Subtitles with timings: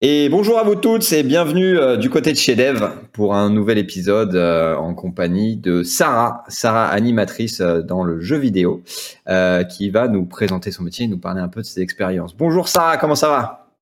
[0.00, 3.50] Et bonjour à vous toutes et bienvenue euh, du côté de chez Dev pour un
[3.50, 8.84] nouvel épisode euh, en compagnie de Sarah, Sarah animatrice euh, dans le jeu vidéo,
[9.68, 12.36] qui va nous présenter son métier et nous parler un peu de ses expériences.
[12.36, 13.74] Bonjour Sarah, comment ça va?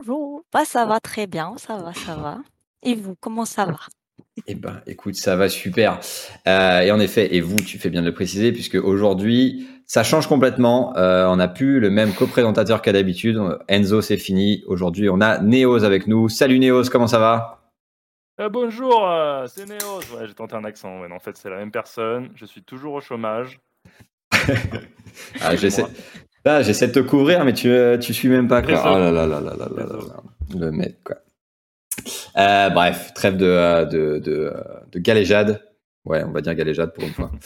[0.00, 2.40] Bonjour, bah, ça va très bien, ça va, ça va.
[2.82, 3.78] Et vous, comment ça va?
[4.46, 6.00] Eh ben, écoute, ça va super.
[6.46, 10.02] Euh, et en effet, et vous, tu fais bien de le préciser, puisque aujourd'hui, ça
[10.02, 10.96] change complètement.
[10.96, 13.40] Euh, on n'a plus le même co-présentateur qu'à d'habitude.
[13.68, 14.62] Enzo, c'est fini.
[14.66, 16.28] Aujourd'hui, on a Néos avec nous.
[16.28, 17.58] Salut Néos, comment ça va?
[18.40, 19.06] Euh, Bonjour,
[19.48, 20.00] c'est Néos.
[20.16, 21.00] Ouais, j'ai tenté un accent.
[21.00, 22.30] Ouais, en fait, c'est la même personne.
[22.34, 23.60] Je suis toujours au chômage.
[25.42, 25.84] ah, j'essaie.
[26.44, 27.70] Ah, j'essaie de te couvrir, mais tu,
[28.00, 28.62] tu suis même pas.
[28.62, 28.80] Quoi.
[28.82, 30.58] Oh là là là là là là là.
[30.58, 31.16] Le mec, quoi.
[32.36, 34.52] Euh, bref, trêve de, euh, de, de,
[34.92, 35.62] de, galéjade.
[36.04, 37.30] Ouais, on va dire galéjade pour une fois.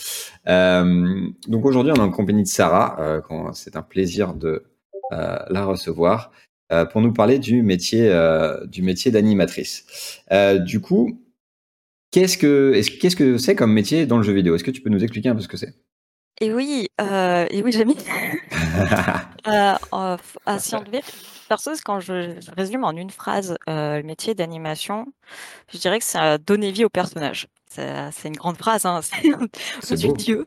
[0.47, 2.97] Euh, donc aujourd'hui, on est en compagnie de Sarah.
[3.01, 3.23] Euh,
[3.55, 4.63] c'est un plaisir de
[5.13, 6.33] euh, la recevoir
[6.71, 8.13] euh, pour nous parler du métier,
[8.67, 10.21] du métier d'animatrice.
[10.67, 11.19] du coup,
[12.11, 14.55] qu'est-ce que qu'est-ce que c'est comme métier dans le jeu vidéo?
[14.55, 15.75] Est-ce que tu peux nous expliquer un peu ce que c'est?
[16.43, 17.97] Et oui, et oui, j'ai mis.
[19.47, 20.17] euh,
[20.59, 21.03] si on devait
[21.47, 25.07] perso, quand je, résume en une phrase euh, le métier d'animation,
[25.73, 27.49] je dirais que c'est donner vie au personnage.
[27.69, 30.47] C'est une grande phrase, hein, c'est Dieu.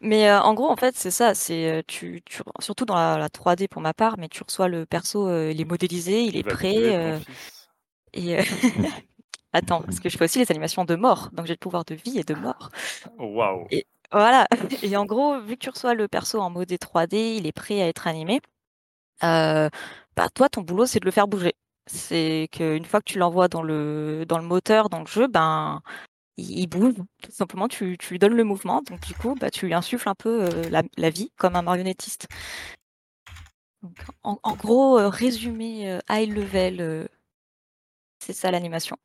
[0.00, 1.34] Mais euh, en gros, en fait, c'est ça.
[1.34, 4.86] C'est euh, tu, tu, surtout dans la, 3D pour ma part, mais tu reçois le
[4.86, 7.20] perso, il est modélisé, il est prêt.
[8.14, 8.36] et
[9.52, 11.94] attends, parce que je fais aussi les animations de mort, donc j'ai le pouvoir de
[11.94, 12.70] vie et de mort.
[13.18, 13.66] Waouh.
[13.70, 14.46] Et voilà.
[14.82, 17.80] Et en gros, vu que tu reçois le perso en mode 3D, il est prêt
[17.82, 18.40] à être animé.
[19.24, 19.68] Euh,
[20.16, 21.54] bah, toi, ton boulot, c'est de le faire bouger.
[21.86, 25.82] C'est qu'une fois que tu l'envoies dans le, dans le moteur, dans le jeu, ben,
[26.36, 26.94] il, bouge.
[27.22, 28.82] Tout simplement, tu, tu, lui donnes le mouvement.
[28.82, 31.62] Donc, du coup, bah, tu lui insuffles un peu euh, la, la, vie comme un
[31.62, 32.28] marionnettiste.
[33.82, 37.08] Donc, en, en, gros, euh, résumé euh, high level,
[38.18, 38.96] c'est ça l'animation.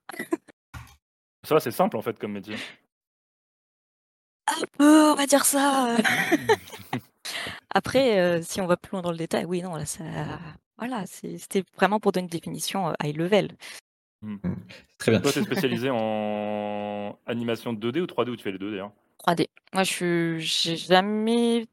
[1.43, 2.55] Ça c'est simple en fait comme métier.
[4.47, 5.95] Un peu, on va dire ça.
[7.75, 10.03] Après, si on va plus loin dans le détail, oui, non, là, ça,
[10.77, 13.49] voilà, c'était vraiment pour donner une définition high level.
[14.21, 14.35] Mmh.
[14.43, 14.55] Mmh.
[14.97, 15.21] Très bien.
[15.21, 18.91] Toi, tu es spécialisé en animation 2D ou 3D ou tu fais les deux d'ailleurs
[19.25, 19.47] 3D.
[19.73, 21.67] Moi, je j'ai jamais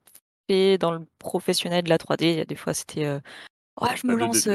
[0.49, 2.25] fait dans le professionnel de la 3D.
[2.25, 3.07] Il y a des fois, c'était
[3.81, 4.49] ouais, je me lance.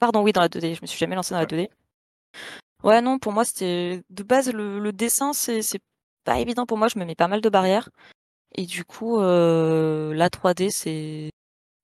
[0.00, 0.74] Pardon, oui, dans la 2D.
[0.74, 1.68] Je me suis jamais lancé dans la 2D.
[2.82, 5.62] Ouais, non, pour moi, c'était de base le, dessin, c'est
[6.24, 6.88] pas évident pour moi.
[6.88, 7.90] Je me mets pas mal de barrières.
[8.54, 11.30] Et du coup, la 3D, c'est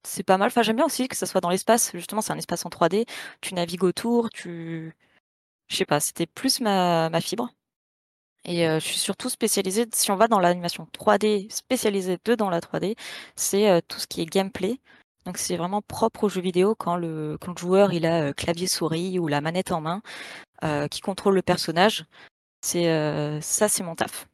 [0.04, 0.48] c'est pas mal.
[0.48, 1.92] Enfin, j'aime bien aussi que ça soit dans l'espace.
[1.94, 3.06] Justement, c'est un espace en 3D.
[3.40, 4.94] Tu navigues autour, tu.
[5.68, 7.50] Je sais pas, c'était plus ma, ma fibre.
[8.46, 12.60] Et euh, je suis surtout spécialisée, si on va dans l'animation 3D, spécialisée dedans la
[12.60, 12.96] 3D,
[13.34, 14.80] c'est euh, tout ce qui est gameplay.
[15.24, 18.32] Donc c'est vraiment propre au jeu vidéo quand le, quand le joueur il a euh,
[18.32, 20.02] clavier souris ou la manette en main
[20.90, 22.06] qui contrôle le personnage.
[22.62, 24.26] C'est ça, c'est mon taf.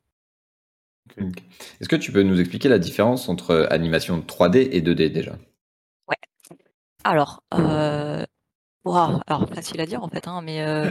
[1.81, 5.37] Est-ce que tu peux nous expliquer la différence entre animation 3D et 2D déjà?
[7.05, 8.25] Alors, euh,
[8.85, 10.91] alors facile à dire en fait, hein, mais euh,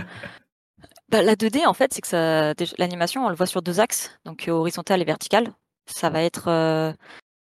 [1.10, 4.18] bah, la 2D en fait, c'est que ça, l'animation, on le voit sur deux axes,
[4.26, 5.54] donc euh, horizontal et vertical.
[5.88, 6.94] Ça va être, euh,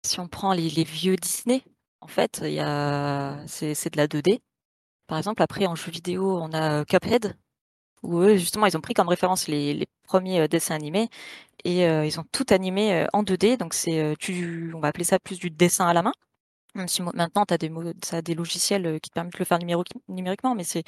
[0.06, 1.64] si on prend les, vieux Disney,
[2.02, 4.42] en fait, il y a, c'est, de la 2D.
[5.08, 7.36] Par exemple, après en jeu vidéo, on a Cuphead,
[8.04, 11.08] où eux, justement, ils ont pris comme référence les, premiers dessins animés
[11.64, 13.56] et ils ont tout animé en 2D.
[13.58, 14.14] Donc c'est,
[14.74, 16.12] on va appeler ça plus du dessin à la main.
[16.76, 17.72] Même si maintenant, tu as des,
[18.22, 19.60] des logiciels qui te permettent de le faire
[20.10, 20.84] numériquement, mais c'est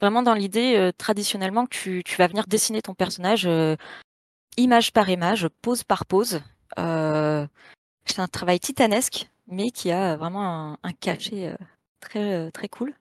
[0.00, 3.46] vraiment dans l'idée, traditionnellement, que tu, vas venir dessiner ton personnage
[4.56, 6.40] image par image, pose par pose.
[6.78, 7.46] Euh,
[8.06, 11.56] c'est un travail titanesque, mais qui a vraiment un, cachet
[12.00, 12.94] très, très cool.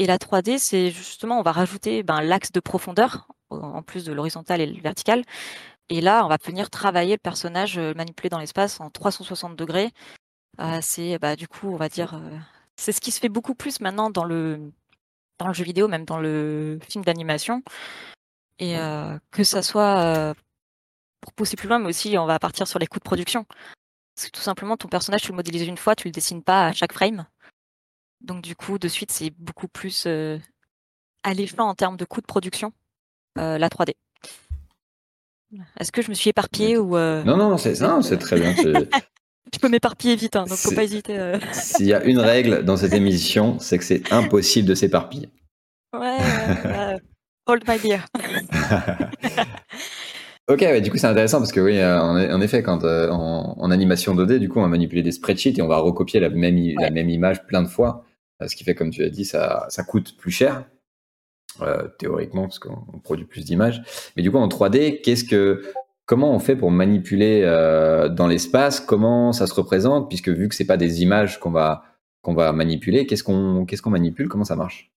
[0.00, 4.12] Et la 3D, c'est justement, on va rajouter ben, l'axe de profondeur, en plus de
[4.12, 5.22] l'horizontal et le vertical.
[5.90, 9.92] Et là, on va venir travailler le personnage manipulé dans l'espace en 360 degrés
[10.58, 12.38] ah, c'est bah, du coup, on va dire, euh,
[12.76, 14.72] c'est ce qui se fait beaucoup plus maintenant dans le,
[15.38, 17.62] dans le jeu vidéo, même dans le film d'animation.
[18.58, 20.34] Et euh, que ça soit euh,
[21.20, 23.46] pour pousser plus loin, mais aussi on va partir sur les coûts de production.
[24.14, 26.66] Parce que tout simplement, ton personnage, tu le modélises une fois, tu le dessines pas
[26.66, 27.26] à chaque frame.
[28.20, 30.06] Donc du coup, de suite, c'est beaucoup plus
[31.22, 32.72] alléchant en termes de coûts de production,
[33.36, 33.94] la 3D.
[35.78, 38.54] Est-ce que je me suis éparpillée ou Non, non, c'est très bien.
[39.52, 41.18] Tu peux m'éparpiller vite, hein, donc faut pas hésiter.
[41.18, 41.38] Euh.
[41.52, 45.28] S'il y a une règle dans cette émission, c'est que c'est impossible de s'éparpiller.
[45.98, 46.18] Ouais,
[47.46, 48.06] hold my beer.
[50.48, 54.14] ok, du coup c'est intéressant parce que oui, euh, en, effet, quand euh, en, animation
[54.14, 56.90] 2D, du coup on va manipuler des spreadsheets et on va recopier la même, la
[56.90, 58.04] même image plein de fois,
[58.48, 60.64] ce qui fait, comme tu as dit, ça, ça coûte plus cher.
[61.98, 63.82] théoriquement, parce qu'on produit plus d'images.
[64.16, 65.62] Mais du coup, en 3D, qu'est-ce que,
[66.06, 68.80] comment on fait pour manipuler dans l'espace?
[68.80, 70.08] Comment ça se représente?
[70.08, 71.84] Puisque vu que c'est pas des images qu'on va
[72.22, 74.28] qu'on va manipuler, qu'est-ce qu'on qu'est-ce qu'on manipule?
[74.28, 74.90] Comment ça marche?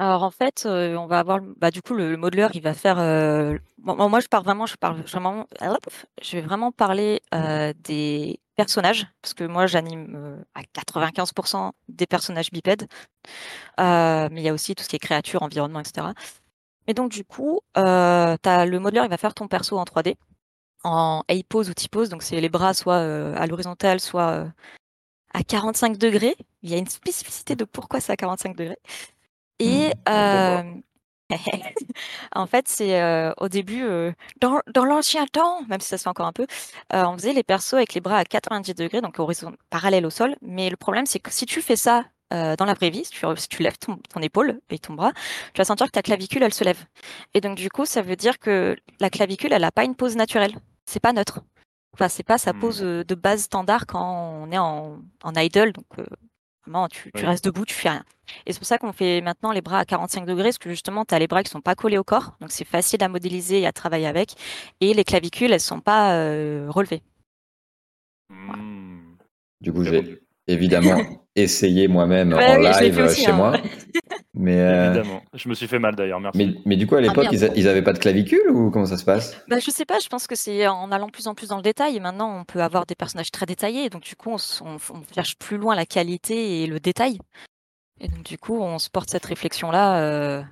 [0.00, 2.96] Alors en fait, on va avoir bah, du coup le, modeler, il va faire.
[3.76, 5.46] moi, je parle vraiment, je parle vraiment,
[6.22, 7.20] je vais vraiment parler
[7.84, 12.86] des personnages parce que moi, j'anime à 95% des personnages bipèdes,
[13.78, 16.08] mais il y a aussi tout ce qui est créature, environnement, etc.
[16.86, 20.14] Et donc du coup, as le modeler, il va faire ton perso en 3D,
[20.82, 23.00] en A-pose ou T-pose, donc c'est les bras soit
[23.36, 24.46] à l'horizontale, soit
[25.34, 26.36] à 45 degrés.
[26.62, 28.78] Il y a une spécificité de pourquoi c'est à 45 degrés.
[29.60, 30.62] Et euh,
[32.34, 34.10] en fait, c'est euh, au début, euh,
[34.40, 36.46] dans, dans l'ancien temps, même si ça se fait encore un peu,
[36.92, 40.34] on faisait les persos avec les bras à 90 degrés, donc horizon parallèle au sol.
[40.42, 43.26] Mais le problème, c'est que si tu fais ça dans la vraie vie, si tu,
[43.36, 45.12] si tu lèves ton, ton, épaule et ton bras,
[45.52, 46.82] tu vas sentir que ta clavicule, elle se lève.
[47.34, 50.16] Et donc, du coup, ça veut dire que la clavicule, elle n'a pas une pose
[50.16, 50.54] naturelle.
[50.86, 51.40] C'est pas neutre.
[51.92, 53.04] Enfin, c'est pas sa pose mmh.
[53.04, 55.86] de base standard quand on est en, en idle, donc
[56.64, 58.04] vraiment, tu, tu restes debout, tu fais rien.
[58.46, 61.04] Et c'est pour ça qu'on fait maintenant les bras à 45 degrés, parce que justement,
[61.04, 63.60] tu as les bras qui sont pas collés au corps, donc c'est facile à modéliser
[63.60, 64.34] et à travailler avec.
[64.80, 67.02] Et les clavicules, elles sont pas euh, relevées.
[68.30, 69.00] Mmh.
[69.60, 71.00] Du coup, j'ai évidemment
[71.36, 73.32] essayé moi-même en live chez hein.
[73.32, 73.52] moi.
[74.34, 75.22] Mais euh, Évidemment.
[75.34, 76.38] Je me suis fait mal d'ailleurs, merci.
[76.38, 78.96] Mais, mais, du coup, à ah, l'époque, ils, n'avaient pas de clavicule ou comment ça
[78.96, 79.36] se passe?
[79.48, 81.62] Bah, Je sais pas, je pense que c'est en allant plus en plus dans le
[81.62, 81.96] détail.
[81.96, 83.90] Et maintenant, on peut avoir des personnages très détaillés.
[83.90, 84.38] Donc, du coup, on,
[85.14, 87.18] cherche plus loin la qualité et le détail.
[88.00, 90.00] Et donc, du coup, on se porte cette réflexion-là.
[90.00, 90.42] Euh,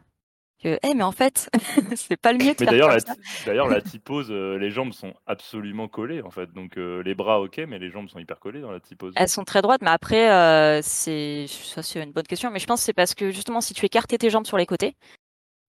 [0.63, 1.49] que, eh, mais en fait,
[1.95, 2.99] c'est pas le mieux de mais d'ailleurs, la,
[3.47, 6.53] d'ailleurs, la typose, euh, les jambes sont absolument collées, en fait.
[6.53, 9.13] Donc, euh, les bras, ok, mais les jambes sont hyper collées dans la typose.
[9.17, 12.51] Elles sont très droites, mais après, euh, c'est ça, c'est une bonne question.
[12.51, 14.67] Mais je pense que c'est parce que, justement, si tu écartais tes jambes sur les
[14.67, 14.97] côtés,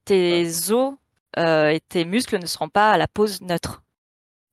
[0.05, 0.95] tes os
[1.37, 3.83] et tes muscles ne seront pas à la pose neutre.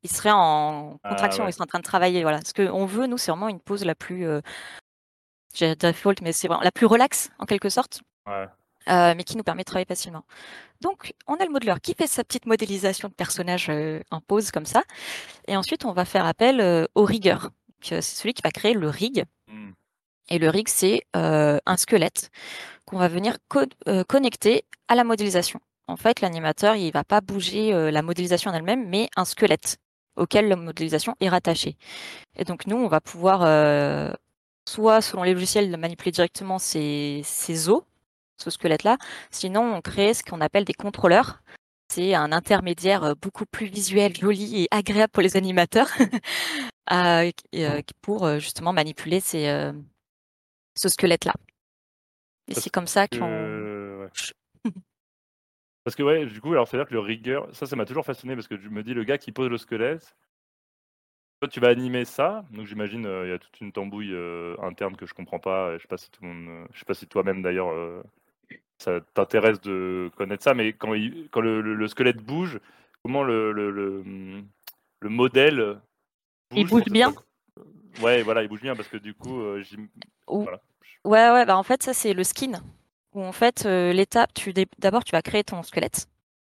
[0.02, 2.22] Ils seraient en ah, contraction, ils seraient en train de travailler.
[2.22, 2.40] Voilà.
[2.44, 4.26] Ce qu'on veut, nous, c'est vraiment une pose la plus.
[5.56, 8.02] J'ai default, mais c'est vraiment la plus relaxe, en quelque sorte.
[8.26, 8.46] Ouais.
[8.88, 10.24] Euh, mais qui nous permet de travailler facilement.
[10.80, 14.52] Donc, on a le modeler qui fait sa petite modélisation de personnage euh, en pose
[14.52, 14.84] comme ça.
[15.48, 17.50] Et ensuite, on va faire appel euh, au rigueur.
[17.82, 19.24] C'est celui qui va créer le rig.
[19.48, 19.72] Hmm.
[20.28, 22.30] Et le rig, c'est un squelette
[22.84, 23.36] qu'on va venir
[24.08, 25.60] connecter à la modélisation.
[25.86, 29.76] En fait, l'animateur, il va pas bouger la modélisation en elle-même, mais un squelette
[30.16, 31.76] auquel la modélisation est rattachée.
[32.36, 33.42] Et donc, nous, on va pouvoir,
[34.68, 37.82] soit selon les logiciels, manipuler directement ces, ces os
[38.38, 38.98] ce squelette-là.
[39.30, 41.42] Sinon, on crée ce qu'on appelle des contrôleurs.
[41.88, 45.88] C'est un intermédiaire euh, beaucoup plus visuel, joli et agréable pour les animateurs
[46.92, 49.72] euh, euh, pour justement manipuler ces,
[50.74, 51.34] ce squelette-là.
[52.48, 54.08] Et c'est comme ça qu'on...
[55.84, 58.34] Parce que ouais, du coup, alors c'est-à-dire que le rigueur, ça, ça m'a toujours fasciné
[58.34, 60.16] parce que je me dis, le gars qui pose le squelette,
[61.40, 64.16] toi, tu vas animer ça, donc j'imagine il y a toute une tambouille
[64.62, 65.76] interne que je comprends pas.
[65.76, 67.72] Je sais pas si tout le monde, je sais pas si toi-même d'ailleurs
[68.78, 70.92] ça t'intéresse de connaître ça, mais quand,
[71.30, 72.60] quand le, squelette bouge,
[73.02, 74.04] comment le, le,
[75.08, 75.80] modèle
[76.50, 77.14] bouge Il bouge bien?
[78.02, 79.62] Ouais, voilà, il bouge bien parce que du coup, euh,
[80.28, 82.60] Ouais, ouais, bah en fait, ça c'est le skin.
[83.14, 86.08] Où en fait, euh, l'étape, tu d'abord tu vas créer ton squelette,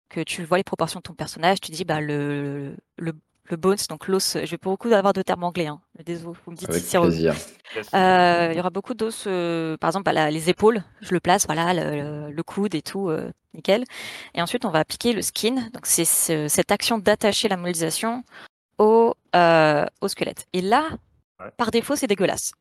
[0.08, 3.12] que tu vois les proportions de ton personnage, tu dis bah le, le,
[3.50, 4.36] le bones, donc l'os.
[4.42, 5.66] Je vais beaucoup avoir de termes anglais.
[5.66, 5.80] Hein.
[6.04, 7.34] Désolé, vous me dites Avec plaisir.
[7.94, 11.46] Euh, il y aura beaucoup d'os, euh, par exemple, bah, les épaules, je le place,
[11.46, 13.84] voilà, le, coude et tout, euh, nickel.
[14.34, 15.54] Et ensuite, on va appliquer le skin.
[15.72, 16.04] Donc, c'est
[16.48, 18.24] cette action d'attacher la modélisation
[18.78, 19.14] au,
[20.00, 20.46] au squelette.
[20.52, 20.88] Et là,
[21.56, 22.52] par défaut, c'est dégueulasse.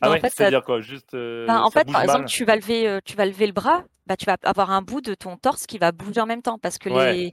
[0.00, 1.14] Ah ouais, c'est-à-dire quoi Juste.
[1.14, 4.16] Euh, en fait, par exemple, tu vas lever, euh, tu vas lever le bras, bah,
[4.16, 6.78] tu vas avoir un bout de ton torse qui va bouger en même temps parce
[6.78, 7.32] que les,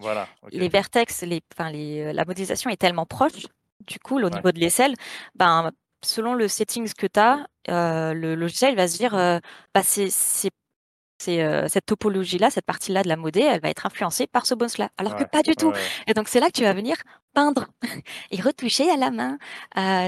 [0.51, 3.47] les vertex, les, enfin, les, euh, la modélisation est tellement proche.
[3.85, 4.93] Du coup, au niveau de l'aisselle,
[5.35, 5.71] ben,
[6.03, 10.51] selon le settings que tu as, le logiciel va se dire bah, c'est c'est
[11.19, 14.89] cette topologie-là, cette partie-là de la modée, elle va être influencée par ce boss-là.
[14.97, 15.73] Alors que pas du tout.
[16.05, 16.95] Et donc c'est là que tu vas venir
[17.37, 17.65] peindre
[18.31, 19.37] et retoucher à la main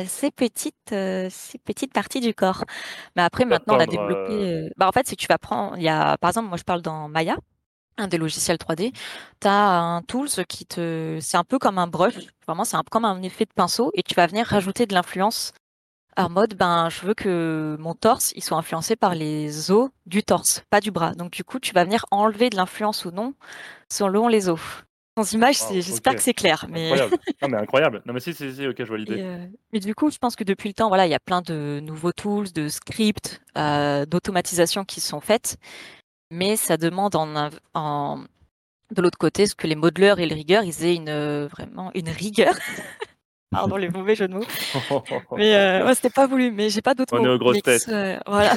[0.08, 2.66] ces petites ces petites parties du corps.
[3.16, 4.72] Mais après maintenant on a développé.
[4.78, 6.82] Bah en fait si tu vas prendre, il y a par exemple moi je parle
[6.82, 7.38] dans Maya,
[7.98, 8.92] un des logiciels 3D,
[9.42, 12.16] tu as un tool qui te, c'est un peu comme un brush,
[12.48, 15.54] vraiment c'est un, comme un effet de pinceau et tu vas venir rajouter de l'influence
[16.18, 20.24] en mode, ben, je veux que mon torse, il soit influencé par les os du
[20.24, 21.14] torse, pas du bras.
[21.14, 23.34] Donc, du coup, tu vas venir enlever de l'influence ou non
[23.90, 24.60] selon les os.
[25.20, 26.66] Sans image, j'espère que c'est clair.
[26.70, 26.92] Mais...
[26.92, 27.18] Incroyable.
[27.42, 28.02] non, mais incroyable.
[28.06, 29.20] Non, mais si, si, si, ok, je vois l'idée.
[29.20, 31.42] Euh, mais du coup, je pense que depuis le temps, voilà, il y a plein
[31.42, 35.58] de nouveaux tools, de scripts, euh, d'automatisation qui sont faites.
[36.32, 38.24] mais ça demande en, en
[38.96, 42.10] de l'autre côté ce que les modeleurs et les rigueurs ils aient une vraiment une
[42.10, 42.54] rigueur.
[43.52, 44.46] Pardon les mauvais jeux de mots.
[45.36, 47.24] Mais euh, c'était pas voulu, mais j'ai pas d'autres mots.
[47.24, 47.92] On est aux grosses têtes.
[48.28, 48.56] voilà,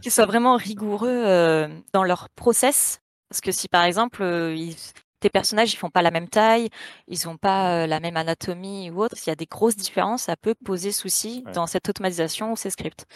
[0.00, 3.00] qu'ils soient vraiment rigoureux euh, dans leur process.
[3.28, 4.74] Parce que si par exemple ils,
[5.22, 6.68] tes personnages ils font pas la même taille,
[7.08, 10.36] ils ont pas la même anatomie ou autre, s'il y a des grosses différences, ça
[10.36, 13.06] peut poser souci dans cette automatisation ou ces scripts.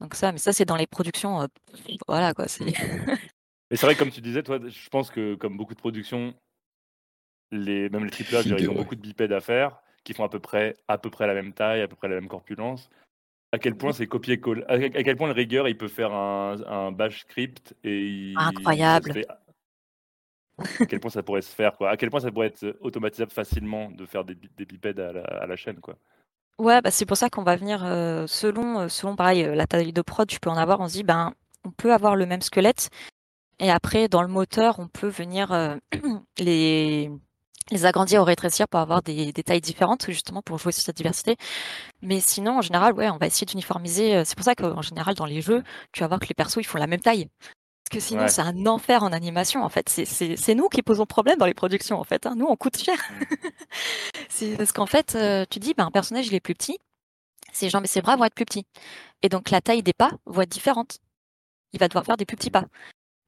[0.00, 1.48] Donc ça, mais ça c'est dans les productions,
[2.06, 2.46] voilà quoi.
[2.46, 2.64] C'est
[3.70, 6.34] Mais c'est vrai, comme tu disais, toi, je pense que comme beaucoup de productions,
[7.50, 10.28] les, même les triple A, ils ont beaucoup de bipèdes à faire, qui font à
[10.28, 12.88] peu près à peu près la même taille, à peu près la même corpulence.
[13.52, 16.92] À quel point c'est copier-coller à, quel point le rigueur il peut faire un, un
[16.92, 19.24] bash script et il, incroyable.
[20.58, 23.30] À quel point ça pourrait se faire quoi À quel point ça pourrait être automatisable
[23.30, 25.96] facilement de faire des, des bipèdes à la, chaîne quoi
[26.58, 29.66] Ouais, bah c'est pour ça qu'on va venir euh, selon euh, selon pareil euh, la
[29.66, 30.80] taille de prod, tu peux en avoir.
[30.80, 31.32] On se dit ben
[31.64, 32.90] on peut avoir le même squelette,
[33.60, 35.76] et après, dans le moteur, on peut venir euh,
[36.38, 37.10] les,
[37.82, 41.36] agrandir ou rétrécir pour avoir des, tailles différentes, justement pour jouer sur cette diversité.
[42.02, 44.16] Mais sinon, en général, ouais, on va essayer d'uniformiser.
[44.16, 45.62] Euh, c'est pour ça qu'en général, dans les jeux,
[45.92, 47.28] tu vas voir que les persos, ils font la même taille.
[47.88, 49.88] Parce que sinon, c'est un enfer en animation, en fait.
[49.88, 52.26] C'est nous qui posons problème dans les productions, en fait.
[52.26, 52.34] Hein.
[52.36, 52.98] Nous, on coûte cher.
[54.28, 56.78] c'est parce qu'en fait, euh, tu dis, ben, un personnage, il est plus petit.
[57.50, 58.66] Ses jambes et ses bras vont être plus petits.
[59.22, 60.98] Et donc, la taille des pas va être différente.
[61.72, 62.66] Il va devoir faire des plus petits pas.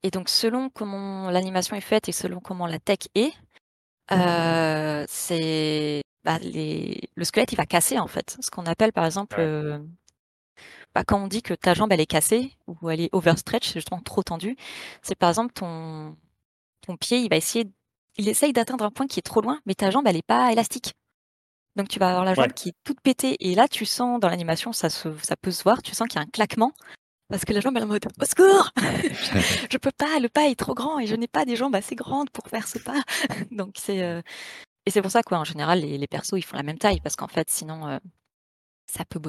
[0.03, 3.33] Et donc, selon comment l'animation est faite et selon comment la tech est,
[4.13, 7.01] euh, c'est bah, les...
[7.15, 8.37] le squelette il va casser en fait.
[8.41, 9.79] Ce qu'on appelle par exemple, euh,
[10.95, 13.75] bah, quand on dit que ta jambe elle est cassée ou elle est overstretch, c'est
[13.75, 14.57] justement trop tendue,
[15.03, 16.17] c'est par exemple ton
[16.87, 17.71] ton pied il va essayer,
[18.17, 20.53] il essaye d'atteindre un point qui est trop loin, mais ta jambe elle est pas
[20.53, 20.95] élastique.
[21.77, 24.29] Donc tu vas avoir la jambe qui est toute pétée et là tu sens dans
[24.29, 26.73] l'animation ça se, ça peut se voir, tu sens qu'il y a un claquement
[27.29, 28.71] parce que la jambe elle est en mode au secours
[29.71, 31.95] je peux pas le pas est trop grand et je n'ai pas des jambes assez
[31.95, 33.01] grandes pour faire ce pas
[33.53, 34.21] donc c'est euh,
[34.85, 37.01] et c'est pour ça quoi en général les, les, persos ils font la même taille
[37.01, 37.99] parce qu'en fait sinon euh,
[38.91, 39.21] ça peut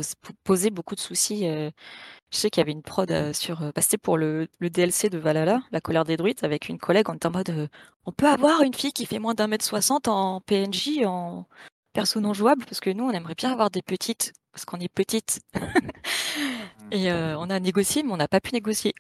[0.44, 4.18] poser beaucoup de soucis je sais qu'il y avait une prod sur bah, c'était pour
[4.18, 7.32] le, le, DLC de Valhalla la colère des druides avec une collègue on était en
[7.32, 7.70] mode
[8.06, 11.46] on peut avoir une fille qui fait moins d'un mètre soixante en PNJ en
[11.94, 14.94] perso non jouable parce que nous on aimerait bien avoir des petites parce qu'on est
[14.94, 15.41] petites.
[16.91, 18.94] Et euh, on a négocié, mais on n'a pas pu négocier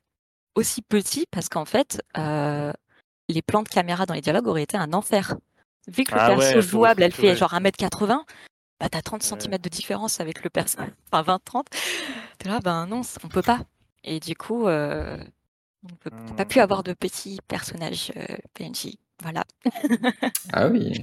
[0.55, 2.71] aussi petit parce qu'en fait, euh,
[3.29, 5.35] les plans de caméra dans les dialogues auraient été un enfer.
[5.87, 8.21] Vu que le ah perso jouable, elle fait genre 1m80,
[8.81, 10.79] bah t'as 30 cm de différence avec le perso,
[11.11, 11.65] enfin 20-30.
[12.39, 13.61] T'es là, ben non, on peut pas.
[14.03, 15.23] Et du coup, euh,
[15.83, 16.83] on n'a pas pu avoir mmh.
[16.83, 18.95] de petits personnages euh, PNJ.
[19.21, 19.43] Voilà.
[20.51, 20.99] ah oui.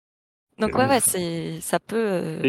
[0.58, 2.40] Donc ouais, ouais c'est, ça peut.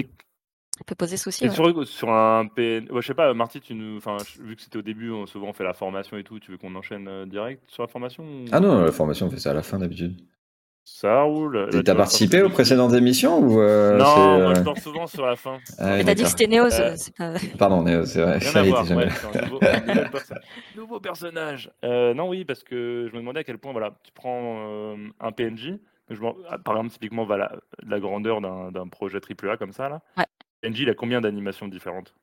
[0.78, 1.50] Ça peut poser souci.
[1.50, 2.86] sur, sur, un PN.
[2.94, 3.96] je sais pas, Marty, tu nous...
[3.96, 6.52] enfin, vu que c'était au début, on, souvent on fait la formation et tout, tu
[6.52, 9.52] veux qu'on enchaîne euh, direct sur la formation Ah non, la formation, on fait ça
[9.52, 10.20] à la fin d'habitude.
[10.88, 11.68] Ça roule.
[11.84, 15.58] T'as participé aux précédentes émissions ou euh, Non, moi je dors souvent sur la fin.
[15.80, 16.96] Ah, t'as dit que c'était Néo, euh,
[17.58, 18.38] Pardon, Néo, c'est vrai.
[18.38, 19.60] Rien à voir, ouais, un nouveau,
[20.76, 21.72] nouveau personnage.
[21.84, 25.80] non, oui, parce que je me demandais à quel point, voilà, tu prends un PNJ,
[26.10, 26.20] je,
[26.64, 27.52] par exemple, typiquement, voilà,
[27.84, 30.02] la grandeur d'un projet AAA comme ça, là.
[30.18, 30.26] Ouais.
[30.70, 32.14] NG, il a combien d'animations différentes?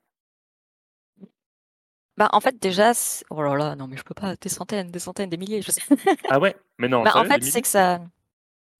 [2.15, 2.91] Bah, en fait, déjà,
[3.29, 5.71] oh là là, non, mais je peux pas, des centaines, des centaines, des milliers, je
[5.71, 5.81] sais.
[6.29, 6.55] Ah ouais?
[6.77, 7.99] Mais non, bah, en fait, c'est que ça.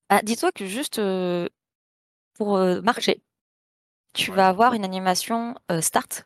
[0.10, 1.48] Ah, dis-toi que juste euh,
[2.36, 3.22] pour euh, marcher,
[4.14, 6.26] tu vas avoir une animation euh, start.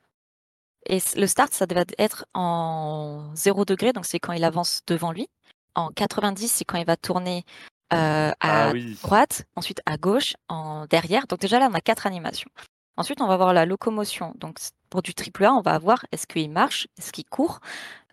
[0.88, 5.12] Et le start, ça devait être en 0 degré, donc c'est quand il avance devant
[5.12, 5.28] lui.
[5.76, 7.44] En 90, c'est quand il va tourner
[7.90, 11.28] à ah droite, ensuite à gauche, en derrière.
[11.28, 12.50] Donc déjà là, on a quatre animations.
[12.98, 14.34] Ensuite, on va voir la locomotion.
[14.38, 14.58] Donc,
[14.90, 17.60] pour du triple A, on va voir est-ce qu'il marche, est-ce qu'il court,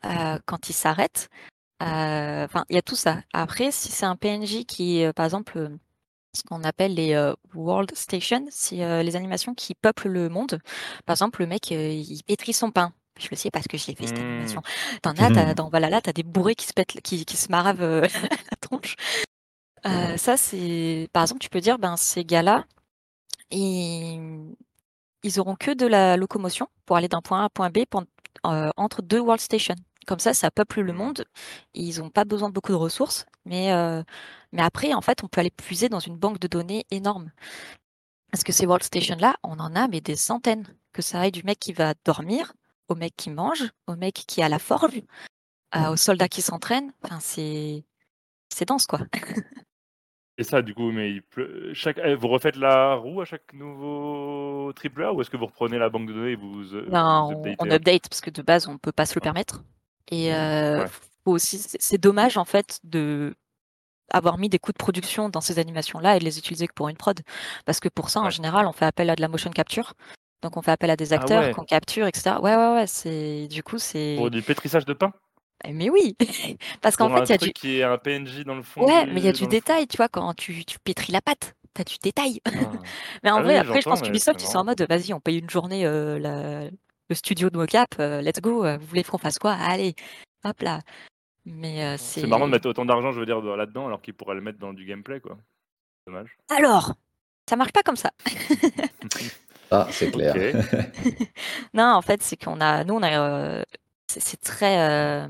[0.04, 1.30] euh, quand il s'arrête.
[1.84, 3.22] Euh, enfin, il y a tout ça.
[3.32, 5.70] Après, si c'est un PNJ qui, euh, par exemple,
[6.32, 10.58] ce qu'on appelle les World Stations, c'est les animations qui peuplent le monde.
[11.06, 12.92] Par exemple, le mec, il pétrit son pain.
[13.20, 14.60] Je le sais parce que j'ai fait cette animation.
[14.60, 14.98] Mmh.
[15.02, 18.00] T'en as, as, dans Valhalla, t'as des bourrés qui se pètent, qui, qui se maravent
[18.02, 18.96] la tronche.
[19.84, 22.64] ça, c'est, par exemple, tu peux dire, ben, ces gars-là,
[23.52, 24.56] ils,
[25.24, 27.78] ils auront que de la locomotion pour aller d'un point A à un point B
[28.46, 29.74] euh, entre deux world stations.
[30.06, 31.24] Comme ça, ça peuple le monde.
[31.74, 34.02] Ils n'ont pas besoin de beaucoup de ressources, mais, euh,
[34.52, 37.30] mais après, en fait, on peut aller puiser dans une banque de données énorme.
[38.30, 40.66] Parce que ces world stations-là, on en a mais des centaines.
[40.92, 42.52] Que ça aille du mec qui va dormir,
[42.88, 45.02] au mec qui mange, au mec qui a la forge,
[45.76, 46.92] euh, au soldat qui s'entraîne.
[47.02, 47.84] Enfin, c'est
[48.54, 49.00] c'est dense, quoi.
[50.36, 51.22] Et ça, du coup, mais il
[51.74, 52.00] chaque...
[52.02, 55.78] Eh, vous refaites la roue à chaque nouveau triple A ou est-ce que vous reprenez
[55.78, 57.30] la banque de données et vous, non,
[57.60, 59.62] on, update parce que de base, on ne peut pas se le permettre.
[60.10, 60.86] Et euh,
[61.24, 63.34] aussi, c'est dommage en fait de
[64.10, 66.88] avoir mis des coûts de production dans ces animations-là et de les utiliser que pour
[66.88, 67.20] une prod.
[67.64, 69.94] Parce que pour ça, en général, on fait appel à de la motion capture.
[70.42, 72.36] Donc on fait appel à des ah acteurs qu'on capture, etc.
[72.42, 72.86] Ouais, ouais, ouais.
[72.86, 74.16] C'est du coup c'est.
[74.18, 75.12] Pour du pétrissage de pain?
[75.66, 76.16] Eh, mais oui,
[76.82, 77.52] parce qu'en fait, il y a du.
[77.52, 78.84] qui est un PNJ dans le fond.
[78.84, 81.54] Ouais, mais il y a du détail, tu vois, quand tu, tu pétris la pâte,
[81.72, 82.40] t'as du détail.
[82.44, 82.50] Ah.
[83.22, 85.38] mais en ah vrai, après, je pense qu'Ubisoft, ils sont en mode, vas-y, on paye
[85.38, 86.70] une journée euh,
[87.08, 88.64] le studio de mocap, euh, let's go.
[88.64, 89.52] Euh, vous voulez qu'on fasse quoi?
[89.52, 89.94] Allez,
[90.44, 90.80] hop là.
[91.44, 92.22] Mais c'est.
[92.22, 94.58] C'est marrant de mettre autant d'argent, je veux dire, là-dedans, alors qu'ils pourraient le mettre
[94.58, 95.36] dans du gameplay, quoi.
[96.06, 96.38] Dommage.
[96.48, 96.94] Alors,
[97.48, 98.10] ça marche pas comme ça.
[99.70, 100.34] ah, c'est clair.
[101.74, 103.62] non, en fait, c'est qu'on a, nous, on a,
[104.06, 105.28] c'est très,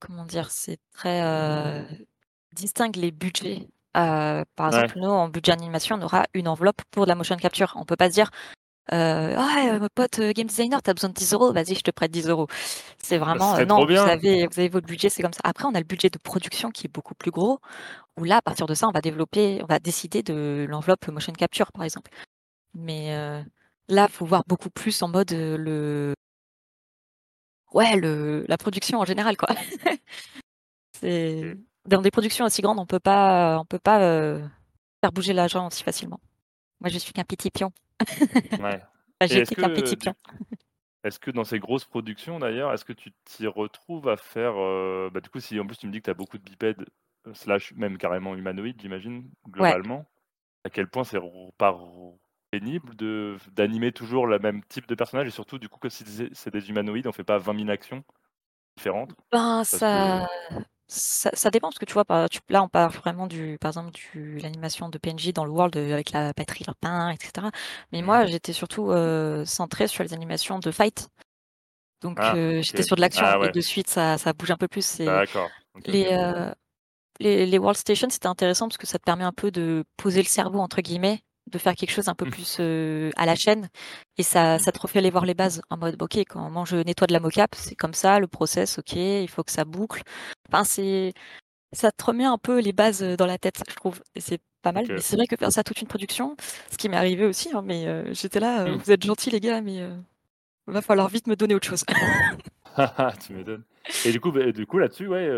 [0.00, 1.86] comment dire, c'est très
[2.52, 3.68] distingue les budgets.
[3.92, 7.72] par exemple, nous, en budget animation, on aura une enveloppe pour de la motion capture.
[7.76, 8.32] On peut pas se dire,
[8.92, 11.80] euh, ah, mon pote euh, game designer, tu as besoin de 10 euros, vas-y, je
[11.80, 12.46] te prête 10 euros.
[12.98, 15.40] C'est vraiment, non, vous avez, vous avez votre budget, c'est comme ça.
[15.44, 17.58] Après, on a le budget de production qui est beaucoup plus gros,
[18.16, 21.32] où là, à partir de ça, on va développer, on va décider de l'enveloppe motion
[21.32, 22.10] capture, par exemple.
[22.74, 23.42] Mais euh,
[23.88, 26.14] là, il faut voir beaucoup plus en mode le,
[27.72, 29.48] ouais, le, la production en général, quoi.
[31.00, 33.98] c'est dans des productions aussi grandes, on peut pas, on peut pas
[35.00, 36.20] faire bouger l'argent aussi facilement.
[36.80, 37.72] Moi, je suis qu'un petit pion.
[38.58, 38.82] Ouais.
[39.20, 39.62] est-ce que,
[41.04, 45.10] est-ce que dans ces grosses productions d'ailleurs, est-ce que tu t'y retrouves à faire, euh,
[45.12, 46.84] bah, du coup, si en plus tu me dis que tu as beaucoup de bipèdes,
[47.26, 50.06] euh, slash même carrément humanoïdes, j'imagine, globalement,
[50.64, 51.20] à quel point c'est
[51.58, 51.78] pas
[52.50, 55.28] pénible de d'animer toujours le même type de personnage?
[55.28, 58.04] Et surtout du coup que si c'est des humanoïdes, on fait pas 20 000 actions
[58.76, 59.14] différentes?
[59.32, 60.28] Ben, ça
[60.88, 62.04] ça, dépend parce que tu vois,
[62.48, 65.92] là on parle vraiment du, par exemple, de l'animation de PNJ dans le world euh,
[65.92, 67.48] avec la batterie, le pain, etc.
[67.92, 68.28] Mais moi, mmh.
[68.28, 71.08] j'étais surtout euh, centrée sur les animations de fight.
[72.02, 74.56] Donc ah, euh, j'étais sur de l'action ah, et de suite ça, ça bouge un
[74.56, 74.98] peu plus.
[74.98, 75.50] D'accord.
[75.86, 76.52] les,
[77.18, 80.22] les, les world stations, c'était intéressant parce que ça te permet un peu de poser
[80.22, 82.30] le cerveau entre guillemets de faire quelque chose un peu mmh.
[82.30, 82.60] plus
[83.16, 83.68] à la chaîne.
[84.18, 84.58] Et ça, mmh.
[84.60, 87.20] ça te refait aller voir les bases en mode ok quand je nettoie de la
[87.20, 90.02] mocap c'est comme ça le process ok il faut que ça boucle.
[90.48, 91.12] Enfin c'est
[91.72, 94.00] ça te remet un peu les bases dans la tête je trouve.
[94.14, 94.86] Et c'est pas mal.
[94.88, 96.36] Mais c'est vrai que faire ça toute une production
[96.70, 98.76] ce qui m'est arrivé aussi hein, mais j'étais là mmh.
[98.76, 99.86] vous êtes gentils les gars mais
[100.66, 101.84] va falloir vite me donner autre chose.
[103.26, 103.62] Tu m'étonnes.
[104.04, 105.30] Et du coup bah, du coup là-dessus ouais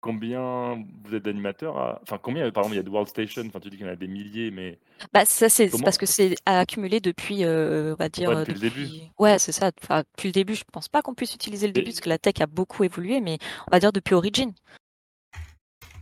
[0.00, 3.60] Combien vous êtes d'animateurs Enfin, combien, par exemple, il y a de World Station Enfin,
[3.60, 4.78] tu dis qu'il y en a des milliers, mais.
[5.12, 8.30] Bah, ça, c'est parce que c'est accumulé depuis, euh, on va dire.
[8.30, 8.88] Ouais, depuis, le début.
[9.18, 9.70] Ouais, c'est ça.
[9.82, 12.18] Enfin, depuis le début, je pense pas qu'on puisse utiliser le début parce que la
[12.18, 14.52] tech a beaucoup évolué, mais on va dire depuis Origin.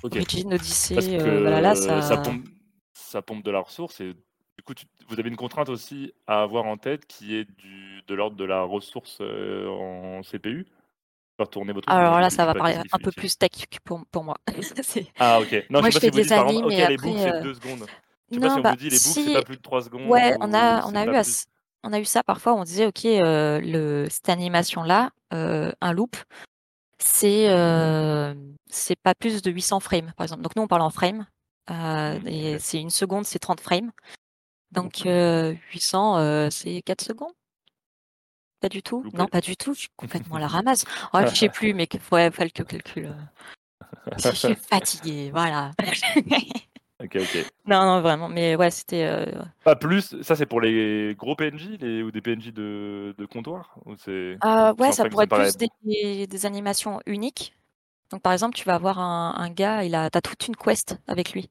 [0.04, 2.00] Origin, Odyssey, euh, voilà, là, ça.
[2.02, 2.44] Ça pompe,
[2.94, 4.74] ça pompe de la ressource et du coup,
[5.08, 8.44] vous avez une contrainte aussi à avoir en tête qui est du, de l'ordre de
[8.44, 10.66] la ressource euh, en CPU
[11.46, 13.50] tourner votre Alors là, ça va paraître un peu plus tech
[13.84, 14.36] pour, pour moi.
[15.18, 15.66] ah, ok.
[15.70, 16.88] Non, moi, je, fais des animes, mais après...
[16.90, 17.86] les boucles, c'est 2 secondes.
[18.30, 19.62] Je sais non, pas si on bah, vous dit les boucles, c'est pas plus de
[19.62, 20.06] 3 secondes.
[20.08, 21.22] Ouais, on a, on a eu
[21.84, 26.16] on a eu ça parfois, on disait, OK, euh, le, cette animation-là, euh, un loop,
[26.98, 28.34] c'est euh,
[28.66, 30.42] c'est pas plus de 800 frames, par exemple.
[30.42, 31.26] Donc nous, on parle en frames,
[31.70, 33.92] euh, mmh, et c'est une seconde, c'est 30 frames.
[34.72, 37.32] Donc 800, euh, c'est 4 secondes
[38.60, 39.74] pas du tout Non, pas du tout.
[39.74, 40.84] Je suis complètement à la ramasse.
[41.12, 43.06] Oh, je sais plus, mais il ouais, fallait que calcul.
[43.06, 43.12] Euh.
[44.18, 45.70] Je suis fatiguée, voilà.
[47.00, 47.46] ok, ok.
[47.66, 48.28] Non, non, vraiment.
[48.28, 49.04] Mais ouais, c'était.
[49.04, 49.26] Euh,
[49.64, 50.20] pas plus.
[50.22, 52.02] Ça, c'est pour les gros PNJ les...
[52.02, 56.26] ou des PNJ de, de comptoir ou euh, Ouais, ça pourrait être plus des...
[56.26, 57.54] des, animations uniques.
[58.10, 60.98] Donc, par exemple, tu vas avoir un, un gars, il a, as toute une quest
[61.06, 61.50] avec lui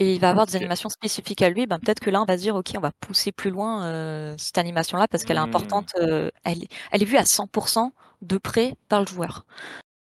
[0.00, 2.36] et il va avoir des animations spécifiques à lui, ben peut-être que là on va
[2.36, 5.40] se dire ok on va pousser plus loin euh, cette animation là parce qu'elle est
[5.40, 5.44] mmh.
[5.44, 7.90] importante, euh, elle, elle, est vue à 100%
[8.22, 9.46] de près par le joueur.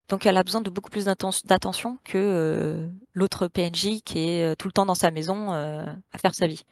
[0.09, 4.67] Donc elle a besoin de beaucoup plus d'attention que euh, l'autre PNJ qui est tout
[4.67, 6.63] le temps dans sa maison à faire sa vie.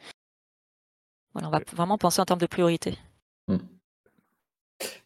[1.34, 2.98] Voilà, on va vraiment penser en termes de priorité.
[3.48, 3.58] Mmh.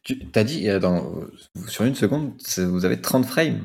[0.03, 1.11] Tu as dit dans,
[1.67, 3.61] sur une seconde, vous avez 30 frames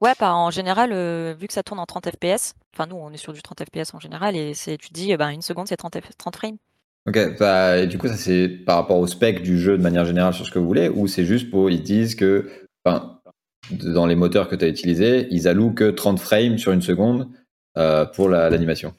[0.00, 3.10] Ouais, bah, en général, euh, vu que ça tourne en 30 FPS, enfin nous on
[3.10, 5.76] est sur du 30 FPS en général, et c'est tu dis ben une seconde c'est
[5.76, 6.56] 30, 30 frames.
[7.06, 10.04] Ok, bah, et du coup ça c'est par rapport au spec du jeu de manière
[10.04, 13.20] générale sur ce que vous voulez, ou c'est juste pour ils disent que enfin,
[13.70, 17.28] dans les moteurs que tu as utilisés, ils allouent que 30 frames sur une seconde
[17.78, 18.94] euh, pour l'animation?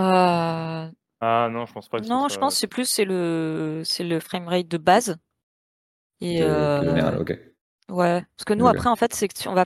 [0.00, 0.88] Euh,
[1.20, 2.00] ah non, je pense pas.
[2.00, 5.16] non, je pense que c'est plus c'est le c'est le framerate de base.
[6.20, 7.38] Et général, ok.
[7.90, 9.64] Ouais, parce que nous après en fait c'est que on va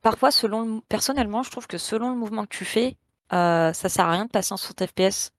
[0.00, 2.96] parfois selon personnellement je trouve que selon le mouvement que tu fais,
[3.32, 5.30] euh, ça sert à rien de passer en 60 FPS.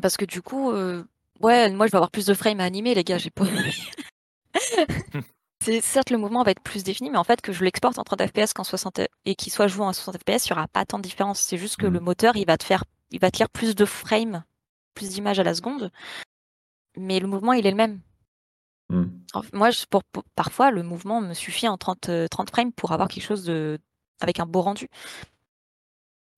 [0.00, 1.04] Parce que du coup, euh,
[1.40, 3.44] ouais, moi je vais avoir plus de frames à animer les gars, j'ai pas
[5.64, 8.02] C'est certes le mouvement va être plus défini, mais en fait que je l'exporte en
[8.02, 10.84] 30 fps qu'en 60 et qu'il soit joué en 60 fps, il n'y aura pas
[10.84, 11.40] tant de différence.
[11.40, 12.04] C'est juste que le Mhm.
[12.04, 14.42] moteur, il va te faire, il va te lire plus de frames,
[14.94, 15.92] plus d'images à la seconde,
[16.96, 18.00] mais le mouvement, il est le même.
[18.92, 19.04] Hmm.
[19.54, 22.92] Moi, je- pour, pour- parfois, le mouvement me suffit en 30, euh, 30 frames pour
[22.92, 23.78] avoir quelque chose de
[24.20, 24.88] avec un beau rendu.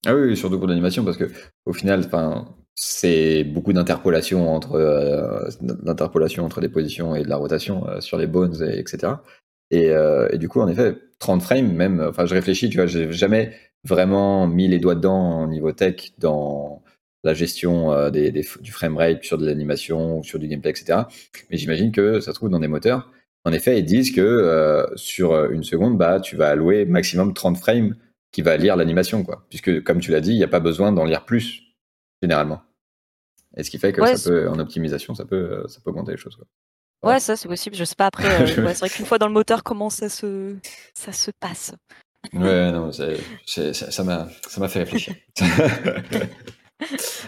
[0.06, 1.30] Ah oui, surtout pour l'animation, parce que
[1.66, 2.08] au final,
[2.76, 8.18] c'est beaucoup d'interpolation entre euh, d'interpolation entre les positions et de la rotation euh, sur
[8.18, 9.24] les bones, et, etc.
[9.72, 12.86] Et, euh, et du coup, en effet, 30 frames, même, enfin, je réfléchis, tu vois,
[12.86, 16.83] j'ai jamais vraiment mis les doigts dedans au niveau tech dans
[17.24, 21.00] la gestion euh, des, des- du framerate sur de l'animation, sur du gameplay, etc.
[21.50, 23.10] Mais j'imagine que ça se trouve dans des moteurs.
[23.44, 27.56] En effet, ils disent que euh, sur une seconde, bah, tu vas allouer maximum 30
[27.58, 27.96] frames
[28.32, 29.44] qui va lire l'animation, quoi.
[29.50, 31.62] Puisque, comme tu l'as dit, il n'y a pas besoin d'en lire plus,
[32.22, 32.62] généralement.
[33.56, 35.90] Et ce qui fait que Ouais, ça peut, en optimisation, ça peut, euh, ça peut
[35.90, 36.36] augmenter les choses.
[36.36, 36.46] Quoi.
[37.12, 37.76] Ouais, ça c'est possible.
[37.76, 38.24] Je sais pas après.
[38.58, 40.56] euh, ouais, c'est vrai qu'une fois dans le moteur, comment ça se,
[40.94, 41.72] ça se passe.
[42.32, 43.08] Ouais, non, ça
[43.44, 45.14] ça m'a ça m'a fait réfléchir.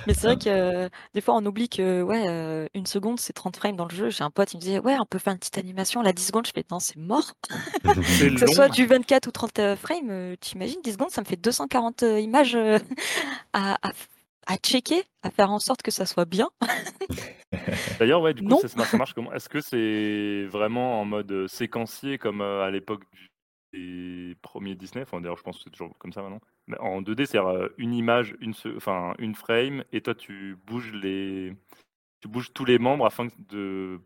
[0.06, 3.32] Mais c'est vrai que euh, des fois, on oublie que ouais, euh, une seconde, c'est
[3.32, 4.10] 30 frames dans le jeu.
[4.10, 6.02] J'ai un pote, il me disait, ouais, on peut faire une petite animation.
[6.02, 7.32] Là, 10 secondes, je fais, non, c'est mort.
[7.84, 11.26] Que ce soit du 24 ou 30 euh, frames, euh, t'imagines, 10 secondes, ça me
[11.26, 12.56] fait 240 euh, images
[13.52, 13.92] à, à,
[14.46, 16.48] à checker, à faire en sorte que ça soit bien.
[17.98, 19.32] D'ailleurs, ouais, du coup, ça, marche- ça marche comment?
[19.32, 23.02] Est-ce que c'est vraiment en mode séquencier comme à l'époque
[23.72, 25.02] des premiers Disney?
[25.02, 26.40] Enfin, d'ailleurs, je pense que c'est toujours comme ça maintenant.
[26.66, 30.92] Mais en 2D, c'est euh, une image, une, enfin, une frame, et toi, tu bouges
[30.92, 31.54] les,
[32.20, 34.00] tu bouges tous les membres afin de,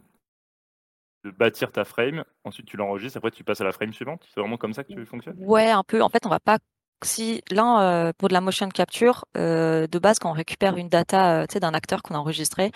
[1.24, 2.24] de bâtir ta frame.
[2.44, 3.18] Ensuite, tu l'enregistres.
[3.18, 4.26] Après, tu passes à la frame suivante.
[4.32, 5.36] C'est vraiment comme ça que tu fonctionnes?
[5.38, 6.02] Ouais, un peu.
[6.02, 6.58] En fait, on va pas.
[7.02, 10.90] Si là, euh, pour de la motion capture, euh, de base, quand on récupère une
[10.90, 12.72] data, euh, d'un acteur qu'on a enregistré,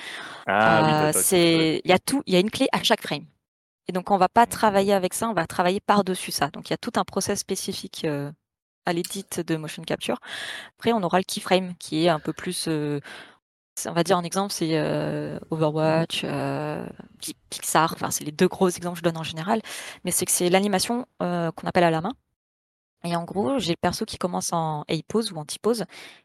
[0.47, 3.27] Ah oui, c'est, il y a tout, il y a une clé à chaque frame.
[3.87, 6.49] Et donc on va pas travailler avec ça, on va travailler par-dessus ça.
[6.49, 8.07] Donc il y a tout un process spécifique
[8.87, 10.19] à l'édit de motion capture.
[10.79, 13.01] Après on aura le keyframe qui est un peu plus, euh,
[13.87, 16.87] on va dire un exemple, c'est euh, Overwatch, euh,
[17.21, 17.93] Pi- Pixar.
[17.95, 19.61] Enfin c'est les deux gros exemples que je donne en général.
[20.05, 22.13] Mais c'est que c'est l'animation qu'on appelle à la main.
[23.05, 25.83] Et en gros, j'ai le perso qui commence en A-pose ou en T-pose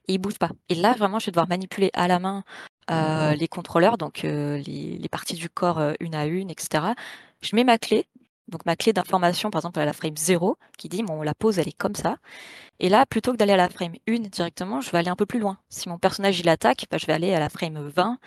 [0.08, 0.50] et il bouge pas.
[0.70, 2.44] Et là, vraiment, je vais devoir manipuler à la main
[2.90, 4.62] les contrôleurs, donc les,
[4.98, 6.96] les parties du corps une à une, etc.
[7.42, 8.08] Je mets ma clé,
[8.50, 11.60] donc ma clé d'information, par exemple à la frame 0, qui dit bon, la pose,
[11.60, 12.18] elle est comme ça.
[12.80, 15.26] Et là, plutôt que d'aller à la frame 1 directement, je vais aller un peu
[15.26, 15.58] plus loin.
[15.70, 18.18] Si mon personnage il attaque, bah, je vais aller à la frame 20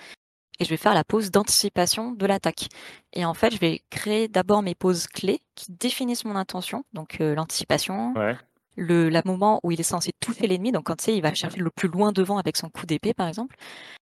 [0.60, 2.68] et je vais faire la pose d'anticipation de l'attaque.
[3.14, 7.20] Et en fait, je vais créer d'abord mes poses clés qui définissent mon intention, donc
[7.20, 8.36] euh, l'anticipation, Ouais.
[8.76, 11.34] le la moment où il est censé toucher l'ennemi, donc quand tu sais, il va
[11.34, 13.56] chercher le plus loin devant avec son coup d'épée, par exemple.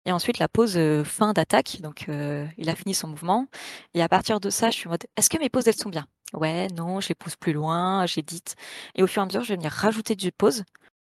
[0.05, 3.47] Et ensuite, la pause euh, fin d'attaque, donc euh, il a fini son mouvement.
[3.93, 5.89] Et à partir de ça, je suis en mode, est-ce que mes pauses, elles sont
[5.89, 6.05] bien?
[6.33, 8.55] Ouais, non, je les pousse plus loin, j'édite.
[8.95, 10.63] Et au fur et à mesure, je vais venir rajouter du pause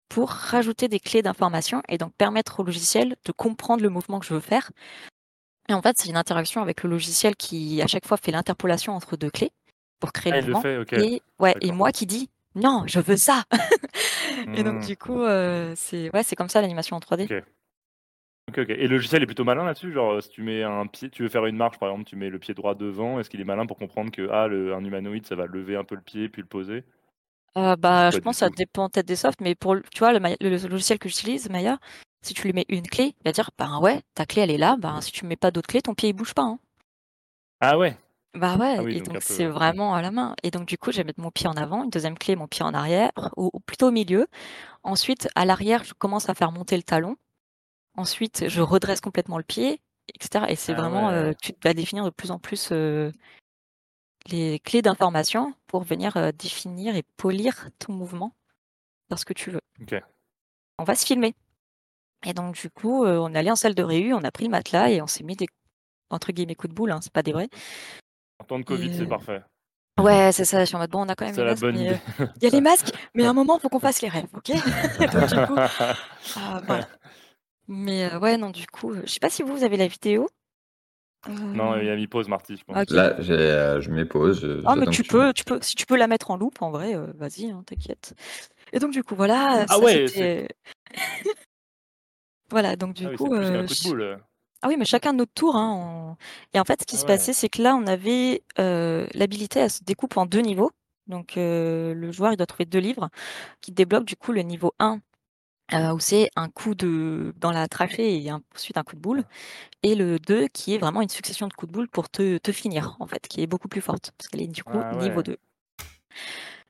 [0.09, 4.25] pour rajouter des clés d'information et donc permettre au logiciel de comprendre le mouvement que
[4.27, 4.71] je veux faire.
[5.69, 8.93] Et en fait, c'est une interaction avec le logiciel qui, à chaque fois, fait l'interpolation
[8.93, 9.51] entre deux clés
[9.99, 10.61] pour créer Ah, le mouvement.
[10.61, 11.01] fait.
[11.01, 13.43] Et, ouais, et moi qui dis, non, je veux ça
[14.55, 14.85] Et donc, Hmm.
[14.85, 17.23] du coup, euh, c'est ouais, c'est comme ça l'animation en 3D.
[17.23, 17.43] Ok.
[18.53, 18.69] Ok, ok.
[18.69, 21.29] Et le logiciel est plutôt malin là-dessus Genre, si tu mets un pied, tu veux
[21.29, 23.65] faire une marche par exemple, tu mets le pied droit devant, est-ce qu'il est malin
[23.65, 26.41] pour comprendre que ah, le, un humanoïde, ça va lever un peu le pied puis
[26.41, 26.83] le poser?
[27.57, 30.67] Euh, bah, je pense que ça dépend peut-être des softs, mais pour tu vois, le,
[30.67, 31.77] logiciel que j'utilise, Maya,
[32.21, 34.57] si tu lui mets une clé, il va dire, ben ouais, ta clé elle est
[34.57, 36.43] là, ben si tu mets pas d'autres clés, ton pied il bouge pas.
[36.43, 36.59] hein.
[37.59, 37.97] Ah ouais?
[38.35, 40.35] Bah ouais, Ah oui, et donc peu, c'est vraiment à la main.
[40.41, 42.47] Et donc du coup, je vais mettre mon pied en avant, une deuxième clé, mon
[42.47, 44.27] pied en arrière, ou, ou plutôt au milieu.
[44.83, 47.17] Ensuite, à l'arrière, je commence à faire monter le talon.
[47.95, 49.79] Ensuite, je redresse complètement le pied,
[50.15, 50.45] etc.
[50.49, 53.11] Et c'est Ah vraiment, euh, tu vas définir de plus en plus euh,
[54.27, 58.35] les clés d'information pour venir euh, définir et polir ton mouvement
[59.09, 59.61] vers ce que tu veux.
[59.81, 59.95] Ok.
[60.79, 61.35] On va se filmer.
[62.25, 64.49] Et donc du coup, on est allé en salle de réu, on a pris le
[64.49, 65.47] matelas et on s'est mis des
[66.09, 67.49] entre guillemets coups de boule, hein, c'est pas des vrais.
[68.39, 69.41] En temps de Covid, Et, c'est parfait.
[69.99, 70.61] Ouais, c'est ça.
[70.61, 71.97] Je suis en mode bon, on a quand même C'est la masques, bonne idée.
[72.19, 74.29] il y a les masques, mais à un moment, il faut qu'on fasse les rêves,
[74.33, 74.51] ok?
[75.11, 76.87] Donc du coup, ah, voilà.
[77.67, 79.87] Mais euh, ouais, non, du coup, euh, je sais pas si vous, vous avez la
[79.87, 80.27] vidéo.
[81.27, 82.89] non, il Euh, a mis pause, Marty, je pense.
[82.89, 84.41] Là, euh, je mets pause.
[84.41, 86.71] je- Ah, mais tu peux, tu peux, si tu peux la mettre en loop, en
[86.71, 88.13] vrai, euh, vas-y, hein, t'inquiète.
[88.73, 90.47] Et donc du coup, voilà, Ah ça ouais.
[92.49, 94.01] Voilà, donc du Ah oui, coup, plus qu'un euh, coup de ch- boule.
[94.01, 94.17] euh.
[94.61, 95.55] ah oui, mais chacun notre tour.
[95.55, 96.17] Hein, on-
[96.53, 97.07] Et en fait, ce qui Ah se ouais.
[97.07, 100.71] passait, c'est que là, on avait euh, l'habilité à se découper en deux niveaux.
[101.07, 103.09] Donc, euh, le joueur, il doit trouver deux livres
[103.61, 104.99] qui débloquent du coup le niveau 1
[105.71, 109.23] où c'est un coup de dans la trachée et ensuite un coup de boule
[109.81, 112.51] et le 2 qui est vraiment une succession de coups de boule pour te te
[112.51, 115.17] finir, en fait, qui est beaucoup plus forte parce qu'elle est du coup Ah niveau
[115.17, 115.23] ouais.
[115.23, 115.37] 2.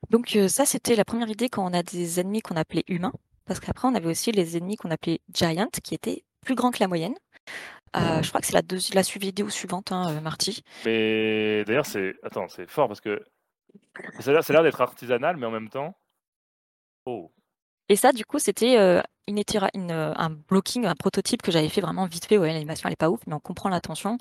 [0.09, 3.13] Donc ça, c'était la première idée quand on a des ennemis qu'on appelait humains,
[3.45, 6.79] parce qu'après on avait aussi les ennemis qu'on appelait giant qui étaient plus grands que
[6.79, 7.15] la moyenne.
[7.95, 10.61] je crois que c'est la deuxi la su vidéo suivante, hein, Marty.
[10.85, 13.21] Mais d'ailleurs, c'est attends, c'est fort parce que
[14.19, 15.95] ça a l'air ça a l'air d'être artisanal, mais en même temps
[17.05, 17.31] oh!
[17.89, 18.75] Et ça, du coup, c'était,
[19.27, 19.41] une
[19.73, 22.37] une, heu, un blocking, un prototype que j'avais fait vraiment vite fait.
[22.37, 24.17] Ouais, l'animation elle est pas ouf, mais on comprend l'intention,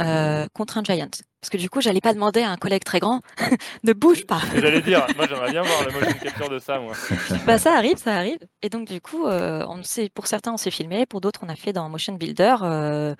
[0.00, 1.08] heu, contre un giant.
[1.40, 3.22] Parce que du coup, j'allais pas demander à un collègue très grand:
[3.84, 6.92] «Ne bouge pas!» J'allais dire, moi j'aimerais bien voir le motion capture de ça, moi.
[7.46, 10.56] Bah, ça arrive, ça arrive et donc du coup, heu, on s'est pour certains, on
[10.58, 13.16] s'est filmé, pour d'autres, on a fait dans Motion Builder, heu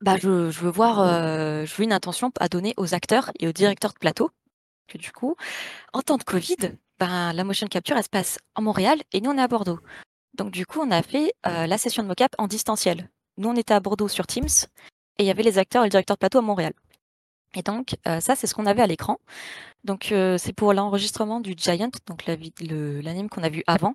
[0.00, 3.48] bah, je je veux voir, heu, je veux une intention à donner aux acteurs et
[3.48, 4.30] aux directeurs de plateau.
[4.86, 5.34] Que du coup,
[5.92, 6.56] en temps de covid,
[6.98, 9.78] ben, la motion capture, elle se passe en Montréal et nous, on est à Bordeaux.
[10.34, 13.08] Donc du coup, on a fait, heu, la session de mocap en distanciel.
[13.38, 14.48] Nous, on était à Bordeaux sur Teams
[15.18, 16.72] et il y avait les acteurs et le directeur de plateau à Montréal.
[17.54, 19.18] Et donc, heu, ça, c'est ce qu'on avait à l'écran.
[19.84, 23.94] Donc, heu, c'est pour l'enregistrement du giant, donc l'anime qu'on a vu avant.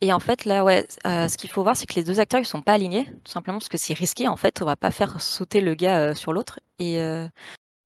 [0.00, 2.44] Et en fait, là, ouais, ce qu'il faut voir, c'est que les 2 acteurs, ils
[2.44, 4.60] sont pas alignés, tout simplement parce que c'est risqué, en fait.
[4.60, 6.98] On va pas faire sauter le gars, sur l'autre et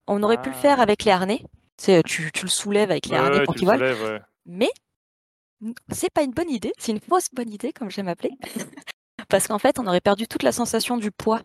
[0.07, 0.83] on aurait pu le faire Ah!
[0.83, 1.45] avec les harnais.
[1.79, 2.01] Tu
[2.43, 3.81] le soulèves avec les Ouais, harnais pour qu'il vole.
[3.83, 4.21] ouais.
[4.47, 4.71] Mais
[5.91, 8.31] c'est pas une bonne idée, c'est une fausse bonne idée, comme j'aime appeler.
[9.29, 11.43] Parce qu'en fait, on aurait perdu toute la sensation du poids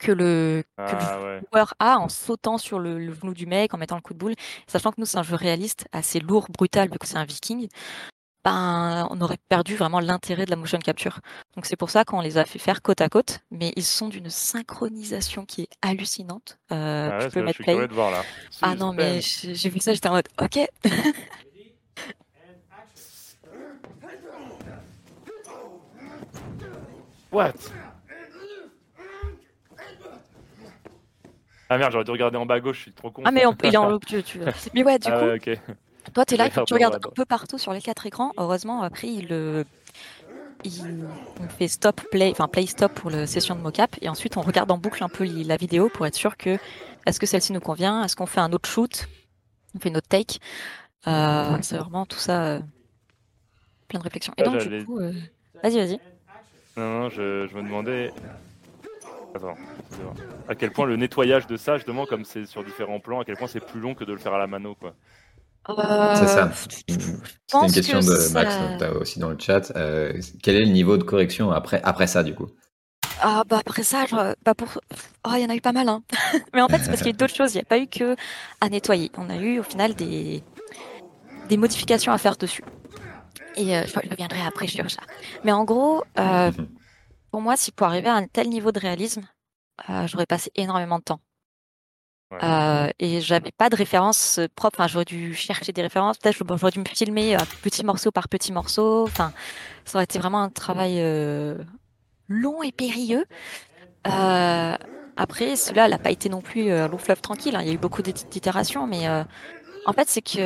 [0.00, 1.40] que le que le Ah ouais.
[1.52, 4.18] joueur a en sautant sur le le genou du mec, en mettant le coup de
[4.18, 4.34] boule.
[4.66, 7.68] Sachant que nous, c'est un jeu réaliste, assez lourd, brutal, vu que c'est un viking.
[8.44, 11.20] Ben, on aurait perdu vraiment l'intérêt de la motion capture.
[11.54, 14.08] Donc c'est pour ça qu'on les a fait faire côte à côte, mais ils sont
[14.08, 16.58] d'une synchronisation qui est hallucinante.
[16.72, 17.72] Heu, Ah tu ouais, peux mettre play.
[17.74, 18.22] curieux de voir là.
[18.62, 20.58] Ah non, mais j'ai vu ça, j'étais en mode: «OK».
[27.30, 27.54] What?
[31.70, 33.22] Ah merde, j'aurais dû regarder en bas à gauche, je suis trop con.
[33.24, 34.40] Ah mais on il est en tu tu
[34.74, 35.76] mais ouais, du Ah coup, ouais, OK.
[36.14, 38.32] Toi, tu es là, tu regardes un peu partout sur les 4 écrans.
[38.38, 39.64] Heureusement, après, il, heu,
[40.64, 44.36] il on fait stop, play, enfin play stop pour la session de mocap et ensuite
[44.36, 46.58] on regarde en boucle un peu la vidéo pour être sûr que
[47.06, 48.04] est-ce que celle-ci nous convient?
[48.04, 49.08] Est-ce qu'on fait un autre shoot?
[49.74, 50.38] On fait une autre take?
[51.08, 52.62] Heu, c'est vraiment tout ça, heu,
[53.88, 54.32] plein de réflexions.
[54.38, 54.98] Et Ah, donc du coup,
[55.62, 56.00] vas-y, vas-y.
[56.76, 58.12] Non, non, je je me demandais
[59.34, 59.56] attends.
[60.48, 63.36] À quel point le nettoyage de ça, justement, comme c'est sur différents plans, à quel
[63.36, 64.96] point c'est plus long que de le faire à la mano, quoi.
[65.66, 66.50] C'est ça.
[66.88, 66.94] Je
[67.46, 69.72] C'était une question que de Max, ça as aussi dans le chat.
[69.76, 72.48] Heu, quel est le niveau de correction après après ça, du coup?
[73.20, 74.68] Ah bah, après ça, je bah, pour
[75.24, 76.02] oh, il y en a eu pas mal, hein.
[76.54, 77.54] Mais en fait, c'est parce qu'il y a eu d'autres choses.
[77.54, 78.16] Il y a pas eu qu'à
[78.68, 79.12] nettoyer.
[79.16, 80.42] On a eu au final des
[81.48, 82.64] des modifications à faire dessus.
[83.56, 85.02] Et je reviendrai après sur ça.
[85.44, 86.02] Mais en gros,
[87.30, 89.22] pour moi, si pour arriver à un tel niveau de réalisme,
[90.06, 91.20] j'aurais passé énormément de temps.
[92.40, 94.80] Heu et j'avais pas de références, heu, propres.
[94.80, 96.18] Enfin, j'aurais dû chercher des références.
[96.18, 99.04] Peut-être, j'aurais dû me filmer, heu, petit morceau par petit morceau.
[99.04, 99.32] Enfin,
[99.84, 101.00] ça aurait été vraiment un travail,
[102.28, 103.24] long et périlleux.
[104.04, 107.60] Après, celui-là, il a pas été non plus, long fleuve tranquille, hein.
[107.62, 109.06] Il y a eu beaucoup d'it d'itérations, mais
[109.84, 110.40] en fait, c'est qu'il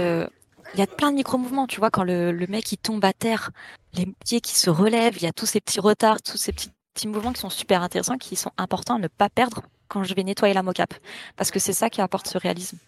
[0.74, 1.66] y a plein de micro-mouvements.
[1.66, 3.50] Tu vois, quand le mec, il tombe à terre,
[3.94, 7.08] les pieds qui se relèvent, il y a tous ces petits retards, tous ces petits
[7.08, 10.22] mouvements qui sont super intéressants, qui sont importants à ne pas perdre quand je vais
[10.24, 10.92] nettoyer la mocap.
[11.36, 12.78] Parce que c'est ça qui apporte ce réalisme.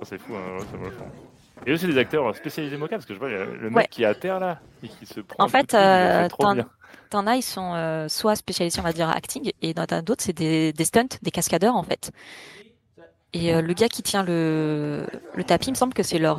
[0.00, 1.04] Oh, c'est fou, hein, ouais, ça le coup.
[1.66, 3.86] Et aussi des acteurs spécialisés mocap, parce que je vois le mec Ouais.
[3.90, 6.24] qui est à terre là, et qui se prend En fait, coude, il le fait
[6.24, 6.68] heu, trop tu en bien.
[7.10, 10.24] tu en as, ils sont, heu, soit spécialisés, on va dire, acting et as d'autres,
[10.24, 12.10] c'est des des stunts, des cascadeurs, en fait.
[13.34, 16.38] Et heu, le gars qui tient le le tapis, il me semble que c'est leur,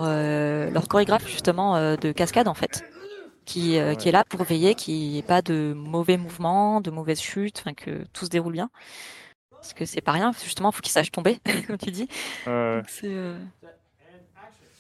[0.90, 2.84] chorégraphe justement, de cascade, en fait.
[3.46, 4.08] Qui, Ah ouais.
[4.08, 8.06] est là pour veiller qu'il y ait pas de mauvais mouvements, de mauvaises chutes, que
[8.14, 8.70] tout se déroule bien.
[9.60, 12.08] Parce que c'est pas rien, justement, faut qu'ils sachent tomber, comme tu dis.
[12.46, 12.82] Ouais, ouais.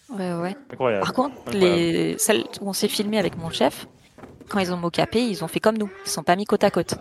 [0.09, 0.55] Donc ouais, ouais.
[0.71, 1.59] Incroyable, Par contre, incroyable.
[1.81, 3.85] les celles où on s'est filmé avec mon chef,
[4.49, 5.89] quand ils ont mocapé, ils ont fait comme nous.
[6.05, 6.95] Ils se sont pas mis côte à côte.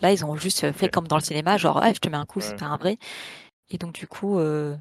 [0.00, 2.26] Là, ils ont juste, fait comme dans le cinéma, genre: «Ouais, je te mets un
[2.26, 2.98] coup», c'est pas un vrai.
[3.70, 4.76] Et donc du coup, heu,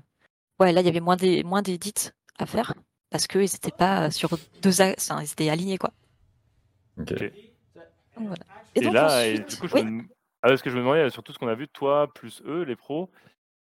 [0.60, 2.74] ouais, là, il y avait moins d'é moins d'édits à faire
[3.16, 5.92] parce qu'ils étaient pas sur 2 axes, enfin, ils étaient alignés, quoi.
[6.98, 7.14] OK.
[7.14, 7.34] OK.
[8.18, 8.44] Donc voilà.
[8.76, 9.84] Et Et donc là et du ensuite coup, je me oui?
[9.84, 10.08] dem
[10.42, 12.64] ah parce que je me demandais sur tout ce qu'on a vu, toi plus eux,
[12.64, 13.12] les pros,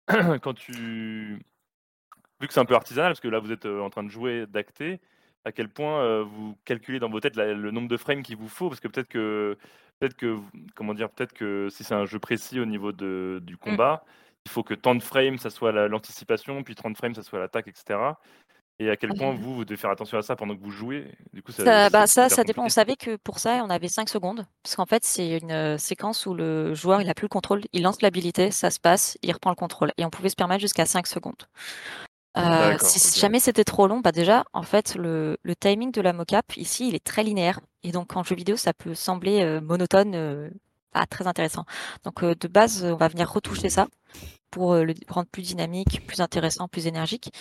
[0.41, 1.39] quand tu
[2.39, 4.09] vu que c'est un peu artisanal, parce que là, vous êtes, heu, en train de
[4.09, 4.99] jouer, d'acter,
[5.45, 8.37] à quel point, heu, vous calculez dans vos têtes la le nombre de frames qu'il
[8.37, 8.69] vous faut?
[8.69, 9.57] Parce que peut-être que
[9.99, 10.37] peut-être que
[10.75, 11.09] comment dire?
[11.11, 13.57] Peut-être que si c'est un jeu précis au niveau de du Mmh.
[13.57, 14.03] combat,
[14.45, 17.39] il faut que tant de frames, ça soit la l'anticipation, puis 30 frames, ça soit
[17.39, 18.19] l'attaque et cetera.
[18.81, 21.05] Et à quel point vous, vous devez faire attention à ça pendant que vous jouez?
[21.33, 22.65] Du coup, ça, bah, ça, ça dépend.
[22.65, 24.43] On savait que pour ça, on avait 5 secondes.
[24.63, 27.61] Parce qu'en fait, c'est une euh, séquence où le joueur, il n'a plus le contrôle.
[27.73, 29.91] Il lance l'habilité, ça se passe, il reprend le contrôle.
[29.99, 31.43] Et on pouvait se permettre jusqu'à 5 secondes.
[32.39, 36.13] Euh, si jamais c'était trop long, bah déjà, en fait, le, le, timing de la
[36.13, 37.59] mocap, ici, il est très linéaire.
[37.83, 40.49] Et donc, en jeu vidéo, ça peut sembler euh, monotone,
[40.91, 41.65] pas très intéressant.
[42.03, 43.87] Donc, de base, on va venir retoucher ça
[44.49, 47.31] pour le rendre plus dynamique, plus intéressant, plus énergique.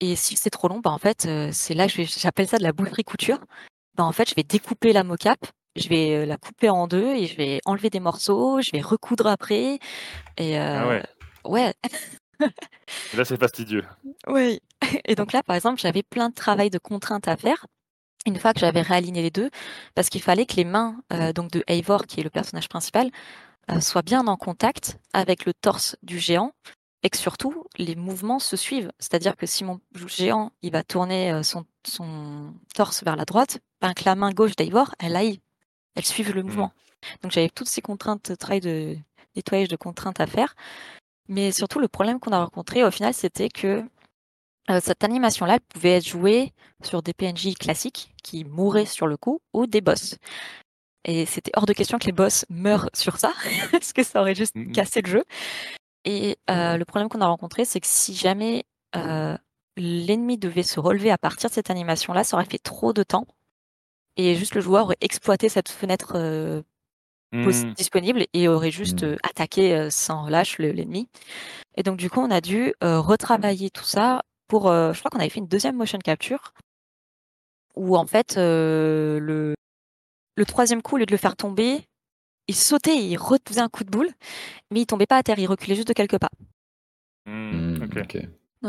[0.00, 2.72] Et si c'est trop long, bah en fait, c'est là que j'appelle ça de la
[2.72, 3.38] boucherie couture.
[3.96, 5.38] Bah en fait, je vais découper la mocap,
[5.74, 9.26] je vais la couper en deux et je vais enlever des morceaux, je vais recoudre
[9.26, 9.78] après.
[10.36, 11.02] Et ah ouais.
[11.46, 11.74] ouais.
[13.14, 13.84] là, c'est fastidieux.
[14.26, 14.60] Oui.
[15.04, 17.66] Et donc là, par exemple, j'avais plein de travail de contraintes à faire.
[18.26, 19.50] Une fois que j'avais réaligné les deux,
[19.94, 20.96] parce qu'il fallait que les mains
[21.34, 23.10] donc de Eivor, qui est le personnage principal,
[23.80, 26.52] soient bien en contact avec le torse du géant
[27.02, 28.90] et que surtout les mouvements se suivent.
[28.98, 31.64] C'est-à-dire que si mon géant il va tourner euh, son,
[32.74, 35.40] torse vers la droite, ben que la main gauche d'Eivor, elle aille,
[35.94, 36.46] elle suive le mmh.
[36.46, 36.72] mouvement.
[37.22, 38.96] Donc j'avais toutes ces contraintes, de travail de
[39.36, 40.54] nettoyage de contraintes à faire.
[41.28, 43.84] Mais surtout le problème qu'on a rencontré au final, c'était que
[44.70, 49.40] euh, cette animation-là pouvait être jouée sur des PNJ classiques qui mouraient sur le coup
[49.52, 50.16] ou des boss.
[51.04, 53.32] Et c'était hors de question que les boss meurent sur ça,
[53.70, 55.24] parce que ça aurait juste mmh cassé le jeu.
[56.06, 58.64] Et euh, le problème qu'on a rencontré, c'est que si jamais
[58.94, 59.36] euh,
[59.76, 63.26] l'ennemi devait se relever à partir de cette animation-là, ça aurait fait trop de temps.
[64.16, 66.62] Et juste le joueur aurait exploité cette fenêtre euh,
[67.32, 67.74] mmh.
[67.74, 69.16] disponible et aurait juste mmh.
[69.24, 71.08] attaqué sans relâche l'ennemi.
[71.76, 74.68] Et donc du coup, on a dû retravailler tout ça pour.
[74.68, 76.54] je crois qu'on avait fait une deuxième motion capture
[77.74, 79.54] où en fait le,
[80.36, 81.86] le troisième coup, au lieu de le faire tomber,
[82.48, 84.08] il sautait, il refaisait un coup de boule,
[84.70, 86.30] mais il tombait pas à terre, il reculait juste de quelques pas.
[87.26, 88.18] Mmh, ok.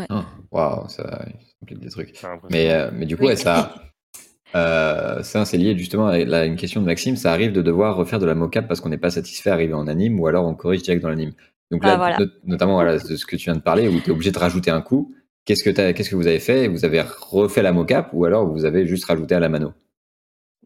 [0.09, 1.25] Ah, waouh, ça
[1.59, 2.13] complique des trucs.
[2.49, 3.75] Mais, euh, mais du coup, ça,
[4.55, 7.15] euh, ça c'est lié justement à une question de Maxime.
[7.15, 9.87] Ça arrive de devoir refaire de la mocap parce qu'on n'est pas satisfait arrivé en
[9.87, 11.33] anime ou alors on corrige direct dans l'anime.
[11.71, 14.11] Donc là, bah, notamment voilà, de ce que tu viens de parler, où tu es
[14.11, 15.13] obligé de rajouter un coup.
[15.45, 16.67] Qu'est-ce que, qu'est-ce que vous avez fait?
[16.67, 19.73] Vous avez refait la mocap ou alors vous avez juste rajouté à la mano?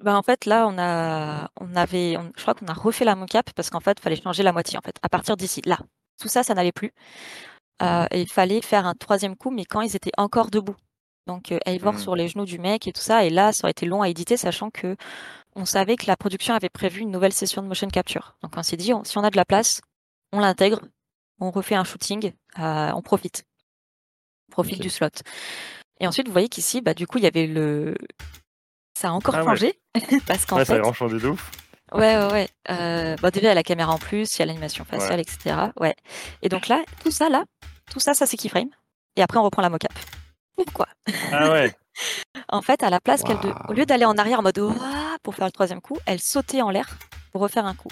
[0.03, 3.51] Bah, en fait, là, on a, on avait, je crois qu'on a refait la mocap
[3.53, 4.77] parce qu'en fait, il fallait changer la moitié.
[4.77, 5.79] En fait, à partir d'ici, là,
[6.19, 6.91] tout ça, ça n'allait plus.
[7.81, 10.75] Euh, et il fallait faire un troisième coup, mais quand ils étaient encore debout.
[11.27, 11.99] Donc, euh, Eivor mmh.
[11.99, 13.25] sur les genoux du mec et tout ça.
[13.25, 14.95] Et là, ça aurait été long à éditer, sachant que
[15.55, 18.35] on savait que la production avait prévu une nouvelle session de motion capture.
[18.41, 19.81] Donc, on s'est dit, si on a de la place,
[20.31, 20.81] on l'intègre,
[21.39, 23.43] on refait un shooting, euh, on profite.
[24.49, 25.09] On profite du slot.
[25.99, 27.95] Et ensuite, vous voyez qu'ici, bah, du coup, il y avait le,
[29.01, 29.79] ça a encore ah changé.
[30.27, 30.73] parce qu'en ouais, fait...
[30.73, 31.51] ça a vraiment changé de ouf.
[31.93, 32.49] Ouais, ouais, ouais.
[32.69, 35.19] Euh, bon, déjà, il y a la caméra en plus, il y a l'animation faciale,
[35.19, 35.55] etc.
[35.79, 35.95] Ouais.
[36.41, 37.43] Et donc là, tout ça, là,
[37.91, 38.69] tout ça, ça c'est keyframe.
[39.17, 39.91] Et après, on reprend la mocap.
[40.55, 40.87] Pourquoi?
[41.33, 41.75] Ah ouais.
[42.49, 43.51] en fait, à la place qu'elle, de...
[43.67, 44.61] au lieu d'aller en arrière en mode
[45.23, 46.87] pour faire le troisième coup, elle sautait en l'air
[47.31, 47.89] pour refaire un coup.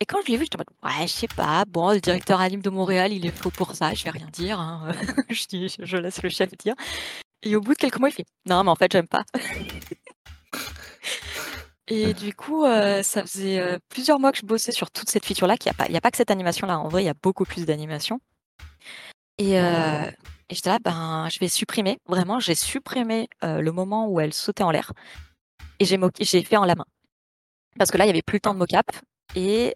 [0.00, 1.64] Et quand je l'ai vu, j'étais en mode ouais, je sais pas.
[1.66, 3.94] Bon, le directeur anime de Montréal, il est faux pour ça.
[3.94, 4.60] Je vais rien dire.
[4.60, 4.92] Hein.
[5.30, 6.74] je, dis, je laisse le chef dire.
[7.42, 9.24] Et au bout de quelques mois, il fait non, mais en fait, j'aime pas.
[11.88, 15.24] Et du coup, euh, ça faisait euh, plusieurs mois que je bossais sur toute cette
[15.24, 16.78] feature-là, qu'il n'y a, pas, a pas que cette animation-là.
[16.78, 18.20] En vrai, il y a beaucoup plus d'animations.
[19.36, 20.10] Et, euh,
[20.48, 21.98] et j'étais là, ben, je vais supprimer.
[22.06, 24.92] Vraiment, j'ai supprimé le moment où elle sautait en l'air.
[25.78, 26.86] Et j'ai, j'ai fait en la main.
[27.78, 28.90] Parce que là, il n'y avait plus le temps de mocap.
[29.34, 29.74] Et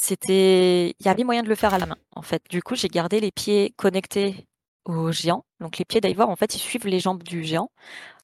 [0.00, 2.42] c'était, il y avait moyen de le faire à la main, en fait.
[2.48, 4.46] Du coup, j'ai gardé les pieds connectés
[4.84, 5.44] au géant.
[5.60, 7.70] Donc les pieds d'Ivor, en fait, ils suivent les jambes du géant.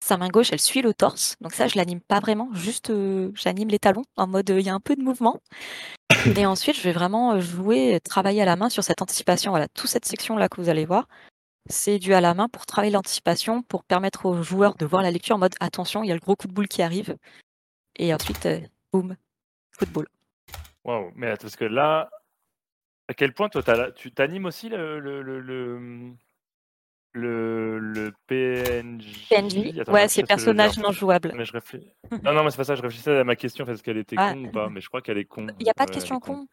[0.01, 1.37] Sa main gauche, elle suit le torse.
[1.41, 4.69] Donc ça, je l'anime pas vraiment, juste euh, j'anime les talons en mode il y
[4.69, 5.41] a un peu de mouvement.
[6.37, 9.51] Et ensuite, je vais vraiment euh, jouer, travailler à la main sur cette anticipation.
[9.51, 11.09] Voilà, toute cette section là que vous allez voir,
[11.69, 15.11] c'est dû à la main pour travailler l'anticipation, pour permettre aux joueurs de voir la
[15.11, 17.17] lecture en mode attention, il y a le gros coup de boule qui arrive.
[17.97, 18.61] Et ensuite, euh,
[18.93, 19.17] boum,
[19.73, 20.07] football.
[20.85, 22.09] Waouh, mais parce que là,
[23.09, 25.79] à quel point toi, tu t'animes aussi le
[28.27, 29.29] PNJ.
[29.31, 31.33] PNJ Ouais, c'est personnage non jouable.
[31.35, 31.91] Mais je réfléchis...
[32.25, 34.33] non, non, mais c'est pas ça, je réfléchissais à ma question, est-ce qu'elle était ah.
[34.33, 35.47] con ou pas, mais je crois qu'elle est con.
[35.59, 36.47] Il n'y a pas de question con.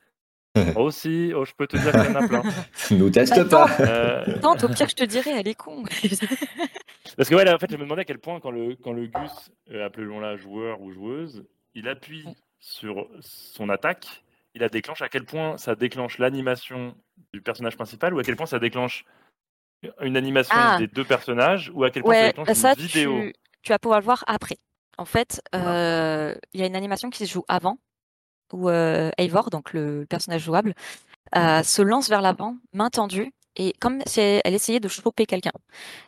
[0.75, 2.43] Oh, si, oh, je peux te dire qu'il y en a plein.
[2.91, 3.67] Nous teste pas.
[3.79, 4.39] Euh...
[4.39, 5.83] Tente, au pire, je te dirais, elle est con.
[7.17, 8.93] Parce que, ouais, là, en fait, je me demandais à quel point, quand le, quand
[8.93, 11.43] le Gus, euh, appelons-la joueur ou joueuse,
[11.73, 12.27] il appuie
[12.59, 16.95] sur son attaque, il a déclenche à quel point ça déclenche l'animation
[17.33, 19.05] du personnage principal ou à quel point ça déclenche
[20.01, 20.77] une animation ah.
[20.77, 23.21] des deux personnages ou à quel point ça, ça une vidéo?
[23.21, 24.57] tu, tu, vas pouvoir le voir après.
[24.97, 27.77] En fait, euh, il y a une animation qui se joue avant
[28.51, 30.75] où euh, Eivor, donc le personnage jouable,
[31.35, 35.51] euh, se lance vers l'avant, main tendue, et comme si elle essayait de choper quelqu'un.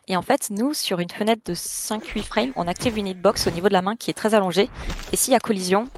[0.06, 3.50] Et en fait, nous, sur une fenêtre de 5-8 frames, on active une hitbox au
[3.50, 4.68] niveau de la main qui est très allongée.
[5.12, 5.88] Et s'il y a collision,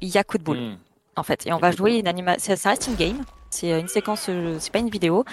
[0.00, 0.58] il y a coup de boule.
[0.58, 0.78] Hmm.
[1.16, 2.56] En fait, et on va jouer une animation.
[2.56, 3.24] Ça reste une game.
[3.52, 5.24] C'est une séquence, euh, c'est pas une vidéo.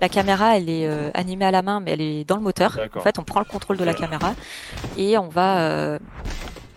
[0.00, 2.76] La caméra, elle est euh, animée à la main, mais elle est dans le moteur.
[2.96, 4.34] En fait, on prend le contrôle de la caméra
[4.96, 5.60] et on va.
[5.60, 5.98] euh,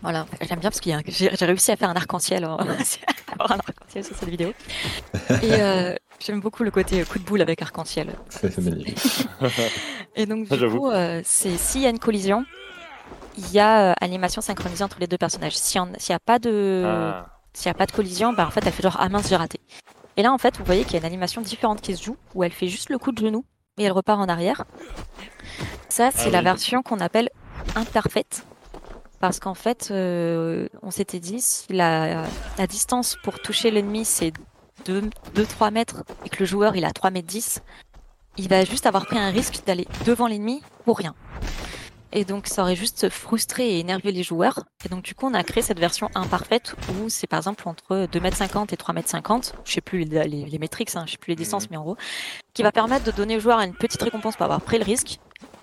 [0.03, 2.55] Voilà, j'aime bien parce que j'ai réussi à faire un arc-en-ciel, un
[3.39, 4.53] arc-en-ciel sur cette vidéo.
[5.41, 8.15] Et euh, j'aime beaucoup le côté coup de boule avec arc-en-ciel.
[8.29, 9.27] C'est magnifique.
[10.15, 12.45] Et donc, Ça, du coup, euh, c'est s'il y a une collision,
[13.37, 15.55] il y a euh, animation synchronisée entre les deux personnages.
[15.57, 17.25] S'il n'y a pas de, Ah.
[17.53, 19.59] s'il a pas de collision, bah en fait, elle fait genre ah mince, j'ai raté.
[20.17, 22.17] Et là, en fait, vous voyez qu'il y a une animation différente qui se joue
[22.35, 23.45] où elle fait juste le coup de genou
[23.77, 24.65] et elle repart en arrière.
[25.89, 27.29] Ça, c'est Ah la version qu'on appelle
[27.75, 28.45] imparfaite.
[29.19, 32.25] Parce qu'en fait, euh, on s'était dit, si la,
[32.57, 34.33] la distance pour toucher l'ennemi, c'est
[34.85, 37.61] 2-3 mètres et que le joueur il a 3 mètres 10,
[38.37, 41.13] il va juste avoir pris un risque d'aller devant l'ennemi pour rien.
[42.13, 44.59] Et donc ça aurait juste frustré et énervé les joueurs.
[44.85, 48.05] Et donc du coup on a créé cette version imparfaite où c'est par exemple entre
[48.11, 51.35] 2m50 et 3m50, je sais plus les, les, les métriques, hein, je sais plus les
[51.37, 51.69] distances, Mhm.
[51.71, 51.97] mais en gros,
[52.53, 55.19] qui va permettre de donner au joueur une petite récompense pour avoir pris le risque,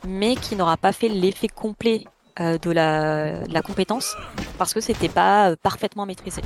[0.07, 2.05] mais qui n'aura pas fait l'effet complet
[2.41, 4.17] euh, de, la, de la compétence
[4.57, 6.41] parce que c'était pas euh, parfaitement maîtrisé.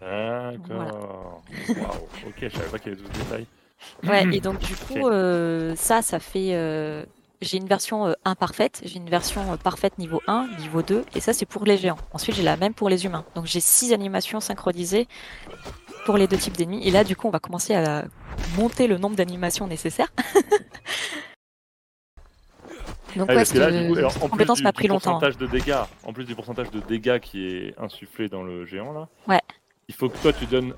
[0.00, 1.42] D'accord.
[1.68, 1.86] Waouh.
[2.26, 3.46] Ok, je savais pas qu'il y avait 12 détails.
[4.06, 6.50] Ouais, et donc du coup, euh, ça, ça fait.
[7.44, 11.20] J'ai une version euh, imparfaite, j'ai une version euh, parfaite niveau 1, niveau 2, et
[11.20, 11.98] ça c'est pour les géants.
[12.12, 13.24] Ensuite, j'ai la même pour les humains.
[13.34, 15.06] Donc j'ai six animations synchronisées
[16.06, 16.86] pour les deux types d'ennemis.
[16.86, 18.04] Et là, du coup, on va commencer à
[18.56, 20.12] monter le nombre d'animations nécessaires.
[23.16, 24.72] Donc Ah, ouais, parce que là, du coup, cette alors, en plus compétence du, m'a
[24.72, 25.12] du pris longtemps.
[25.12, 28.92] pourcentage de dégâts, en plus du pourcentage de dégâts qui est insufflé dans le géant
[28.92, 29.40] là, Ouais.
[29.88, 30.74] il faut que toi tu donnes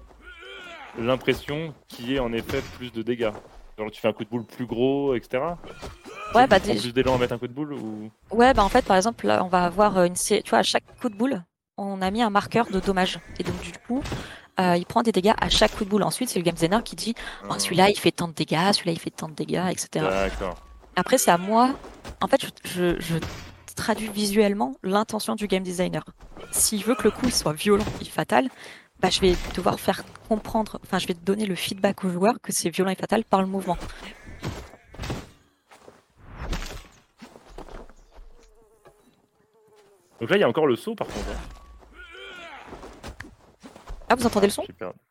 [0.98, 3.30] l'impression qu'il y ait en effet plus de dégâts.
[3.78, 5.42] Genre tu fais un coup de boule plus gros, etc.
[6.34, 8.10] Ouais, bah, dé- plus d'élan à mettre un coup de boule ou?
[8.30, 10.62] Ouais, bah en fait, par exemple, là, on va avoir une sé- tu vois, à
[10.62, 11.42] chaque coup de boule,
[11.76, 13.18] on a mis un marqueur de dommage.
[13.38, 14.02] Et donc, du coup,
[14.60, 16.02] euh, il prend des dégâts à chaque coup de boule.
[16.02, 17.14] Ensuite, c'est le game designer qui dit,
[17.44, 19.88] oh, Ah, celui-là, il fait tant de dégâts, celui-là, il fait tant de dégâts, etc.
[20.30, 20.56] D'accord.
[20.96, 21.74] Après, c'est à moi.
[22.22, 23.18] En fait, je, je, je
[23.74, 26.02] traduis visuellement l'intention du game designer.
[26.50, 28.48] S'il veut que le coup il soit violent et fatal,
[29.00, 32.52] bah, je vais devoir faire comprendre, enfin, je vais donner le feedback au joueur que
[32.52, 33.76] c'est violent et fatal par le mouvement.
[40.20, 41.18] Donc là il y a encore le saut par contre.
[41.28, 42.00] hein.
[44.08, 44.64] Ah, vous entendez le son?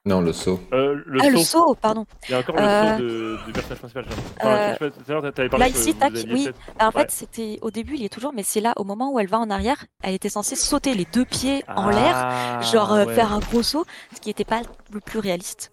[0.08, 0.60] Non, le saut.
[0.72, 1.32] Euh, le Ah, saut.
[1.32, 2.06] le saut, pardon.
[2.30, 4.06] Il y a encore le Euh, saut de- du personnage principal.
[4.44, 6.50] euh, Enfin, tout à l'heure, t'avais parlé vous tac, oui.
[6.80, 6.92] en Ouais.
[6.92, 9.40] fait, c'était au début, il est toujours, mais c'est là, au moment où elle va
[9.40, 13.16] en arrière, elle était censée sauter les deux pieds en l'air, Ah, genre euh, ouais.
[13.16, 13.84] faire un gros saut,
[14.16, 14.62] ce qui n'était pas
[14.94, 15.72] le plus réaliste.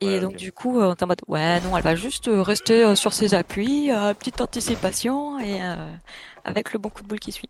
[0.00, 2.26] Et Ouais, donc, du coup, euh, on était en mode, ouais, non, elle va juste
[2.26, 5.76] euh, rester euh, sur ses appuis, euh, petite anticipation, et euh,
[6.44, 7.48] avec le bon coup de boule qui suit.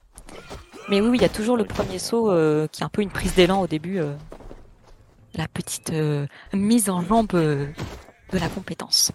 [0.90, 3.00] Mais oui, oui, il y a toujours le premier saut euh, qui est un peu
[3.00, 3.98] une prise d'élan au début.
[5.35, 7.66] La petite euh, mise en jambe euh,
[8.33, 9.12] de la compétence.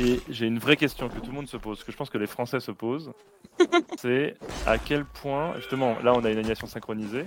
[0.00, 2.18] Et j'ai une vraie question que tout le monde se pose, que je pense que
[2.18, 3.12] les Français se posent.
[3.98, 4.36] c'est
[4.66, 7.24] à quel point, justement, là on a une animation synchronisée.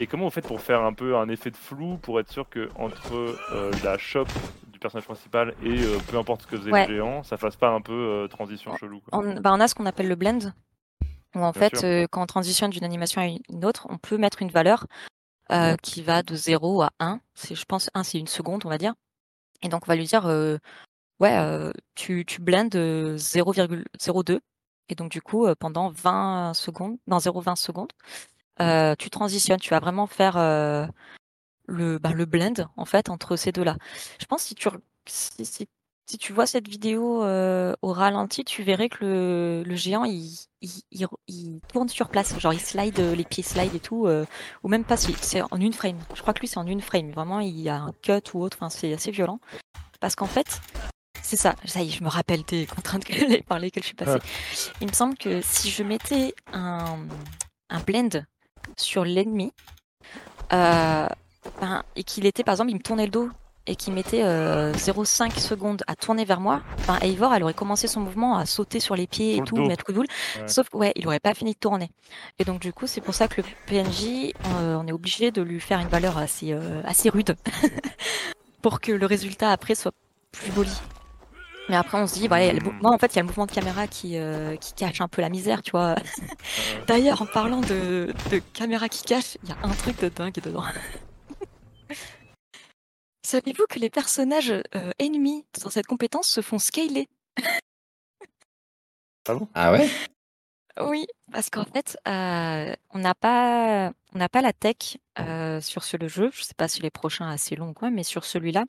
[0.00, 2.48] Et comment vous faites pour faire un peu un effet de flou pour être sûr
[2.48, 3.14] que entre
[3.52, 4.28] euh, la chope
[4.72, 6.86] du personnage principal et euh, peu importe ce que faisait Ouais.
[6.86, 9.18] le géant, ça fasse pas un peu euh, transition chelou quoi.
[9.18, 10.38] On, bah, on a ce qu'on appelle le blend,
[11.34, 14.40] où en Bien fait, quand on transitionne d'une animation à une autre, on peut mettre
[14.42, 14.86] une valeur
[15.52, 17.20] euh, qui va de 0 à 1.
[17.34, 18.94] C'est, je pense 1, c'est une seconde, on va dire.
[19.62, 20.58] Et donc, on va lui dire, euh,
[21.20, 24.40] ouais, euh, tu, tu blends euh, 0,02.
[24.90, 27.92] Et donc, du coup, euh, pendant 20 secondes, dans 0,20 secondes,
[28.60, 29.60] euh, tu transitionnes.
[29.60, 30.86] Tu vas vraiment faire euh,
[31.66, 33.76] le, bah, le blend, en fait, entre ces deux-là.
[34.20, 34.68] Je pense que si tu,
[35.06, 35.68] si, si-
[36.10, 40.38] si tu vois cette vidéo euh, au ralenti, tu verrais que le, le géant, il,
[40.62, 42.38] il, il, il tourne sur place.
[42.38, 44.06] Genre, il slide, euh, les pieds slide et tout.
[44.06, 44.24] euh,
[44.62, 45.98] ou même pas, si- c'est en une frame.
[46.14, 47.10] Je crois que lui, c'est en une frame.
[47.10, 48.56] Vraiment, il y a un cut ou autre.
[48.58, 49.38] Enfin, c'est assez violent.
[50.00, 50.60] Parce qu'en fait,
[51.22, 51.54] c'est ça.
[51.66, 54.18] Ça y est, je me rappelle des contraintes que- par lesquelles je suis passée.
[54.80, 57.00] Il me semble que si je mettais un,
[57.68, 58.24] un blend
[58.78, 59.52] sur l'ennemi,
[60.52, 61.06] euh,
[61.60, 63.28] ben, et qu'il était, par exemple, il me tournait le dos
[63.68, 67.86] et qu'il mettait euh, 0,5 secondes à tourner vers moi, ben, Eivor, elle aurait commencé
[67.86, 69.66] son mouvement à sauter sur les pieds et tout, dos.
[69.66, 70.06] mettre coup de boule.
[70.36, 70.48] Ouais.
[70.48, 71.90] Sauf ouais, il aurait pas fini de tourner.
[72.38, 75.42] Et donc du coup, c'est pour ça que le PNJ, euh, on est obligé de
[75.42, 77.36] lui faire une valeur assez euh, assez rude
[78.62, 79.92] pour que le résultat après soit
[80.32, 80.72] plus joli.
[81.68, 83.26] Mais après, on se dit, ouais, le mou- moi en fait, il y a le
[83.28, 85.88] mouvement de caméra qui euh, qui cache un peu la misère, tu vois.
[85.90, 85.94] Euh,
[86.86, 90.32] D'ailleurs, en parlant de, de caméra qui cache, il y a un truc de dingue
[90.42, 90.64] dedans.
[93.28, 97.10] Savez-vous que les personnages euh, ennemis dans cette compétence se font scaler?
[99.28, 99.48] Ah bon?
[99.52, 99.86] Ah ouais?
[100.80, 105.84] Oui, parce qu'en fait, euh, on n'a pas, on n'a pas la tech euh, sur
[105.84, 106.30] ce le jeu.
[106.32, 108.64] Je sais pas si les prochains assez longs ou quoi, mais sur celui-là,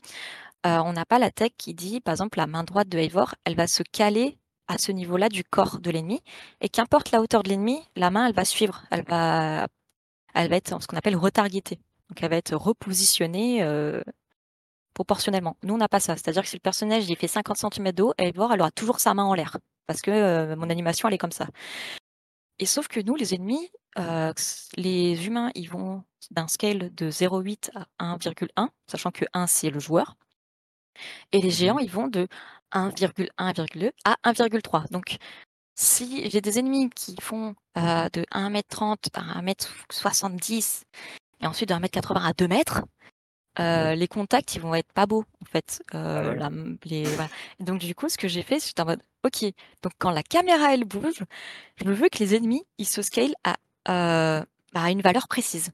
[0.66, 3.36] euh, on n'a pas la tech qui dit, par exemple, la main droite de Eivor,
[3.46, 4.38] elle va se caler
[4.68, 6.22] à ce niveau-là du corps de l'ennemi,
[6.60, 9.68] et qu'importe la hauteur de l'ennemi, la main, elle va suivre, elle va,
[10.34, 11.80] elle va être ce qu'on appelle retargetée.
[12.10, 14.02] Donc, elle va être repositionnée euh,
[15.00, 15.56] proportionnellement.
[15.64, 16.18] Nous, on n'a pas ça.
[16.18, 19.00] C'est-à-dire que si le personnage il fait 50 cm de haut, Eivor, elle aura toujours
[19.00, 19.56] sa main en l'air,
[19.88, 21.48] parce que euh, mon animation, elle est comme ça.
[22.60, 24.34] Et sauf que nous, les ennemis, euh,
[24.76, 29.80] les humains, ils vont d'un scale de 0,8 à 1,1, sachant que 1, c'est le
[29.80, 30.18] joueur.
[31.32, 32.28] Et les géants, ils vont de
[32.74, 34.92] 1,1,2 à 1,3.
[34.92, 35.16] Donc,
[35.76, 40.84] si j'ai des ennemis qui font euh, de 1m30 à 1m70
[41.40, 42.82] et ensuite de 1m80 à 2 mètres,
[43.60, 45.82] euh, les contacts, ils vont être pas beaux, en fait.
[45.94, 46.36] Euh, Ah ouais.
[46.38, 46.52] la-
[46.86, 47.30] les, voilà.
[47.60, 49.44] Et Donc, du coup, ce que j'ai fait, c'est en mode, OK,
[49.84, 51.24] donc quand la caméra, elle bouge,
[51.84, 53.56] je veux que les ennemis, ils se scalent à,
[53.90, 54.44] euh,
[54.74, 55.72] à une valeur précise.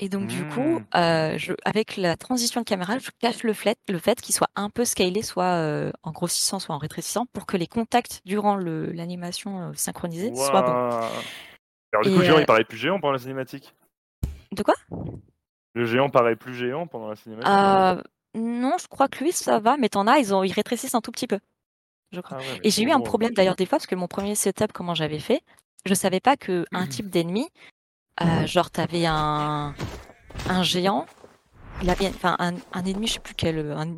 [0.00, 3.98] Et donc, du coup, je, avec la transition de caméra, je cache le fait, le
[3.98, 7.66] fait qu'il soit un peu scalé, soit en grossissant, soit en rétrécissant, pour que les
[7.66, 11.24] contacts durant l'animation synchronisée soient bons.
[11.92, 13.74] Alors du Et, coup, euh, il paraît plus géant pendant la cinématique?
[14.52, 14.74] De quoi?
[15.74, 18.02] Le géant paraît plus géant pendant la cinématique Euh,
[18.34, 21.00] Non, je crois que lui, ça va, mais t'en as, ils, ont, ils rétrécissent un
[21.00, 21.38] tout petit peu.
[22.12, 22.38] Je crois.
[22.40, 24.72] Ah ouais, Et j'ai eu un problème d'ailleurs des fois, parce que mon premier setup,
[24.72, 25.42] comment j'avais fait,
[25.84, 27.48] je savais pas que un type d'ennemi,
[28.22, 29.74] euh, genre t'avais un,
[30.48, 31.06] un géant,
[31.82, 33.94] il avait, enfin un, un ennemi, je sais plus quel, un,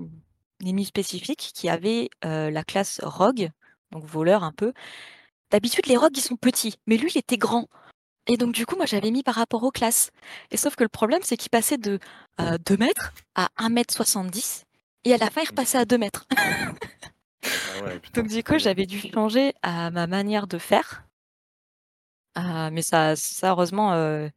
[0.65, 3.51] ennemi spécifique qui avait euh, la classe rogue,
[3.93, 4.73] donc voleur un peu.
[5.51, 7.69] D'habitude, les rogues, ils sont petits, mais lui, il était grand.
[8.27, 10.11] Et donc, du coup, moi, j'avais mis par rapport aux classes.
[10.51, 11.99] Et sauf que le problème, c'est qu'il passait de
[12.41, 14.65] euh, 2 mètres à 1 mètre 70,
[15.05, 16.27] et à la fin, il repassait à 2 mètres.
[17.43, 21.05] Ah ouais, Donc du coup, j'avais dû changer à ma manière de faire.
[22.39, 24.29] Euh, mais ça, ça heureusement, euh,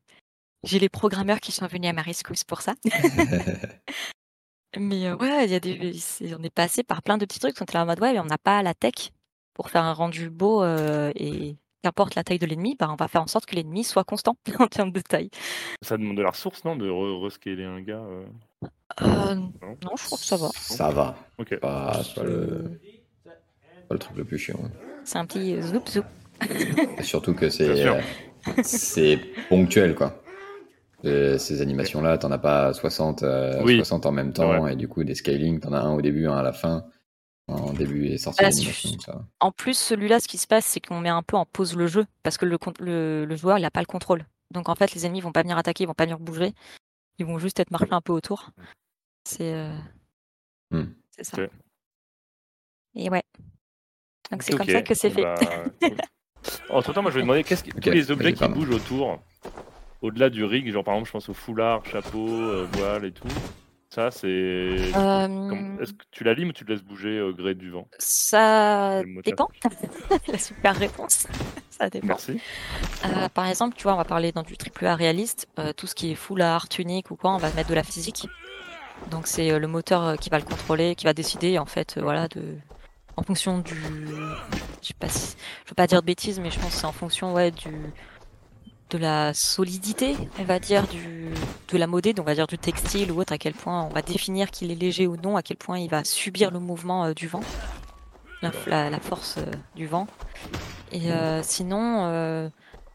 [0.64, 2.76] j'ai les programmeurs qui sont venus à ma rescousse pour ça.
[4.78, 6.00] mais euh, ouais, il y a des,
[6.40, 7.60] on est passé par plein de petits trucs.
[7.60, 9.12] On était là en mode ouais, mais on n'a pas la tech
[9.54, 13.22] pour faire un rendu beau et qu'importe la taille de l'ennemi, bah, on va faire
[13.22, 15.30] en sorte que l'ennemi soit constant en termes de taille.
[15.82, 18.26] Ça demande de la ressource, non De re- rescaler un gars euh,
[19.02, 19.52] Euh, Non
[19.84, 20.50] non, je crois que ça va.
[20.56, 21.16] Ça va.
[21.38, 21.60] Ok.
[21.60, 22.80] Pas, c'est pas, le,
[23.26, 24.60] pas le truc le plus chiant.
[25.04, 26.06] C'est un petit zoup zoup.
[26.98, 29.18] Et surtout que c'est euh,
[29.50, 30.20] ponctuel, quoi.
[31.06, 33.76] Euh, ces animations-là, t'en as pas 60, euh, Oui.
[33.78, 34.74] 60 en même temps, Ouais.
[34.74, 36.86] et du coup, des scaling, t'en as un au début, un à la fin,
[37.48, 38.44] en début et sortie
[39.52, 42.06] plus, celui-là, ce qui se passe, c'est qu'on met un peu en pause le jeu
[42.24, 44.26] parce que le, con- le, le joueur, il n'a pas le contrôle.
[44.52, 46.54] Donc en fait, les ennemis vont pas venir attaquer, ils vont pas venir bouger.
[47.20, 48.50] Ils vont juste être marchés un peu autour.
[49.26, 49.78] C'est euh,
[50.72, 50.86] Hmm.
[51.12, 51.38] c'est ça.
[52.96, 53.24] Et ouais.
[54.32, 55.22] Donc c'est comme ça que c'est fait.
[55.24, 55.66] bah.
[56.70, 59.20] Entre temps, moi je vais demander qu'est-ce que Ok, tous les objets qui bougent autour,
[60.02, 63.28] au-delà du rig, genre par exemple, je pense au foulard, chapeau, euh, voile et tout.
[63.94, 64.28] Ça, c'est.
[64.28, 67.88] Euh, Est-ce que tu l'alimes ou tu le laisses bouger au gré du vent?
[68.00, 69.48] Ça dépend.
[70.28, 71.28] La super réponse.
[71.70, 72.08] ça dépend.
[72.08, 72.40] Merci.
[73.06, 75.48] Euh, par exemple, tu vois, on va parler dans du triple A réaliste.
[75.60, 78.28] euh, tout ce qui est foulard, tunique ou quoi, on va mettre de la physique.
[79.08, 81.98] Donc c'est euh, le moteur euh, qui va le contrôler, qui va décider en fait,
[81.98, 82.58] euh, voilà, de,
[83.18, 84.38] en fonction du,
[84.82, 85.36] je sais pas, si-
[85.66, 87.94] je veux pas dire de bêtises, mais je pense que c'est en fonction, ouais, du,
[88.94, 91.34] de la solidité, on va dire, du,
[91.70, 93.90] de la modée, donc on va dire du textile ou autre, à quel point on
[93.90, 97.06] va définir qu'il est léger ou non, à quel point il va subir le mouvement
[97.06, 97.42] euh, du vent,
[98.44, 100.06] la, force euh, du vent.
[100.92, 102.52] Et euh, sinon,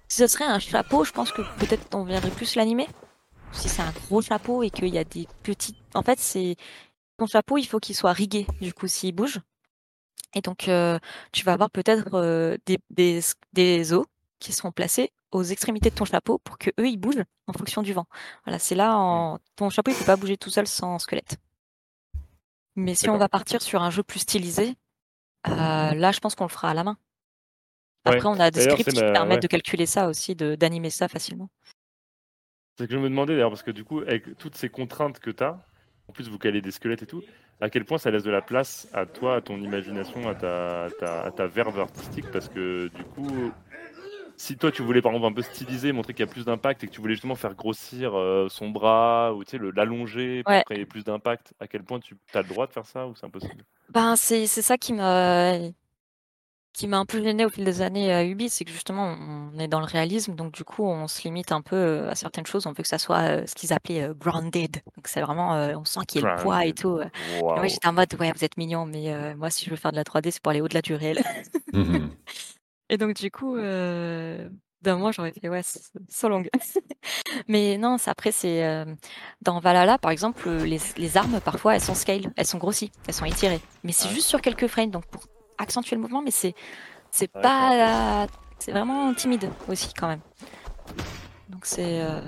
[0.07, 2.87] si ce serait un chapeau, je pense que peut-être on verrait plus l'animer.
[3.51, 5.83] Si c'est un gros chapeau et qu'il y a des petits.
[5.95, 6.55] En fait, c'est.
[7.17, 9.41] Ton chapeau, il faut qu'il soit rigué, du coup, s'il bouge.
[10.35, 10.71] Et donc,
[11.33, 13.21] tu vas avoir peut-être des, des,
[13.53, 14.07] des os
[14.39, 17.83] qui seront placés aux extrémités de ton chapeau pour que eux ils bougent en fonction
[17.83, 18.07] du vent.
[18.45, 21.37] Voilà, c'est là en ton chapeau il peut pas bouger tout seul sans squelette.
[22.77, 24.75] Mais si on va partir sur un jeu plus stylisé,
[25.49, 25.51] euh,
[25.95, 26.97] là je pense qu'on le fera à la main.
[28.07, 28.15] Ouais.
[28.15, 29.41] Après on a des scripts qui ma- permettent ouais.
[29.41, 31.51] de calculer ça aussi, d'animer ça facilement.
[32.77, 35.19] C'est ce que je me demandais d'ailleurs, parce que du coup, avec toutes ces contraintes
[35.19, 35.67] que tu as,
[36.07, 37.25] en plus vous calez des squelettes et tout,
[37.61, 40.85] à quel point ça laisse de la place à toi, à ton imagination, à ta,
[40.85, 43.53] à ta, à ta verve artistique, parce que du coup,
[44.39, 46.85] si toi tu voulais par exemple un peu styliser, montrer qu'il y a plus d'impact
[46.85, 50.45] et que tu voulais justement faire grossir euh, son bras ou tu sais, le- l'allonger
[50.45, 50.65] pour Ouais.
[50.65, 53.27] créer plus d'impact, à quel point tu as le droit de faire ça ou c'est
[53.27, 53.65] impossible?
[53.91, 55.55] Ben c'est c'est ça qui m'a
[56.75, 59.59] qui m'a un peu gêné au fil des années à Ubi, c'est que justement, on
[59.59, 62.67] est dans le réalisme, donc du coup, on se limite un peu à certaines choses.
[62.67, 64.77] On veut que ça soit ce qu'ils appelaient grounded.
[64.97, 67.01] Donc c'est vraiment, on sent qu'il y a le poids et tout.
[67.57, 69.97] moi, j'étais en mode, ouais, vous êtes mignon, mais moi, si je veux faire de
[69.97, 71.21] la 3D, c'est pour aller au-delà du réel.
[71.73, 72.07] Mmh
[72.89, 75.63] et donc, du coup, d'un moment, j'aurais fait, ouais,
[76.09, 76.43] so long.
[77.49, 78.87] mais non, après, c'est
[79.43, 83.15] dans Valhalla, par exemple, les, les, armes, parfois, elles sont scale, elles sont grossies, elles
[83.15, 83.61] sont étirées.
[83.85, 84.91] Mais c'est juste sur quelques frames.
[84.91, 85.23] Donc, pour
[85.59, 86.55] accentuer le mouvement, mais c'est
[87.11, 88.27] c'est pas
[88.59, 90.21] c'est vraiment timide aussi quand même.
[91.49, 92.21] Donc c'est euh,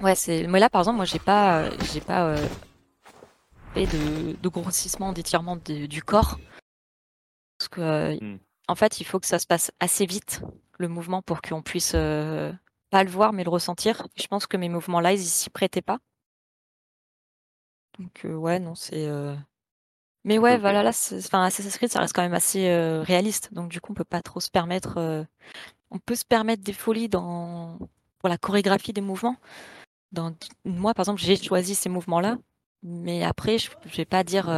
[0.00, 2.48] ouais c'est mais là par exemple moi j'ai pas j'ai pas euh,
[3.74, 6.38] fait de, de grossissement d'étirement du corps
[7.58, 8.38] parce que hmm.
[8.68, 10.42] En fait il faut que ça se passe assez vite
[10.78, 12.52] le mouvement pour qu'on puisse euh,
[12.90, 14.06] pas le voir mais le ressentir.
[14.16, 15.98] Je pense que mes mouvements là ils s'y prêtaient pas.
[17.98, 19.08] Donc ouais non c'est
[20.24, 22.68] mais ouais, voilà, là, enfin, Assassin's Creed, ça reste quand même assez
[23.02, 23.54] réaliste.
[23.54, 25.26] Donc, du coup, on peut pas trop se permettre.
[25.90, 27.78] on peut se permettre des folies dans
[28.18, 29.36] pour la chorégraphie des mouvements.
[30.12, 30.34] Dans...
[30.64, 32.38] Moi, par exemple, j'ai choisi ces mouvements-là,
[32.82, 34.50] mais après, je, je vais pas dire.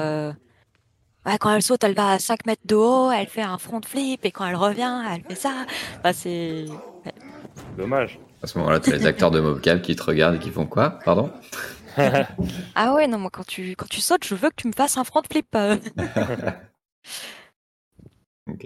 [1.40, 4.24] Quand elle saute, elle va à 5 mètres de haut, elle fait un front flip,
[4.24, 5.66] et quand elle revient, elle fait ça.
[5.98, 6.66] Enfin, c'est.
[7.76, 8.18] Dommage.
[8.42, 10.66] À ce moment-là, tu as les acteurs de mobcap qui te regardent et qui font
[10.66, 10.98] quoi?
[11.04, 11.30] Pardon?
[12.76, 14.96] Ah ouais, non, moi quand tu, quand tu sautes, je veux que tu me fasses
[14.96, 15.46] un front flip.
[18.48, 18.56] Euh.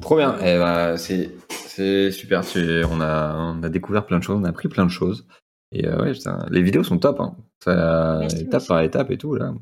[0.00, 0.36] Trop bien.
[0.40, 2.42] Eh ben, c'est, super.
[2.90, 5.26] On a, on a découvert plein de choses, on a appris plein de choses.
[5.72, 6.12] Et euh, ouais,
[6.50, 7.20] les vidéos sont top.
[7.20, 7.36] Hein.
[7.62, 9.52] Ça, étape par étape et tout, là.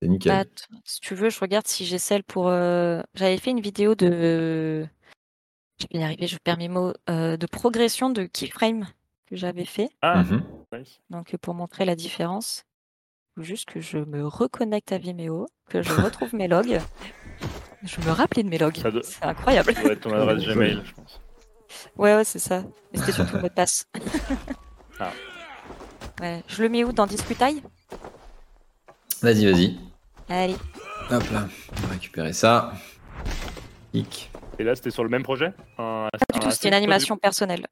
[0.00, 0.32] C'est nickel.
[0.32, 0.44] Bah,
[0.84, 2.48] si tu veux, je regarde si j'ai celle pour.
[2.48, 4.86] Euh, j'avais fait une vidéo de.
[5.78, 6.92] Je vais y arriver, je perds mes mots.
[7.08, 8.86] de progression de keyframe
[9.26, 9.90] que j'avais fait.
[10.02, 10.42] Ah, mhm.
[11.10, 12.64] Donc pour montrer la différence,
[13.36, 16.80] il faut juste que je me reconnecte à Vimeo, que je retrouve mes logs.
[17.82, 18.80] Je me rappelais de mes logs.
[19.02, 19.74] C'est incroyable.
[19.74, 21.20] Ça doit être ton adresse Gmail, je pense.
[21.96, 22.62] Ouais, ouais, c'est ça.
[22.92, 23.86] Mais c'était surtout le mot de passe.
[25.00, 25.12] ah.
[26.22, 26.42] Ouais.
[26.48, 26.92] Je le mets où?
[26.92, 27.62] Dans Disputaille
[29.22, 29.76] Vas-y, vas-y.
[30.28, 30.56] Allez.
[31.10, 32.72] Hop là, on va récupérer ça.
[33.94, 34.30] Hic.
[34.58, 35.52] Et là, c'était sur le même projet?
[35.76, 37.66] Pas du tout, c'était une animation personnelle.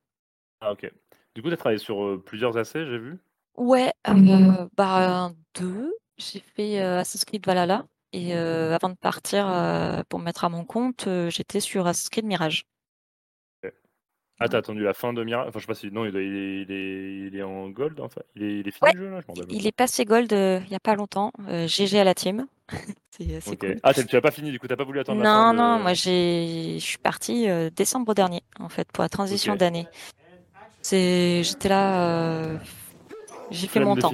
[0.61, 0.91] Ah, ok.
[1.35, 3.19] Du coup, tu as travaillé sur plusieurs essais, j'ai vu?
[3.57, 5.93] Ouais, euh, bah, deux.
[6.17, 9.45] J'ai fait Assassin's Creed Valhalla et avant de partir
[10.09, 12.65] pour me mettre à mon compte, j'étais sur Assassin's Creed Mirage.
[14.45, 15.91] Ah, t'as attendu la fin de Mirage Enfin, je sais pas si.
[15.91, 18.21] Non, il, est, il est, en gold, enfin.
[18.37, 20.81] Il est, il est fini le jeu, là Il est passé gold il y a
[20.81, 21.33] pas longtemps.
[21.49, 22.47] GG à la team.
[23.11, 23.77] c'est cool.
[23.83, 25.79] Ah, tu l'as pas fini, du coup, t'as pas voulu attendre la fin Non, non,
[25.81, 29.87] moi je suis parti décembre dernier, en fait, pour la transition d'année.
[30.85, 32.59] C'est, j'étais là, euh,
[33.51, 34.13] j'ai fait mon temps.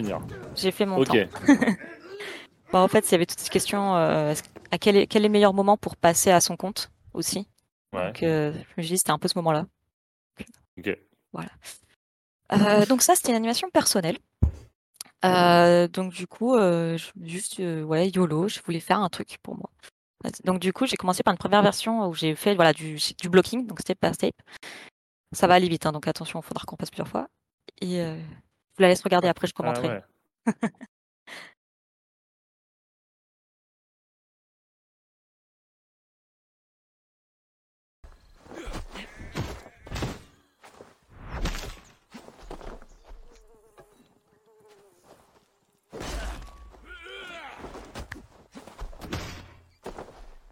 [0.54, 1.14] J'ai fait mon temps.
[2.72, 4.32] En fait, il y avait toute cette question euh,
[4.70, 7.48] à quel est, quel est le meilleur moment pour passer à son compte aussi?
[7.92, 9.66] Donc, euh, je me suis dit, c'était un peu ce moment-là.
[10.78, 10.98] Ok.
[11.32, 11.50] Voilà.
[12.86, 14.18] donc ça, c'était une animation personnelle.
[15.22, 16.56] donc du coup,
[17.20, 19.70] juste ouais, YOLO, je voulais faire un truc pour moi.
[20.44, 23.28] Donc du coup, j'ai commencé par une première version où j'ai fait voilà du, du
[23.28, 24.34] blocking, donc step par step.
[25.32, 27.28] Ça va aller vite, hein, donc attention, il faudra qu'on passe plusieurs fois.
[27.80, 30.00] Et euh, je vous la laisse regarder après, je ah commenterai.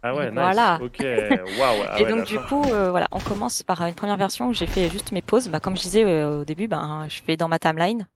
[0.01, 0.79] Ah ouais, Voilà.
[0.81, 1.83] Ok, waouh.
[1.87, 4.67] Ah et donc du coup, euh, voilà, on commence par une première version où j'ai
[4.67, 5.49] fait juste mes pauses.
[5.49, 8.07] Bah, comme je disais euh, au début, ben, je fais dans ma timeline,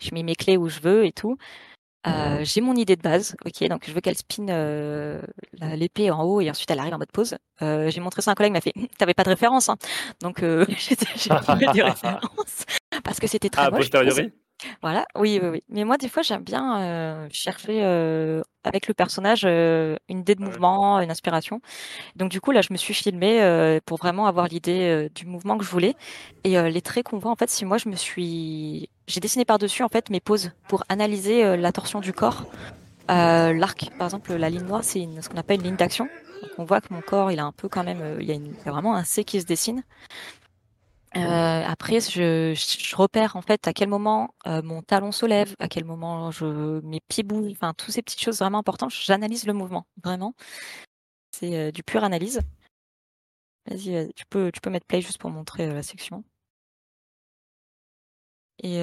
[0.00, 1.38] je mets mes clés où je veux et tout.
[2.06, 4.46] Euh, j'ai mon idée de base, ok, donc je veux qu'elle spin
[5.60, 7.36] l'épée en haut et ensuite elle arrive en mode pause.
[7.60, 9.76] j'ai montré ça à un collègue, il m'a fait, t'avais pas de référence, hein.
[10.20, 10.40] donc
[10.78, 12.64] j'ai trouvé des références
[13.04, 13.88] parce que c'était très ah, moche.
[14.80, 15.64] Voilà, oui, oui, oui.
[15.68, 20.34] Mais moi, des fois, j'aime bien euh, chercher euh, avec le personnage euh, une idée
[20.34, 21.60] de mouvement, une inspiration.
[22.16, 25.64] Donc, du coup, là, je me suis filmée pour vraiment avoir l'idée du mouvement que
[25.64, 25.94] je voulais.
[26.44, 28.88] Et les traits qu'on voit, en fait, si moi, je me suis.
[29.06, 32.44] J'ai dessiné par-dessus, en fait, mes poses pour analyser la torsion du corps.
[33.08, 36.08] L'arc, par exemple, la ligne noire, c'est ce qu'on appelle une ligne d'action.
[36.58, 38.18] on voit que mon corps, il a un peu quand même.
[38.20, 39.82] il, y a il y a vraiment un C qui se dessine.
[41.16, 45.54] Euh, après, je, je, repère en fait à quel moment euh, mon talon se lève,
[45.58, 48.92] à quel moment je, mes pieds bougent, enfin toutes ces petites choses vraiment importantes.
[48.92, 50.34] J'analyse le mouvement, vraiment.
[51.32, 52.40] C'est euh, du pure analyse.
[53.66, 56.24] Vas-y, tu peux, tu peux mettre play juste pour montrer la section.
[58.62, 58.78] Et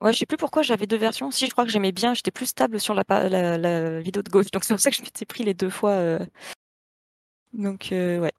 [0.00, 1.30] ouais, je sais plus pourquoi j'avais deux versions.
[1.30, 4.30] Si, je crois que j'aimais bien, j'étais plus stable sur la, la, la, vidéo de
[4.30, 6.18] gauche, donc c'est pour ça que je m'étais pris les deux fois
[7.52, 8.32] Donc, ouais.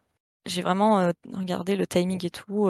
[0.46, 2.66] J'ai vraiment regardé le timing et tout.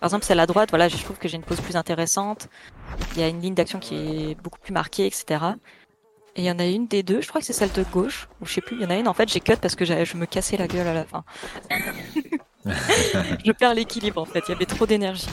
[0.00, 2.48] Par exemple, celle à droite, voilà, je trouve que j'ai une pose plus intéressante.
[3.14, 5.54] Il y a une ligne d'action qui est beaucoup plus marquée, etc.
[6.36, 8.28] Et il y en a une des deux, je crois que c'est celle de gauche,
[8.42, 9.86] ou je sais plus, il y en a une, en fait, j'ai cut parce que
[9.86, 11.24] je me cassais la gueule à la fin.
[12.66, 15.28] je perds l'équilibre, en fait, il y avait trop d'énergie.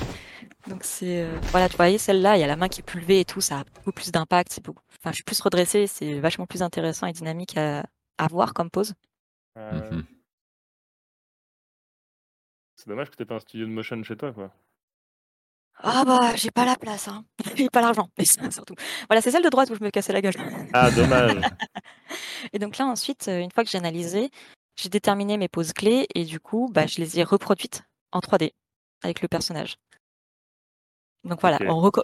[0.69, 3.01] Donc c'est, euh, voilà, tu voyez, celle-là, il y a la main qui est plus
[3.01, 5.87] levée et tout, ça a beaucoup plus d'impact, c'est beaucoup, enfin, je suis plus redressée,
[5.87, 7.83] c'est vachement plus intéressant et dynamique à,
[8.17, 8.93] à voir comme pose.
[9.57, 10.03] Euh, mhm.
[12.83, 14.51] C'est dommage que t'aies pas un studio de motion chez toi, quoi.
[15.77, 17.23] Ah bah, j'ai pas la place, hein.
[17.55, 18.09] J'ai pas l'argent,
[18.51, 18.75] surtout.
[19.07, 20.33] Voilà, c'est celle de droite où je me cassais la gueule.
[20.73, 21.37] Ah, dommage.
[22.53, 24.31] et donc là, ensuite, euh, une fois que j'ai analysé,
[24.75, 28.51] j'ai déterminé mes poses clés et du coup, bah, je les ai reproduites en 3D
[29.01, 29.77] avec le personnage.
[31.23, 31.59] Donc voilà,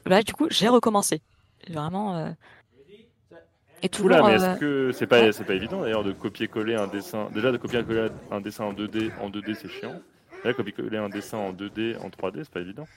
[0.06, 1.22] là, du coup, j'ai recommencé.
[1.68, 2.16] Vraiment.
[2.16, 2.32] Euh...
[3.82, 6.76] Et tout là, mais est-ce euh, que c'est pas, c'est pas évident d'ailleurs de copier-coller
[6.76, 10.00] un dessin Déjà, de copier-coller un dessin en 2D, en 2D c'est chiant.
[10.44, 12.88] Là, copier-coller un dessin en 2D, en 3D, c'est pas évident.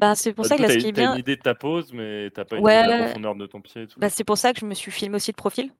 [0.00, 1.08] Bah, c'est pour ça que là, ce qui est bien.
[1.08, 3.46] T'as une idée de ta pose, mais t'as pas une idée de la profondeur de
[3.46, 3.86] ton pied.
[3.98, 5.70] Bah, c'est pour ça que je me suis filmé aussi de profil.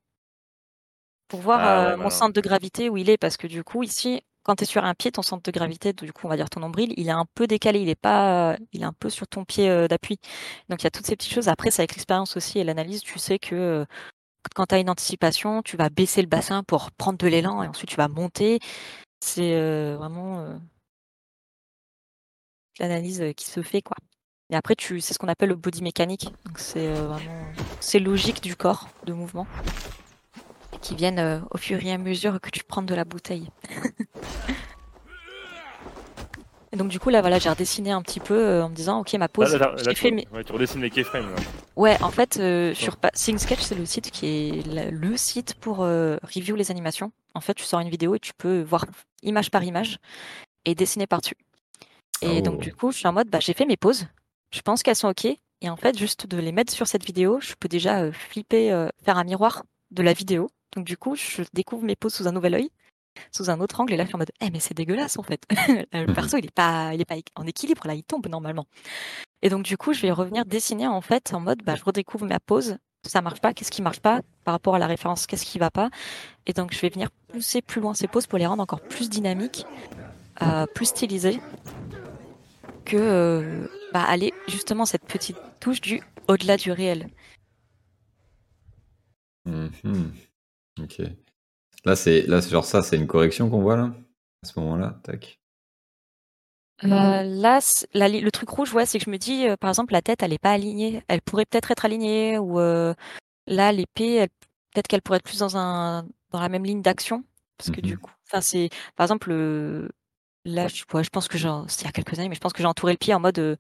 [1.29, 3.17] Pour voir ah euh, mon centre de gravité où il est.
[3.17, 5.95] Parce que du coup, ici, quand tu es sur un pied, ton centre de gravité,
[5.95, 7.81] du coup, on va dire ton nombril, il est un peu décalé.
[7.81, 10.19] Il est pas, il est un peu sur ton pied euh, d'appui.
[10.69, 11.49] Donc, il y a toutes ces petites choses.
[11.49, 13.85] Après, c'est avec l'expérience aussi et l'analyse, tu sais que euh,
[14.55, 17.69] quand tu as une anticipation, tu vas baisser le bassin pour prendre de l'élan et
[17.69, 18.59] ensuite tu vas monter.
[19.23, 20.59] C'est vraiment
[22.79, 23.97] l'analyse qui se fait, quoi.
[24.51, 26.25] Et après, tu, c'est ce qu'on appelle le body mécanique.
[26.45, 27.45] Donc c'est euh, vraiment,
[27.79, 29.47] c'est logique du corps de mouvement
[30.83, 33.49] qui viennent euh, au fur et à mesure que tu prends de la bouteille.
[36.73, 39.01] et donc du coup là, voilà, j'ai redessiné un petit peu euh, en me disant,
[39.01, 39.57] ok, ma pose.
[39.95, 40.27] fait mes...
[40.33, 41.33] ouais, tu redessines les keyframes.
[41.77, 42.35] Ouais, en fait,
[42.75, 47.13] sur Sing Sketch, c'est le site qui est le site pour review les animations.
[47.35, 48.85] En fait, tu sors une vidéo et tu peux voir
[49.23, 49.99] image par image
[50.65, 51.37] et dessiner par-dessus.
[52.23, 52.63] Et donc, oh.
[52.63, 54.07] du coup, je suis en mode, bah, j'ai fait mes pauses
[54.51, 55.27] je pense qu'elles sont OK.
[55.63, 58.73] Et en fait, juste de les mettre sur cette vidéo, je peux déjà euh, flipper,
[58.73, 60.49] euh, faire un miroir de la vidéo.
[60.75, 62.71] Donc du coup, je découvre mes poses sous un nouvel œil,
[63.33, 63.93] sous un autre angle.
[63.93, 65.43] Et là, je suis en mode, eh mais c'est dégueulasse en fait.
[65.93, 66.15] le mhm.
[66.15, 68.67] perso, il est pas, il est pas en équilibre là, il tombe normalement.
[69.43, 72.27] Et donc du coup, je vais revenir dessiner en fait en mode, bah, je redécouvre
[72.27, 72.77] ma pose.
[73.07, 73.55] Ça marche pas.
[73.55, 75.27] Qu'est-ce qui marche pas par rapport à la référence?
[75.27, 75.89] Qu'est-ce qui va pas?
[76.47, 79.09] Et donc, je vais venir pousser plus loin ces poses pour les rendre encore plus
[79.09, 79.65] dynamiques,
[80.43, 81.41] euh, plus stylisées
[82.91, 87.09] que euh, bah, aller justement cette petite touche du au-delà du réel.
[89.47, 90.13] Mhm.
[90.81, 91.03] Ok.
[91.85, 93.93] Là, c'est là, genre ça, c'est une correction qu'on voit là?
[94.43, 95.39] À ce moment-là, tac.
[96.83, 97.61] Euh, là,
[97.95, 100.33] le truc rouge, ouais, c'est que je me dis, euh, par exemple, la tête, elle
[100.33, 101.03] est pas alignée.
[101.09, 104.27] Elle pourrait peut-être être alignée, ou là, l'épée,
[104.73, 107.25] peut-être qu'elle pourrait être plus dans un dans la même ligne d'action,
[107.59, 107.99] parce que du mhm.
[107.99, 109.33] coup, enfin, c'est, par exemple,
[110.45, 112.63] Là, je, je pense que genre, il y a quelques années, mais je pense que
[112.63, 113.57] j'ai entouré le pied en mode, euh,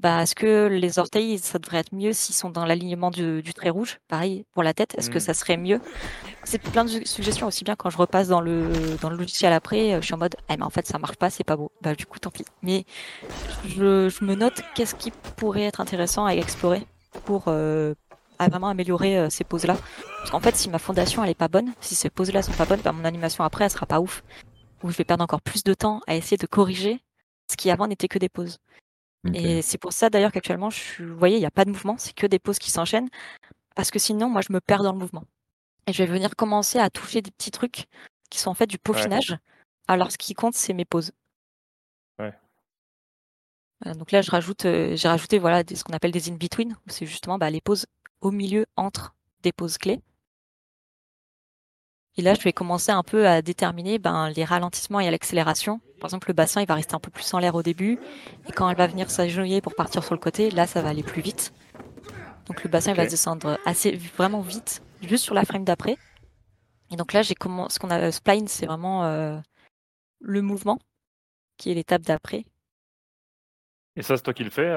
[0.00, 3.70] bah, est-ce que les orteils, ça devrait être mieux s'ils sont dans l'alignement du, trait
[3.70, 3.98] rouge?
[4.08, 5.20] Pareil pour la tête, est-ce que mmh.
[5.20, 5.80] ça serait mieux?
[6.42, 8.70] C'est plein de suggestions aussi bien quand je repasse dans le
[9.02, 11.16] dans le logiciel après, euh, je suis en mode, eh, mais en fait ça marche
[11.16, 11.70] pas, c'est pas beau.
[11.82, 12.44] Bah du coup tant pis.
[12.62, 12.84] Mais
[13.66, 16.86] je, je me note qu'est-ce qui pourrait être intéressant à explorer
[17.24, 17.94] pour euh,
[18.38, 19.76] à vraiment améliorer ces poses là.
[20.18, 22.52] Parce qu'en fait, si ma fondation elle est pas bonne, si ces poses là sont
[22.52, 24.22] pas bonnes, bah, mon animation après elle sera pas ouf
[24.82, 27.00] où je vais perdre encore plus de temps à essayer de corriger
[27.50, 28.58] ce qui avant n'était que des pauses.
[29.34, 31.96] Et c'est pour ça d'ailleurs qu'actuellement, je, vous voyez, il n'y a pas de mouvement,
[31.98, 33.10] c'est que des pauses qui s'enchaînent,
[33.74, 35.24] parce que sinon, moi, je me perds dans le mouvement.
[35.86, 37.84] Et je vais venir commencer à toucher des petits trucs
[38.30, 39.36] qui sont en fait du peaufinage.
[39.88, 41.12] Alors, ce qui compte, c'est mes pauses.
[42.18, 42.32] Ouais.
[43.94, 47.38] donc là, je rajoute, euh, j'ai rajouté voilà ce qu'on appelle des in-between, c'est justement
[47.38, 47.86] bah, les pauses
[48.20, 50.00] au milieu entre des pauses clés.
[52.20, 55.80] Et là, je vais commencer un peu à déterminer ben, les ralentissements et l'accélération.
[56.00, 57.98] Par exemple, le bassin, il va rester un peu plus en l'air au début.
[58.46, 61.02] Et quand elle va venir s'agenouiller pour partir sur le côté, là, ça va aller
[61.02, 61.54] plus vite.
[62.44, 65.96] Donc le bassin va descendre assez vraiment vite, juste sur la frame d'après.
[66.90, 69.38] Et donc là, j'ai commencé, ce qu'on a spline, c'est vraiment euh,
[70.20, 70.78] le mouvement
[71.56, 72.44] qui est l'étape d'après.
[73.96, 74.74] Et ça, c'est toi qui le fais,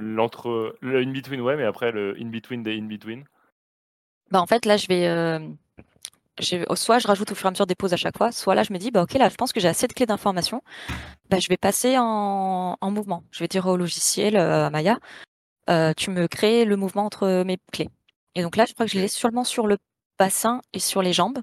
[0.00, 3.22] l'entre, le in between, ouais, mais après le in between des in between.
[4.32, 5.38] Bah en fait, là, je vais euh,
[6.74, 8.62] soit je rajoute au fur et à mesure des pauses à chaque fois, soit là
[8.62, 10.62] je me dis bah ok là je pense que j'ai assez de clés d'information,
[11.30, 13.24] bah, je vais passer en, mouvement.
[13.30, 14.98] Je vais dire au logiciel euh, à Maya,
[15.70, 17.90] euh, tu me crées le mouvement entre mes clés.
[18.34, 19.78] Et donc là je crois que je les laisse seulement sur le
[20.18, 21.38] bassin et sur les jambes.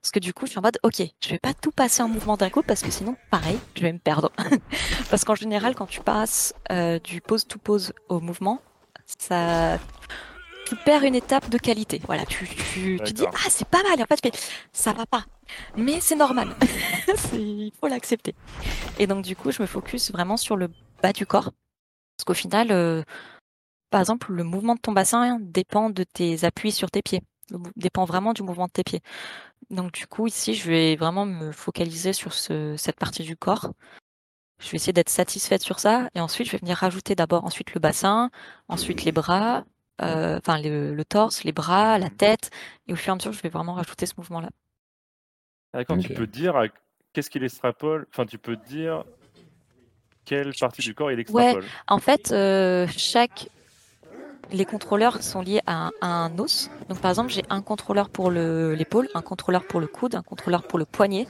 [0.00, 2.08] Parce que du coup, je suis en mode, ok, je vais pas tout passer en
[2.08, 4.32] mouvement d'un coup parce que sinon, pareil, je vais me perdre.
[5.10, 8.60] parce qu'en général, quand tu passes euh, du pose to pose au mouvement,
[9.06, 9.78] ça,
[10.72, 12.00] tu perds une étape de qualité.
[12.06, 14.00] Voilà, tu, tu, tu dis, ah, c'est pas mal.
[14.00, 14.38] Et en fait, tu fais,
[14.72, 15.26] ça va pas.
[15.76, 16.48] Mais c'est normal.
[17.34, 18.34] Il faut l'accepter.
[18.98, 20.70] Et donc, du coup, je me focus vraiment sur le
[21.02, 21.50] bas du corps.
[22.16, 23.02] Parce qu'au final, euh,
[23.90, 27.20] par exemple, le mouvement de ton bassin dépend de tes appuis sur tes pieds.
[27.76, 29.02] Dépend vraiment du mouvement de tes pieds.
[29.68, 33.72] Donc, du coup, ici, je vais vraiment me focaliser sur ce, cette partie du corps.
[34.58, 36.08] Je vais essayer d'être satisfaite sur ça.
[36.14, 38.30] Et ensuite, je vais venir rajouter d'abord ensuite le bassin,
[38.68, 39.64] ensuite les bras,
[40.00, 42.50] enfin le, le torse, les bras, la tête.
[42.86, 44.50] Et au fur et à mesure, je vais vraiment rajouter ce mouvement-là.
[45.74, 46.66] D'accord, tu peux dire à-
[47.12, 49.04] qu'est-ce qu'il extrapole Enfin, tu peux dire
[50.24, 51.64] quelle partie du corps il Ouais, extrapole?
[51.88, 53.48] en fait, euh, chaque
[54.52, 56.68] les contrôleurs sont liés à un, à un os.
[56.88, 60.22] Donc, par exemple, j'ai un contrôleur pour le- l'épaule, un contrôleur pour le coude, un
[60.22, 61.26] contrôleur pour le poignet,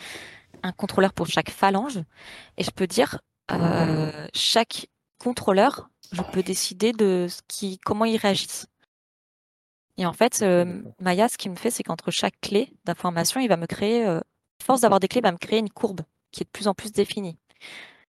[0.64, 2.00] un contrôleur pour chaque phalange.
[2.56, 3.20] Et je peux dire,
[3.52, 4.88] euh, chaque
[5.18, 8.66] contrôleur, je peux décider de ce qui, comment ils réagissent.
[9.98, 10.82] Et en fait, euh.
[11.00, 14.20] Maya, ce qu'il me fait, c'est qu'entre chaque clé d'information, il va me créer, euh,
[14.62, 16.00] force d'avoir des clés, il va me créer une courbe
[16.30, 17.38] qui est de plus en plus définie.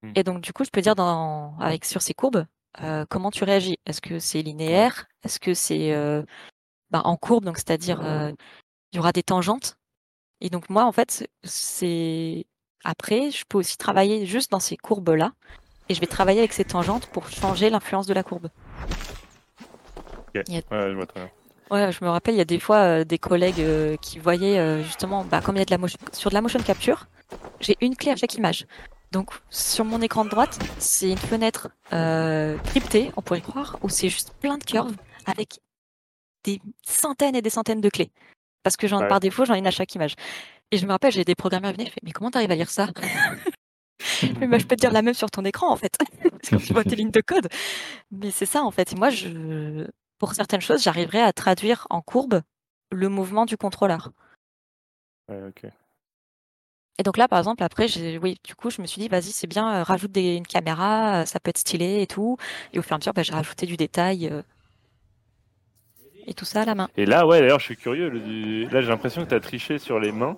[0.01, 0.11] Hmm.
[0.15, 2.45] Et donc, du coup, je peux dire dans, avec, sur ces courbes,
[2.81, 3.77] euh, comment tu réagis.
[3.85, 5.07] Est-ce que c'est linéaire?
[5.23, 5.91] Est-ce que c'est
[6.91, 8.01] bah, en courbe, donc c'est-à-dire
[8.91, 9.77] il y aura des tangentes?
[10.41, 12.45] Et donc moi, en fait, c'est
[12.83, 15.33] après, je peux aussi travailler juste dans ces courbes-là,
[15.89, 18.49] et je vais travailler avec ces tangentes pour changer l'influence de la courbe.
[20.35, 20.43] Ok.
[20.47, 21.29] Il y a- Ouais, je vois très bien.
[21.71, 24.59] Ouais, je me rappelle, il y a des fois euh, des collègues euh, qui voyaient
[24.59, 27.07] euh, justement, bah, comme il y a de la motion, sur de la motion capture,
[27.59, 28.65] j'ai une clé à chaque image.
[29.11, 33.89] Donc sur mon écran de droite, c'est une fenêtre euh, cryptée, on pourrait croire, où
[33.89, 35.59] c'est juste plein de curves avec
[36.43, 38.11] des centaines et des centaines de clés.
[38.61, 39.07] Parce que j'en, Ouais.
[39.07, 40.15] par défaut, j'en ai une à chaque image.
[40.71, 42.89] Et je me rappelle, j'ai des programmeurs qui venaient, mais comment t'arrives à lire ça?
[44.41, 46.67] Mais bah, je peux te dire la même sur ton écran en fait, parce que
[46.67, 47.47] tu vois tes lignes de code.
[48.11, 48.93] Mais c'est ça en fait.
[48.93, 49.87] Et moi, je,
[50.19, 52.41] pour certaines choses, j'arriverai à traduire en courbe
[52.91, 54.11] le mouvement du contrôleur.
[55.29, 55.69] Ouais, ok.
[56.97, 59.31] Et donc là, par exemple, après, j'ai, oui, du coup, je me suis dit, vas-y,
[59.33, 62.37] c'est bien, euh, rajoute des, une caméra, euh, ça peut être stylé et tout.
[62.71, 64.41] Et au fur et à mesure, bah, j'ai rajouté du détail euh,
[66.25, 66.89] et tout ça à la main.
[66.95, 68.09] Et là, ouais, d'ailleurs, je suis curieux.
[68.09, 70.37] le- Là, j'ai l'impression que tu as triché sur les mains.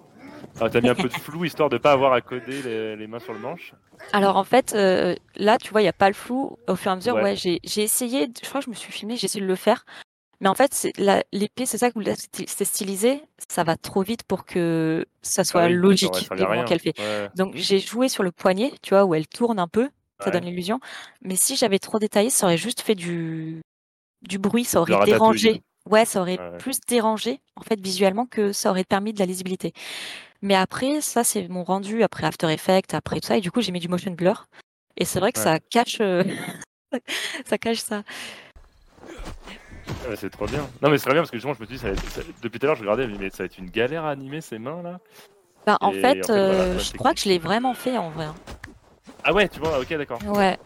[0.59, 2.95] Alors, tu as mis un peu de flou histoire de pas avoir à coder les,
[2.95, 3.73] les mains sur le manche.
[4.13, 6.57] Alors en fait, euh, là, tu vois, il n'y a pas le flou.
[6.67, 7.23] Au fur et à mesure, Ouais.
[7.23, 9.55] ouais, j'ai, j'ai essayé, je crois que je me suis filmé, j'ai essayé de le
[9.55, 9.85] faire.
[10.39, 14.03] Mais en fait, c'est, la, l'épée, c'est ça que là, c'est stylisé, ça va trop
[14.03, 16.63] vite pour que ça soit Ah oui, aurait logique, mouvements rien.
[16.65, 16.97] qu'elle fait.
[16.99, 19.89] Ouais, Donc j'ai joué sur le poignet, tu vois, où elle tourne un peu,
[20.19, 20.31] ça ouais.
[20.31, 20.79] donne l'illusion.
[21.21, 23.61] Mais si j'avais trop détaillé, ça aurait juste fait du,
[24.21, 25.61] du bruit, ça aurait dérangé.
[25.89, 29.71] Ouais, ça aurait plus dérangé, en fait, visuellement, que ça aurait permis de la lisibilité.
[30.41, 33.61] Mais après, ça, c'est mon rendu après After Effects, après tout ça, et du coup,
[33.61, 34.45] j'ai mis du motion blur.
[34.97, 35.43] Et c'est vrai que Ouais.
[35.45, 36.23] ça cache, euh,
[37.45, 38.03] ça cache ça.
[40.07, 40.65] Ouais, c'est trop bien.
[40.81, 42.21] Non, mais c'est très bien parce que justement, je me dis, ça va être- ça-
[42.41, 44.59] depuis tout à l'heure, je regardais, mais ça va être une galère à animer ces
[44.59, 44.99] mains là.
[45.65, 47.97] Bah, en Et fait, en fait, voilà, euh, je crois que je l'ai vraiment fait
[47.97, 48.25] en vrai.
[48.25, 48.35] hein.
[49.23, 50.19] Ah ouais, tu vois, ok, d'accord.
[50.33, 50.57] Ouais.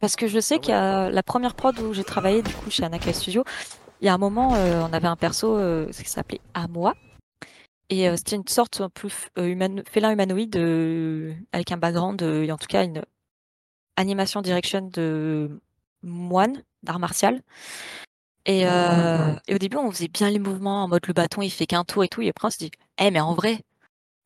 [0.00, 2.54] Parce que je sais Ah qu'il y a la première prod où j'ai travaillé, du
[2.54, 3.42] coup, chez Anakai Studio,
[4.00, 6.94] il y a un moment, euh, on avait un perso euh, qui s'appelait Amoa.
[7.88, 9.08] Et euh, c'était une sorte un peu
[9.38, 13.02] euh, félin humanoïde euh, avec un background, euh, et en tout cas une
[13.96, 15.60] animation direction de
[16.02, 17.42] moine, d'art martial.
[18.44, 21.50] Et, euh, et au début, on faisait bien les mouvements en mode le bâton, il
[21.50, 22.22] fait qu'un tour et tout.
[22.22, 23.60] Et après, on se dit, eh, mais en vrai,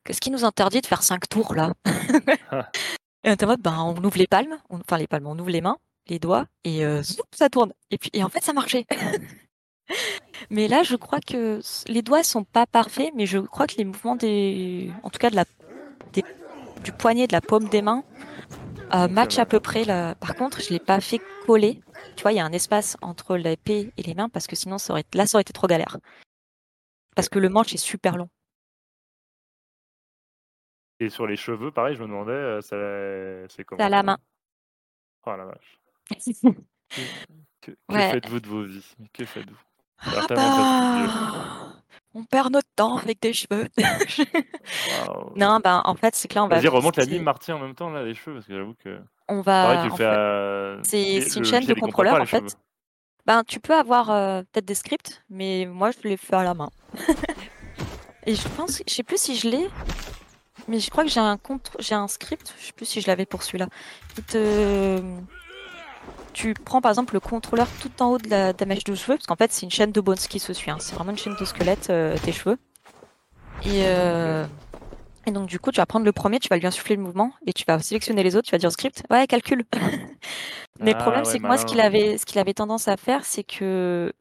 [0.03, 1.73] qu'est-ce qui nous interdit de faire cinq tours là?
[3.23, 5.37] Et on était en mode, ben, on ouvre les palmes, on- enfin les palmes, on
[5.37, 7.71] ouvre les mains, les doigts, et zoup, ça tourne.
[7.91, 8.85] Et puis, et en fait, ça marchait.
[10.49, 13.85] mais là, je crois que les doigts sont pas parfaits, mais je crois que les
[13.85, 15.45] mouvements des, en tout cas de la,
[16.13, 16.23] des-
[16.83, 18.03] du poignet, de la paume des mains,
[18.93, 19.83] euh, matchent à peu près.
[19.83, 20.15] Là.
[20.15, 21.81] Par contre, je l'ai pas fait coller.
[22.15, 24.77] Tu vois, il y a un espace entre l'épée et les mains parce que sinon,
[24.77, 25.97] ça aurait, là, ça aurait été trop galère.
[27.15, 28.29] Parce que le manche est super long.
[30.99, 34.03] Et sur les cheveux, pareil, je me demandais, euh, ça- c'est comment C'est à la
[34.03, 34.17] main.
[35.25, 35.79] Oh la vache.
[37.61, 38.11] Que, que Ouais.
[38.11, 38.95] faites-vous de vos vies?
[39.13, 39.63] Que faites-vous?
[40.03, 41.43] Ah bah,
[42.13, 43.69] on perd notre temps avec des cheveux.
[45.35, 47.59] Non, ben en fait, c'est que là, on va Vas-y, remonte la ligne Marty en
[47.59, 48.99] même temps, là, les cheveux, parce que j'avoue que.
[49.27, 49.69] On va.
[50.05, 50.77] à.
[50.83, 52.43] c'est- une chaîne de contrôleurs, en fait.
[53.25, 56.53] Ben, tu peux avoir euh, peut-être des scripts, mais moi, je les fais à la
[56.55, 56.69] main.
[58.25, 59.67] Et je pense, je sais plus si je l'ai,
[60.67, 62.53] mais je crois que j'ai un contre, j'ai un script.
[62.59, 63.67] Je sais plus si je l'avais pour celui-là.
[64.15, 65.01] qui te-
[66.33, 68.95] Tu prends par exemple le contrôleur tout en haut de la, de la mèche de
[68.95, 70.71] cheveux, parce qu'en fait, c'est une chaîne de bones qui se suit.
[70.71, 70.77] hein.
[70.79, 72.57] C'est vraiment une chaîne de squelette, euh, tes cheveux.
[73.61, 74.47] Et, euh,
[75.27, 77.33] et donc, du coup, tu vas prendre le premier, tu vas lui insuffler le mouvement,
[77.47, 79.03] et tu vas sélectionner les autres, tu vas dire script.
[79.11, 79.65] Ouais, calcul.
[80.79, 82.87] Mais le Ah, problème, ouais, c'est que moi, ce qu'il avait, ce qu'il avait tendance
[82.87, 84.11] à faire, c'est que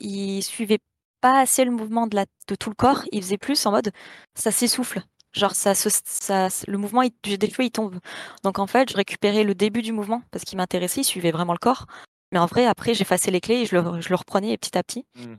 [0.00, 0.80] il suivait
[1.20, 3.02] pas assez le mouvement de, la, de tout le corps.
[3.12, 3.92] Il faisait plus en mode
[4.34, 5.02] ça s'essouffle.
[5.32, 7.98] Genre, ça, ça, le mouvement des cheveux, il tombe.
[8.44, 11.54] Donc, en fait, je récupérais le début du mouvement parce qu'il m'intéressait, il suivait vraiment
[11.54, 11.86] le corps.
[12.32, 14.82] Mais en vrai, après, j'effaçais les clés et je le, je le reprenais petit à
[14.82, 15.06] petit.
[15.14, 15.34] Mmh.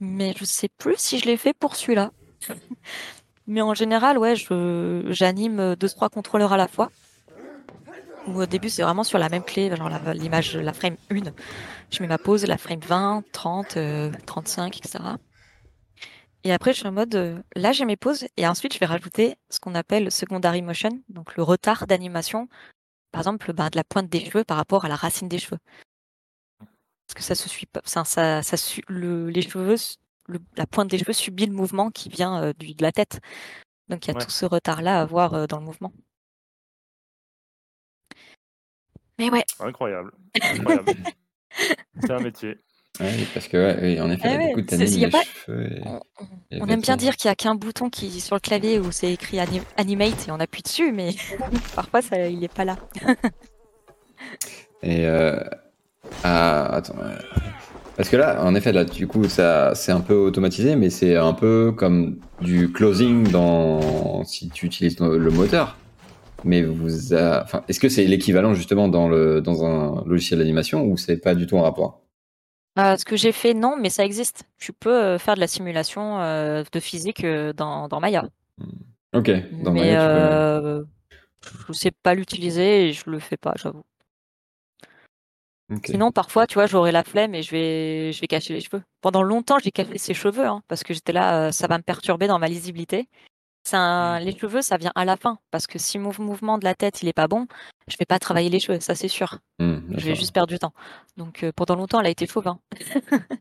[0.00, 2.10] Mais je sais plus si je l'ai fait pour celui-là.
[3.46, 6.90] Mais en général, ouais, j'anime deux, trois contrôleurs à la fois.
[8.26, 11.32] au début, c'est vraiment sur la même clé, genre l'image, la, frame 1.
[11.90, 13.78] Je mets ma pause, la frame 20, 30,
[14.26, 14.98] 35, etc.
[16.44, 18.26] Et après, je suis en mode, euh, là, j'ai mes pauses.
[18.36, 22.48] Et ensuite, je vais rajouter ce qu'on appelle le secondary motion, donc le retard d'animation.
[23.12, 25.58] Par exemple, bah, de la pointe des cheveux par rapport à la racine des cheveux.
[26.58, 27.82] Parce que ça se suit pas.
[27.84, 28.56] Ça, ça, ça
[28.88, 29.76] le, les cheveux
[30.56, 33.20] la pointe des cheveux subit le mouvement qui vient euh, du, de la tête.
[33.88, 35.92] Donc il y a tout ce retard-là à voir euh, dans le mouvement.
[39.18, 39.44] Mais ouais.
[39.60, 40.12] Incroyable.
[42.00, 42.58] c'est un métier.
[43.00, 45.80] Oui, parce que en effet, ah beaucoup de les cheveux
[46.52, 49.12] On, aime bien dire qu'il n'y a qu'un bouton qui sur le clavier où c'est
[49.12, 49.38] écrit
[49.76, 51.14] animate et on appuie dessus, mais
[51.74, 52.76] parfois ça, il n'est pas là.
[54.82, 55.40] et euh...
[56.22, 56.96] ah, attends,
[57.96, 61.16] parce que là, en effet, là, du coup, ça, c'est un peu automatisé, mais c'est
[61.16, 65.76] un peu comme du closing dans si tu utilises le moteur.
[66.44, 70.96] Mais vous, enfin, est-ce que c'est l'équivalent justement dans le dans un logiciel d'animation ou
[70.96, 72.01] c'est pas du tout en rapport?
[72.78, 74.44] Euh, Ce que j'ai fait, non, mais ça existe.
[74.58, 77.24] Tu peux euh, faire de la simulation euh, de physique
[77.56, 78.24] dans, dans Maya.
[78.58, 78.70] Hmm.
[79.14, 79.30] Ok.
[79.62, 80.86] Dans mais Maya,
[81.40, 81.66] tu peux...
[81.68, 83.84] je sais pas l'utiliser et je le fais pas, j'avoue.
[85.86, 88.82] Sinon, parfois, tu vois, j'aurai la flemme et je vais, je vais cacher les cheveux.
[89.00, 92.26] Pendant longtemps, j'ai caché ses cheveux hein, parce que j'étais là, ça va me perturber
[92.26, 93.08] dans ma lisibilité.
[93.72, 94.18] Un...
[94.20, 97.02] Les cheveux, ça vient à la fin parce que si mon mouvement de la tête
[97.02, 97.46] il est pas bon,
[97.88, 99.38] je vais pas travailler les cheveux, ça c'est sûr.
[99.60, 100.74] Mmh, je vais juste perdre du temps.
[101.16, 102.48] Donc euh, pendant longtemps, elle a été fauve.
[102.48, 102.60] Hein.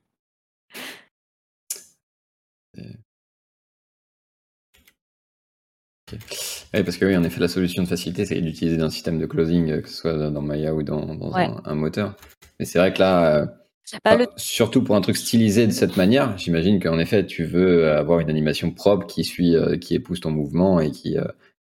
[6.74, 9.26] Oui, parce que oui, en effet, la solution de facilité, c'est d'utiliser un système de
[9.26, 11.34] closing, euh, que ce soit dans Maya ou dans,
[11.66, 12.16] un, moteur.
[12.60, 13.61] Mais c'est vrai que là,
[13.94, 17.92] euh, bah, surtout pour un truc stylisé de cette manière, j'imagine qu'en effet, tu veux
[17.92, 21.18] avoir une animation propre qui suit, euh, qui épouse ton mouvement et qui,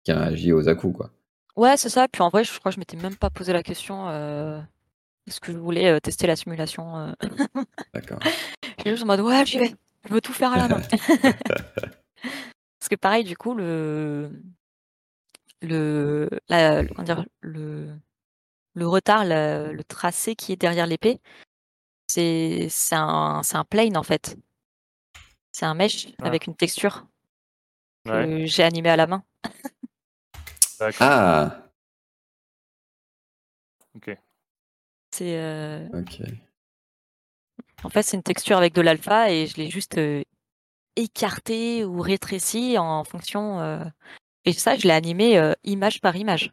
[0.05, 1.11] qui réagit aux à-coups, quoi.
[1.57, 2.09] Ouais, c'est ça.
[2.09, 4.09] Puis en vrai, je crois que je m'étais même pas posé la question.
[5.27, 7.15] Est-ce que je voulais tester la simulation
[7.95, 8.19] D'accord.
[8.79, 9.75] J'étais juste en mode, ouais, j'y vais.
[10.09, 10.81] Je veux tout faire à la main.
[12.23, 14.31] Parce que pareil, du coup, le,
[15.61, 16.29] le,
[17.05, 17.89] dire, le,
[18.75, 21.21] le retard, le, tracé qui est derrière l'épée,
[22.13, 24.37] c'est un, un plane en fait.
[25.53, 26.27] C'est un mesh ah.
[26.27, 27.07] avec une texture
[28.05, 29.23] que j'ai animé à la main.
[31.01, 31.59] ah
[33.95, 34.17] Ok.
[35.11, 35.37] C'est.
[35.37, 36.23] Euh, ok.
[37.85, 40.23] En fait, c'est une texture avec de l'alpha et je l'ai juste euh,
[40.97, 43.61] écarté ou rétréci en fonction.
[43.61, 43.85] Euh,
[44.45, 46.53] et ça, je l'ai animé euh, image par image.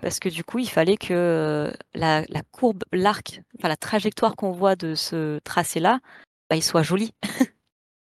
[0.00, 4.52] Parce que du coup, il fallait que euh, la, courbe, l'arc, enfin la trajectoire qu'on
[4.52, 6.00] voit de ce tracé-là,
[6.48, 7.12] bah, il soit joli.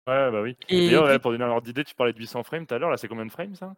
[0.08, 0.56] ouais, bah oui.
[0.70, 2.92] Et d'ailleurs, pour donner un ordre d'idée, tu parlais de 800 frames tout à l'heure.
[2.92, 3.74] Là, c'est combien de frames ça?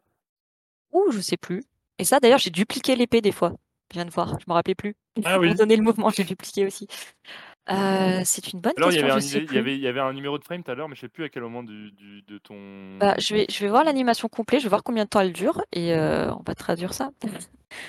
[0.91, 1.63] Ouh, je sais plus.
[1.97, 3.53] Et ça, d'ailleurs, j'ai dupliqué l'épée des fois.
[3.91, 4.95] Je viens de voir, je me rappelais plus.
[5.23, 5.47] Ah oui.
[5.49, 6.87] Pour donner le mouvement, j'ai dupliqué aussi.
[7.69, 9.99] Euh, c'est une bonne Alors, il y, avait un, il, y avait, il y avait
[10.01, 11.91] un numéro de frame tout à l'heure, mais je sais plus à quel moment du,
[11.91, 12.97] du- de ton.
[12.99, 15.31] Bah, je vais, je vais voir l'animation complète, je vais voir combien de temps elle
[15.33, 17.11] dure et euh, on va traduire ça.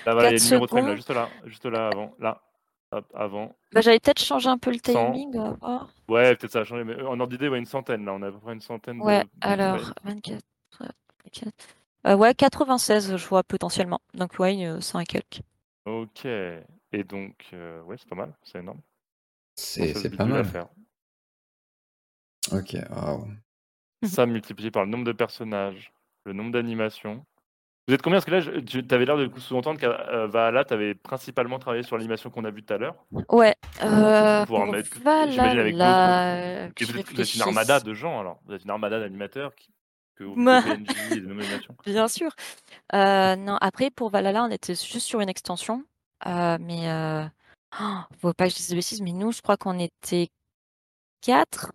[0.07, 2.15] Là, voilà, il y a le numéro de frame là, juste là, juste là avant,
[2.21, 2.41] là,
[2.93, 3.57] Hop, avant.
[3.73, 5.37] Bah, j'avais peut-être changé un peu le timing.
[6.09, 8.29] Ouais, peut-être ça a changé, mais en ordre d'idée, ouais, une centaine là, on a
[8.29, 8.99] à peu près une centaine.
[8.99, 10.41] de- Ouais, alors 24.
[12.07, 14.01] Euh, ouais, 96, je vois potentiellement.
[14.13, 15.41] Donc, ouais, 100 et quelques.
[15.87, 16.27] Ok.
[16.27, 18.81] Et donc, ouais, c'est pas mal, c'est énorme.
[19.57, 20.45] C'est pas mal.
[20.45, 20.69] Faire.
[22.53, 22.77] Ok,
[24.03, 25.93] Ça multiplié par le nombre de personnages,
[26.25, 27.25] le nombre d'animations.
[27.87, 28.19] Vous êtes combien?
[28.19, 31.97] Parce que là, tu avais l'air de sous-entendre qu'à euh, tu avais principalement travaillé sur
[31.97, 32.97] l'animation qu'on a vue tout à l'heure.
[33.29, 33.55] Ouais.
[33.83, 35.75] Euh, pour mettre, Valhalla, avec
[36.83, 38.41] vous, êtes, vous êtes, une armada de gens alors.
[38.47, 39.71] Vous êtes une armada d'animateurs qui,
[40.17, 42.31] que vous PNJ et de Bien sûr.
[42.95, 45.85] Euh, non, après pour Valhalla, on était juste sur une extension,
[46.27, 47.25] euh, mais euh,
[47.81, 50.29] Oh, faut pas que je dise de bêtises, mais nous, je crois qu'on était
[51.21, 51.73] quatre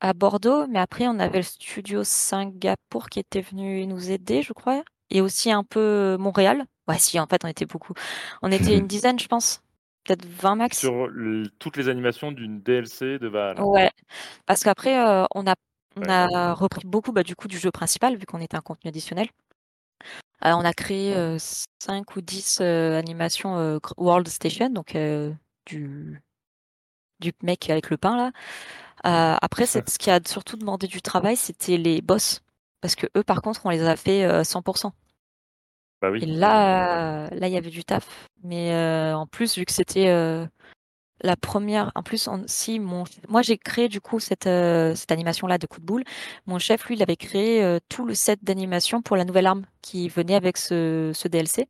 [0.00, 4.52] à Bordeaux, mais après, on avait le studio Singapour qui était venu nous aider, je
[4.52, 6.64] crois, et aussi un peu Montréal.
[6.86, 7.94] Ouais, si, en fait, on était beaucoup.
[8.42, 9.62] On était une dizaine, je pense.
[10.04, 10.78] Peut-être 20 max.
[10.78, 11.08] Sur
[11.58, 13.60] toutes les animations d'une DLC de Val.
[13.60, 13.90] Ouais,
[14.46, 15.54] parce qu'après, euh, on a,
[15.96, 18.88] on a repris beaucoup bah, du coup du jeu principal, vu qu'on était un contenu
[18.88, 19.28] additionnel.
[20.44, 21.14] Euh, on a créé
[21.78, 24.96] 5 ou 10 animations World Station, donc
[25.66, 26.22] du,
[27.20, 28.32] du mec avec le pain là.
[29.06, 32.42] Euh, après, c'est- ce qui a surtout demandé du travail, c'était les boss.
[32.80, 34.94] Parce que eux, par contre, on les a fait euh, 100%.
[36.00, 36.22] Bah oui.
[36.22, 38.28] Et là, là, il y avait du taf.
[38.44, 40.46] Mais euh, en plus, vu que c'était euh,
[41.20, 45.58] la première, en plus, si mon, moi j'ai créé du coup cette, euh, cette animation-là
[45.58, 46.04] de coup de boule.
[46.46, 49.66] Mon chef, lui, il avait créé euh, tout le set d'animation pour la nouvelle arme
[49.82, 51.68] qui venait avec ce, ce DLC.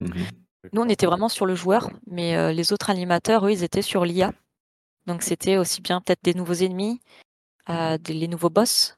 [0.00, 0.26] Mhm.
[0.72, 3.82] Nous, on était vraiment sur le joueur, mais euh, les autres animateurs, eux, ils étaient
[3.82, 4.32] sur l'IA.
[5.06, 7.00] Donc c'était aussi bien peut-être des nouveaux ennemis,
[7.68, 8.96] des, les nouveaux boss.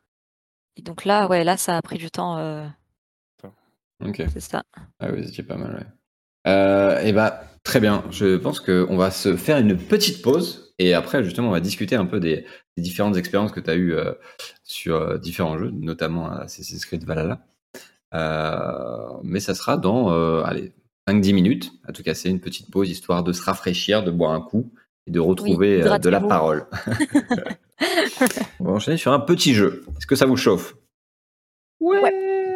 [0.76, 2.38] Et donc là, ouais, là, ça a pris du temps.
[4.02, 4.22] Ok.
[4.32, 4.62] c'est ça.
[5.00, 5.74] Ah oui, c'était pas mal,
[6.46, 7.06] ouais.
[7.06, 8.02] Et bah, très bien.
[8.10, 10.74] Je pense qu'on va se faire une petite pause.
[10.78, 12.46] Et après, justement, on va discuter un peu des,
[12.76, 14.14] des différentes expériences que tu as eues euh,
[14.64, 17.44] sur euh, différents jeux, notamment Assassin's Creed Valhalla.
[18.14, 20.72] Euh, mais ça sera dans, euh, allez,
[21.08, 21.72] 5-10 minutes.
[21.86, 24.72] À tout casser, une petite pause, histoire de se rafraîchir, de boire un coup
[25.06, 26.66] et de retrouver euh, de la parole.
[28.60, 29.84] on va enchaîner sur un petit jeu.
[29.98, 30.74] Est-ce que ça vous chauffe?
[31.80, 32.47] Ouais Ouais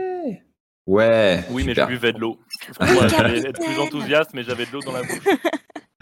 [0.86, 1.04] Oui,
[1.64, 2.38] mais je buvais de l'eau.
[2.80, 5.20] J'allais être plus enthousiaste, mais j'avais de l'eau dans la bouche.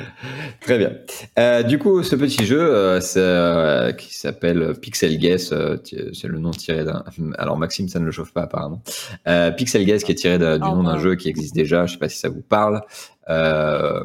[0.60, 0.92] Très bien.
[1.38, 5.76] Euh, du coup, ce petit jeu euh, euh, qui s'appelle Pixel Guess, euh,
[6.12, 7.04] c'est le nom tiré d'un.
[7.38, 8.82] Alors Maxime, ça ne le chauffe pas apparemment.
[9.28, 11.86] Euh, Pixel Guess qui est tiré du Oh, nom d'un jeu qui existe déjà.
[11.86, 12.82] Je sais pas si ça vous parle.
[13.28, 14.02] Euh,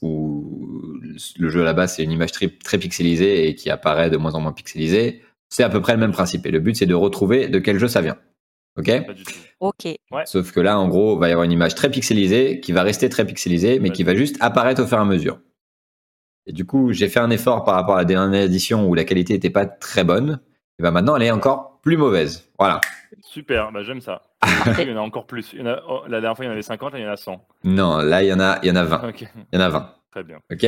[0.00, 1.00] où
[1.38, 4.16] le jeu à la base c'est une image très, très pixelisée et qui apparaît de
[4.16, 5.22] moins en moins pixelisée.
[5.48, 6.46] C'est à peu près le même principe.
[6.46, 8.16] Et le but c'est de retrouver de quel jeu ça vient.
[8.78, 9.32] Ok Pas du tout.
[9.60, 9.88] Ok.
[10.26, 12.82] Sauf que là, en gros, il va y avoir une image très pixelisée qui va
[12.82, 15.40] rester très pixelisée, mais qui va juste apparaître au fur et à mesure.
[16.46, 19.04] Et du coup, j'ai fait un effort par rapport à la dernière édition où la
[19.04, 20.40] qualité n'était pas très bonne.
[20.78, 22.48] Et ben maintenant, elle est encore plus mauvaise.
[22.58, 22.80] Voilà.
[23.20, 24.22] Super, bah j'aime ça.
[24.78, 25.50] Il y en a encore plus.
[25.52, 27.02] Il y en a- oh, la dernière fois, il y en avait 50, là, il
[27.02, 27.44] y en a 100.
[27.64, 29.08] Non, là, il y en a, il y en a 20.
[29.08, 29.94] Ok, Il y en a 20.
[30.12, 30.38] très bien.
[30.52, 30.64] Ok.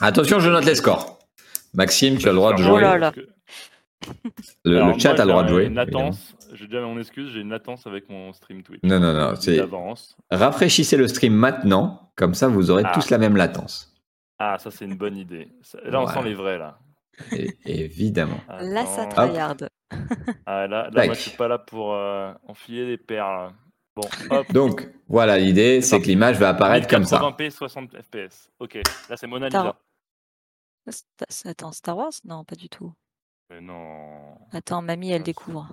[0.00, 1.18] Attention, je note les scores.
[1.74, 2.80] Maxime, tu as le droit de Oh jouer.
[2.82, 3.10] là là.
[3.10, 3.28] Que-
[4.64, 5.64] Le, Alors, le chat moi, a le droit de jouer.
[5.66, 8.80] Une latence, j'ai déjà mon excuse, j'ai une latence avec mon stream Twitch.
[8.82, 9.34] Non, non, non.
[9.34, 9.64] Je c'est-.
[10.30, 12.12] Rafraîchissez le stream maintenant.
[12.16, 12.92] Comme ça, vous aurez Ah.
[12.94, 13.94] tous la même latence.
[14.38, 15.48] Ah, ça c'est une bonne idée.
[15.84, 16.20] Là, on Voilà.
[16.22, 16.78] sent les vrais là.
[17.64, 18.40] Évidemment.
[18.60, 19.56] Là, ça tryhard.
[20.46, 23.52] Ah, là, là moi, je suis pas là pour euh, enfiler les perles.
[23.96, 24.52] Bon, hop.
[24.52, 27.18] Donc, voilà, l'idée, c'est que l'image va apparaître comme ça.
[27.18, 28.50] 1080p, 60 fps.
[28.60, 28.78] Ok,
[29.08, 29.46] là c'est Mona.
[29.48, 29.76] Lisa.
[31.44, 32.12] Attends, Star Wars?
[32.24, 32.92] Non, pas du tout.
[33.50, 34.36] Mais non.
[34.52, 35.68] Attends, mamie, elle découvre.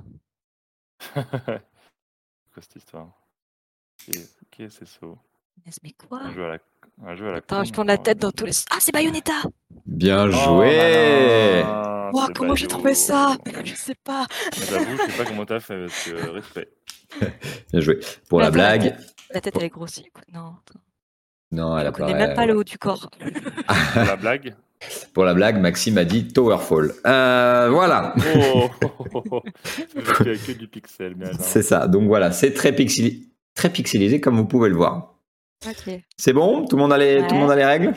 [1.16, 3.08] Quoi cette histoire?
[4.08, 5.06] Ok, ok, c'est ça.
[5.66, 6.20] Yes, Mais quoi?
[6.24, 6.58] Un jeu à la,
[7.10, 8.52] un jeu à la Attends, con, je tourne la tête dans tous les.
[8.72, 9.41] Ah, c'est Bayonetta
[9.86, 11.64] Bien Oh, joué.
[11.64, 13.38] c'est comment j'ai trouvé ça?
[13.64, 14.26] Je sais pas.
[14.70, 16.70] J'avoue, je sais pas comment t'as fait, parce que respect.
[17.72, 18.00] Bien joué.
[18.30, 18.98] Pour la blague,
[19.34, 20.12] La tête, elle est grossie.
[20.34, 20.56] Non,
[21.52, 22.18] non, elle je a connais pas.
[22.28, 23.10] même pas le haut du corps.
[23.10, 24.56] Pour la blague?
[25.13, 26.93] Pour la blague, Maxime a dit Towerfall.
[27.05, 28.69] Euh, voilà, Oh,
[29.95, 31.88] que du pixel, c'est ça.
[31.88, 35.13] Donc voilà, c'est très, pixeli- très pixelisé comme vous pouvez le voir.
[36.17, 36.66] C'est bon?
[36.66, 37.28] Tout le monde a les, Ouais.
[37.28, 37.93] tout le monde a les règles?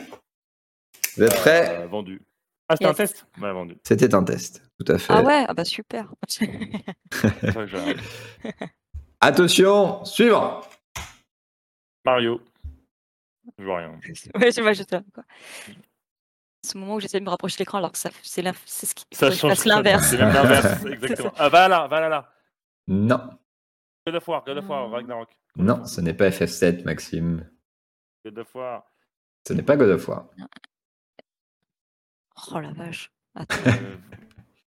[1.17, 1.77] Vous êtes prêts?
[1.81, 2.21] Euh, vendu.
[2.67, 3.25] Ah, c'était un test?
[3.41, 3.75] Ouais, vendu.
[3.83, 5.13] C'était un test, tout à fait.
[5.13, 6.13] Ah ouais, ah bah super.
[9.21, 10.61] Attention, suivant.
[12.05, 12.39] Mario.
[13.57, 13.91] Je vois rien.
[14.39, 15.23] ouais, je pas, quoi.
[16.63, 18.93] Ce moment où j'essaie de me rapprocher de l'écran alors que ça, c'est c'est ce
[18.95, 19.63] qui Ça change.
[19.65, 20.07] l'inverse.
[20.09, 21.33] C'est même l'inverse, exactement.
[21.37, 22.33] Ah, va là, va là, là.
[22.87, 23.21] Non,
[24.05, 25.29] God of War, God of War, Ragnarok.
[25.55, 27.49] non, ce n'est pas FF7, Maxime.
[28.25, 28.83] God of War.
[29.47, 30.25] Ce n'est pas God of War.
[32.51, 33.11] Oh la vache.
[33.35, 33.55] Attends.
[33.67, 33.95] Euh,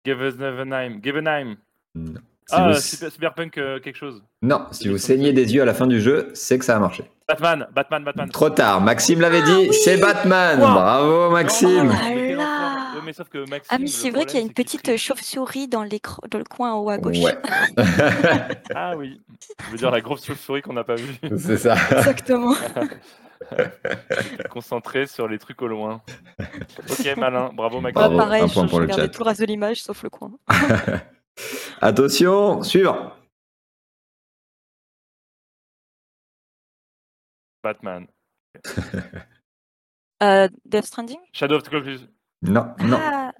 [0.04, 1.00] Give us Nevenheim.
[1.02, 1.56] Givenheim.
[1.94, 2.20] Non.
[2.48, 4.22] Si Ah, vous- Cyber- Cyberpunk euh, quelque chose.
[4.42, 6.80] Non, si vous saignez des yeux à la fin du jeu, c'est que ça a
[6.80, 7.04] marché.
[7.32, 8.28] Batman, Batman, Batman.
[8.30, 10.58] Trop tard, Maxime l'avait dit, oui c'est Batman.
[10.58, 11.90] Bravo, Maxime.
[11.92, 12.96] Ah mais quel là enfoiré.
[12.96, 14.96] Ouais, mais sauf que Maxime, Ah mais le c'est vrai qu'il y a une petite
[14.96, 17.18] chauve-souris dans, le coin en haut à gauche.
[17.18, 17.36] Ouais.
[18.74, 19.20] Ah oui.
[19.66, 21.14] Je veux dire la grosse chauve-souris qu'on n'a pas vue.
[21.38, 21.74] c'est ça.
[21.90, 22.54] Exactement.
[24.50, 26.00] Concentré sur les trucs au loin.
[26.38, 27.50] Ok, malin.
[27.54, 27.94] Bravo, Maxime.
[27.94, 30.30] Bravo, Moi, pareil, un je, je regardais tout le reste de l'image sauf le coin.
[31.80, 33.12] Attention, suivant.
[37.62, 38.06] Batman.
[40.22, 41.18] Euh, Death Stranding?
[41.32, 42.06] Shadow of the Colossus.
[42.42, 42.96] Non, non.
[43.00, 43.32] Ah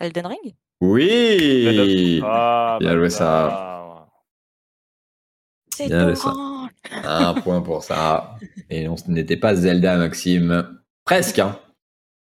[0.00, 0.54] Elden Ring?
[0.80, 2.18] Oui.
[2.24, 4.08] Ah, Bien joué, bâtard.
[5.74, 6.28] C'est Bien joué, ça.
[6.30, 6.70] orange.
[7.04, 8.38] Un point pour ça.
[8.70, 10.80] Et on ce n'était pas Zelda, Maxime.
[11.04, 11.60] Presque, hein.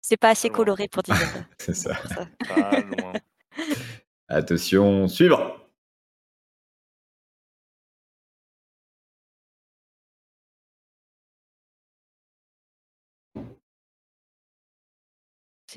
[0.02, 1.40] C'est pas assez coloré pour dire Zelda.
[1.58, 1.96] C'est ça.
[2.08, 2.28] ça.
[2.48, 3.14] Pas loin.
[4.28, 5.57] Attention, suivant.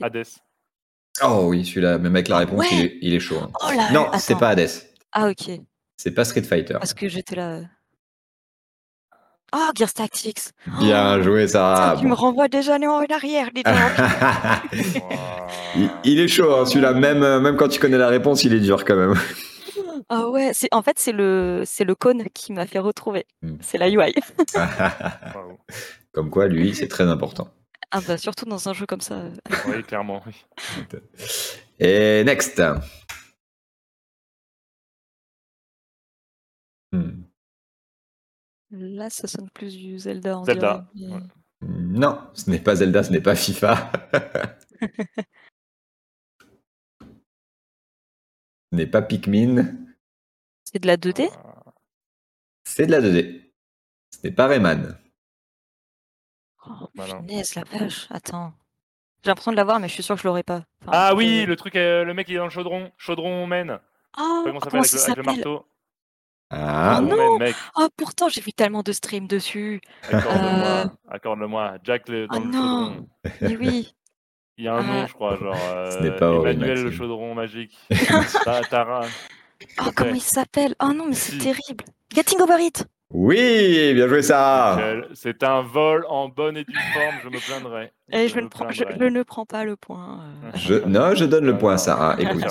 [0.03, 0.25] Hades.
[1.23, 2.69] Oh oui, celui-là, même avec la Ah réponse, ouais.
[2.73, 3.39] il, est, il est chaud.
[3.43, 3.51] hein.
[3.63, 4.69] Oh là Non, c'est pas Hades.
[5.13, 5.61] Ah, ok.
[5.97, 6.75] C'est pas Street Fighter.
[6.75, 7.61] Parce que j'étais là.
[9.53, 10.39] Ah, Gears Tactics.
[10.79, 11.97] Bien joué, Sarah.
[11.99, 13.75] Tu me renvoies des années en arrière, dis donc.
[15.77, 16.93] il, il est chaud, hein, celui-là.
[16.95, 19.15] Même, euh, même quand tu connais la réponse, il est dur quand même.
[20.09, 23.27] Ah ouais, c'est en fait c'est le le cône qui m'a fait retrouver.
[23.43, 23.57] Hmm.
[23.61, 24.15] C'est la UI.
[26.13, 27.49] Comme quoi, lui, c'est très important.
[27.93, 29.17] Ah bah surtout dans un jeu comme ça.
[29.21, 29.35] euh.
[29.67, 30.23] Oui, clairement.
[30.27, 30.45] oui.
[31.79, 32.61] Et next.
[36.93, 37.23] Hmm.
[38.71, 40.39] Là, ça sonne plus du Zelda.
[40.39, 41.23] On Zelda, dirait, mais- ouais.
[41.63, 43.93] Non, ce n'est pas Zelda, ce n'est pas FIFA.
[47.01, 49.77] ce n'est pas Pikmin.
[50.65, 51.29] C'est de la 2D.
[51.35, 51.73] Ah,
[52.65, 53.53] C'est de la 2D.
[54.13, 54.97] Ce n'est pas Rayman.
[56.71, 57.17] Oh, Malin.
[57.23, 58.07] punaise, la vache.
[58.11, 58.53] Attends.
[59.23, 60.63] J'ai l'impression de l'avoir, mais je suis sûr que je l'aurais pas.
[60.83, 62.91] Enfin, Ah euh, oui, le truc, euh, le mec il est dans le chaudron.
[62.97, 63.79] Chaudron mène.
[64.19, 65.67] Oh, Comment ça s'appelle avec, le- avec le marteau
[66.51, 67.17] Ah, Oh non.
[67.17, 67.57] Mène, mec.
[67.77, 69.81] Oh, pourtant, j'ai vu tellement de streams dessus.
[70.11, 70.67] Accorde-le-moi.
[70.67, 70.87] Euh.
[71.11, 71.75] Accorde-le-moi.
[71.85, 72.87] Jack le- dans Oh le non.
[72.89, 73.07] chaudron.
[73.43, 73.95] Mais oui.
[74.57, 75.07] Il y a un nom, Ah.
[75.07, 75.55] je crois, genre.
[75.57, 77.77] Ce n'est euh, pas Ori, Emmanuel le chaudron magique.
[78.45, 79.03] Ta- Tara.
[79.87, 80.75] Oh, comment il s'appelle?
[80.83, 81.39] Oh non, mais c'est Si.
[81.39, 81.85] terrible.
[82.15, 82.85] Getting over it.
[83.13, 84.75] Oui, bien joué ça.
[84.77, 87.91] Michel, C'est un vol en bonne et due forme, je me plaindrai.
[88.13, 90.21] Et je, me ne prends, je, je ne prends pas le point.
[90.45, 90.51] euh.
[90.55, 92.17] Je, non, je donne le point à Sarah.
[92.21, 92.45] Écoute,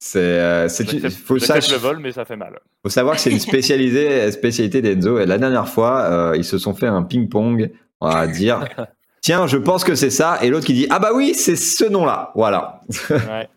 [0.00, 2.58] c'est, euh, c'est une- faut, sach- le vol, mais ça fait mal.
[2.82, 5.20] faut savoir que c'est une spécialisée, spécialité d'Enzo.
[5.20, 7.70] Et la dernière fois, euh, ils se sont fait un ping-pong
[8.00, 8.64] à dire
[9.20, 10.38] Tiens, je pense que c'est ça.
[10.42, 12.32] Et l'autre qui dit Ah bah oui, c'est ce nom-là.
[12.34, 12.80] Voilà.
[13.10, 13.48] Ouais.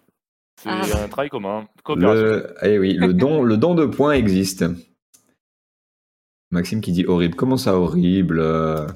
[0.62, 0.82] C'est Ah.
[1.04, 1.66] un travail commun.
[1.96, 4.64] Le, eh oui, le don, le don de points existe.
[6.52, 7.36] Maxime qui dit horrible.
[7.36, 8.88] Comment ça horrible euh?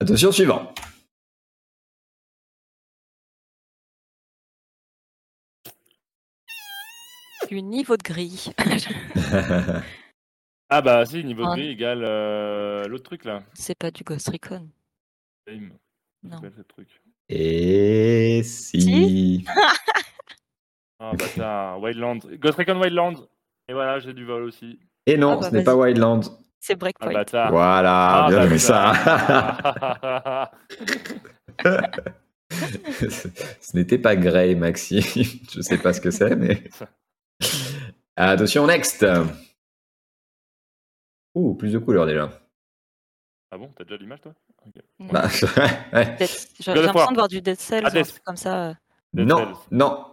[0.00, 0.72] Attention, suivant.
[7.48, 8.52] Du niveau de grille.
[10.72, 13.42] Ah bah si, niveau de gris égale euh, l'autre truc là.
[13.54, 14.68] c'est pas du Ghost Recon.
[16.22, 16.40] Non.
[16.68, 19.44] Truc Et si.
[21.00, 22.20] Ah bâtard, Wildlands.
[22.38, 23.26] Ghost Recon Wildlands.
[23.66, 24.78] Et voilà, j'ai du vol aussi.
[25.10, 25.74] Et non, Ah bah, ce n'est pas.
[25.74, 26.20] Wildland.
[26.60, 27.12] C'est Ah Breakpoint.
[27.12, 27.50] bâtard.
[27.50, 28.92] Voilà, Ah, bien joué ça.
[33.60, 35.00] ce n'était pas Grey, Maxime.
[35.52, 36.62] Je sais pas ce que c'est, mais.
[38.16, 39.04] Attention, next.
[41.34, 42.30] Ouh, plus de couleurs déjà.
[43.50, 44.34] ah bon, t'as déjà l'image toi?
[44.66, 44.74] Ok.
[44.98, 45.06] Non.
[45.12, 45.22] Bah,
[45.92, 46.16] ouais.
[46.60, 47.94] J'ai l'impression de voir du Dead Cells, Hades.
[47.96, 48.68] ou un truc comme ça.
[48.70, 48.74] euh.
[49.14, 49.56] Dead Non, Cells.
[49.70, 50.06] non,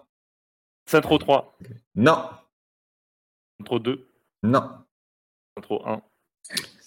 [0.86, 1.58] Saints 3.
[1.96, 2.30] non,
[3.68, 4.08] Saints 2.
[4.44, 4.70] non.
[5.62, 6.02] Saints 1.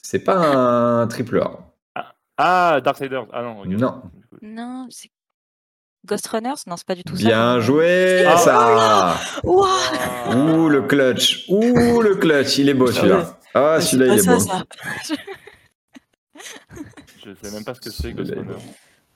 [0.02, 2.05] C'est pas un triple A.
[2.36, 3.26] Ah, Darksiders.
[3.32, 3.64] Ah non.
[3.66, 4.02] Non.
[4.42, 5.10] Non, c'est
[6.06, 6.55] Ghost Runners?
[6.66, 7.22] Non, c'est pas du tout ça.
[7.28, 9.16] Bien joué, Ah, ça.
[9.44, 9.66] Ouah
[10.26, 10.34] Ah.
[10.34, 11.44] Ouh, le clutch.
[11.51, 12.56] Ouh, le clutch.
[12.59, 13.38] Il est beau celui-là.
[13.55, 14.38] Ah, Mais celui-là, il est beau.
[14.38, 14.62] ça.
[17.24, 18.56] Je sais même pas ce que c'est Ghost Celui-là,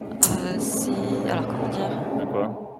[0.00, 0.56] il est Runner.
[0.56, 1.30] Euh, c'est.
[1.30, 1.90] Alors, comment dire?
[2.20, 2.73] C'est quoi?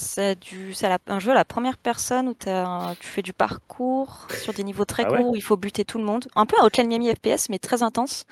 [0.00, 0.74] C'est du...
[0.74, 4.52] c'est la- un jeu à la première personne où un- tu fais du parcours sur
[4.52, 6.26] des niveaux très Ah ouais courts où il faut buter tout le monde.
[6.36, 8.24] Un peu un Hotline Miami FPS, mais très intense,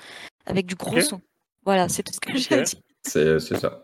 [0.45, 1.21] avec du gros son.
[1.65, 2.79] Voilà, c'est tout ce que j'ai à dire.
[3.03, 3.83] C'est c'est ça.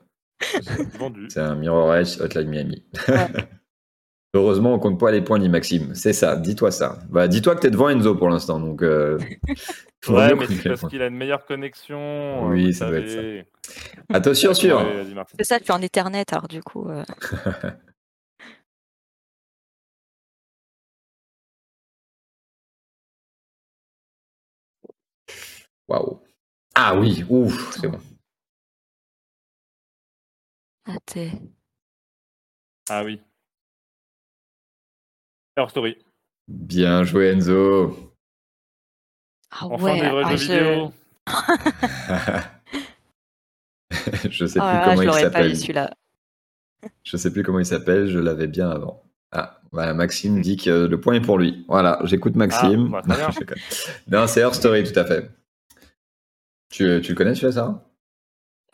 [0.98, 1.28] Vendu.
[1.30, 2.84] C'est un Mirror Edge Hotline Miami.
[3.08, 3.28] Ouais.
[4.36, 5.94] Heureusement, on compte pas les points ni Maxime.
[5.94, 7.00] C'est ça, dis-toi ça.
[7.10, 8.82] Bah, dis-toi que t'es devant Enzo pour l'instant, donc.
[8.82, 9.20] Euh...
[10.04, 10.90] faut Ouais, mais c'est parce points.
[10.90, 12.48] qu'il a une meilleure connexion.
[12.50, 13.22] Oui, euh, ça doit être ça.
[14.14, 14.82] Attention, sûr.
[15.38, 16.90] C'est ça, tu es en Ethernet, alors du coup.
[16.90, 17.04] euh,
[25.88, 26.20] Waouh.
[26.76, 28.00] Ah oui, ouf, c'est bon.
[30.86, 31.32] ah, t'es-
[32.90, 33.22] Ah oui.
[35.56, 35.98] Her Story.
[36.48, 38.13] Bien joué, Enzo.
[39.60, 40.54] Ah Enfin ouais, des vrais ah, jeux je...
[40.54, 40.92] vidéo.
[44.30, 45.58] je sais Oh plus comment je il s'appelle.
[45.58, 45.94] celui-là.
[47.04, 49.04] Je sais plus comment il s'appelle, je l'avais bien avant.
[49.32, 51.66] Ah, voilà, Maxime dit que le point est pour lui.
[51.68, 52.94] Voilà, j'écoute Maxime.
[52.94, 53.30] Ah, bah,
[54.08, 55.30] non, c'est Her Story, tout à fait.
[56.70, 57.84] Tu, tu le connais celui-là, Sarah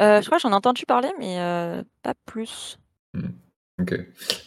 [0.02, 2.78] Euh, je crois que j'en ai entendu parler, mais euh, pas plus.
[3.80, 3.96] Ok.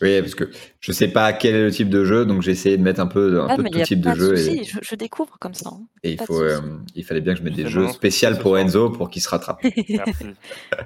[0.02, 0.50] Oui, parce que
[0.80, 3.06] je sais pas quel est le type de jeu, donc j'ai essayé de mettre un
[3.06, 4.36] peu, un Ah, peu mais de tout a type pas de jeu.
[4.38, 5.70] Et, je, je découvre comme ça.
[5.72, 5.86] hein.
[6.02, 6.60] et il, faut, euh,
[6.94, 8.58] il fallait bien que je mette des jeux spéciaux pour.
[8.58, 9.62] Enzo pour qu'il se rattrape.
[9.88, 10.26] Merci.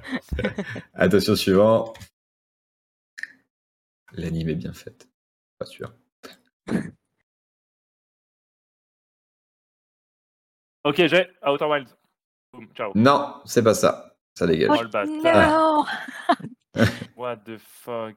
[0.93, 1.93] Attention, suivant.
[4.13, 5.09] L'anime est bien faite.
[5.59, 5.93] Pas sûr.
[10.83, 11.95] ok, j'ai Outer Wilds.
[12.75, 12.91] Ciao.
[12.95, 14.15] Non, c'est pas ça.
[14.35, 14.69] Ça dégage.
[14.71, 15.05] Oh, bâtard.
[15.51, 15.85] Non
[17.17, 18.15] What the fuck?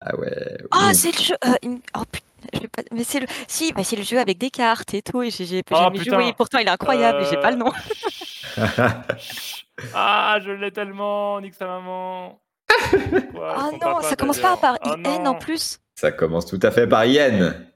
[0.00, 0.56] Ah ouais.
[0.70, 0.96] Ah, ouf.
[0.96, 1.34] c'est le jeu.
[1.44, 2.82] euh, Oh putain, je vais pas.
[2.92, 3.26] Mais c'est le.
[3.48, 5.22] Si, bah, c'est le jeu avec des cartes et tout.
[5.22, 6.20] Et j'ai j'ai Oh, jamais putain.
[6.20, 6.32] joué.
[6.36, 7.18] Pourtant, il est incroyable.
[7.22, 7.72] mais J'ai pas le nom.
[9.94, 12.40] Ah, je l'ai tellement, nique sa maman.
[13.58, 14.98] Ah son non, ça commence pas par d'ailleurs.
[15.04, 15.78] Oh IN en plus.
[15.94, 17.66] Ça commence tout à fait par Yen.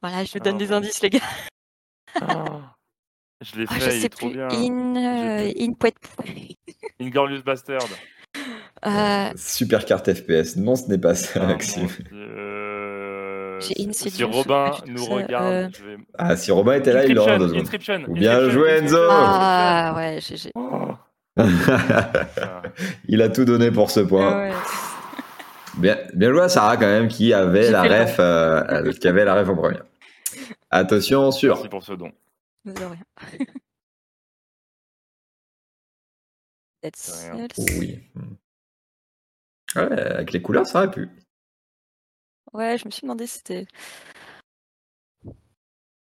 [0.00, 0.74] Voilà, je vous Ah, donne des bon.
[0.74, 1.18] indices, les gars.
[2.20, 2.74] Ah,
[3.42, 4.36] Je l'ai Ah, fait, je il sais est trop plus.
[4.36, 4.48] bien.
[4.48, 4.96] In.
[4.96, 5.94] euh, in Poet.
[7.00, 7.86] Inglorious Bastard.
[8.86, 10.56] Euh, Super carte FPS.
[10.56, 11.88] Non, ce n'est pas ça, Ah, Maxime.
[13.60, 15.68] Si- Robin nous ça, regarde, euh.
[15.76, 15.96] je vais.
[16.16, 18.04] Ah, si Robin était là, il l'aurait deux secondes.
[18.08, 18.70] Ou bien joué.
[18.78, 18.96] Enzo.
[19.10, 20.18] Ah ouais,
[20.54, 20.90] Oh,
[23.08, 24.30] il a tout donné pour ce point.
[24.32, 24.52] Ah ouais.
[25.78, 29.34] Bien, bien joué à Sarah quand même qui avait la ref, euh, qui avait la
[29.36, 29.84] ref en première.
[30.70, 31.54] Attention sur.
[31.54, 32.10] Merci pour ce don.
[32.64, 33.46] De rien.
[36.94, 37.48] Cells.
[37.78, 38.00] Oui.
[39.74, 39.78] Hmm.
[39.80, 41.08] Ouais, avec les couleurs, ça aurait pu.
[42.52, 43.66] Ouais, je me suis demandé si c'était.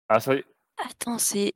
[0.08, 0.44] Ah, ça y est.
[0.84, 1.52] Attends, c'est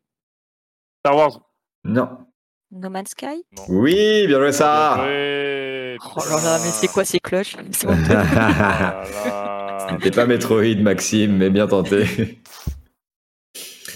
[1.05, 1.41] Star Wars.
[1.85, 2.27] Non.
[2.73, 3.45] No Man's Sky?
[3.69, 5.03] Oui, bien joué.
[5.05, 7.57] Ouais, Oh là là, mais c'est quoi ces cloches?
[7.73, 9.05] C'est là.
[10.01, 12.41] T'es pas Metroid, Maxime, mais bien tenté.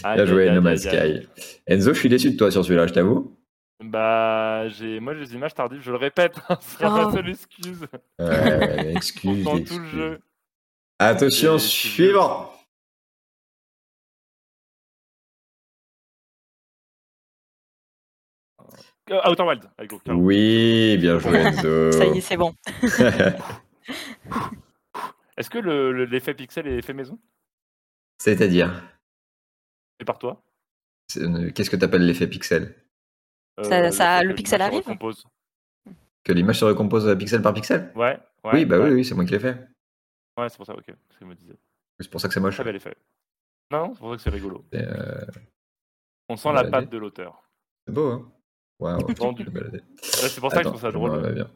[0.02, 0.80] Bien joué, No Man's.
[0.82, 1.26] Sky.
[1.66, 3.34] Enzo, je suis déçu de toi sur celui-là, je t'avoue.
[3.80, 7.12] Bah, j'ai, moi j'ai des images tardives, je le répète, hein, c'est ma Oh.
[7.12, 7.86] seule excuse.
[8.18, 10.20] Ouais, ouais, excuse, Dans tout le jeu.
[10.98, 12.50] Attention, Et- suivant.
[19.10, 20.22] Euh, Outer Wild, allez, go, carrément.
[20.24, 21.92] Oui, bien joué Enzo.
[21.92, 22.54] Ça y est, c'est bon.
[25.36, 27.18] Est-ce que le- le- l'effet pixel est fait maison?
[28.18, 28.82] C'est-à-dire,
[30.00, 30.42] C'est par toi?
[31.18, 32.74] Euh, qu'est-ce que t'appelles l'effet pixel?
[33.62, 35.26] Ça- ça- fait le que pixel l'image se arrive recompose.
[36.24, 38.50] Que l'image se recompose euh, pixel par pixel Ouais, ouais.
[38.52, 38.84] Oui, bah ouais.
[38.88, 39.68] oui, oui, c'est moi qui l'ai fait.
[40.36, 40.84] Ouais, c'est pour ça, ok.
[40.86, 41.56] C'est ce que je me disais.
[42.00, 42.54] C'est pour ça que c'est moche.
[42.54, 42.96] Très bel effet.
[43.70, 44.64] Non, c'est pour ça que c'est rigolo.
[44.74, 45.24] Euh,
[46.28, 47.48] On sent On la patte de l'auteur.
[47.86, 48.30] c'est beau, hein
[48.80, 48.98] Waouh.
[50.02, 51.46] C'est pour ça que je trouve ça drôle.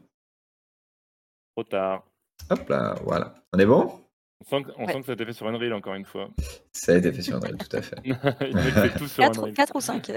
[1.57, 2.05] Trop tard.
[2.51, 3.35] Hop là, voilà.
[3.53, 4.08] On est bon?
[4.41, 4.93] On sent, que, on Ouais.
[4.93, 6.29] sent que ça a été fait sur Unreal encore une fois.
[6.73, 7.97] Ça a été fait sur Unreal, tout à fait.
[8.05, 9.55] Il tout sur 4, Unreal.
[9.75, 10.13] ou 5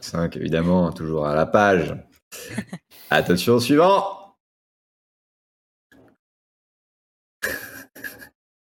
[0.00, 1.94] 5, évidemment, toujours à la page.
[3.10, 4.36] Attention, suivant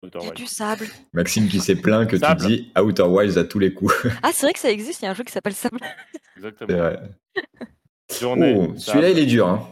[0.03, 0.35] Outer Il y a Wild.
[0.35, 0.87] du sable.
[1.13, 2.41] Maxime qui s'est plaint que Sable.
[2.41, 3.93] tu dis Outer Wilds à tous les coups.
[4.23, 5.77] Ah, c'est vrai que ça existe, il y a un jeu qui s'appelle Sable.
[6.37, 6.77] Exactement.
[6.77, 6.99] vrai.
[8.19, 8.55] Journée.
[8.57, 9.47] Oh, celui-là, il est dur.
[9.47, 9.67] Hein.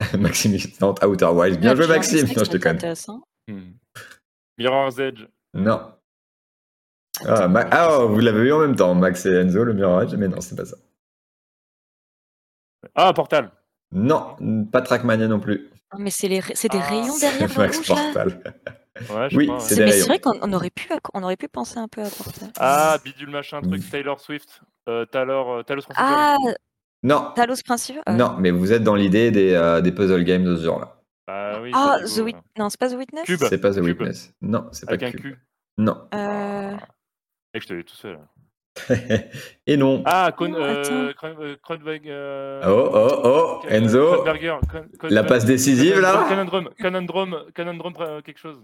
[0.18, 1.58] Maxime il tente Outer Wilds.
[1.60, 2.26] Bien joué, Maxime.
[2.28, 2.76] Non, je te connais.
[2.76, 3.22] intéressant.
[3.48, 3.72] Hmm.
[4.58, 5.26] Mirror's Edge.
[5.54, 5.92] Non.
[7.26, 10.02] Ah, Ma- ah, oh, vous l'avez eu en même temps, Max et Enzo, le Mirror
[10.02, 10.76] Edge, mais non, c'est pas ça.
[12.94, 13.50] Ah, Portal.
[13.92, 14.36] Non,
[14.72, 15.68] pas Trackmania non plus.
[15.92, 17.94] Non, mais c'est les ra- c'est des Ah, rayons derrière le Max rouge là.
[17.96, 18.54] Portal.
[19.10, 19.62] Ouais, je Oui, crois, ouais.
[19.64, 20.02] c'est C'est- des Mais rayons.
[20.04, 22.50] c'est vrai qu'on on aurait pu on aurait pu penser un peu à Portal.
[22.58, 24.60] Ah, bidule machin, truc, Taylor Swift.
[24.88, 26.06] Euh, Taylor, euh, Talos Principal.
[26.08, 26.36] Ah,
[27.02, 28.02] Non, Talos Principal.
[28.08, 31.01] euh, non, mais vous êtes dans l'idée des, euh, des puzzle games de ce genre-là.
[31.26, 32.44] Bah oui, Ah, The Witness.
[32.58, 33.24] Non, c'est pas The Witness?
[33.26, 33.38] Cube.
[33.48, 33.84] C'est pas The Cube.
[34.00, 34.34] Witness.
[34.40, 35.20] Non, c'est Avec pas un Cube.
[35.20, 35.36] cul.
[35.78, 36.08] Non.
[36.14, 36.76] Euh,
[37.54, 38.18] Et je te l'ai tout seul.
[39.66, 40.02] Et non.
[40.06, 44.24] Ah, Con, euh, euh, euh, Oh, oh, oh, euh, Enzo,
[45.10, 48.60] la passe décisive là Conundrum, Conundrum, Conundrum, euh, quelque chose.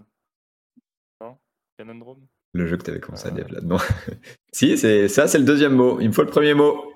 [1.21, 1.37] Non?
[1.77, 2.17] Conundrum?
[2.53, 3.77] Le jeu que t'avais commencé à dire là-dedans.
[4.51, 5.99] si, c'est ça, c'est le deuxième mot.
[6.01, 6.91] Il me faut le premier mot.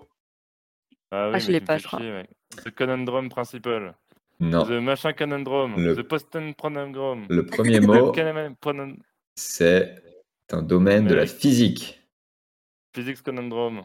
[1.12, 2.00] Ah, oui, Ah, je l'ai pas, je crois.
[2.00, 2.28] chier, ouais.
[2.64, 3.96] The Conundrum Principal.
[4.44, 4.66] Non.
[4.66, 5.76] The machin Conundrum.
[5.78, 7.26] Le- The Poston Conundrum.
[7.30, 8.12] Le premier mot,
[9.36, 9.96] c'est
[10.52, 12.02] un domaine de la physique.
[12.96, 13.84] Physics Conundrum.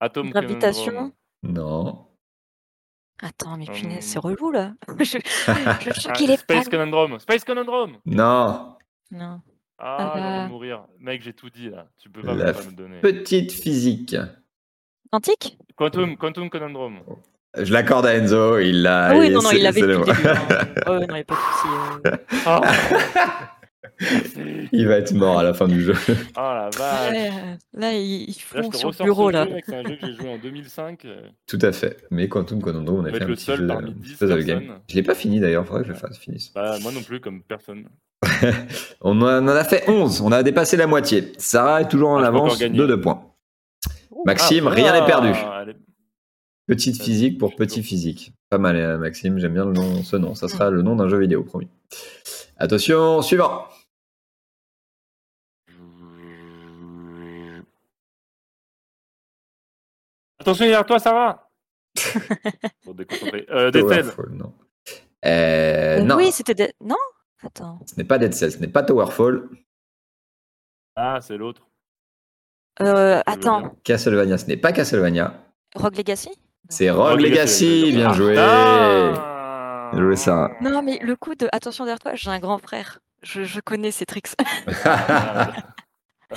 [0.00, 0.84] Atom Gravitation.
[0.86, 1.12] Conundrum.
[1.42, 2.06] Non.
[3.22, 3.74] Attends, mais Hum.
[3.76, 4.74] punaise, c'est relou là.
[4.98, 5.08] je, je
[6.00, 6.70] suis Ah, qu'il est Space pas.
[6.70, 7.18] Conundrum.
[7.20, 7.98] Space Conundrum.
[8.06, 8.76] Non.
[9.10, 9.40] Non.
[9.78, 10.48] Ah, envie Euh.
[10.48, 10.86] mourir.
[10.98, 11.88] Mec, j'ai tout dit là.
[11.98, 13.00] Tu peux pas, La me- pas me donner.
[13.00, 14.16] Petite physique.
[15.12, 15.58] Quantique?
[15.76, 17.00] Quantum, Quantum Conundrum.
[17.56, 19.06] Je l'accorde à Enzo, il l'a.
[19.06, 20.28] Ah oui, il- non, non, il l'avait depuis le- début.
[20.28, 20.36] hein.
[20.92, 21.68] Ouais, non, il n'y a pas de souci.
[22.06, 22.16] euh.
[22.46, 22.60] Ah,
[24.72, 25.94] il va être mort à la fin du jeu.
[26.34, 27.10] Ah, la vache.
[27.12, 29.46] Ouais, euh, là, ils, Là, font te sur le bureau ce là.
[29.64, 31.04] C'est un jeu que j'ai joué en 2005.
[31.04, 31.98] euh, Tout à fait.
[32.10, 34.44] Mais Quantum Conundrum, on a fait un le petit seul jeu, parmi un 10 puzzle
[34.44, 34.62] game.
[34.88, 36.52] Je l'ai pas fini d'ailleurs, faudrait que je le fasse, finisse.
[36.54, 37.84] Bah, moi non plus, comme personne.
[39.00, 41.32] On en a fait 11, on a dépassé la moitié.
[41.36, 43.22] Sarah est toujours en Ah, avance de 2 points.
[44.24, 45.28] Maxime, Ah, rien n'est perdu.
[45.34, 45.74] ah, allez.
[46.66, 48.32] Petite physique pour petit physique.
[48.48, 50.34] Pas mal, euh, Maxime, j'aime bien le nom, ce nom.
[50.34, 51.68] Ça sera le nom d'un jeu vidéo, promis.
[52.56, 53.66] Attention, suivant.
[60.40, 61.50] Attention derrière toi, ça va
[62.84, 62.94] Bon.
[63.50, 63.70] Euh.
[63.70, 64.52] Powerful, non.
[65.24, 66.54] Euh, non, Oui, c'était.
[66.54, 66.96] Dead- Non?
[67.42, 67.78] Attends.
[67.86, 69.48] ce n'est pas Dead Cells, ce n'est pas Towerfall.
[70.96, 71.68] Ah, c'est l'autre.
[72.82, 73.76] Euh, attends.
[73.84, 75.40] Castlevania, ce n'est pas Castlevania.
[75.76, 76.30] Rogue Legacy?
[76.68, 78.14] C'est Rogue Legacy, bien ah.
[78.14, 78.36] joué.
[78.38, 80.50] Ah Bien joué, ça.
[80.60, 81.48] Non, mais le coup de.
[81.52, 83.00] Attention derrière toi, j'ai un grand frère.
[83.22, 84.28] Je, je connais ces tricks.
[84.84, 85.52] Ah,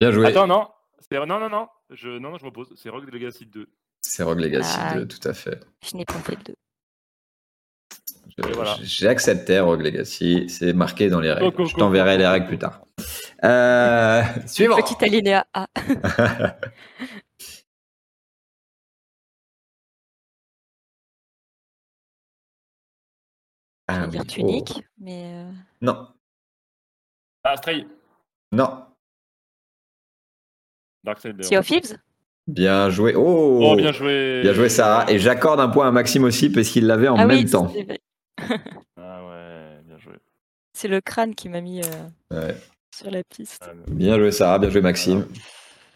[0.00, 0.26] bien joué.
[0.26, 0.68] Attends, non.
[1.12, 1.66] Non, non, non.
[1.90, 2.08] Je...
[2.08, 2.72] Non, non, je m'oppose.
[2.76, 3.66] C'est Rogue Legacy 2.
[4.00, 4.94] C'est Rogue Legacy Ah.
[4.94, 5.60] 2, tout à fait.
[5.84, 6.38] je n'ai pas fait
[8.38, 8.76] Et voilà.
[8.82, 11.52] J'ai accepté Rogue Legacy, c'est marqué dans les règles.
[11.58, 12.82] Oh, Je t'enverrai les règles plus tard.
[13.44, 14.76] Euh, suivant.
[14.76, 15.66] Petit alinéa A.
[24.02, 24.80] Ah dire tunique, oh.
[24.98, 25.24] mais.
[25.34, 25.50] euh,
[25.80, 26.08] Non,
[27.44, 27.86] Ah, Stray.
[28.52, 28.84] non.
[31.04, 31.42] Darkseid.
[31.42, 31.96] Sea of Thieves
[32.46, 33.14] Bien joué.
[33.16, 34.40] Oh, Oh, bien joué.
[34.42, 35.10] Bien joué, Sarah.
[35.10, 37.72] Et j'accorde un point à Maxime aussi parce qu'il l'avait en Ah même oui, temps.
[38.96, 40.14] Ah ouais, bien joué.
[40.72, 42.56] C'est le crâne qui m'a mis euh, Ouais.
[42.94, 43.62] sur la piste.
[43.66, 44.58] Ah, Bien joué, Sarah.
[44.58, 45.26] Bien joué, Maxime.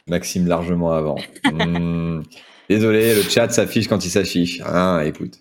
[0.07, 1.17] Maxime largement avant.
[1.53, 2.23] Hmm.
[2.71, 4.61] Désolé, le chat s'affiche quand il s'affiche.
[4.65, 5.39] Ah, écoute.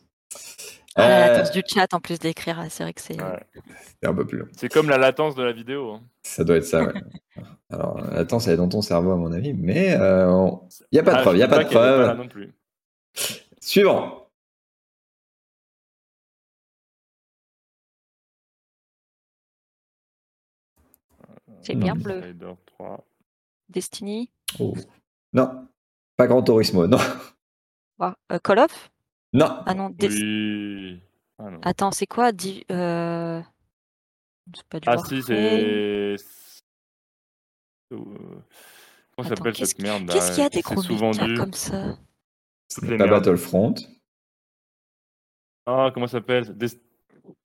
[0.96, 3.20] Ah, la Euh, latence du chat en plus d'écrire, ah, c'est vrai que c'est.
[3.22, 3.40] Ouais.
[4.02, 4.48] c'est un peu plus long.
[4.56, 5.94] C'est comme la latence de la vidéo.
[5.94, 6.04] hein.
[6.24, 6.94] Ça doit être ça, ouais.
[7.72, 9.98] Alors, attends, ça est dans ton cerveau, à mon avis, mais il
[10.92, 11.34] n'y a pas de Ah, preuve.
[11.36, 12.18] Il n'y a pas de preuve.
[12.18, 12.54] non plus.
[13.60, 14.28] Suivant.
[21.62, 22.22] C'est bien bleu.
[22.22, 23.06] Spider 3.
[23.70, 24.32] Destiny.
[24.60, 24.74] Oh.
[25.34, 25.68] Non,
[26.16, 26.88] pas Grand Turismo.
[26.88, 27.00] Non,
[28.02, 28.92] Euh, Call of?
[29.34, 29.64] Non.
[29.66, 31.02] Ah non, Des- Oui.
[31.40, 31.60] Ah, non.
[31.64, 32.32] attends, c'est quoi?
[32.32, 33.42] Di- euh,
[34.56, 36.16] C'est pas du Ah si, c'est.
[37.92, 38.06] Euh,
[39.16, 40.14] Comment s'appelle qu'est-ce cette merde là?
[40.14, 40.82] Qu'est-ce qu'il y a des C'est gros
[41.38, 41.98] comme ça?
[42.70, 43.24] Ce Toutes n'est les pas merdes.
[43.26, 43.76] Battlefront.
[45.66, 46.58] Ah, comment ça s'appelle?
[46.58, 46.68] Des...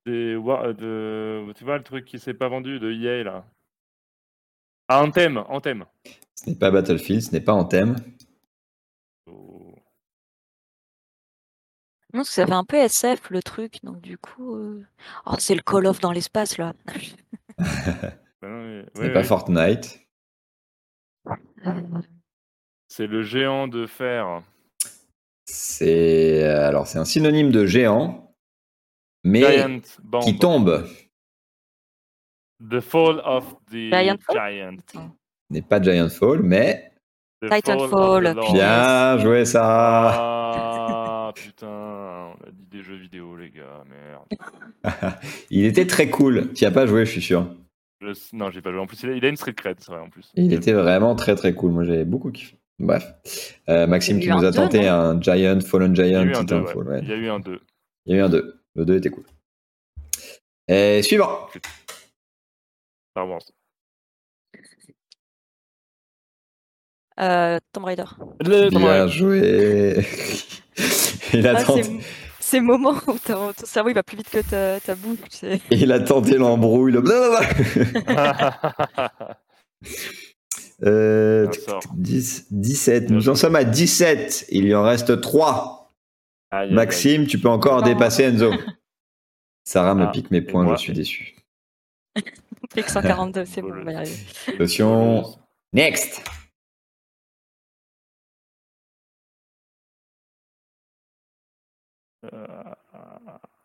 [0.06, 0.36] des...
[0.36, 1.52] wa- de...
[1.56, 3.44] Tu vois le truc qui s'est pas vendu de EA là?
[4.88, 5.84] Ah, Anthem, Anthem.
[6.34, 7.20] Ce n'est pas Battlefield.
[7.22, 7.96] Ce n'est pas Anthem.
[9.26, 9.67] Oh.
[12.14, 14.54] Non, parce que ça fait un peu SF le truc, donc du coup.
[14.56, 14.82] euh,
[15.26, 16.72] Oh, c'est le Call of dans l'espace là.
[18.40, 19.24] Bah non, mais- Ce ouais, n'est pas ouais.
[19.24, 20.00] Fortnite.
[21.66, 21.72] Euh,
[22.86, 24.42] C'est le géant de fer.
[25.44, 28.32] C'est euh, alors c'est un synonyme de géant,
[29.24, 30.20] mais Giant Bomb.
[30.22, 30.86] qui tombe.
[32.70, 34.36] The Fall of the Giant Fall?
[34.52, 34.76] Giant.
[34.78, 35.16] Attends.
[35.48, 36.92] Ce n'est pas Giant Fall, mais
[37.42, 38.52] The Titanfall, Fall of the Lord.
[38.52, 40.10] bien joué ça.
[40.12, 41.66] Ah putain,
[42.40, 45.14] on a dit des jeux vidéo les gars, merde.
[45.50, 46.52] Il était très cool.
[46.54, 47.54] Tu n'y as pas joué, je suis sûr.
[48.00, 48.80] Je- Non, j'ai pas joué.
[48.80, 50.30] En plus, il a, il a une street cred, c'est vrai en plus.
[50.34, 51.72] Il était vraiment très très cool.
[51.72, 52.56] Moi, j'avais beaucoup kiffé.
[52.78, 53.04] Bref.
[53.68, 56.22] Euh, Maxime Il y qui nous a deux, tenté un Giant, Fallen Il y Giant,
[56.22, 56.88] eu un 2, Titanfall.
[56.88, 57.00] ouais.
[57.02, 57.60] Il y a eu un 2.
[58.06, 58.60] Il y a eu un 2.
[58.76, 59.24] Le 2 était cool.
[60.68, 61.48] Et suivant.
[63.10, 63.42] Star Wars.
[67.20, 68.04] Euh, Tomb Raider.
[68.40, 69.12] Le Tomb Bien Raider.
[69.12, 70.06] joué.
[71.34, 71.82] il, a Ah, tenté,
[72.50, 75.18] ces moments où ton, ton cerveau il va plus vite que ta, ta bouche.
[75.30, 75.60] tu sais.
[75.70, 76.92] il a tenté l'embrouille.
[76.92, 78.60] le blablabla.
[80.84, 81.82] Euh, Un sort.
[81.96, 83.06] 10, 17.
[83.06, 84.46] Bien Nous en sommes à 17.
[84.50, 85.92] Il y en reste 3.
[86.50, 86.74] Aïe, aïe, aïe.
[86.74, 87.84] Maxime, tu peux encore Non.
[87.86, 88.52] dépasser Enzo.
[89.64, 91.34] Sarah me Ah, pique mes points, je suis déçu.
[92.70, 94.16] Plus que 142, c'est bon, on va y arriver.
[94.54, 95.24] Attention.
[95.72, 96.22] Next.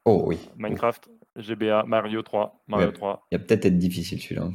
[0.06, 0.38] Oh oui.
[0.58, 2.94] Minecraft, GBA, Mario 3, Mario Ouais.
[2.94, 3.28] 3.
[3.32, 4.50] Il va peut-être être difficile celui-là.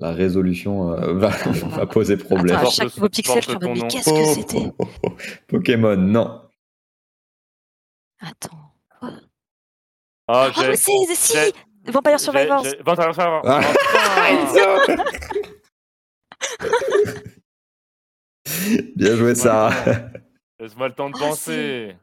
[0.00, 2.56] La résolution euh, va, va poser problème.
[2.56, 4.72] Attends, à chaque nouveau pixel, je ton mais qu'est-ce que c'était?
[4.78, 5.16] Oh, oh, oh.
[5.48, 6.42] Pokémon, non.
[8.20, 8.58] Attends.
[9.00, 9.10] Ah,
[10.28, 10.68] Ah, j'ai.
[10.68, 10.92] mais si
[11.32, 11.52] j'ai-
[11.90, 13.42] Vampire Survivors Vampire Survivors.
[13.44, 13.60] Ah.
[14.54, 14.92] Oh.
[18.96, 19.72] Bien joué, Sarah.
[20.62, 21.96] Laisse-moi le temps de Ah, penser.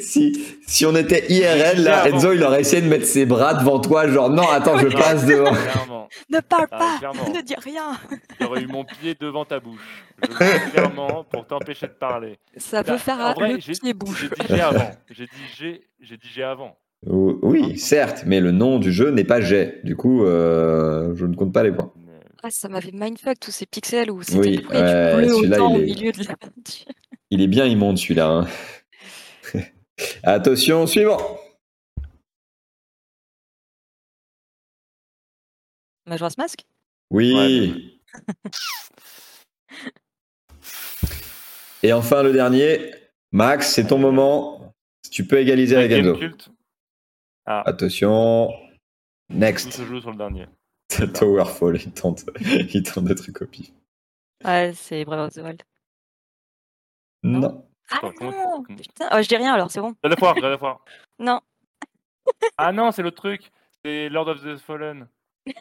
[0.00, 2.08] si, si on était IRL, là.
[2.08, 5.26] Enzo, il aurait essayé de mettre ses bras devant toi, genre non, attends, je passe
[5.26, 5.52] devant.
[5.52, 6.08] Clairement.
[6.30, 7.28] Ne parle Ah, pas clairement.
[7.34, 7.92] Ne dis rien
[8.40, 10.04] J'aurais eu mon pied devant ta bouche.
[10.22, 12.38] Je le dis clairement pour t'empêcher de parler.
[12.56, 14.22] Ça peut Bah, faire un vrai, le j'ai pied bouche.
[14.38, 14.90] j'ai dit G avant.
[15.10, 16.78] J'ai dit G, j'ai dit G avant.
[17.06, 19.80] Ou- Oui, certes, mais le nom du jeu n'est pas Jet.
[19.84, 21.92] Du coup, euh, je ne compte pas les points.
[22.44, 25.74] Ah, ça m'avait mindfuck tous ces pixels où c'était Oui, tout et ouais, bleu autant
[25.76, 26.34] il au milieu de la
[27.32, 28.28] Il est bien immonde celui-là.
[28.28, 28.46] hein.
[30.22, 31.16] Attention, suivant.
[36.06, 36.66] Majora's Mask?
[37.10, 37.32] Oui.
[37.32, 38.22] Ouais,
[41.82, 42.92] Et enfin le dernier.
[43.32, 44.74] Max, c'est ton moment.
[45.10, 46.18] Tu peux égaliser avec Enzo.
[47.46, 48.48] Ah, Attention.
[49.30, 49.72] tout Next.
[49.72, 50.46] se joue sur le dernier.
[51.14, 52.26] Towerfall, il tente,
[52.74, 53.10] il tente
[53.40, 53.70] au pif.
[54.44, 55.62] Ouais, c'est Breath of the Wild.
[57.22, 57.40] Non.
[57.40, 57.66] Non.
[57.90, 59.94] Ah Attends, non comment- Putain, oh, je dis rien alors, c'est bon.
[60.02, 60.84] God of War, God of War.
[61.18, 61.40] Non.
[62.56, 63.50] Ah non, c'est l'autre truc.
[63.84, 65.08] C'est Lord of the Fallen.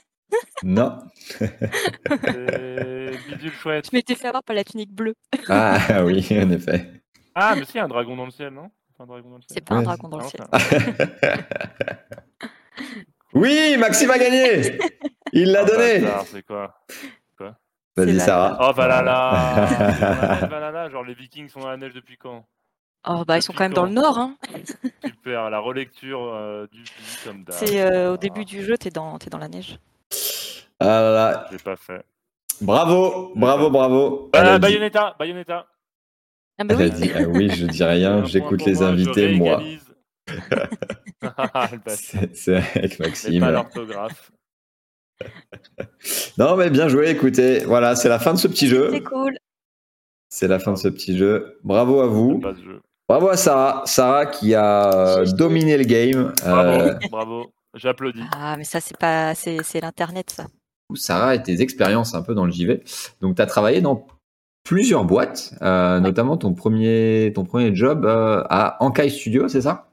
[0.64, 1.00] Non.
[1.40, 3.88] C'est Bidule chouette.
[3.92, 5.16] Je m'étais fait avoir par la tunique bleue.
[5.50, 7.02] Ah oui, en effet.
[7.36, 8.70] Ah, mais si, il y a un dragon dans le ciel, non?
[8.96, 9.56] C'est un dragon dans le ciel.
[9.56, 11.46] C'est pas un Ouais, dragon dans le Ah, ciel.
[13.34, 14.78] Oui, Maxime a gagné
[15.34, 16.76] Il l'a ah, donné C'est quoi?
[17.98, 18.58] Vas-y, Sarah.
[18.62, 22.46] Oh, Valhalla Valhalla, genre les vikings sont dans la neige depuis quand?
[23.08, 24.18] Oh bah ils sont quand même dans le nord.
[24.20, 24.38] Hein.
[25.06, 26.90] Super, la relecture euh, du du
[27.26, 27.56] comme d'hab.
[27.56, 29.80] C'est euh, au début du jeu, t'es dans, t'es dans la neige.
[30.80, 31.48] Ah là là.
[31.52, 32.04] J'ai pas fait.
[32.62, 34.30] Bravo, bravo, bravo.
[34.34, 35.66] Elle a dit- Bayonetta Bayonetta
[36.60, 37.02] Ah bah elle a oui.
[37.02, 39.58] dit, ah oui, je dis Un rien, point j'écoute pour les moi, je invités, moi.
[39.58, 39.96] réégalise.
[41.24, 41.98] Ah, le bâtard.
[41.98, 43.40] C'est c'est avec Mais Maxime.
[43.42, 44.32] pas l'orthographe.
[46.38, 47.60] Non, mais bien joué, écoutez.
[47.66, 48.90] Voilà, c'est la fin de ce petit jeu.
[48.92, 49.38] C'est cool.
[50.30, 51.58] C'est la fin de ce petit jeu.
[51.64, 52.42] Bravo à vous.
[53.08, 53.84] Bravo à Sarah.
[53.86, 56.34] Sarah qui a euh, dominé le game.
[56.44, 57.52] Bravo, Euh, bravo.
[57.76, 58.22] J'applaudis.
[58.34, 60.48] Ah mais ça c'est pas, c'est, c'est l'internet ça.
[60.96, 62.82] Sarah et tes expériences un peu dans le JV.
[63.22, 64.08] Donc, tu as travaillé dans
[64.64, 69.90] plusieurs boîtes, euh, notamment ton premier, ton premier job euh, à Ankai Studio, c'est ça?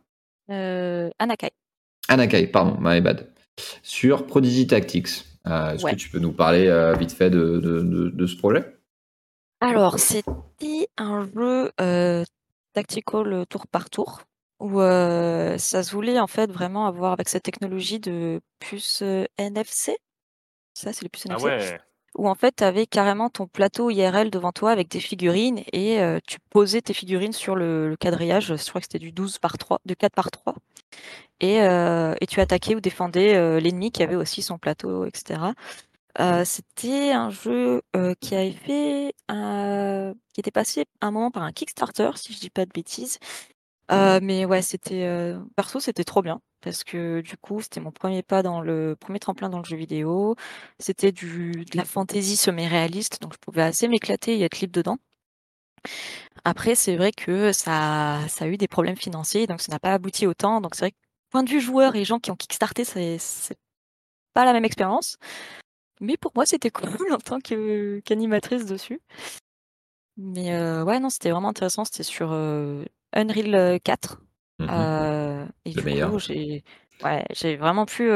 [0.51, 1.51] Euh, Anakai.
[2.09, 3.29] Anakai, pardon, my bad.
[3.83, 5.25] Sur Prodigy Tactics.
[5.47, 5.93] Euh, Est-ce Ouais.
[5.93, 8.75] que tu peux nous parler euh, vite fait de, de- de- de ce projet?
[9.61, 12.25] Alors c'était un jeu euh,
[12.75, 14.23] tactical tour par tour
[14.61, 19.25] où euh, ça se voulait en fait vraiment avoir avec cette technologie de puce euh,
[19.37, 19.97] NFC.
[20.75, 21.45] Ça c'est les puces Ah NFC.
[21.47, 21.81] ouais.
[22.19, 26.01] Où en fait tu avais carrément ton plateau IRL devant toi avec des figurines et
[26.01, 29.39] euh, tu posais tes figurines sur le, le quadrillage, je crois que c'était du 12
[29.39, 30.55] par 3, de 4 par 3.
[31.41, 35.55] Et, euh, et tu attaquais ou défendais euh, l'ennemi qui avait aussi son plateau, etc.
[36.21, 41.45] Euh, c'était un jeu euh, qui avait fait un- qui était passé un moment par
[41.45, 43.19] un Kickstarter, si je dis pas de bêtises.
[43.93, 47.93] Euh, mais ouais, c'était euh, perso, c'était trop bien parce que du coup, c'était mon
[47.93, 50.37] premier pas dans le premier tremplin dans le jeu vidéo.
[50.79, 54.99] C'était du de la fantasy semi-réaliste, donc je pouvais assez m'éclater et être libre dedans.
[56.45, 59.93] Après, c'est vrai que ça, ça a eu des problèmes financiers, donc ça n'a pas
[59.93, 60.61] abouti autant.
[60.61, 60.97] Donc c'est vrai que
[61.31, 63.19] point de vue joueur et gens qui ont kickstarté, c'est
[64.35, 65.17] pas la même expérience.
[66.01, 69.01] Mais pour moi, c'était cool en tant qu'animatrice dessus.
[70.17, 71.85] Mais euh, ouais, non, c'était vraiment intéressant.
[71.85, 74.21] C'était sur euh, Unreal 4.
[74.61, 76.11] Euh, et Le du meilleur.
[76.11, 76.65] coup, j'ai
[77.05, 78.11] ouais, j'ai vraiment pu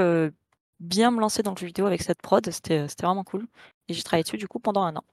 [0.81, 2.44] bien me lancer dans le jeu vidéo avec cette prod.
[2.51, 3.47] C'était c'était vraiment cool.
[3.89, 5.05] Et j'ai travaillé dessus du coup pendant un an.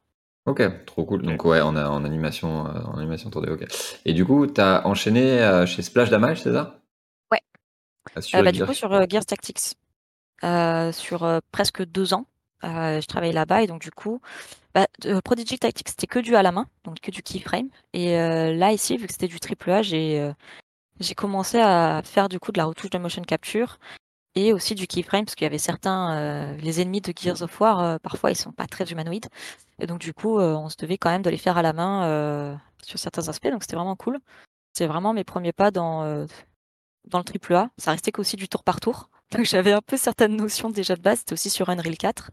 [0.45, 1.21] Ok, trop cool.
[1.21, 3.65] Donc ouais, on a en animation, euh, en animation 3D, ok.
[4.05, 6.79] Et du coup, tu as enchaîné chez Splash Damage, c'est ça?
[7.31, 7.41] Ouais.
[8.15, 9.75] Ah, sur bah, du coup, sur Gears Tactics,
[10.41, 12.25] sur presque deux ans,
[12.63, 14.21] je travaillais là-bas et donc du coup,
[14.73, 14.87] bah,
[15.23, 17.69] Prodigy Tactics, c'était que du à la main, donc que du keyframe.
[17.93, 20.31] Et là, ici, vu que c'était du triple A, j'ai
[20.99, 23.79] j'ai commencé à faire du coup de la retouche de motion capture
[24.35, 27.59] et aussi du keyframe parce qu'il y avait certains, euh, les ennemis de Gears of
[27.59, 29.27] War, euh, parfois ils sont pas très humanoïdes.
[29.79, 31.73] Et donc du coup, euh, on se devait quand même de les faire à la
[31.73, 34.19] main sur certains aspects, donc c'était vraiment cool.
[34.73, 36.25] C'est vraiment mes premiers pas dans,
[37.05, 37.69] dans le triple A.
[37.77, 39.09] Ça restait qu'aussi du tour par tour.
[39.31, 41.19] Donc j'avais un peu certaines notions déjà de base.
[41.19, 42.31] C'était aussi sur Unreal 4.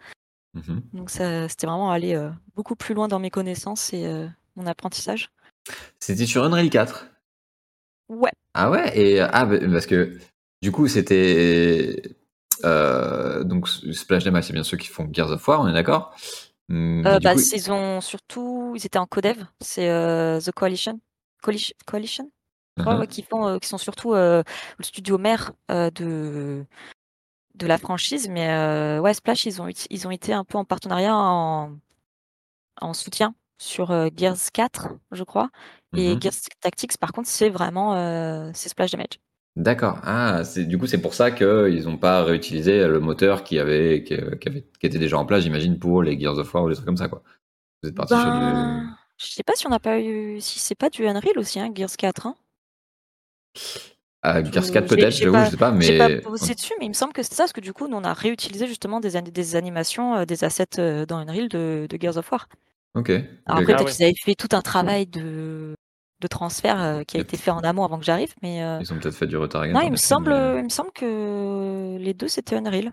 [0.54, 0.82] Mhm.
[0.94, 2.18] Donc ça, c'était vraiment aller
[2.54, 5.30] beaucoup plus loin dans mes connaissances et mon apprentissage.
[5.98, 7.06] C'était sur Unreal 4
[8.08, 8.32] Ouais.
[8.56, 10.18] Ah ouais et ah bah, parce que
[10.62, 12.02] du coup c'était
[12.64, 16.14] euh, donc Splash Damage c'est bien ceux qui font Gears of War on est d'accord?
[16.68, 19.44] Mais Euh, bah, coup, ils ont surtout, ils étaient en codev.
[19.60, 21.00] C'est euh, The Coalition.
[21.42, 22.30] Coalition, Coalition?
[22.76, 23.00] Je crois, uh-huh.
[23.00, 24.42] ouais, qui font, euh, qui sont surtout euh,
[24.78, 26.64] le studio mère euh, de
[27.54, 28.28] de la franchise.
[28.28, 31.78] Mais euh, ouais, Splash, ils ont ils ont été un peu en partenariat en
[32.80, 35.50] en soutien sur euh, Gears 4, je crois.
[35.96, 36.20] Et Mhm.
[36.20, 39.18] Gears Tactics, par contre, c'est vraiment euh, c'est Splash Damage.
[39.56, 39.98] D'accord.
[40.02, 44.04] Ah, c'est du coup c'est pour ça qu'ils n'ont pas réutilisé le moteur qui avait,
[44.04, 46.68] qui, qui avait qui était déjà en place, j'imagine, pour les Gears of War ou
[46.68, 47.22] des trucs comme ça quoi.
[47.82, 48.40] Vous êtes parti sur du.
[48.40, 51.58] Ben, je sais pas si on n'a pas eu, si c'est pas du Unreal aussi,
[51.60, 52.26] hein, Gears 4.
[52.26, 52.36] Hein.
[54.22, 56.86] Ah, Gears je- 4 j'ai- peut-être, je sais pas, J'ai pas mais bossé dessus, mais
[56.86, 58.98] il me semble que c'est ça, parce que du coup, nous, on a réutilisé justement
[59.00, 62.48] des, des animations, euh, des assets euh, dans Unreal de, de Gears of War.
[62.94, 63.10] ok.
[63.46, 63.92] Alors après, Ah peut-être ouais.
[63.92, 65.74] qu'ils avaient fait tout un travail de,
[66.20, 68.92] de transfert euh, qui a été fait en amont avant que j'arrive, mais euh, Ils
[68.92, 69.66] ont peut-être fait du retard.
[69.66, 72.92] non, il me semble, il me semble que les deux c'était Unreal.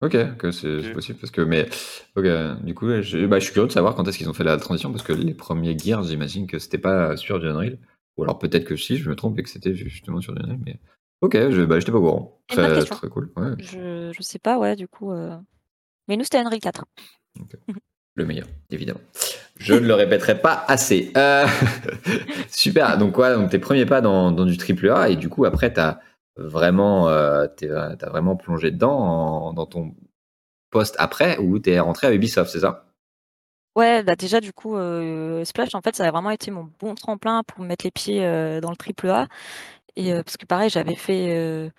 [0.00, 1.68] Ok, que c'est possible parce que mais
[2.16, 4.44] ok, du coup, je, bah, je suis curieux de savoir quand est-ce qu'ils ont fait
[4.44, 7.78] la transition parce que les premiers Gears, j'imagine que c'était pas sur du Unreal.
[8.16, 10.78] Ou alors peut-être que si, je me trompe et que c'était justement sur Lionel, mais
[11.20, 12.40] ok, je bah, j'étais pas au courant.
[12.48, 13.32] Très, très cool.
[13.36, 13.52] Ouais.
[13.58, 15.12] Je, je sais pas, ouais, du coup.
[15.12, 15.36] euh,
[16.08, 16.84] Mais nous, c'était Unreal 4.
[18.18, 19.00] Le meilleur, évidemment.
[19.58, 21.12] Je ne le répéterai pas assez.
[21.16, 21.46] Euh,
[22.50, 22.98] Super.
[22.98, 25.78] Donc, quoi, donc tes premiers pas dans, du triple A, et du coup, après, tu
[25.78, 26.00] as
[26.36, 29.94] vraiment, euh, t'as vraiment plongé dedans dans ton
[30.70, 32.86] poste après, où tu es rentré à Ubisoft, c'est ça?
[33.76, 36.96] Ouais, bah déjà, du coup, euh, Splash, en fait, ça a vraiment été mon bon
[36.96, 39.28] tremplin pour me mettre les pieds euh, dans le triple A.
[39.94, 41.70] Et euh, parce que pareil, j'avais fait, euh,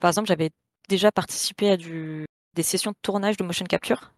[0.00, 0.50] par exemple, j'avais
[0.90, 4.12] déjà participé à des sessions de tournage de motion capture.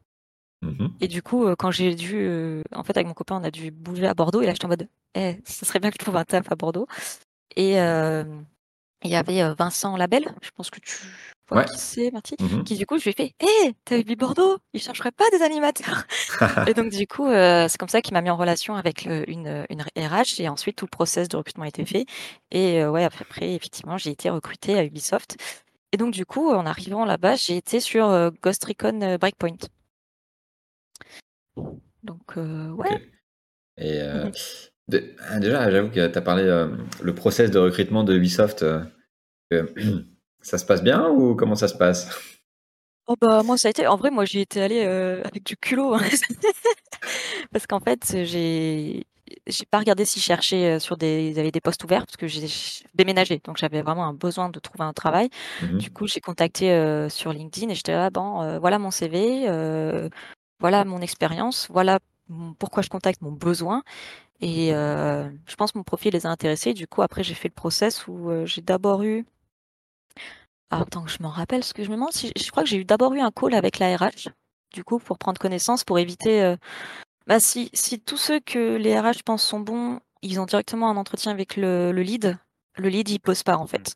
[0.62, 0.92] Mhm.
[1.00, 3.50] Et du coup, euh, quand j'ai dû, euh, en fait, avec mon copain, on a
[3.50, 4.42] dû bouger à Bordeaux.
[4.42, 6.56] Et là, j'étais en mode, eh, ça serait bien que je trouve un taf à
[6.56, 6.86] Bordeaux.
[7.56, 8.24] Et euh,
[9.02, 10.96] il y avait Vincent Labelle, je pense que tu
[11.48, 11.64] vois Ouais.
[11.64, 12.64] qui c'est, Marty, Mhm.
[12.64, 15.42] qui du coup, je lui ai fait, hé, t'as vu Bordeaux Ils chercheraient pas des
[15.42, 16.04] animateurs
[16.70, 19.66] Et donc, du coup, euh, c'est comme ça qu'il m'a mis en relation avec une,
[19.70, 20.40] une RH.
[20.40, 22.04] Et ensuite, tout le process de recrutement a été fait.
[22.50, 25.38] Et ouais, après, après, effectivement, j'ai été recrutée à Ubisoft.
[25.92, 29.56] Et donc, du coup, en arrivant là-bas, j'ai été sur Ghost Recon Breakpoint.
[32.02, 32.94] Donc, euh, ouais.
[32.94, 33.00] Ok.
[33.78, 34.32] Et euh, Mhm.
[34.88, 36.68] de- ah, déjà, j'avoue que tu as parlé euh,
[37.02, 38.62] le process de recrutement de Ubisoft.
[38.62, 38.82] euh,
[39.50, 39.72] que-
[40.42, 42.08] ça se passe bien ou comment ça se passe?
[43.06, 45.56] Oh bah moi ça a été en vrai moi j'y étais allée euh, avec du
[45.56, 46.00] culot hein.
[47.52, 49.04] parce qu'en fait j'ai
[49.48, 52.28] j'ai pas regardé s'ils cherchaient euh, sur des ils avaient des postes ouverts parce que
[52.28, 52.46] j'ai
[52.94, 55.28] déménagé donc j'avais vraiment un besoin de trouver un travail
[55.62, 55.78] Mhm.
[55.78, 59.46] du coup j'ai contacté euh, sur LinkedIn et j'étais là bon euh, voilà mon CV
[59.48, 60.08] euh,
[60.60, 63.82] voilà mon expérience voilà mon- pourquoi je contacte mon besoin
[64.40, 67.48] et euh, je pense que mon profil les a intéressés du coup après j'ai fait
[67.48, 69.26] le process où euh, j'ai d'abord eu
[70.70, 72.68] alors, attends que je m'en rappelle, parce que je me demande si je crois que
[72.68, 74.28] j'ai eu d'abord eu un call avec la RH,
[74.72, 76.42] du coup, pour prendre connaissance, pour éviter.
[76.42, 76.56] euh,
[77.26, 80.96] bah, si, si tous ceux que les RH pensent sont bons, ils ont directement un
[80.96, 82.38] entretien avec le, le lead,
[82.76, 83.94] le lead, il pose pas, en fait.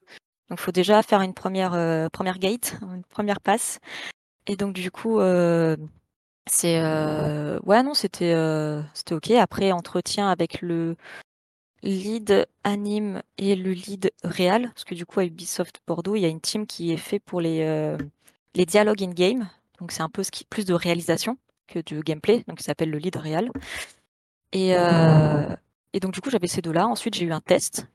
[0.50, 3.78] Donc, il faut déjà faire une première, euh, première gate, une première passe.
[4.46, 5.76] Et donc, du coup, euh,
[6.46, 6.80] c'est.
[6.80, 9.30] euh, Ouais, non, c'était euh, c'était OK.
[9.32, 10.96] Après, entretien avec le
[11.82, 16.24] lead anime et le lead réal, parce que du coup à Ubisoft Bordeaux, il y
[16.26, 17.98] a une team qui est fait pour les, euh,
[18.54, 19.48] les dialogues in-game,
[19.80, 21.38] donc c'est un peu plus de réalisation
[21.68, 23.50] que de gameplay, donc il s'appelle le lead réal.
[24.52, 25.54] Et, euh,
[25.92, 27.86] et donc du coup j'avais ces deux-là, ensuite j'ai eu un test,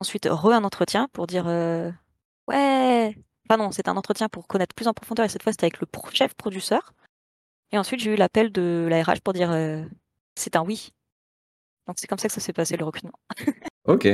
[0.00, 1.90] ensuite re un entretien pour dire euh,
[2.48, 3.16] ouais,
[3.48, 5.80] enfin non, c'était un entretien pour connaître plus en profondeur et cette fois c'était avec
[5.80, 6.92] le chef producteur.
[7.72, 9.82] Et ensuite j'ai eu l'appel de la RH pour dire euh,
[10.34, 10.92] c'est un oui.
[11.86, 13.18] Donc c'est comme ça que ça s'est passé le recrutement.
[13.84, 14.06] Ok.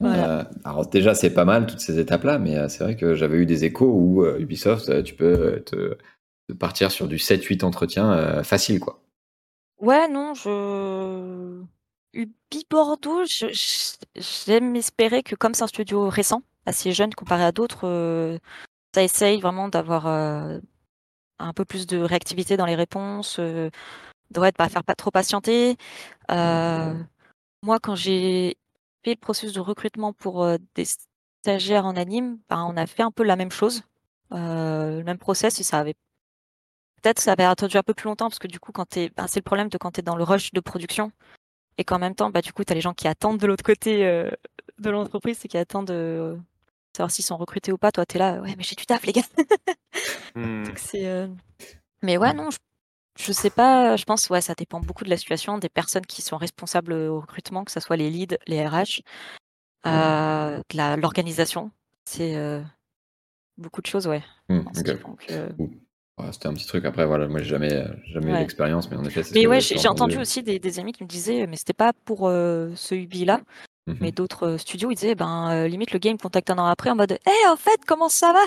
[0.00, 0.40] Voilà.
[0.40, 3.38] Euh, alors déjà, c'est pas mal toutes ces étapes-là, mais euh, c'est vrai que j'avais
[3.38, 5.96] eu des échos où euh, Ubisoft, tu peux te,
[6.48, 9.02] te partir sur du 7-8 entretiens facile, quoi.
[9.78, 11.62] Ouais, non, je.
[12.12, 18.38] Ubi Bordeaux, j'aime espérer que comme c'est un studio récent, assez jeune comparé à d'autres,
[18.94, 20.06] ça essaye vraiment d'avoir
[21.38, 23.70] un peu plus de réactivité dans les réponses, euh,
[24.32, 25.76] pas faire pas trop patienter.
[26.30, 26.94] Euh,
[27.62, 28.56] moi, quand j'ai
[29.04, 30.86] fait le processus de recrutement pour euh, des
[31.42, 33.82] stagiaires en anime, ben, on a fait un peu la même chose,
[34.32, 35.94] euh, le même process, et ça avait
[37.02, 39.26] peut-être ça avait attendu un peu plus longtemps parce que du coup, quand t'es, ben,
[39.28, 41.12] c'est le problème de quand tu dans le rush de production
[41.78, 43.98] et qu'en même temps, bah, du coup, tu les gens qui attendent de l'autre côté
[44.78, 46.38] de l'entreprise, c'est qui attendent de
[46.96, 47.92] savoir s'ils sont recrutés ou pas.
[47.92, 49.22] Toi, tu es là, ouais, mais j'ai du taf, les gars.
[50.34, 50.64] Hmm.
[50.64, 51.28] Donc, euh,
[52.02, 52.58] Mais ouais, non, je,
[53.18, 56.20] je sais pas, je pense, ouais, ça dépend beaucoup de la situation, des personnes qui
[56.20, 59.00] sont responsables au recrutement, que ce soit les leads, les RH,
[59.86, 61.70] euh, de la- l'organisation.
[62.04, 62.60] C'est euh,
[63.56, 64.22] beaucoup de choses, ouais.
[64.50, 64.60] Hmm,
[66.18, 66.84] Ouais, C'était un petit truc.
[66.84, 69.60] Après, voilà, moi, j'ai jamais, jamais eu l'expérience, mais en effet, c'est ce Mais ouais,
[69.60, 73.40] j'ai entendu aussi des, des amis qui me disaient, mais c'était pas pour ce Ubi-là,
[73.86, 73.98] Mhm.
[74.00, 76.90] mais d'autres euh, studios, ils disaient, ben, euh, limite, le game contacte un an après
[76.90, 78.40] en mode, hé, en fait, comment ça va?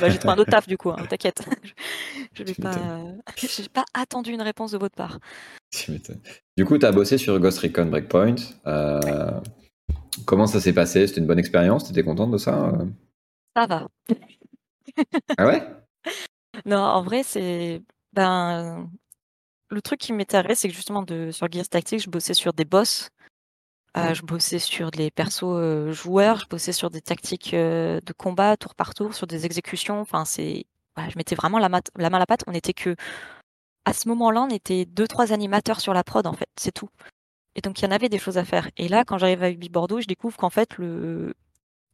[0.00, 1.42] Bah, J'ai trouvé un autre taf, du coup, hein, t'inquiète.
[2.32, 3.02] je Tu pas,
[3.36, 5.18] j'ai pas attendu une réponse de votre part.
[6.56, 8.36] Du coup, tu as bossé sur Ghost Recon Breakpoint.
[8.66, 9.30] Euh,
[10.24, 11.06] comment ça s'est passé?
[11.06, 11.84] C'était une bonne expérience?
[11.84, 12.86] Tu étais contente de ça euh?
[13.54, 13.88] Ça va.
[15.36, 15.62] Ah ouais?
[16.66, 17.82] Non, en vrai, c'est.
[18.14, 18.90] Ben,
[19.68, 22.64] le truc qui m'intéresse, c'est que justement, de, sur Gears Tactics, je bossais sur des
[22.64, 23.10] boss.
[23.96, 28.12] Euh, je bossais sur des persos euh, joueurs, je bossais sur des tactiques euh, de
[28.12, 30.00] combat tour par tour, sur des exécutions.
[30.00, 30.66] Enfin, c'est.
[30.94, 32.44] voilà, je mettais vraiment la, mat- la main à la pâte.
[32.46, 32.94] On était que.
[33.84, 36.90] À ce moment-là, on était deux, trois animateurs sur la prod, en fait, c'est tout.
[37.54, 38.70] Et donc, il y en avait des choses à faire.
[38.76, 41.34] Et là, quand j'arrive à Ubi Bordeaux, je découvre qu'en fait, le,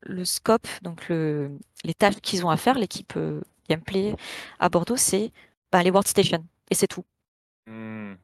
[0.03, 4.16] le scope, donc le, les tâches qu'ils ont à faire, l'équipe euh, gameplay
[4.59, 5.33] à Bordeaux, c'est
[5.73, 6.45] bah, les workstations.
[6.71, 7.05] Et c'est tout.
[7.66, 8.15] Hmm.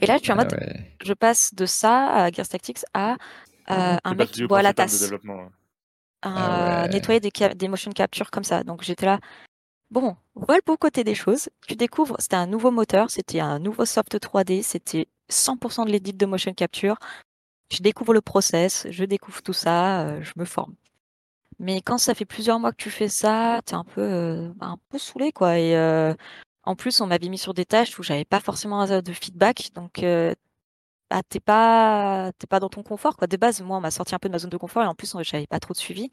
[0.00, 0.96] Et là, je suis en Ah mode, ouais.
[1.02, 3.16] je passe de ça à Gears Tactics à
[3.66, 5.36] un C'est pas mec qui boit à la de tasse, développement.
[5.44, 5.48] ouais.
[6.22, 6.88] Ah ouais.
[6.88, 8.64] nettoyer des, motion capture comme ça.
[8.64, 9.18] Donc j'étais là.
[9.90, 11.48] Bon, voilà le beau côté des choses.
[11.66, 16.12] Tu découvres, c'était un nouveau moteur, c'était un nouveau soft 3D, c'était 100% de l'édit
[16.14, 16.96] de motion capture.
[17.72, 20.74] Je découvre le process, je découvre tout ça, euh, je me forme.
[21.58, 24.76] Mais quand ça fait plusieurs mois que tu fais ça, t'es un peu, euh, un
[24.90, 25.58] peu saoulé, quoi.
[25.58, 26.14] Et euh,
[26.64, 29.70] en plus, on m'avait mis sur des tâches où j'avais pas forcément euh, de feedback,
[29.74, 30.34] donc euh,
[31.10, 33.26] bah, t'es pas, t'es pas dans ton confort, quoi.
[33.26, 34.94] De base, moi, on m'a sorti un peu de ma zone de confort et en
[34.94, 36.10] plus, on- j'avais pas trop de suivi.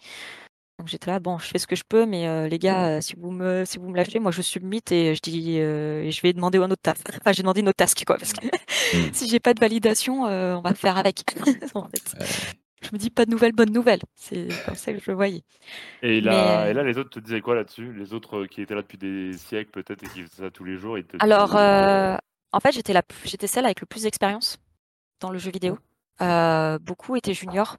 [0.80, 3.02] Donc j'étais là, bon, je fais ce que je peux, mais euh, les gars, euh,
[3.02, 6.12] si vous me, si vous me lâchez, moi, je submite et je dis, euh, et
[6.12, 6.98] je vais demander un autre taf.
[7.22, 8.50] Enfin, j'ai demandé une autre task, quoi, parce que Mm.
[9.14, 11.24] si j'ai pas de validation, euh, on va faire avec.
[11.76, 12.16] en fait.
[12.82, 14.02] Je me dis pas de nouvelles, bonnes nouvelles.
[14.16, 15.44] C'est comme ça que je le voyais.
[16.02, 17.92] Et là, Mais- et là, les autres te disaient quoi là-dessus?
[17.94, 20.64] Les autres euh, qui étaient là depuis des siècles peut-être et qui faisaient ça tous
[20.64, 22.16] les jours, ils te Alors, euh,
[22.54, 24.58] en fait, j'étais la, plus- j'étais celle avec le plus d'expérience
[25.20, 25.78] dans le jeu vidéo.
[26.22, 27.78] Euh, beaucoup étaient juniors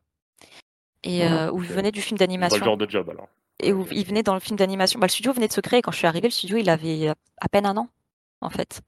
[1.03, 3.29] et euh, où ils venaient du film C'est pas le d'animation genre de job alors.
[3.63, 4.99] et où ils venaient dans le film d'animation.
[5.01, 5.83] Bah, le studio venait de se créer.
[5.83, 7.89] Quand je suis arrivée, le studio, il avait euh, à peine un an,
[8.41, 8.81] en fait.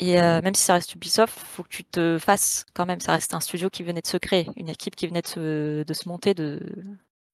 [0.00, 3.00] Et euh, même si ça reste Ubisoft, faut que tu te fasses quand même.
[3.00, 5.82] Ça reste un studio qui venait de se créer, une équipe qui venait de se,
[5.82, 6.60] de se monter, de,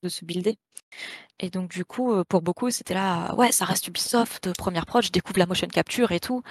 [0.03, 0.59] de se builder.
[1.41, 5.05] Et donc, du coup, euh, pour beaucoup, c'était là, ouais, ça reste Ubisoft, première prod,
[5.05, 6.43] je découvre la motion capture et tout.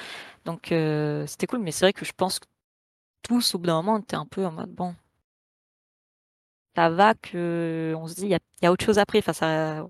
[0.46, 1.62] Donc, euh, c'était cool.
[1.62, 2.48] Mais c'est vrai que je pense que
[3.24, 4.96] tous, au bout d'un moment, on était un peu en mode, bon,
[6.76, 9.20] ça va que on se dit, il y y a autre chose après.
[9.20, 9.86] Enfin, ça,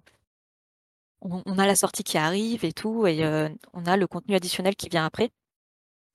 [1.21, 4.35] on, on a la sortie qui arrive et tout, et euh, on a le contenu
[4.35, 5.31] additionnel qui vient après.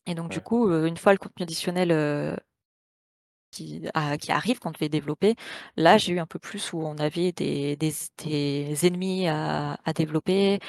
[0.08, 2.34] Et donc, du coup, une fois le contenu additionnel euh,
[3.50, 5.36] qui, arrive, qu'on devait développer,
[5.76, 7.92] là, j'ai eu un peu plus où on avait des, des,
[8.24, 10.60] des ennemis à, à développer.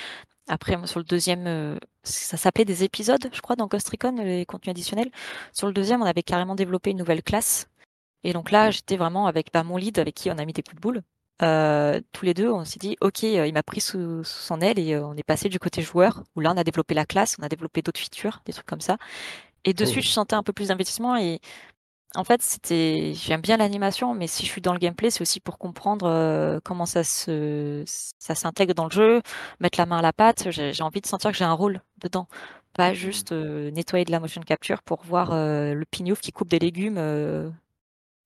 [0.47, 4.71] Après, sur le deuxième, ça s'appelait des épisodes, je crois, dans Ghost Recon, les contenus
[4.71, 5.11] additionnels.
[5.53, 7.67] Sur le deuxième, on avait carrément développé une nouvelle classe.
[8.23, 10.63] Et donc là, j'étais vraiment avec bah, mon lead, avec qui on a mis des
[10.63, 11.03] coups de boule.
[11.41, 14.59] Euh, tous les deux, on s'est dit, OK, euh, il m'a pris sous, sous son
[14.61, 17.05] aile et euh, on est passé du côté joueur, où là, on a développé la
[17.05, 18.97] classe, on a développé d'autres features, des trucs comme ça.
[19.65, 19.87] Et de Cool.
[19.87, 21.17] suite, je sentais un peu plus d'investissement.
[21.17, 21.39] Et
[22.15, 25.39] en fait, c'était, j'aime bien l'animation, mais si je suis dans le gameplay, c'est aussi
[25.39, 29.21] pour comprendre euh, comment ça se, ça s'intègre dans le jeu,
[29.59, 30.49] mettre la main à la pâte.
[30.51, 32.27] J'ai envie de sentir que j'ai un rôle dedans,
[32.73, 36.49] pas juste euh, nettoyer de la motion capture pour voir euh, le pignouf qui coupe
[36.49, 37.49] des légumes euh,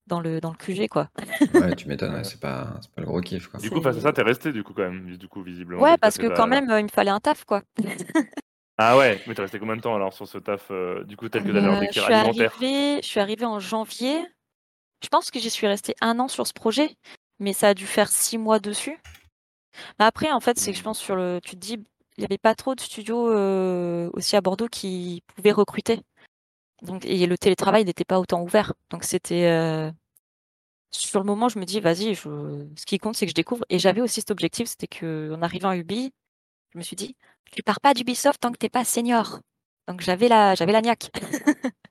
[0.07, 1.09] dans le dans le QG, quoi.
[1.53, 3.47] Ouais, tu m'étonnes, ouais, c'est pas, c'est pas le gros kiff.
[3.47, 3.59] Quoi.
[3.59, 5.81] Du coup, face à ça, t'es resté du coup quand même, du coup visiblement.
[5.81, 7.61] Ouais, parce que quand même, euh, il me fallait un taf, quoi.
[8.77, 11.30] Ah ouais, mais t'es resté combien de temps alors sur ce taf euh, du coup
[11.30, 12.51] tel que t'avais Euh, suis alimentaire?
[12.57, 14.25] arrivée, je suis arrivée en janvier.
[15.03, 16.95] Je pense que j'y suis restée un an sur ce projet,
[17.39, 18.97] mais ça a dû faire six mois dessus.
[19.99, 21.73] Mais après, en fait, c'est que je pense sur le, tu te dis,
[22.17, 26.01] il n'y avait pas trop de studios euh, aussi à Bordeaux qui pouvaient recruter.
[26.84, 28.73] Donc, et le télétravail n'était pas autant ouvert.
[28.89, 29.91] Donc c'était euh,
[30.91, 32.68] sur le moment, je me dis, vas-y, je...
[32.77, 33.65] ce qui compte, c'est que je découvre.
[33.69, 36.11] Et j'avais aussi cet objectif, c'était que en arrivant à Ubi,
[36.73, 37.15] je me suis dit,
[37.51, 39.39] tu pars pas d'Ubisoft tant que t'es pas senior.
[39.88, 41.10] Donc j'avais la, j'avais la niaque.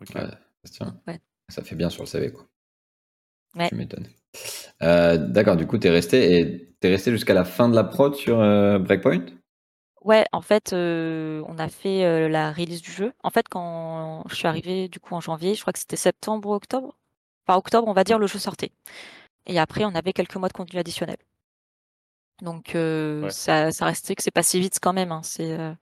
[0.00, 0.26] Ouais,
[0.64, 0.94] ça.
[1.06, 1.18] Ouais.
[1.48, 2.32] fait bien sur le CV.
[2.32, 2.46] Quoi.
[3.56, 3.68] Ouais.
[3.68, 4.08] Tu m'étonnes.
[4.82, 8.14] Euh, D'accord, du coup, t'es resté et t'es resté jusqu'à la fin de la prod
[8.14, 9.24] sur euh, Breakpoint?
[10.04, 13.12] Ouais, en fait, euh, on a fait euh, la release du jeu.
[13.22, 16.48] En fait, quand je suis arrivée du coup en janvier, je crois que c'était septembre
[16.50, 16.94] ou octobre.
[17.46, 18.70] Enfin, octobre, on va dire, le jeu sortait.
[19.46, 21.16] Et après, on avait quelques mois de contenu additionnel.
[22.42, 23.30] Donc, euh, Ouais.
[23.30, 25.12] ça, ça restait que c'est pas si vite quand même.
[25.12, 25.72] hein, c'est, euh,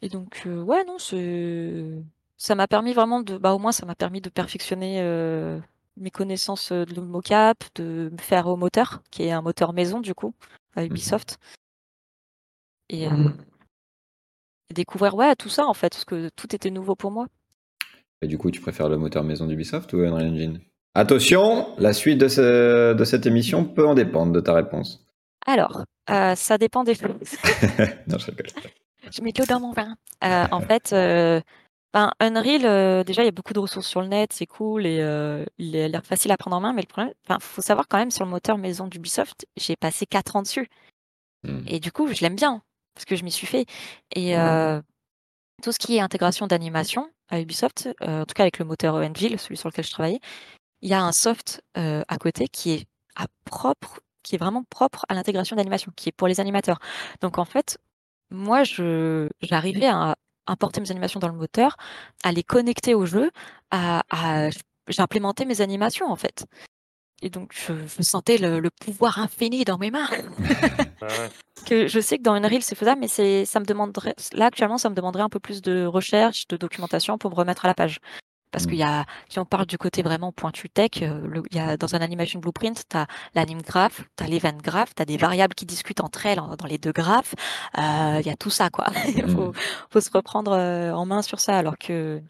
[0.00, 1.84] Et donc, euh, ouais, non, c'est...
[2.36, 3.36] ça m'a permis vraiment de.
[3.36, 5.58] Bah, au moins, ça m'a permis de perfectionner euh,
[5.96, 10.14] mes connaissances de mocap, de me faire au moteur, qui est un moteur maison du
[10.14, 10.34] coup,
[10.76, 11.38] à Ubisoft.
[12.90, 13.28] Et, euh,
[14.70, 17.26] et découvrir, ouais, tout ça en fait, parce que tout était nouveau pour moi.
[18.22, 20.60] Et du coup, tu préfères le moteur maison d'Ubisoft ou Unreal Engine?
[20.94, 25.04] Attention, la suite de, ce- de cette émission peut en dépendre de ta réponse.
[25.46, 27.36] Alors, euh, ça dépend des choses.
[28.08, 28.46] non, je rigole.
[29.10, 29.96] Je mets de l'eau dans mon vin.
[30.24, 31.40] Euh, en fait, euh,
[31.94, 34.96] ben, Unreal, déjà, il y a beaucoup de ressources sur le net, c'est cool et
[35.56, 36.72] il a l'air facile à prendre en main.
[36.74, 40.04] Mais le problème, il faut savoir quand même, sur le moteur maison d'Ubisoft, j'ai passé
[40.04, 40.68] 4 ans dessus.
[41.44, 41.60] Hmm.
[41.68, 42.60] Et du coup, je l'aime bien,
[42.98, 43.64] parce que je m'y suis fait.
[44.16, 44.82] Et euh,
[45.62, 48.96] tout ce qui est intégration d'animation à Ubisoft, euh, en tout cas avec le moteur
[48.96, 50.18] Unreal, celui sur lequel je travaillais,
[50.82, 54.64] il y a un soft euh, à côté qui est à propre, qui est vraiment
[54.64, 56.80] propre à l'intégration d'animation, qui est pour les animateurs.
[57.20, 57.78] Donc en fait,
[58.32, 60.16] moi, je j'arrivais à
[60.48, 61.76] importer mes animations dans le moteur,
[62.24, 63.30] à les connecter au jeu,
[63.70, 64.50] à, à
[64.88, 66.46] j'implémentais mes animations en fait.
[67.22, 70.08] Et donc je, je sentais le, le pouvoir infini dans mes mains.
[71.00, 71.06] Ah
[71.64, 74.78] que je sais que dans Unreal c'est faisable, mais c'est ça me demanderait là actuellement
[74.78, 77.74] ça me demanderait un peu plus de recherche, de documentation pour me remettre à la
[77.74, 78.00] page.
[78.50, 81.76] Parce qu'il y a, si on parle du côté vraiment pointu tech, il y a,
[81.76, 85.18] dans un animation blueprint, tu as l'anime graph, tu as l'event graph, tu as des
[85.18, 87.34] variables qui discutent entre elles dans les deux graphes.
[87.76, 88.86] Il y a tout ça, quoi.
[89.16, 89.52] Il faut,
[89.90, 91.58] faut, se reprendre en main sur ça.
[91.58, 92.22] Alors que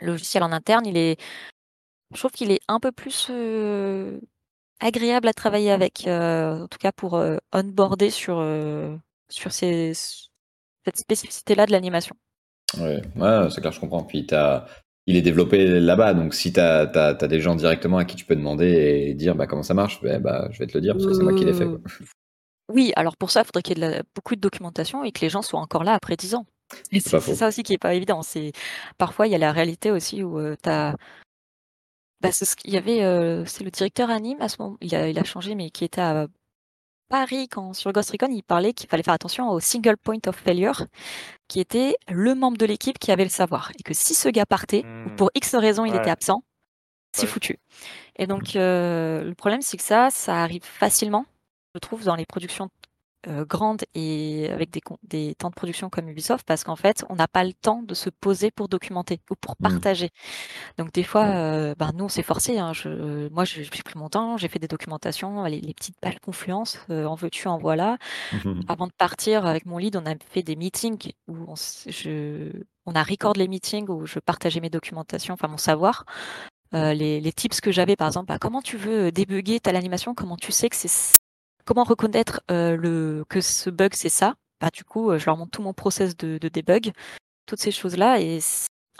[0.00, 1.16] le logiciel en interne, il est,
[2.12, 3.30] je trouve qu'il est un peu plus
[4.80, 7.22] agréable à travailler avec, en tout cas pour
[7.52, 8.44] onboarder sur,
[9.28, 9.92] sur ces,
[10.84, 12.16] cette spécificité-là de l'animation.
[12.78, 14.04] Ouais, ouais c'est clair, je comprends.
[14.04, 14.66] Puis as,
[15.06, 18.24] il est développé là-bas, donc si tu as, as, des gens directement à qui tu
[18.24, 18.66] peux demander
[19.08, 21.14] et dire bah, comment ça marche, bah, bah, je vais te le dire parce que
[21.14, 21.68] c'est moi qui l'ai fait.
[22.72, 25.28] Oui, alors pour ça, il faudrait qu'il y ait beaucoup de documentation et que les
[25.28, 26.46] gens soient encore là après 10 ans.
[26.90, 28.22] C'est ça aussi qui est pas évident.
[28.22, 28.50] C'est
[28.98, 30.96] Parfois, il y a la réalité aussi où tu as.
[32.20, 32.30] Bah,
[32.64, 35.54] il y avait, c'est le directeur anime à ce moment, il a, il a changé,
[35.54, 36.26] mais qui était à
[37.08, 40.34] Paris, quand sur Ghost Recon, il parlait qu'il fallait faire attention au single point of
[40.34, 40.86] failure,
[41.46, 43.70] qui était le membre de l'équipe qui avait le savoir.
[43.78, 46.42] Et que si ce gars partait, ou pour X raison il était absent,
[47.12, 47.58] c'est foutu.
[48.16, 51.26] Et donc, le problème, c'est que ça, ça arrive facilement,
[51.74, 52.70] je trouve, dans les productions
[53.28, 57.16] euh, grande et avec des, des, temps de production comme Ubisoft parce qu'en fait, on
[57.16, 59.62] n'a pas le temps de se poser pour documenter ou pour mmh.
[59.62, 60.10] partager.
[60.78, 62.58] Donc des fois, euh, ben, nous, on s'est forcé.
[62.58, 62.72] Hein.
[62.72, 67.04] Je, moi, j'ai pris mon temps, j'ai fait des documentations, les, petites pages confluence, euh,
[67.04, 67.98] en veux-tu, en voilà.
[68.32, 72.52] Mmh Avant de partir avec mon lead, on a fait des meetings où on, je,
[72.86, 76.04] on a record les meetings où je partageais mes documentations, enfin mon savoir.
[76.72, 80.36] les, les, tips que j'avais, par exemple, bah, comment tu veux débugger ta animation, comment
[80.36, 81.16] tu sais que c'est
[81.66, 84.36] comment reconnaître le, que ce bug c'est ça?
[84.60, 86.92] Bah, Du coup, je leur montre tout mon process de, de debug,
[87.44, 88.20] toutes ces choses-là.
[88.20, 88.38] Et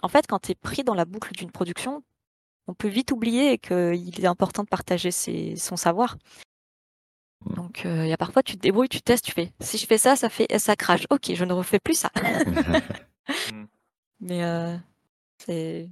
[0.02, 2.02] en fait, quand tu es pris dans la boucle d'une production,
[2.66, 6.18] on peut vite oublier qu'il est important de partager ses, son savoir.
[7.46, 7.54] Mmh.
[7.54, 9.52] Donc, il y a parfois, tu te débrouilles, tu testes, tu fais.
[9.60, 11.06] Si je fais ça, ça fait ça crache.
[11.10, 12.10] Ok, je ne refais plus ça.
[14.20, 14.78] Mais
[15.38, 15.88] c'est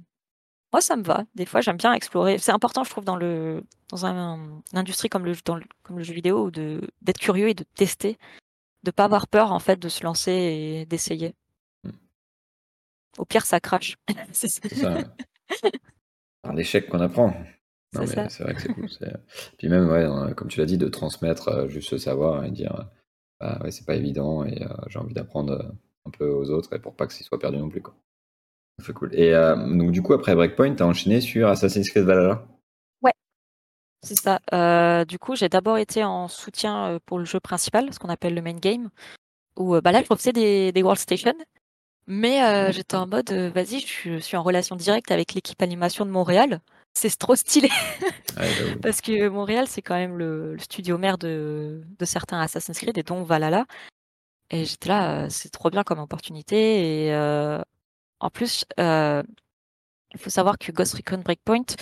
[0.71, 1.23] moi, ça me va.
[1.35, 2.37] Des fois, j'aime bien explorer.
[2.37, 6.03] C'est important, je trouve, dans le dans un, une industrie comme le, dans comme le
[6.03, 8.17] jeu vidéo, de d'être curieux et de tester,
[8.83, 11.35] de pas avoir peur en fait de se lancer et d'essayer.
[11.83, 11.91] Hmm.
[13.17, 13.95] Au pire, ça crache.
[14.31, 14.97] c'est ça.
[16.43, 17.33] Un échec qu'on apprend.
[17.93, 18.05] c'est
[18.43, 18.89] vrai que c'est cool.
[19.57, 22.87] Puis même, ouais, comme tu l'as dit, de transmettre euh, juste ce savoir et dire,
[23.39, 25.71] bah, ouais, c'est pas évident et euh, j'ai envie d'apprendre euh,
[26.05, 27.81] un peu aux autres et pour pas que ce soit perdu non plus.
[27.81, 27.95] Quoi.
[28.83, 29.09] C'est cool.
[29.13, 32.45] Et euh, donc, du coup, après Breakpoint, tu as enchaîné sur Assassin's Creed Valhalla
[33.01, 33.13] Ouais,
[34.03, 34.39] c'est ça.
[34.53, 38.09] Euh, du coup, j'ai d'abord été en soutien euh, pour le jeu principal, ce qu'on
[38.09, 38.89] appelle le main game,
[39.57, 41.33] où bah là, je profitais des, des World Station.
[42.07, 46.61] Mais j'étais en mode, vas-y, je suis en relation directe avec l'équipe animation de Montréal.
[46.93, 47.69] C'est trop stylé.
[48.83, 53.01] Parce que Montréal, c'est quand même le, studio mère de, de, certains Assassin's Creed et
[53.01, 53.65] dont Valhalla.
[54.51, 57.07] Et j'étais là, c'est trop bien comme opportunité.
[57.07, 57.11] Et
[58.25, 59.21] en plus, euh,
[60.11, 61.75] il faut savoir que Ghost Recon Breakpoint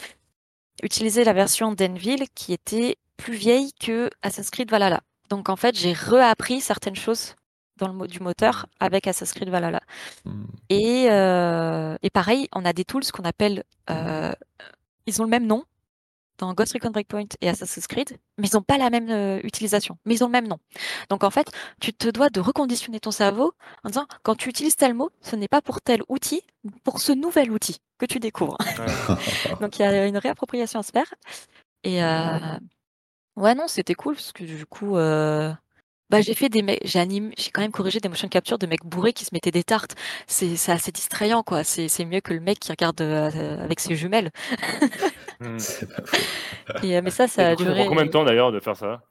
[0.82, 5.00] utilisait la version d'Enville qui était plus vieille que Assassin's Creed Valhalla.
[5.30, 7.36] Donc en fait, j'ai reappris certaines choses
[7.78, 9.80] dans le du moteur avec Assassin's Creed Valhalla.
[10.26, 10.44] Hmm.
[10.70, 14.34] Et, euh, et, pareil, on a des tools qu'on appelle, euh,
[15.06, 15.64] ils ont le même nom,
[16.44, 19.98] dans Ghost Recon Breakpoint et Assassin's Creed, mais ils n'ont pas la même euh, utilisation,
[20.06, 20.60] mais ils ont le même nom.
[21.10, 21.50] Donc en fait,
[21.80, 23.54] tu te dois de reconditionner ton cerveau
[23.84, 26.42] en disant quand tu utilises tel mot, ce n'est pas pour tel outil,
[26.84, 28.58] pour ce nouvel outil que tu découvres.
[29.62, 31.14] Donc il y a une réappropriation à se faire.
[31.84, 32.38] Et euh...
[33.38, 35.54] ouais, non, c'était cool parce que du coup, euh...
[36.14, 37.04] bah, j'ai fait des mecs, j'ai
[37.38, 39.96] j'ai quand même corrigé des motion capture de mecs bourrés qui se mettaient des tartes.
[40.28, 41.64] C'est assez distrayant, quoi.
[41.64, 44.32] C'est mieux que le mec qui regarde euh, avec ses jumelles.
[45.40, 45.58] Hmm.
[46.86, 47.86] Euh, mais ça, ça a duré.
[47.88, 49.02] combien de temps d'ailleurs de faire ça?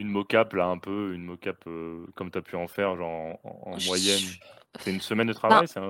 [0.00, 3.38] Une mocap là, un peu, une mocap euh, comme tu as pu en faire, genre
[3.44, 4.24] en, moyenne?
[4.80, 5.80] C'est une semaine de travail bah,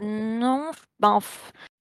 [0.00, 1.18] Non, bah,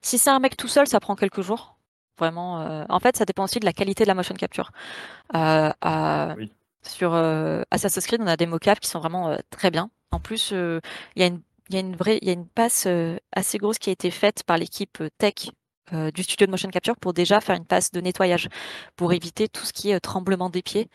[0.02, 1.78] si c'est un mec tout seul, ça prend quelques jours.
[2.20, 2.62] Vraiment.
[2.62, 4.72] Euh, en fait, ça dépend aussi de la qualité de la motion capture.
[6.88, 7.14] Sur
[7.72, 9.90] Assassin's Creed, on a des mocaps qui sont vraiment très bien.
[10.12, 10.82] En plus, il
[11.18, 11.82] y a
[12.32, 12.88] une passe
[13.32, 15.50] assez grosse qui a été faite par l'équipe tech
[15.94, 18.50] euh, du studio de motion capture pour déjà faire une passe de nettoyage
[18.96, 20.90] pour éviter tout ce qui est euh, tremblement des pieds.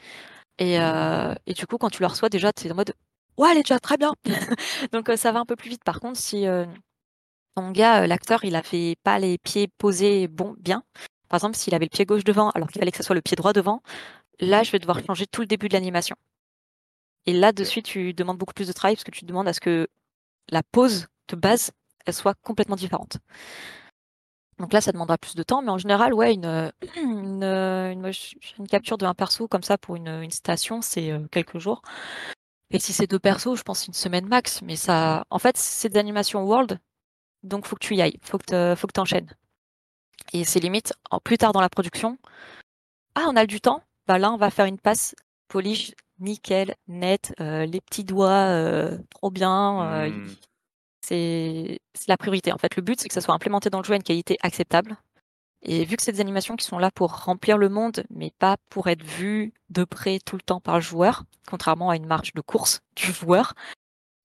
[0.58, 2.94] Et, euh, du coup, quand tu le reçois, déjà, tu es en mode
[3.36, 4.14] Ouais, elle est déjà très bien.
[4.92, 5.84] Donc, ça va un peu plus vite.
[5.84, 6.46] Par contre, si
[7.56, 10.82] ton gars, l'acteur, il a fait pas les pieds posés bon, bien,
[11.28, 13.22] par exemple, s'il avait le pied gauche devant alors qu'il fallait que ce soit le
[13.22, 13.82] pied droit devant,
[14.40, 16.16] là, je vais devoir changer tout le début de l'animation.
[17.26, 19.52] Et là, de suite, tu demandes beaucoup plus de travail parce que tu demandes à
[19.52, 19.88] ce que
[20.50, 21.72] la pose de base,
[22.06, 23.18] elle soit complètement différente.
[24.58, 28.12] Donc là, ça demandera plus de temps, mais en général, ouais, une, une,
[28.58, 31.82] une, capture de un perso comme ça pour une, station, c'est euh, quelques jours.
[32.70, 34.62] Et si c'est deux persos, je pense une semaine max.
[34.62, 36.78] Mais ça, en fait, c'est des animations world,
[37.42, 39.34] donc faut que tu y ailles, faut que faut que t'enchaînes.
[40.32, 40.92] Et c'est limite,
[41.24, 42.18] plus tard dans la production,
[43.14, 45.14] ah, on a du temps, bah là, on va faire une passe
[45.46, 50.08] polish nickel, net, euh, les petits doigts, euh, trop bien.
[50.08, 50.34] Mmh.
[51.00, 51.78] c'est
[52.08, 52.52] la priorité.
[52.52, 54.36] En fait, le but, c'est que ça soit implémenté dans le jeu à une qualité
[54.42, 54.96] acceptable.
[55.62, 58.56] Et vu que c'est des animations qui sont là pour remplir le monde, mais pas
[58.68, 62.34] pour être vues de près tout le temps par le joueur, contrairement à une marche
[62.34, 63.54] de course du joueur,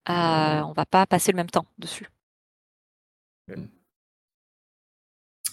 [0.09, 2.09] euh, on va pas passer le même temps dessus.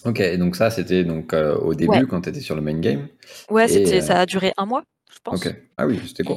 [0.04, 3.08] Ok, donc ça c'était donc euh, au début quand tu étais sur le main game.
[3.50, 5.46] Ouais, c'était, ça a duré un mois, je pense.
[5.46, 6.36] Ok, ah oui, c'était quoi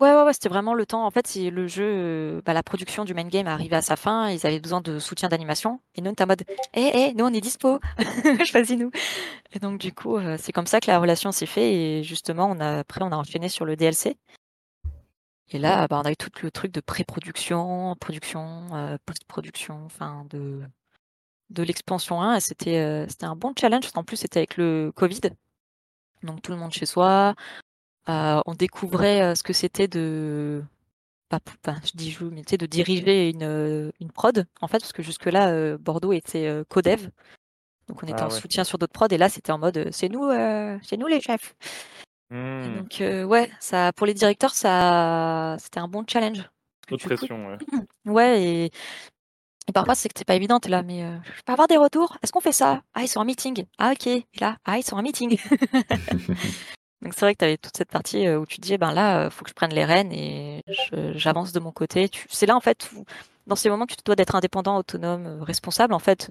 [0.00, 1.04] Ouais, ouais, ouais, c'était vraiment le temps.
[1.04, 3.96] En fait, si le jeu, euh, bah, la production du main game arrivait à sa
[3.96, 5.80] fin, ils avaient besoin de soutien d'animation.
[5.96, 6.44] Et nous, on était en mode,
[6.74, 7.80] hé, hé, nous, on est dispo,
[8.44, 8.92] choisis-nous.
[9.52, 11.64] Et donc, du coup, euh, c'est comme ça que la relation s'est faite.
[11.64, 14.16] Et justement, on a, après, on a enchaîné sur le DLC.
[15.50, 20.26] Et là, bah, on a eu tout le truc de pré-production, production, euh, post-production, enfin,
[20.30, 20.60] de,
[21.50, 22.36] de l'expansion 1.
[22.36, 25.20] Et c'était, c'était un bon challenge, parce qu'en plus, c'était avec le Covid.
[26.22, 27.34] Donc, tout le monde chez soi.
[28.08, 30.62] Euh, on découvrait euh, ce que c'était de
[31.28, 31.40] pas,
[31.84, 35.26] je dis je, mais de diriger une, euh, une prod en fait parce que jusque
[35.26, 37.10] là Bordeaux était codev
[37.86, 40.08] donc on était ah en soutien sur d'autres prods et là c'était en mode c'est
[40.08, 40.30] nous
[40.82, 41.54] c'est nous les chefs
[42.30, 42.76] mmh.
[42.76, 46.48] donc ouais ça pour les directeurs ça c'était un bon challenge
[46.90, 47.58] Autre pression ouais
[48.06, 48.70] ouais et,
[49.72, 52.40] parfois c'est que c'est pas évident là mais je peux avoir des retours est-ce qu'on
[52.40, 52.82] fait ça?
[52.94, 55.38] Ah ils sont en meeting ah ok et là ah ils sont en meeting
[57.02, 59.22] Donc c'est vrai que tu avais toute cette partie euh, où tu dis, ben là,
[59.22, 60.64] il euh, faut que je prenne les rênes et
[61.14, 62.10] j'avance de mon côté.
[62.28, 63.04] C'est là en fait où,
[63.46, 66.30] dans ces moments, tu te dois d'être indépendant, autonome, euh, responsable en fait,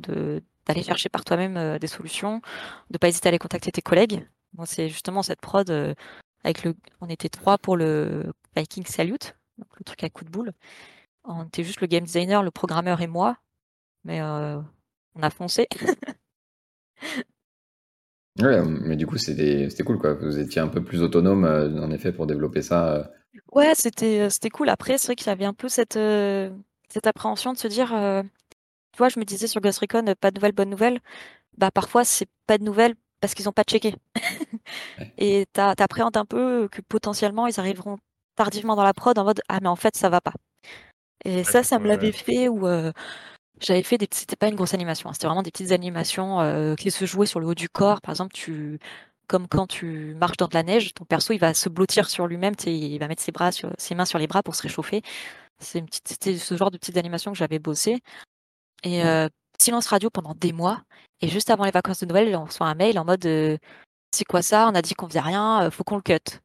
[0.65, 2.41] d'aller chercher par toi-même des solutions,
[2.89, 4.27] de pas hésiter à aller contacter tes collègues.
[4.57, 5.69] Moi, c'est justement cette prod
[6.43, 10.29] avec le, on était trois pour le Viking Salute, donc le truc à coup de
[10.29, 10.51] boule.
[11.27, 13.37] On était juste le game designer, le programmeur et moi,
[14.03, 15.67] mais on a foncé.
[18.39, 20.13] Ouais, mais du coup, c'était cool, quoi.
[20.13, 22.95] Vous étiez un peu plus autonome, euh, en effet, pour développer ça.
[22.95, 23.03] Euh.
[23.51, 24.69] Ouais, c'était euh, cool.
[24.69, 25.97] Après, c'est vrai qu'il y avait un peu cette,
[26.89, 30.35] cette appréhension de se dire, tu vois, je me disais sur Ghost Recon, pas de
[30.35, 30.99] nouvelles, bonne nouvelle.
[31.57, 33.95] Bah, parfois, c'est pas de nouvelles parce qu'ils ont pas checké.
[35.17, 37.97] Et tu appréhendes un peu que potentiellement, ils arriveront
[38.35, 40.33] tardivement dans la prod en mode, ah, mais en fait, ça va pas.
[41.25, 42.65] Et ça, ça me l'avait fait où
[43.59, 46.75] j'avais fait des c'était pas une grosse animation, hein, c'était vraiment des petites animations euh,
[46.75, 48.01] qui se jouaient sur le haut du corps.
[48.01, 48.79] Par exemple, tu
[49.27, 52.27] comme quand tu marches dans de la neige, ton perso il va se blottir sur
[52.27, 55.01] lui-même, il va mettre ses bras sur ses mains sur les bras pour se réchauffer.
[55.59, 58.01] C'est une petite c'était ce genre de petites animations que j'avais bossé.
[58.83, 59.27] Et euh,
[59.59, 60.83] silence radio pendant des mois.
[61.21, 63.57] Et juste avant les vacances de Noël, on reçoit un mail en mode euh,
[64.11, 64.67] c'est quoi ça?
[64.67, 66.39] On a dit qu'on faisait rien, faut qu'on le cut.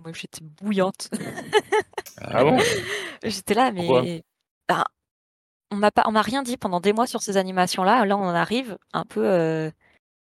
[0.00, 1.10] Moi j'étais bouillante.
[2.20, 2.58] ah bon?
[3.22, 4.22] J'étais là, mais
[4.68, 4.84] ben,
[5.70, 8.04] on m'a pas, on m'a rien dit pendant des mois sur ces animations-là.
[8.04, 9.70] Là, on en arrive un peu, euh,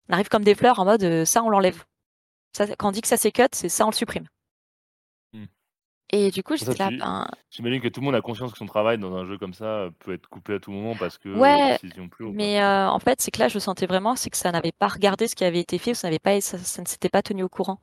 [0.09, 1.85] on arrive comme des fleurs en mode euh, ça, on l'enlève.
[2.57, 4.27] Ça, quand on dit que ça c'est cut, c'est ça, on le supprime.
[5.33, 5.47] Hmm.
[6.11, 6.91] Et du coup, j'étais là.
[6.91, 9.55] Ben j'imagine que tout le monde a conscience que son travail dans un jeu comme
[9.55, 11.79] ça peut être coupé à tout moment parce que ouais,
[12.11, 14.73] plus mais euh, en fait, c'est que là, je sentais vraiment, c'est que ça n'avait
[14.73, 17.43] pas regardé ce qui avait été fait, ça n'avait pas, ça, ne s'était pas tenu
[17.43, 17.79] au courant.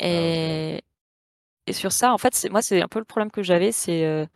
[0.00, 0.82] Ah, et,
[1.66, 4.28] et sur ça, en fait, moi, c'est un peu le problème que j'avais, c'est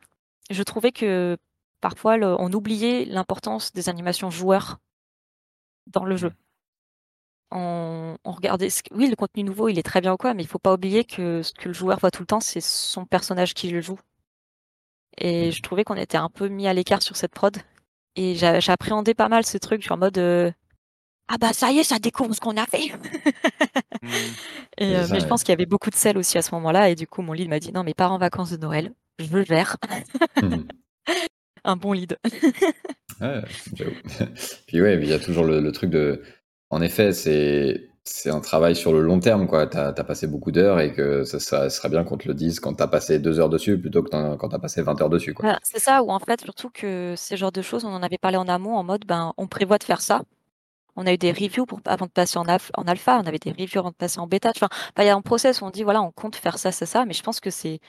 [0.51, 1.37] je trouvais que
[1.81, 4.79] parfois on oubliait l'importance des animations joueurs
[5.87, 6.33] dans le jeu.
[7.53, 10.59] On, regardait, oui, le contenu nouveau, il est très bien ou quoi, mais il faut
[10.59, 13.71] pas oublier que ce que le joueur voit tout le temps, c'est son personnage qui
[13.71, 13.99] le joue.
[15.19, 17.57] Et je trouvais qu'on était un peu mis à l'écart sur cette prod.
[18.17, 20.51] Et j'appréhendais pas mal ce truc, en mode euh,
[21.29, 22.93] ah bah ça y est, ça découvre ce qu'on a fait.
[24.79, 24.85] Mmh.
[24.85, 26.95] Euh, mais je pense qu'il y avait beaucoup de sel aussi à ce moment-là, et
[26.95, 29.39] du coup mon lead m'a dit non mais pars en vacances de Noël, je veux
[29.41, 29.79] le gère.
[30.41, 30.65] Mmh
[31.67, 32.17] un bon lead.
[33.21, 33.43] ouais,
[34.67, 36.23] puis ouais, il y a toujours le, truc de.
[36.71, 37.89] En effet, c'est.
[38.09, 39.67] C'est un travail sur le long terme, quoi.
[39.67, 42.75] Tu as, passé beaucoup d'heures et que ça, serait bien qu'on te le dise quand
[42.75, 45.35] tu as passé deux heures dessus plutôt que quand tu as passé 20 heures dessus.
[45.35, 45.59] Quoi.
[45.65, 48.37] c'est ça, ou en fait, surtout que ces genres de choses, on en avait parlé
[48.37, 50.23] en amont en mode ben, on prévoit de faire ça.
[50.97, 53.53] On a eu des reviews pour, avant de passer en, en alpha, on avait des
[53.53, 54.51] reviews avant de passer en bêta.
[54.57, 54.69] Enfin,
[54.99, 57.05] il y a un process où on dit voilà, on compte faire ça, c'est ça,
[57.05, 57.81] mais je pense que c'est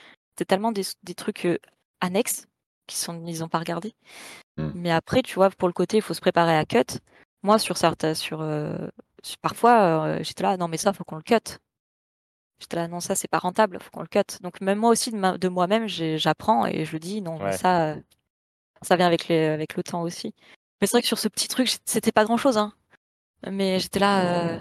[0.46, 1.58] tellement des, des trucs euh,
[2.00, 2.46] annexes
[2.86, 3.94] qui sont ils ont pas regardé.
[4.56, 4.70] Mmh.
[4.74, 7.00] Mais après, tu vois, pour le côté, il faut se préparer à cut.
[7.42, 8.88] Moi, sur certains, sur, euh,
[9.40, 11.58] parfois, euh, j'étais là, non mais ça, faut qu'on le cut.
[12.60, 14.40] J'étais là, non ça, c'est pas rentable, faut qu'on le cut.
[14.42, 17.96] Donc même moi aussi de, de moi-même, j'apprends et je dis, non ça,
[18.82, 20.34] ça vient avec les, avec le temps aussi.
[20.80, 22.72] Mais c'est vrai que sur ce petit truc, c'était pas grand-chose, hein.
[23.46, 24.54] Mais j'étais là.
[24.54, 24.58] Euh,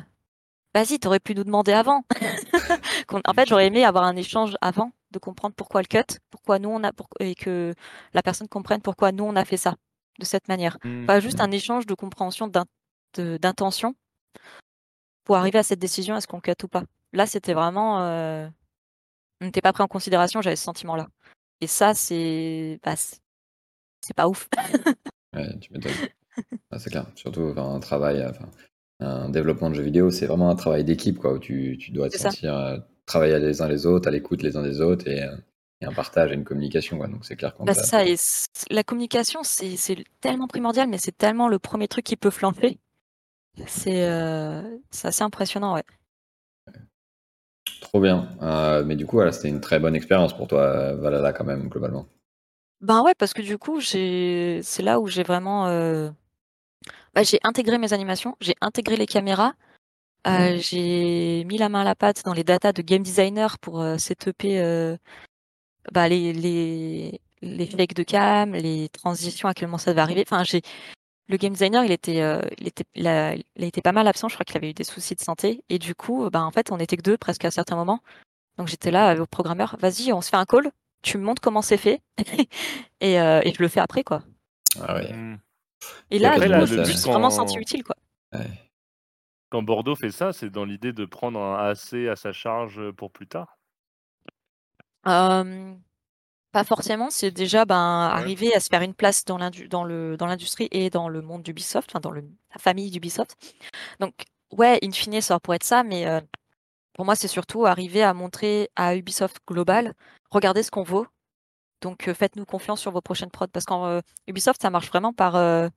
[0.74, 2.04] vas-y, t'aurais pu nous demander avant.
[3.26, 6.70] en fait, j'aurais aimé avoir un échange avant de comprendre pourquoi le cut, pourquoi nous
[6.70, 7.74] on a et que
[8.14, 9.76] la personne comprenne pourquoi nous on a fait ça
[10.20, 10.78] de cette manière.
[10.84, 11.06] Mmh.
[11.06, 12.52] Pas juste un échange de compréhension
[13.18, 13.96] d'intention,
[15.28, 16.84] pour arriver à cette décision, est-ce qu'on cut ou pas.
[17.12, 18.48] Là, c'était vraiment, euh,
[19.42, 21.08] on n'était pas pris en considération, j'avais ce sentiment-là.
[21.60, 24.48] Et ça, c'est, bah, c'est pas ouf.
[25.36, 25.92] Ouais, tu m'étonnes.
[26.72, 27.06] Ah, c'est clair.
[27.16, 28.50] Surtout enfin, un travail, enfin,
[29.00, 32.10] un développement de jeux vidéo, c'est vraiment un travail d'équipe, quoi, où tu, tu dois
[32.10, 32.32] te C'est ça.
[32.32, 35.36] sentir euh, travailler les uns les autres, à l'écoute les uns des autres et, euh,
[35.82, 37.08] et un partage et une communication, quoi.
[37.08, 40.88] Donc c'est clair quand Bah, t'as- ça, et c- la communication, c'est c'est tellement primordial,
[40.90, 42.80] mais c'est tellement le premier truc qui peut flancher.
[43.68, 45.84] C'est euh, c'est assez impressionnant, ouais.
[47.82, 48.30] Trop bien.
[48.44, 51.44] Euh, mais du coup, voilà, c'était une très bonne expérience pour toi, euh, Valhalla, quand
[51.44, 52.06] même, globalement.
[52.82, 56.12] Ben ouais, parce que du coup, j'ai c'est là où j'ai vraiment euh,
[57.18, 59.54] bah, j'ai intégré mes animations, j'ai intégré les caméras,
[60.28, 63.82] euh, j'ai mis la main à la pâte dans les datas de game designer pour
[63.82, 64.96] euh, setuper euh,
[65.92, 70.24] bah, les, les, les fakes de cam, les transitions, à quel moment ça va arriver.
[70.28, 70.62] Enfin, j'ai
[71.28, 74.08] le game designer, il était, euh, il était, il a, il a été pas mal
[74.08, 74.30] absent.
[74.30, 75.64] Je crois qu'il avait eu des soucis de santé.
[75.70, 78.02] Et du coup, bah, en fait, on était que deux presque à certains moments.
[78.60, 79.76] Donc j'étais là euh, au programmeur.
[79.80, 80.70] Vas-y, on se fait un call.
[81.02, 82.00] Tu me montres comment c'est fait.
[83.02, 84.22] et, euh, et je le fais après, quoi.
[84.80, 85.12] Ah ouais.
[85.12, 85.38] Hmm.
[86.12, 87.96] Et là, après, là, coup, le je me but suis vraiment senti utile, quoi.
[88.34, 88.50] Ouais.
[89.50, 93.12] Quand Bordeaux fait ça, c'est dans l'idée de prendre un AC à sa charge pour
[93.12, 93.58] plus tard?
[95.08, 95.74] Euh,
[96.52, 100.18] pas forcément, c'est déjà ben, arriver à se faire une place dans l'indu- dans le
[100.18, 102.22] dans l'industrie et dans le monde d'Ubisoft, enfin dans le,
[102.54, 103.36] la famille d'Ubisoft.
[104.00, 104.14] Donc
[104.52, 106.22] ouais, in fine, ça pourrait être ça, mais euh,
[106.94, 109.94] pour moi, c'est surtout arriver à montrer à Ubisoft Global,
[110.32, 111.08] regardez ce qu'on vaut.
[111.82, 115.14] Donc euh, faites-nous confiance sur vos prochaines prods, parce qu'en euh, Ubisoft, ça marche vraiment
[115.14, 115.70] par, euh,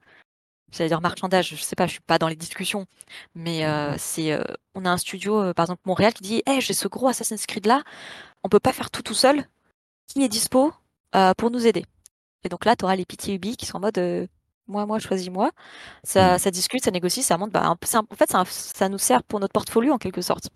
[0.73, 1.51] j'allais dire marchandage.
[1.51, 2.87] Je sais pas, je suis pas dans les discussions,
[3.35, 4.43] mais euh, c'est, euh,
[4.75, 7.47] on a un studio, euh, par exemple Montréal, qui dit, hey, j'ai ce gros Assassin's
[7.47, 7.83] Creed là,
[8.45, 9.45] on peut pas faire tout tout seul
[10.09, 10.73] qui est dispo
[11.17, 11.85] euh, pour nous aider?
[12.45, 14.27] Et donc là, tu auras les pitié Ubi qui sont en mode euh,
[14.69, 15.51] moi, moi, choisis-moi.
[16.05, 16.39] Ça, Mm.
[16.39, 17.51] ça discute, ça négocie, ça monte.
[17.53, 20.49] Bah, un en fait, un- ça nous sert pour notre portfolio en quelque sorte.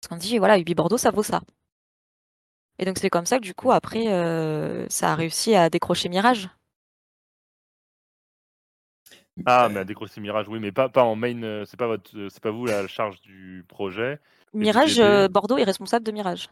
[0.00, 1.40] Parce qu'on dit voilà, Ubi Bordeaux, ça vaut ça.
[2.78, 6.08] Et donc c'est comme ça que du coup, après, euh, ça a réussi à décrocher
[6.08, 6.48] Mirage.
[9.46, 11.42] Ah, mais à décrocher Mirage, oui, mais pas, pas en main.
[11.42, 14.20] euh, C'est pas votre, euh, c'est pas vous la charge du projet.
[14.52, 16.48] Mirage, Bordeaux est responsable de Mirage.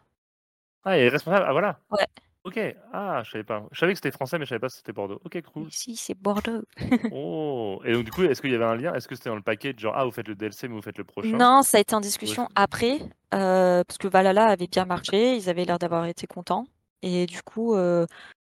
[0.85, 1.45] Ah, il est responsable.
[1.49, 1.81] Ah, voilà.
[1.91, 2.07] Ouais.
[2.45, 2.59] Ok.
[2.93, 3.67] Ah, je savais pas.
[3.71, 5.21] Je savais que c'était français, mais je savais pas si c'était Bordeaux.
[5.25, 5.71] Ok, cool.
[5.71, 6.63] Si, c'est Bordeaux.
[7.15, 7.81] Oh.
[7.85, 8.95] Et donc du coup, est-ce qu'il y avait un lien?
[8.95, 10.99] Est-ce que c'était dans le paquet genre ah vous faites le DLC mais vous faites
[10.99, 11.37] le prochain?
[11.37, 12.49] Non, ça a été en discussion Ouais.
[12.57, 12.99] après,
[13.35, 16.65] euh, parce que Valhalla avait bien marché, ils avaient l'air d'avoir été contents.
[17.03, 18.07] Et du coup, euh,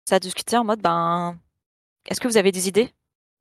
[0.08, 1.38] ça a discuté en mode, ben,
[2.10, 2.92] est-ce que vous avez des idées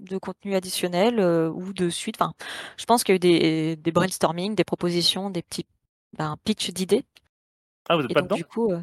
[0.01, 2.17] de contenu additionnel euh, ou de suite?
[2.21, 2.33] Enfin,
[2.79, 5.67] je pense qu'il y a eu des, des brainstorming, des propositions, des petits
[6.19, 7.05] ben, pitch d'idées.
[7.89, 8.37] Ah, vous êtes Et pas donc, dedans?
[8.37, 8.83] du coup, euh,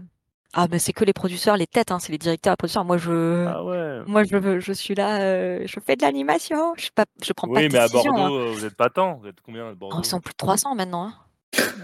[0.56, 2.86] ah, mais c'est que les producteurs, les têtes, hein, c'est les directeurs et producteurs.
[2.86, 4.00] Moi, je, Ah ouais.
[4.08, 7.48] moi, je, je suis là, euh, je fais de l'animation, je, suis pas, je prends
[7.48, 8.16] pas Oui, de mais à décision.
[8.16, 8.28] hein.
[8.30, 9.16] Bordeaux, euh, vous êtes pas tant.
[9.22, 11.04] Vous êtes combien à Bordeaux Oh, ils sont plus de 300 maintenant.
[11.08, 11.14] hein.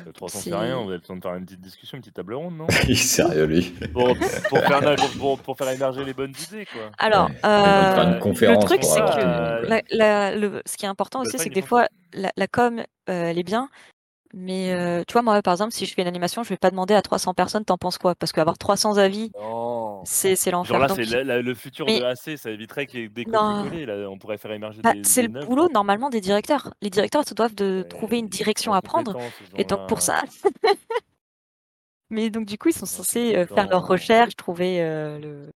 [0.05, 0.81] Euh, 300 c'est c'est- rien.
[0.81, 2.95] Vous avez besoin de faire une petite discussion, une petite table ronde, non Il est
[2.95, 3.73] sérieux, lui.
[3.93, 4.15] pour,
[4.49, 6.91] pour, faire, pour, pour- pour faire émerger les bonnes idées, quoi.
[6.97, 7.35] Alors, Ouais.
[7.45, 11.37] Euh, conférence truc, c'est euh, que le la- la- le- ce qui est important aussi,
[11.37, 13.69] pas c'est que des fois, la, la com, euh, elle est bien,
[14.33, 16.71] mais euh, tu vois, moi, par exemple, si je fais une animation, je vais pas
[16.71, 18.15] demander à 300 personnes, t'en penses quoi?
[18.15, 19.31] Parce qu'avoir 300 avis,
[20.05, 20.73] c'est c'est l'enfer.
[20.73, 23.03] Genre là, Donc, c'est la- la- le futur Mais- de AC, ça éviterait qu'il y
[23.03, 23.23] ait des.
[23.25, 25.03] Là, on pourrait faire émerger bah, des.
[25.03, 25.73] c'est des le neufs, boulot quoi.
[25.73, 26.73] normalement des directeurs.
[26.81, 29.15] Les directeurs se doivent de Ouais, trouver une direction à prendre.
[29.57, 30.21] Et donc pour ça,
[32.09, 35.51] mais donc du coup, ils sont censés euh, faire leurs recherches, trouver euh, le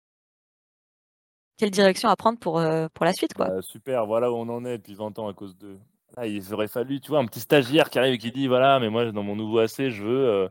[1.56, 3.46] quelle direction à prendre pour euh, pour la suite, quoi.
[3.48, 5.78] Bah, super, voilà où on en est depuis 20 ans à cause de.
[6.16, 8.78] Là, il aurait fallu, tu vois, un petit stagiaire qui arrive et qui dit voilà,
[8.78, 10.49] mais moi, dans mon nouveau AC, je veux euh,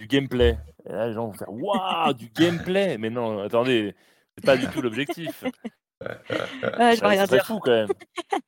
[0.00, 0.58] du gameplay.
[0.86, 3.94] Et là, les gens vont faire waouh, du gameplay Mais non, attendez,
[4.36, 5.44] c'est pas du tout l'objectif.
[6.78, 7.46] Ouais, je vais Ça, rien serait dire.
[7.46, 7.88] fou quand même.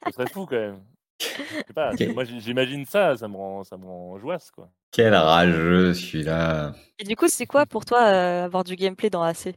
[0.06, 0.82] Ça serait fou quand même.
[1.20, 1.26] Je
[1.68, 2.12] sais pas, Ok.
[2.14, 4.68] moi j'imagine ça, ça me rend, ça me rend joisse quoi.
[4.90, 6.72] Quel rageux, celui-là.
[6.98, 9.54] Et du coup, c'est quoi pour toi euh, avoir du gameplay dans AC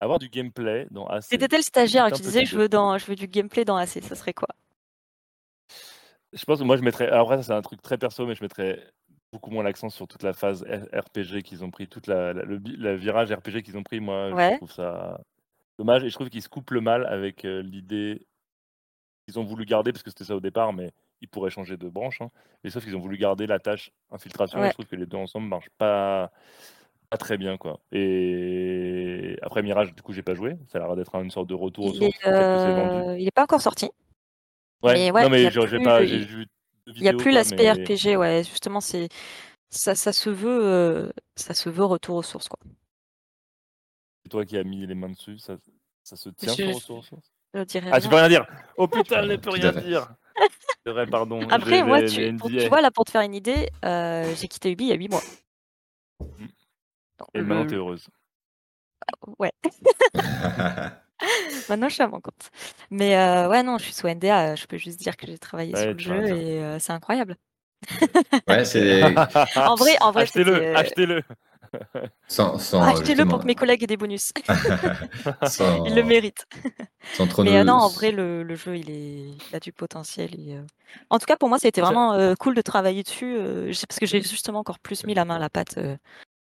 [0.00, 1.22] Avoir du gameplay dans AC.
[1.30, 4.02] Si t'étais le stagiaire disais petit je veux dans je veux du gameplay dans AC,
[4.02, 4.48] ça serait quoi?
[6.32, 7.08] Je pense que moi je mettrais.
[7.10, 8.82] Après, ça c'est un truc très perso, mais je mettrais
[9.32, 12.60] beaucoup moins l'accent sur toute la phase RPG qu'ils ont pris, toute la, la- le,
[12.78, 14.00] la virage RPG qu'ils ont pris.
[14.00, 15.20] Moi, je trouve ça
[15.78, 18.26] dommage et je trouve qu'ils se coupent le mal avec euh, l'idée
[19.26, 20.90] qu'ils ont voulu garder parce que c'était ça au départ, mais
[21.20, 22.20] ils pourraient changer de branche.
[22.20, 22.30] hein.
[22.64, 24.58] Mais sauf qu'ils ont voulu garder la tâche infiltration.
[24.58, 26.30] Et je trouve que les deux ensemble marchent pas
[27.10, 27.78] pas très bien quoi.
[27.92, 30.56] Et après Mirage, du coup, j'ai pas joué.
[30.68, 32.96] Ça a l'air d'être une sorte de retour il est, que vendu.
[33.08, 33.90] euh, il est pas encore sorti.
[34.82, 34.94] Ouais.
[34.94, 39.08] mais ouais, non mais Il y a plus l'aspect mais- RPG, ouais, justement c'est
[39.70, 42.58] ça, ça se veut euh, ça se veut retour aux sources quoi.
[44.24, 45.56] C'est toi qui as mis les mains dessus, ça,
[46.02, 47.32] ça se tient Je- sur retour aux sources?
[47.54, 48.46] Je dirais Ah, tu peux rien dire
[48.76, 50.08] Oh putain, elle ne peut rien dire
[50.84, 51.40] C'est vrai, pardon.
[51.50, 54.70] Après, moi, tu, pour- tu vois, là, pour te faire une idée, euh, j'ai quitté
[54.72, 55.22] Ubi il y a 8 mois.
[56.20, 56.46] Mm.
[57.18, 58.08] Donc, Et maintenant, le- t'es heureuse.
[59.38, 59.52] Ouais,
[61.68, 62.50] maintenant je suis à mon compte.
[62.90, 65.38] Mais euh, ouais, non, je suis sous NDA, euh, je peux juste dire que j'ai
[65.38, 67.36] travaillé Ouais, sur le jeu et euh, c'est incroyable.
[68.48, 69.02] ouais, c'est
[69.56, 71.22] En vrai, en vrai, achetez-le, achetez-le.
[72.28, 74.30] sans, sans, Achetez-le pour que mes collègues aient des bonus.
[75.48, 76.46] sans, Ils le méritent.
[77.14, 79.72] sans trop Mais euh, non, en vrai, le, le jeu, il, est, il a du
[79.72, 80.30] potentiel.
[80.38, 80.62] et, euh,
[81.10, 84.06] En tout cas, pour moi, c'était vraiment euh, cool de travailler dessus euh, parce que
[84.06, 85.96] j'ai justement encore plus mis la main à la pâte, euh,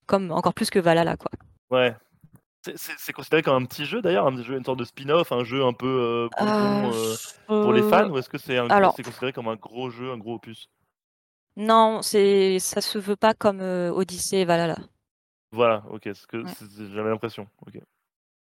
[0.07, 1.31] comme encore plus que Valhalla, quoi.
[1.69, 1.95] Ouais.
[2.63, 5.63] C'est- considéré comme un petit jeu d'ailleurs, un jeu, une sorte de spin-off, un jeu
[5.65, 7.15] un peu euh, pompon, euh,
[7.47, 8.57] pour les fans, ou est-ce que c'est
[9.03, 10.69] considéré comme un gros jeu, un gros opus?
[11.55, 14.77] Non, c'est ça se veut pas comme euh, Odyssey et Valhalla,
[15.51, 16.51] Voilà, ok, ce que Ouais.
[16.93, 17.47] j'avais l'impression.
[17.67, 17.79] ok.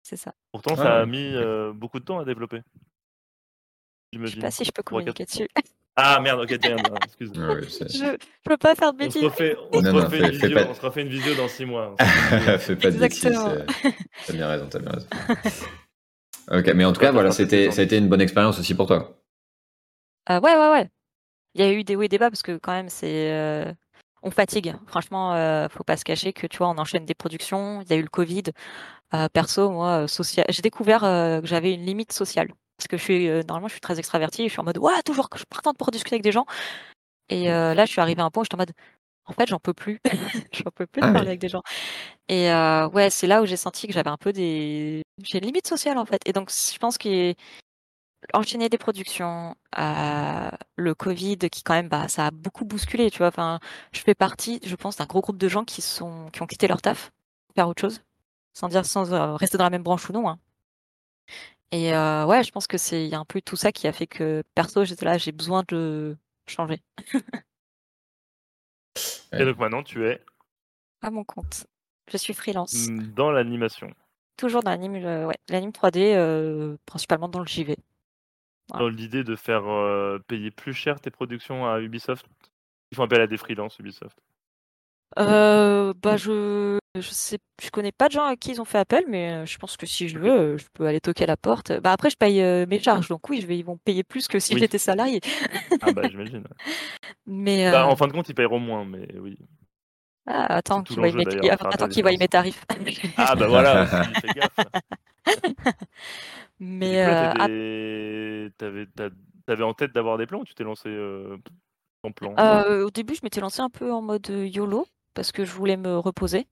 [0.03, 0.35] c'est ça.
[0.51, 2.63] Pourtant, Ah ça a mis euh, beaucoup de temps à développer.
[4.13, 5.49] Je sais pas si je peux communiquer dessus.
[5.97, 7.31] Ah merde, ok, tiens, non, excuse.
[7.37, 9.25] Ouais, ouais, c'est- Je, je peux pas faire de On se bêtises.
[9.25, 11.49] refait, on se non, refait fais- une fais pas- on se refait une visio dans
[11.49, 11.97] six mois.
[11.99, 12.59] Visio.
[12.59, 13.27] Fais pas de bêtises.
[13.27, 13.49] Exactement.
[13.49, 13.67] euh,
[14.27, 15.07] T'as bien raison, t'as bien raison.
[16.51, 18.87] Ok, mais en tout cas, voilà, c'était, ça a été une bonne expérience aussi pour
[18.87, 19.17] toi.
[20.31, 20.89] Euh, ouais, ouais, ouais.
[21.55, 23.31] Il y a eu des hauts et des bas parce que quand même, c'est.
[23.33, 23.73] euh,
[24.23, 24.75] On fatigue.
[24.87, 27.83] Franchement, euh, faut pas se cacher que tu vois, on enchaîne des productions.
[27.83, 28.45] Il y a eu le Covid.
[29.15, 30.47] Euh, perso, moi, social...
[30.49, 32.49] j'ai découvert euh, que j'avais une limite sociale.
[32.83, 34.45] Parce que je suis, euh, normalement, je suis très extravertie.
[34.49, 36.47] Je suis en mode, ouais, toujours que je suis partante pour discuter avec des gens.
[37.29, 38.73] Et euh, là, je suis arrivée à un point où j'étais en mode,
[39.27, 40.01] en fait, j'en peux plus.
[40.53, 41.63] j'en peux plus de Ah parler avec des gens.
[42.29, 45.03] Et euh, ouais, c'est là où j'ai senti que j'avais un peu des.
[45.25, 46.21] J'ai une limite sociale, en fait.
[46.27, 47.35] Et donc, je pense que
[48.35, 53.19] enchaîner des productions, euh, le Covid qui quand même bah ça a beaucoup bousculé, tu
[53.19, 53.29] vois.
[53.29, 53.61] Enfin,
[53.93, 56.69] je fais partie, je pense, d'un gros groupe de gens qui sont qui ont quitté
[56.69, 57.11] leur taf
[57.49, 58.03] pour faire autre chose,
[58.55, 60.29] sans dire sans euh, rester dans la même branche ou non.
[60.29, 60.39] hein.
[61.73, 63.89] Et euh, ouais, je pense que c'est il y a un peu tout ça qui
[63.89, 66.17] a fait que perso j'étais là, j'ai besoin de
[66.47, 66.83] changer
[69.33, 70.23] Et donc maintenant, tu es
[71.01, 71.67] à mon compte.
[72.11, 73.91] Je suis freelance, mm, dans l'animation,
[74.37, 77.77] toujours dans l'anime, euh, ouais, l'anime 3D, euh, principalement dans le JV.
[78.75, 82.27] dans l'idée de faire euh, payer plus cher tes productions à Ubisoft?
[82.91, 84.19] Ils font appel à des freelances Ubisoft.
[85.19, 88.79] Euh, bah je je sais je connais pas de gens à qui ils ont fait
[88.79, 91.27] appel mais euh, je pense que si je veux euh, je peux aller toquer à
[91.27, 91.73] la porte.
[91.81, 94.39] Bah après je paye mes charges donc oui je vais ils vont payer plus que
[94.39, 94.61] si Oui.
[94.61, 95.21] j'étais salarié.
[95.81, 96.45] Ah bah j'imagine.
[97.27, 99.39] Mais Bah, euh, en fin de compte, ils paieront moins, mais oui.
[100.27, 102.65] ah, attends qu'ils voient mes attends des voient mes tarifs.
[103.17, 104.57] Ah bah voilà, aussi, fais gaffe.
[106.61, 109.09] mais euh, ah,
[109.47, 110.91] t'avais en tête d'avoir des plans ou tu t'es lancé
[112.03, 112.35] en plan?
[112.85, 115.99] Au début je m'étais lancée un peu en mode YOLO parce que je voulais me
[115.99, 116.47] reposer.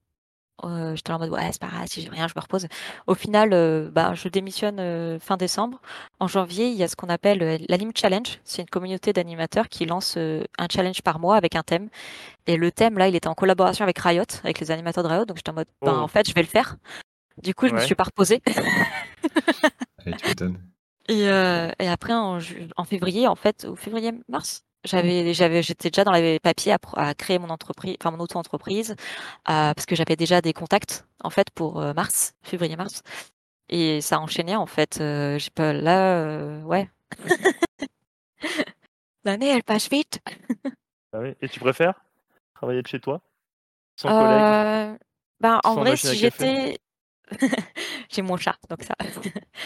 [0.63, 2.67] Euh, j'étais en mode ouais c'est pas grave si j'ai rien je me repose.
[3.07, 5.81] Au final euh, bah je démissionne euh, fin décembre.
[6.19, 8.41] En janvier il y a ce qu'on appelle l'Anime Challenge.
[8.45, 11.89] C'est une communauté d'animateurs qui lance un challenge par mois avec un thème.
[12.47, 15.25] Et le thème là il était en collaboration avec Riot, avec les animateurs de Riot.
[15.25, 15.89] Donc j'étais en mode Oh.
[15.89, 16.77] en fait je vais le faire.
[17.43, 18.43] Du coup je me suis pas reposée.
[20.05, 20.59] Allez, tu m'étonnes.
[21.09, 22.39] Et, et après, en,
[22.77, 27.39] en février, en fait, au février-mars, j'avais, j'avais, j'étais déjà dans les papiers à, créer
[27.39, 31.81] mon entreprise, enfin mon auto-entreprise, euh, parce que j'avais déjà des contacts, en fait, pour
[31.81, 33.03] euh, mars, février-mars.
[33.69, 35.01] Et ça a enchaîné, en fait.
[35.01, 36.89] euh, j'ai pas, là, euh, ouais.
[39.25, 40.21] L'année, elle passe vite.
[41.13, 41.35] Ah oui.
[41.41, 42.01] Et tu préfères
[42.55, 43.21] travailler de chez toi?
[43.97, 44.99] Sans collègues?
[45.41, 46.79] ben, en Sans vrai, si j'étais.
[48.11, 48.95] J'ai mon chat, donc ça.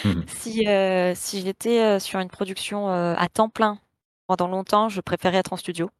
[0.04, 0.24] Mhm.
[0.44, 3.78] Si, euh, si j'étais sur une production euh, à temps plein
[4.26, 5.90] pendant longtemps, je préférais être en studio.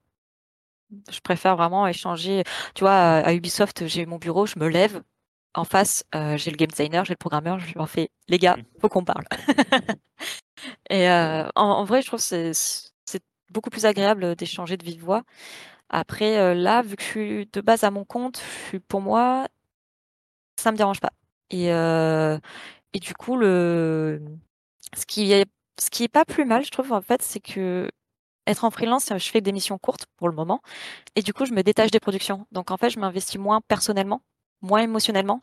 [1.11, 2.45] Je préfère vraiment échanger.
[2.75, 5.03] Tu vois, à Ubisoft, j'ai mon bureau, je me lève.
[5.55, 8.57] En face, euh, j'ai le game designer, j'ai le programmeur, je leur fais, les gars,
[8.57, 8.65] Mhm.
[8.81, 9.25] faut qu'on parle.
[10.91, 12.53] Et euh, en, en vrai, je trouve que c'est
[13.07, 15.23] c'est beaucoup plus agréable d'échanger de vive voix.
[15.91, 19.01] Après, euh, là, vu que je suis de base à mon compte, je suis, pour
[19.03, 19.47] moi,
[20.57, 21.13] ça me dérange pas.
[21.51, 22.39] Et, euh,
[22.95, 24.23] et du coup, le,
[24.97, 25.47] ce qui est,
[25.81, 27.91] ce qui est pas plus mal, je trouve, en fait, c'est que
[28.47, 30.61] être en freelance, je fais des missions courtes pour le moment.
[31.17, 32.47] Et du coup, je me détache des productions.
[32.53, 34.23] Donc, en fait, je m'investis moins personnellement,
[34.63, 35.43] moins émotionnellement.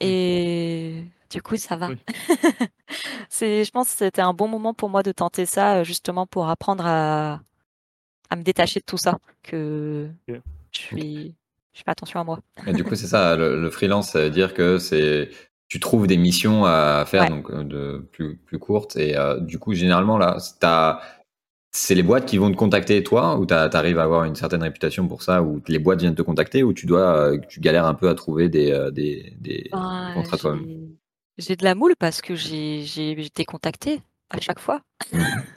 [0.00, 1.88] Et du coup, ça va.
[1.88, 1.98] Oui.
[3.28, 6.26] C'est, je pense que c'était un bon moment pour moi de tenter ça, euh, justement
[6.26, 7.40] pour apprendre à,
[8.30, 9.18] à me détacher de tout ça.
[9.42, 10.34] Que je
[10.78, 11.34] suis,
[11.72, 12.38] je fais attention à moi.
[12.66, 15.30] Et du coup, c'est ça, le, le freelance, ça veut dire que c'est
[15.66, 17.28] tu trouves des missions à faire Ouais.
[17.30, 21.00] donc euh, de plus plus courtes et euh, du coup généralement là, t'as
[21.76, 24.62] c'est les boîtes qui vont te contacter toi ou tu arrives à avoir une certaine
[24.62, 27.86] réputation pour ça ou les boîtes viennent te contacter ou tu dois euh, tu galères
[27.86, 30.66] un peu à trouver des euh, des, des, Ben, des contrats toi-même?
[31.38, 34.80] j'ai- de la moule parce que j'ai été contactée à chaque fois.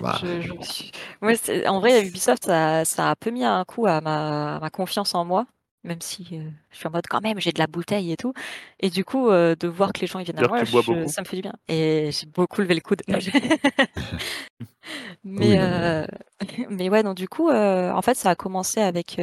[0.00, 4.00] Bah, Je- je en vrai, Ubisoft, ça, ça a un peu mis un coup à
[4.00, 5.46] ma, ma confiance en moi,
[5.84, 8.32] même si euh, je suis en mode quand même, j'ai de la bouteille et tout.
[8.80, 11.22] Et du coup, euh, de voir que les gens ils viennent à moi, je- ça
[11.22, 11.54] me fait du bien.
[11.68, 13.02] Et j'ai beaucoup levé le coude.
[15.24, 16.06] mais, Oui, non, mais- euh,
[16.70, 19.18] mais ouais, donc du coup, en fait, ça a commencé avec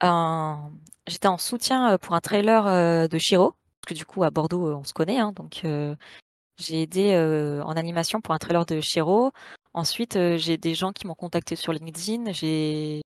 [0.00, 0.70] un.
[1.06, 4.84] J'étais en soutien pour un trailer de Shiro, parce que du coup, à Bordeaux, on
[4.84, 5.62] se connaît, hein, donc.
[6.60, 7.16] j'ai aidé
[7.64, 9.32] en animation pour un trailer de Shiro.
[9.74, 12.32] Ensuite, j'ai des gens qui m'ont contacté sur LinkedIn.
[12.32, 13.02] J'ai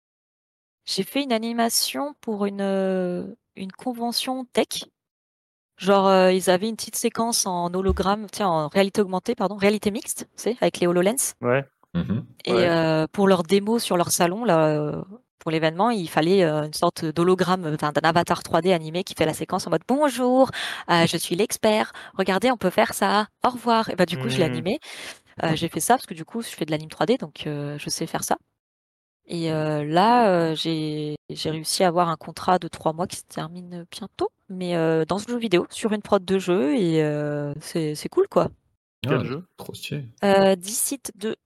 [0.90, 3.26] j'ai fait une animation pour une, euh,
[3.56, 4.84] une convention tech.
[5.78, 9.90] Genre, euh, ils avaient une petite séquence en hologramme, tiens, en réalité augmentée, pardon, réalité
[9.90, 11.34] mixte, tu sais, avec les HoloLens.
[11.40, 11.64] Ouais.
[11.94, 12.26] mhm.
[12.44, 12.68] Et Ouais.
[12.68, 15.02] euh, pour leur démo sur leur salon, là, euh,
[15.38, 19.24] pour l'événement, il fallait euh, une sorte d'hologramme, enfin, d'un avatar 3D animé qui fait
[19.24, 20.50] la séquence en mode Bonjour,
[20.90, 23.88] euh, je suis l'expert, regardez, on peut faire ça, au revoir.
[23.88, 24.50] Et bah, du coup, je l'ai Mhm.
[24.52, 24.78] animé.
[25.44, 27.78] Euh, j'ai fait ça parce que du coup, je fais de l'anime 3D, donc euh,
[27.78, 28.36] je sais faire ça.
[29.32, 33.22] Et euh, là, euh, j'ai réussi à avoir un contrat de trois mois qui se
[33.22, 37.54] termine bientôt, mais euh, dans ce jeu vidéo, sur une prod de jeu, et euh,
[37.60, 38.48] c'est cool, quoi.
[39.02, 39.44] Quel Ah, jeu?
[39.56, 40.04] Trop stylé.
[40.58, 41.36] Dicite 2.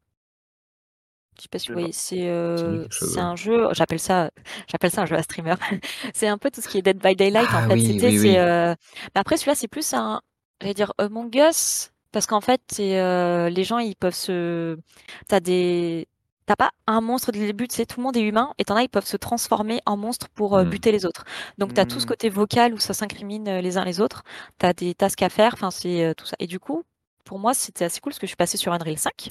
[1.37, 2.87] Je sais pas si vous voyez, c'est euh,
[3.17, 4.31] un jeu, j'appelle ça,
[4.69, 5.57] j'appelle ça un jeu à streamer.
[6.15, 7.75] c'est un peu tout ce qui est Dead by Daylight en Ah fait.
[7.75, 8.75] oui, euh,
[9.15, 10.23] mais après celui-là c'est plus un,
[10.61, 14.79] j'allais dire Among Us, parce qu'en fait euh, les gens ils peuvent se,
[15.27, 16.07] t'as des,
[16.47, 18.65] t'as pas un monstre dès le début, tu sais, tout le monde est humain et
[18.65, 20.69] t'en as ils peuvent se transformer en monstre pour euh, Mm.
[20.71, 21.25] buter les autres.
[21.59, 22.09] Donc t'as tout ce Mm.
[22.09, 24.23] côté vocal où ça s'incrimine euh, les uns les autres,
[24.59, 26.37] t'as des tasks à faire, enfin c'est euh, tout ça.
[26.41, 26.83] Et du coup,
[27.25, 29.29] pour moi c'était assez cool parce que je suis passée sur Unreal 5.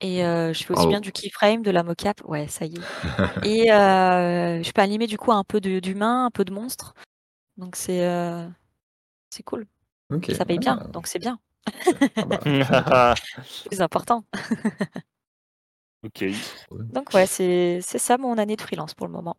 [0.00, 2.20] Et je fais aussi bien du keyframe, de la mocap.
[2.26, 2.80] Ouais, ça y est.
[3.46, 6.92] Et je peux animer du coup un peu d'humain, un peu de monstre.
[7.56, 8.06] Donc c'est
[9.30, 9.66] c'est cool.
[10.32, 11.38] Ça paye bien, Ah, donc c'est bien.
[12.16, 13.14] ah bah,
[13.68, 14.24] plus important.
[16.04, 16.24] ok.
[16.70, 19.36] Donc ouais, c'est c'est ça mon année de freelance pour le moment.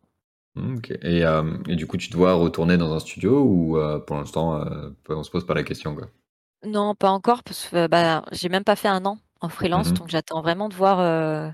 [0.57, 0.91] ok.
[1.01, 4.55] Et, euh, et du coup, tu dois retourner dans un studio ou euh, pour l'instant,
[4.61, 6.07] euh, on se pose pas la question quoi?
[6.65, 9.93] Non, pas encore, parce que bah, j'ai même pas fait un an en freelance, Mhm.
[9.93, 11.53] donc j'attends vraiment de voir, euh, de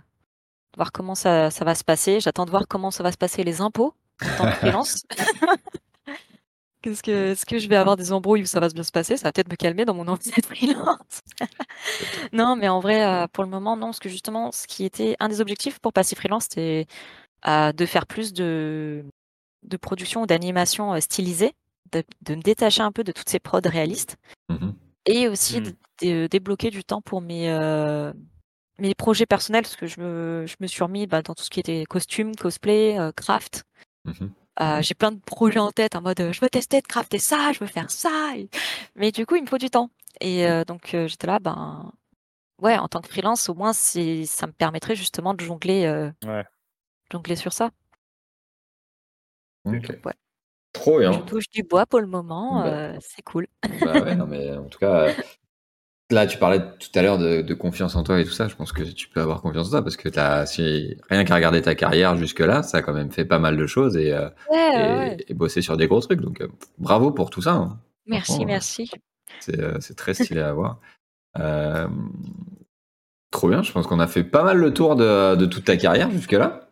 [0.78, 2.20] voir comment ça, ça va se passer.
[2.22, 5.04] J'attends de voir comment ça va se passer les impôts en tant que freelance.
[6.82, 8.92] Qu'est-ce que, est-ce que je vais avoir des embrouilles où ça va se bien se
[8.92, 9.16] passer?
[9.18, 11.22] Ça va peut-être me calmer dans mon envie d'être freelance.
[12.34, 15.16] non, mais en vrai, euh, pour le moment, non, parce que justement, ce qui était
[15.20, 16.88] un des objectifs pour passer freelance, c'était
[17.48, 19.06] euh, de faire plus de,
[19.64, 21.54] de production ou d'animation euh, stylisée,
[21.92, 24.16] de, de me détacher un peu de toutes ces prods réalistes
[24.50, 24.74] Mhm.
[25.06, 25.64] et aussi Mm.
[25.64, 28.12] de, de débloquer du temps pour mes, euh,
[28.80, 31.50] mes projets personnels, parce que je me, je me suis remis bah, dans tout ce
[31.50, 33.64] qui était costume, cosplay, euh, craft.
[34.06, 34.32] Mhm.
[34.60, 37.52] Euh, j'ai plein de projets en tête en mode je veux tester de crafter ça,
[37.54, 38.34] je veux faire ça.
[38.36, 38.50] et-
[38.96, 39.90] Mais du coup, il me faut du temps.
[40.20, 41.92] Et euh, donc, euh, j'étais là, ben,
[42.62, 46.12] ouais, en tant que freelance, au moins, c'est, ça me permettrait justement de jongler, euh,
[46.26, 46.44] Ouais.
[47.12, 47.72] jongler sur ça.
[49.66, 49.90] Ok.
[50.06, 50.14] Ouais.
[50.74, 51.12] Trop bien.
[51.14, 52.68] Je touche du bois pour le moment, Bah.
[52.68, 53.48] euh, c'est cool.
[53.84, 55.14] bah ouais, non, mais en tout cas,
[56.14, 58.48] là, tu parlais tout à l'heure de, de confiance en toi et tout ça.
[58.48, 61.36] Je pense que tu peux avoir confiance en toi parce que t'as, si, rien qu'à
[61.36, 64.30] regarder ta carrière jusque-là, ça a quand même fait pas mal de choses et, euh,
[64.50, 65.18] Ouais, et, ouais, ouais.
[65.28, 66.22] et bossé sur des gros trucs.
[66.22, 66.48] Donc, euh,
[66.78, 67.54] bravo pour tout ça.
[67.54, 67.80] hein.
[68.08, 68.90] Merci, merci.
[69.40, 70.80] C'est, euh, c'est très stylé à voir.
[71.40, 71.88] Euh,
[73.32, 73.62] trop bien.
[73.64, 76.71] Je pense qu'on a fait pas mal le tour de, de toute ta carrière jusque-là.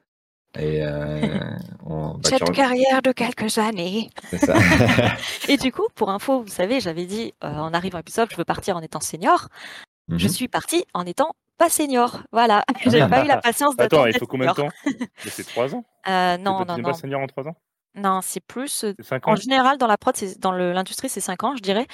[0.57, 1.39] Et euh,
[1.85, 4.09] on, bah, tu Cette re- carrière de quelques années.
[4.39, 4.55] ça.
[5.47, 8.37] Et du coup, pour info, vous savez, j'avais dit euh, en arrivant à Ubisoft, je
[8.37, 9.47] veux partir en étant senior.
[10.17, 10.27] Je Mhm.
[10.27, 12.23] suis partie en étant pas senior.
[12.31, 14.03] Voilà, j'ai pas eu la patience d'attendre.
[14.03, 14.69] Attends, il faut combien de temps?
[15.25, 16.83] C'est 3 ans Euh, Non, non, non.
[16.83, 17.55] pas senior en 3 ans?
[17.95, 18.83] Non, c'est plus.
[18.85, 19.35] euh, C'est 5 En ans?
[19.35, 21.85] général, dans la prod, dans l'industrie, c'est 5 ans, je dirais.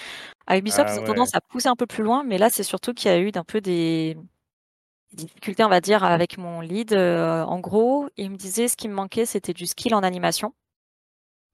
[0.48, 1.07] À Ubisoft, Ah ils ont ouais.
[1.07, 3.32] tendance à pousser un peu plus loin, mais là, c'est surtout qu'il y a eu
[3.32, 4.18] d'un peu des
[5.16, 6.94] difficultés, on va dire, avec mon lead.
[6.94, 10.54] Euh, en gros, il me disait ce qui me manquait, c'était du skill en animation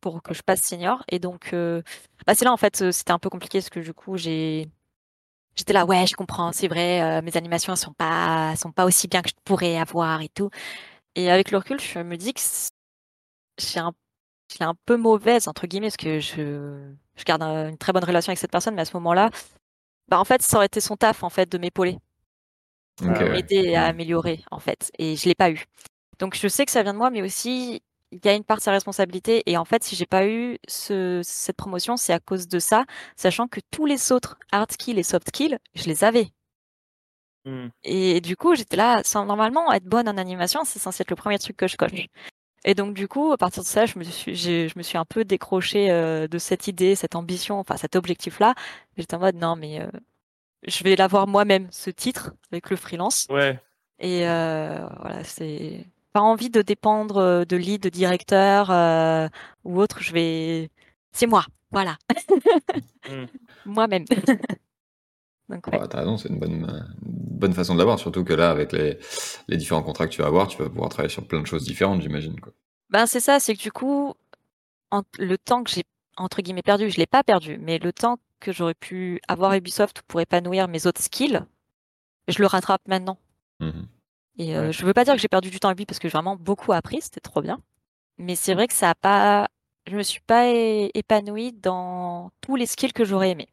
[0.02, 1.04] pour que je passe senior.
[1.10, 1.82] Et donc, euh,
[2.26, 4.70] bah, c'est là, en fait, euh, c'était un peu compliqué parce que du coup, j'ai
[5.58, 8.86] J'étais là, ouais, je comprends, c'est vrai, euh, mes animations elles sont pas, sont pas
[8.86, 10.50] aussi bien que je pourrais avoir et tout.
[11.16, 12.72] Et avec le recul, je me dis que c'est-
[13.60, 13.94] j'ai un,
[14.62, 18.32] un peu mauvaise entre guillemets parce que je, je garde un- une très bonne relation
[18.32, 19.30] avec cette personne, mais à ce moment-là,
[20.10, 22.00] bah en fait, ça aurait été son taf en fait de m'épauler,
[23.06, 23.30] Ok, Ah ouais.
[23.30, 23.30] ouais.
[23.30, 23.90] m'aider à Mhm.
[23.90, 25.66] améliorer en fait, et je l'ai pas eu.
[26.20, 28.58] Donc je sais que ça vient de moi, mais aussi il y a une part
[28.58, 29.44] de sa responsabilité.
[29.48, 32.86] Et en fait, si j'ai pas eu ce, cette promotion, c'est à cause de ça,
[33.18, 36.32] sachant que tous les autres hard skills et soft skills, je les avais.
[37.46, 37.70] Hmm.
[37.84, 41.16] Et du coup, j'étais là, sans normalement être bonne en animation, c'est censé être le
[41.16, 41.92] premier truc que je coche.
[42.66, 45.06] Et donc du coup, à partir de ça, je me suis, je me suis un
[45.06, 48.56] peu décrochée euh, de cette idée, cette ambition, enfin cet objectif-là.
[48.98, 49.90] J'étais en mode non, mais euh,
[50.68, 53.28] je vais l'avoir moi-même, ce titre, avec le freelance.
[53.30, 53.60] Ouais.
[54.00, 59.28] Et euh, voilà, c'est pas envie de dépendre euh, de lead, de directeur euh,
[59.64, 60.02] ou autre.
[60.02, 60.70] Je vais,
[61.12, 61.98] c'est moi, voilà,
[63.10, 63.26] Mm.
[63.66, 64.06] moi-même.
[65.50, 65.80] Donc ouais.
[65.80, 68.98] Ouais, t'as raison, c'est une bonne, bonne façon de l'avoir, surtout que là, avec les,
[69.50, 71.64] les différents contrats que tu vas avoir, tu vas pouvoir travailler sur plein de choses
[71.66, 72.40] différentes, j'imagine.
[72.40, 72.54] quoi.
[72.90, 74.14] Ben c'est ça, c'est que du coup,
[74.92, 75.84] en- le temps que j'ai
[76.18, 80.02] entre guillemets perdu, je l'ai pas perdu, mais le temps que j'aurais pu avoir Ubisoft
[80.02, 81.42] pour épanouir mes autres skills,
[82.28, 83.18] je le rattrape maintenant.
[83.62, 83.88] Mhm.
[84.38, 84.74] Et euh, Ouais.
[84.74, 86.36] je veux pas dire que j'ai perdu du temps à lui parce que j'ai vraiment
[86.36, 87.62] beaucoup appris, c'était trop bien.
[88.18, 89.48] Mais c'est vrai que ça a pas,
[89.88, 93.48] je me suis pas épanouie dans tous les skills que j'aurais aimé.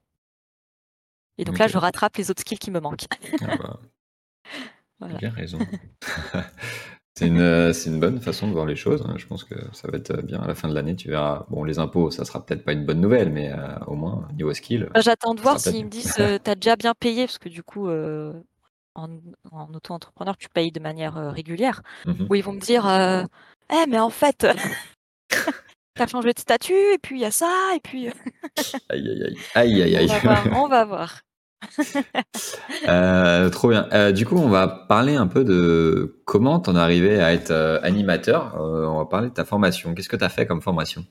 [1.36, 3.06] Et donc là, je rattrape les autres skills qui me manquent.
[3.40, 3.78] Ah bah,
[4.98, 5.18] Voilà.
[5.18, 5.58] Bien raison.
[7.18, 9.02] c'est une, euh, c'est une bonne façon de voir les choses.
[9.06, 9.14] hein.
[9.16, 10.94] Je pense que ça va être bien à la fin de l'année.
[10.96, 11.46] Tu verras.
[11.50, 14.52] Bon, les impôts, ça sera peut-être pas une bonne nouvelle, mais euh, au moins niveau
[14.54, 14.88] skill.
[14.94, 17.48] Bah, J'attends de voir s'ils me peut-être disent euh, t'as déjà bien payé, parce que
[17.48, 18.32] du coup, euh,
[18.94, 19.08] en,
[19.52, 21.82] en auto-entrepreneur, tu payes de manière euh, régulière.
[22.06, 22.26] Mhm.
[22.30, 23.24] Où ils vont me dire euh,
[23.72, 24.46] Eh, mais en fait,
[25.94, 28.08] t'as changé de statut, et puis il y a ça, et puis.
[28.08, 28.12] euh,
[28.88, 29.22] Aïe aïe
[29.54, 30.06] aïe aïe aïe on aïe.
[30.06, 31.20] va voir, on va voir.
[32.86, 33.88] Euh, trop bien.
[33.92, 37.50] Euh, du coup, on va parler un peu de comment t'en es arrivé à être
[37.50, 38.54] euh, animateur.
[38.60, 39.94] Euh, on va parler de ta formation.
[39.94, 41.04] Qu'est-ce que t'as fait comme formation?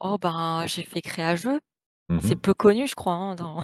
[0.00, 1.60] Oh, ben, j'ai fait créa jeu.
[2.08, 2.20] Mhm.
[2.22, 3.12] C'est peu connu, je crois.
[3.14, 3.62] hein, dans...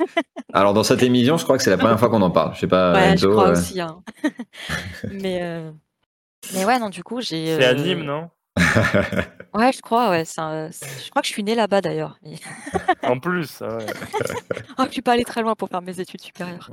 [0.52, 2.54] Alors dans cette émission, je crois que c'est la première fois qu'on en parle.
[2.54, 3.80] Je sais pas, Ouais, je crois euh, aussi.
[3.80, 4.02] hein.
[5.10, 5.70] mais, euh,
[6.54, 7.56] mais ouais, non, du coup, j'ai.
[7.56, 8.30] C'est euh, anime, non?
[9.54, 10.24] Ouais, je crois, ouais.
[10.24, 12.18] c'est un- c'est- Je crois que je suis née là-bas d'ailleurs.
[13.02, 13.86] En plus, ah ouais.
[14.78, 16.70] Oh, je suis pas allée très loin pour faire mes études supérieures.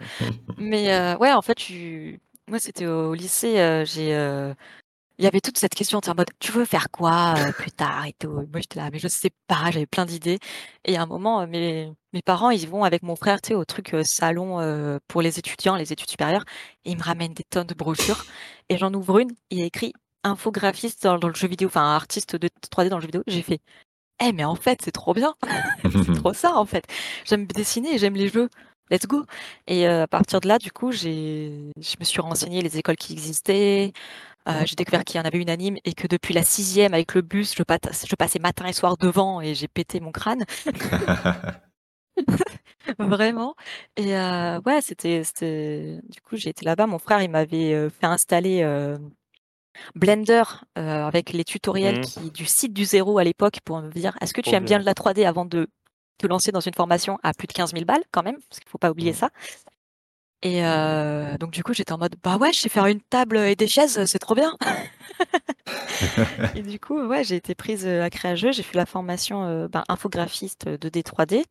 [0.58, 2.20] Mais euh, ouais, en fait, je suis-
[2.50, 3.60] moi, c'était au lycée.
[3.60, 4.54] euh, j'ai, euh,
[5.20, 7.72] il y avait toute cette question, t'es en mode, tu veux faire quoi euh, plus
[7.72, 8.30] tard et tout?
[8.32, 9.70] Moi, j'étais là, mais je sais pas.
[9.72, 10.40] J'avais plein d'idées.
[10.86, 13.56] Et à un moment, euh, mes mes parents, ils vont avec mon frère, tu sais,
[13.56, 16.46] au truc euh, salon euh, pour les étudiants, les études supérieures,
[16.86, 18.26] et ils me ramènent des tonnes de brochures.
[18.70, 19.94] Et j'en ouvre une, il y a écrit
[20.24, 23.24] infographiste dans, dans le jeu vidéo, enfin artiste de 3D dans le jeu vidéo.
[23.28, 23.60] J'ai fait,
[24.24, 25.36] eh mais en fait, c'est trop bien.
[25.84, 26.86] c'est trop ça en fait.
[27.26, 28.50] J'aime dessiner, j'aime les jeux.
[28.92, 29.26] Let's go.
[29.68, 32.98] Et euh, à partir de là, du coup, j'ai, je me suis renseigné les écoles
[32.98, 33.94] qui existaient.
[34.48, 37.16] Euh, j'ai découvert qu'il y en avait une anime et que depuis la sixième, avec
[37.16, 40.44] le bus, je, pat- je passais matin et soir devant et j'ai pété mon crâne.
[43.00, 43.56] Vraiment.
[43.96, 46.00] Et euh, ouais, c'était, c'était.
[46.10, 46.88] Du coup, j'ai été là-bas.
[46.88, 48.64] Mon frère, il m'avait fait installer
[49.96, 50.44] Blender
[50.78, 52.02] euh, avec les tutoriels Mhm.
[52.02, 54.78] qui, du site du zéro à l'époque pour me dire est-ce que tu aimes bien
[54.78, 54.80] bien.
[54.80, 55.68] de la 3D avant de
[56.18, 58.70] te lancer dans une formation à plus de 15 000 balles quand même, parce qu'il
[58.70, 59.18] faut pas oublier Mhm.
[59.18, 59.30] ça.
[60.44, 63.38] Et euh, donc du coup, j'étais en mode bah ouais, je sais faire une table
[63.38, 64.56] et des chaises, c'est trop bien.
[66.56, 69.68] et du coup, ouais, j'ai été prise euh, à Créageux, j'ai fait la formation euh,
[69.68, 71.46] ben, infographiste 2D 3D.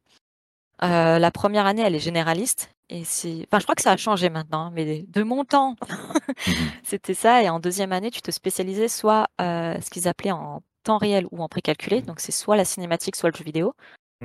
[0.82, 2.70] Euh, la première année, elle est généraliste.
[2.88, 6.12] Et c'est, enfin, je crois que ça a changé maintenant, mais de mon temps, Mhm.
[6.84, 7.42] c'était ça.
[7.42, 11.26] Et en deuxième année, tu te spécialisais soit euh, ce qu'ils appelaient en temps réel
[11.30, 12.02] ou en précalculé.
[12.02, 13.74] Donc, c'est soit la cinématique, soit le jeu vidéo.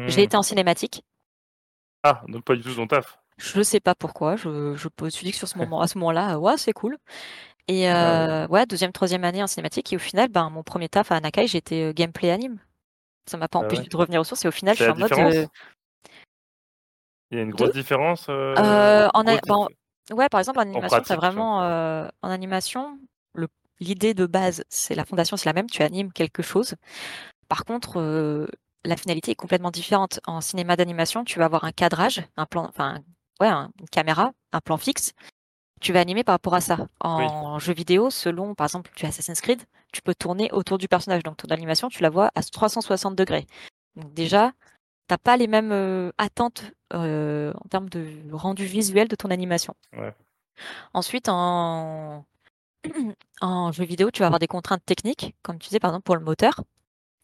[0.08, 0.24] J'ai Hmm.
[0.24, 1.04] été en cinématique.
[2.04, 3.20] Ah, donc pas du tout ton taf.
[3.38, 4.36] Je sais pas pourquoi.
[4.36, 6.74] Je, je me suis dit que sur ce moment, à ce moment-là, euh, ouais, c'est
[6.74, 6.98] cool.
[7.68, 9.92] Et Ah euh, ouais, deuxième, troisième année en cinématique.
[9.94, 12.60] Et au final, ben, mon premier taf à Anakai, j'étais gameplay anime.
[13.28, 13.88] Ça m'a pas Ah empêché ouais.
[13.90, 14.46] de revenir aux sources.
[14.46, 15.12] Et au final, je suis en mode.
[15.14, 15.48] euh,
[17.32, 18.28] Il y a une grosse différence.
[18.30, 22.08] euh, Euh, en a- grosse bon, dif- Ouais, par exemple, en animation, pratique, vraiment euh,
[22.22, 22.98] en animation,
[23.34, 23.49] le-
[23.82, 26.76] l'idée de base, c'est la fondation, c'est la même, tu animes quelque chose.
[27.49, 28.48] Par contre, euh,
[28.86, 30.22] la finalité est complètement différente.
[30.26, 32.99] En cinéma d'animation, tu vas avoir un cadrage, un plan, enfin,
[33.41, 35.12] ouais, un- une caméra, un plan fixe.
[35.82, 36.88] Tu vas animer par rapport à ça.
[37.02, 40.88] En jeu vidéo, selon, par exemple, tu as Assassin's Creed, tu peux tourner autour du
[40.88, 41.22] personnage.
[41.24, 43.45] Donc, ton animation, tu la vois à 360 degrés.
[43.98, 44.54] Donc, déjà,
[45.08, 49.76] t'as pas les mêmes euh, attentes euh, en termes de rendu visuel de ton animation.
[49.94, 50.14] Ouais.
[50.94, 52.26] Ensuite, en...
[53.42, 56.16] en jeu vidéo, tu vas avoir des contraintes techniques, comme tu disais par exemple pour
[56.16, 56.62] le moteur,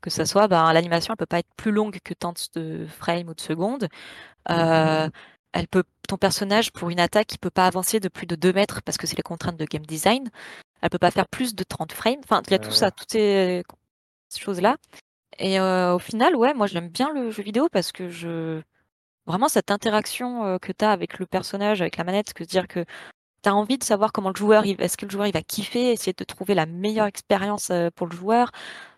[0.02, 3.30] que ce soit ben, l'animation, elle peut pas être plus longue que tant de frames
[3.30, 3.88] ou de secondes.
[4.50, 5.10] Euh,
[5.54, 8.54] elle peut, ton personnage pour une attaque, il peut pas avancer de plus de 2
[8.54, 10.30] mètres parce que c'est les contraintes de game design.
[10.82, 12.20] Elle peut pas faire plus de 30 frames.
[12.24, 13.64] Enfin, il y a tout ça, toutes ces
[14.34, 14.78] ces choses-là.
[15.40, 18.62] Et euh, au final, ouais, moi j'aime bien le jeu vidéo parce que je
[19.26, 22.68] vraiment cette interaction euh, que tu as avec le personnage, avec la manette, que dire
[22.68, 22.86] que
[23.44, 25.92] tu as envie de savoir comment le joueur, est-ce que le joueur il va kiffer,
[25.92, 28.52] essayer de trouver la meilleure expérience euh, pour le joueur.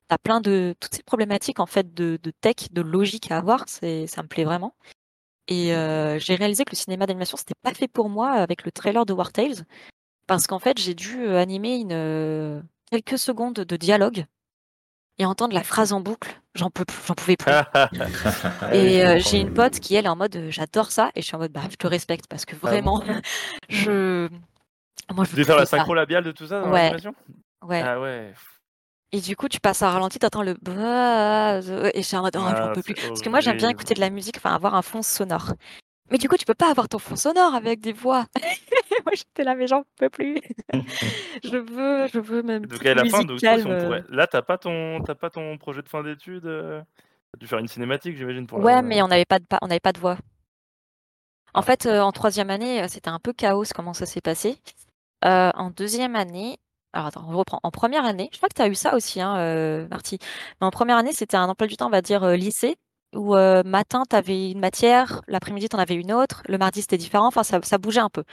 [0.10, 3.38] Tu as plein de toutes ces problématiques en fait de, de tech, de logique à
[3.38, 4.76] avoir, c'est ça me plaît vraiment.
[5.48, 8.72] Et euh, j'ai réalisé que le cinéma d'animation c'était pas fait pour moi avec le
[8.72, 9.66] trailer de War Tales
[10.28, 14.26] parce qu'en fait, j'ai dû animer une quelques secondes de dialogue
[15.18, 17.52] et entendre la phrase en boucle j'en peux j'en pouvais plus.
[18.74, 21.40] et j'ai une pote qui elle est en mode j'adore ça et je suis en
[21.40, 23.04] mode bah je te respecte parce que vraiment
[23.70, 24.30] je
[25.14, 26.94] moi je veux faire la synchro labiale de tout ça dans ouais.
[27.64, 27.82] ouais.
[27.82, 28.34] Ah ouais.
[29.12, 32.42] Et du coup, tu passes à ralenti, t'entends le et je suis en mode oh,
[32.42, 32.96] j'en ah, peux plus.
[32.96, 35.54] Parce que moi j'aime bien écouter de la musique, enfin avoir un fond sonore.
[36.12, 38.26] Mais du coup, tu peux pas avoir ton fond sonore avec des voix.
[39.06, 40.40] Moi, j'étais là, mais j'en peux plus.
[41.44, 42.66] je veux, je veux même.
[42.66, 44.02] Donc à la fin, donc, euh.
[44.10, 46.46] là, t'as pas ton, pas ton projet de fin d'études.
[46.46, 46.82] Euh...
[47.34, 48.60] T'as dû faire une cinématique, j'imagine pour.
[48.60, 50.18] Ouais, mais on n'avait pas de, on n'avait pas de voix.
[51.54, 51.64] En ah.
[51.64, 54.58] fait, euh, en troisième année, c'était un peu chaos comment ça s'est passé.
[55.24, 56.58] en deuxième année,
[56.94, 57.60] alors attends, on reprend.
[57.64, 60.20] En première année, je crois que tu as eu ça aussi, hein, Marty.
[60.62, 62.78] Mais en première année, c'était un emploi du temps, on va dire lycée
[63.16, 63.34] où
[63.66, 67.28] matin, tu avais une matière, l'après-midi, tu en avais une autre, le mardi, c'était différent,
[67.28, 68.24] enfin, ça, bougeait un peu.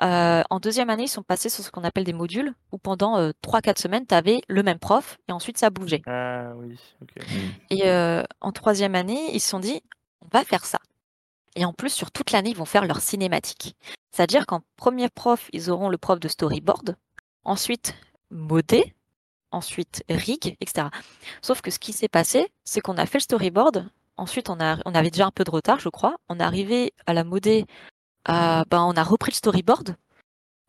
[0.00, 3.80] en deuxième année, ils sont passés sur ce qu'on appelle des modules, où pendant 3-4
[3.80, 6.02] semaines, tu avais le même prof, et ensuite, ça bougeait.
[6.06, 7.24] Ah oui, ok.
[7.70, 7.90] Et
[8.40, 9.82] en troisième année, ils se sont dit,
[10.22, 10.78] on va faire ça.
[11.56, 13.74] Et en plus, sur toute l'année, ils vont faire leur cinématique.
[14.12, 16.96] C'est-à-dire qu'en premier prof, ils auront le prof de storyboard,
[17.44, 17.94] ensuite
[18.30, 18.94] modé,
[19.50, 20.88] ensuite rig, etc.
[21.42, 23.90] Sauf que ce qui s'est passé, c'est qu'on a fait le storyboard,
[24.20, 26.16] Ensuite, on, a, on avait déjà un peu de retard, je crois.
[26.28, 27.66] On est arrivé à la modée,
[28.26, 29.96] ben, on a repris le storyboard.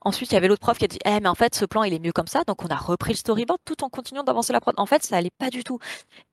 [0.04, 1.84] Ensuite, il y avait l'autre prof qui a dit Eh, mais en fait, ce plan,
[1.84, 2.44] il est mieux comme ça.
[2.46, 4.74] Donc, on a repris le storyboard tout en continuant d'avancer la prod.
[4.78, 5.78] En fait, ça allait pas du tout.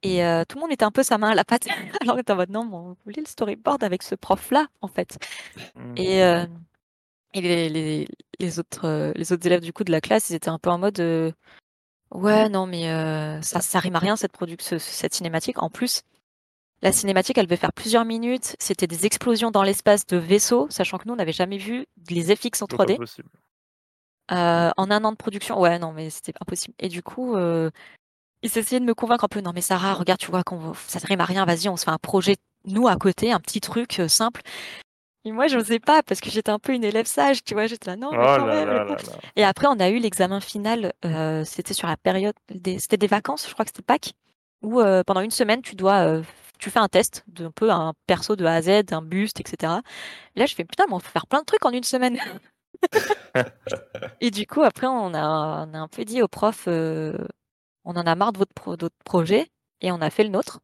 [0.02, 1.66] Et euh, tout le monde était un peu sa main à la patte.
[2.00, 5.18] Alors, on était en mode Non, on voulait le storyboard avec ce prof-là, en fait.
[5.74, 5.94] Mmh.
[5.96, 6.46] Et, euh,
[7.34, 8.08] et les,
[8.38, 10.70] les, autres, euh, les autres élèves du coup de la classe, ils étaient un peu
[10.70, 11.34] en mode
[12.10, 12.84] Ouais, non, mais
[13.42, 15.62] ça, ça rime à rien, cette, production, cette cinématique.
[15.62, 16.04] En plus,
[16.80, 18.55] la cinématique, elle devait faire plusieurs minutes.
[18.60, 22.34] C'était des explosions dans l'espace de vaisseaux, sachant que nous, on n'avait jamais vu les
[22.36, 22.98] FX en 3D.
[24.30, 26.74] Euh, en un an de production, ouais, non, mais c'était impossible.
[26.78, 27.70] Et du coup, euh,
[28.42, 29.40] ils essayaient de me convaincre un peu.
[29.40, 31.44] Non, mais Sarah, regarde, tu vois, qu'on ça ne rime à rien.
[31.44, 34.42] Vas-y, on se fait un projet, nous, à côté, un petit truc euh, simple.
[35.24, 37.66] Et moi, je n'osais pas parce que j'étais un peu une élève sage, tu vois.
[37.66, 38.94] J'étais là, non, mais oh
[39.34, 40.92] Et après, on a eu l'examen final.
[41.44, 44.12] c'était sur la période des, c'était des vacances, je crois que c'était Pâques,
[44.62, 46.22] où pendant une semaine, tu dois
[46.59, 49.74] tu fais un test d'un peu un perso de A à Z, un buste, etc.
[50.35, 52.18] Et là, je fais putain, mais on peut faire plein de trucs en une semaine.
[54.20, 57.16] et du coup, après, on a, on a un peu dit au prof, euh,
[57.85, 59.48] on en a marre de votre, projet
[59.80, 60.60] et on a fait le nôtre.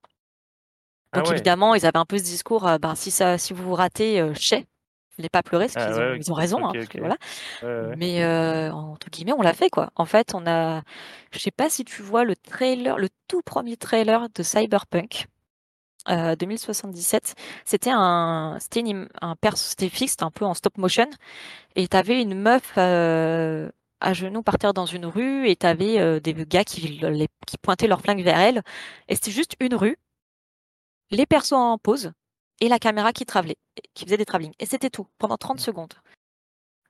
[1.12, 3.75] Ah Donc évidemment, ils avaient un peu ce discours, euh, ben, si, ça, si vous
[3.75, 4.66] ratez, euh, chais,
[5.19, 6.66] ne pas pleurer, parce ah qu'ils ont, ils ont raison.
[6.66, 7.16] hein, voilà.
[7.97, 8.25] Mais
[8.73, 9.91] entre guillemets, on l'a fait quoi.
[9.95, 10.83] En fait, on a,
[11.31, 15.29] je sais pas si tu vois le trailer, le tout premier trailer de Cyberpunk.
[16.06, 18.82] 2077, euh, c'était un, c'était
[19.20, 21.09] un perso, c'était fixe, un peu en stop motion,
[21.76, 23.70] et tu avais une meuf euh,
[24.01, 27.01] à genoux par terre dans une rue, et tu avais euh, des gars qui,
[27.47, 28.62] qui pointaient leur flingue vers elle,
[29.09, 29.97] et c'était juste une rue,
[31.10, 32.12] les persos en pause,
[32.60, 33.56] et la caméra qui travelait,
[33.94, 35.94] qui faisait des travelling, et c'était tout, pendant 30 secondes.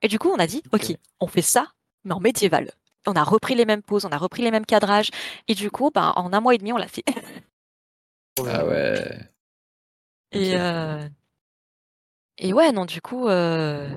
[0.03, 1.69] Et du coup, on a dit, ok, on fait ça,
[2.05, 2.71] mais en médiéval.
[3.07, 5.11] On a repris les mêmes poses, on a repris les mêmes cadrages,
[5.49, 7.05] et du coup, ben, en un mois et demi, on l'a fait.
[8.39, 9.19] Ah ouais.
[10.33, 11.09] Et, euh,
[12.39, 13.89] et ouais, non, du coup, euh,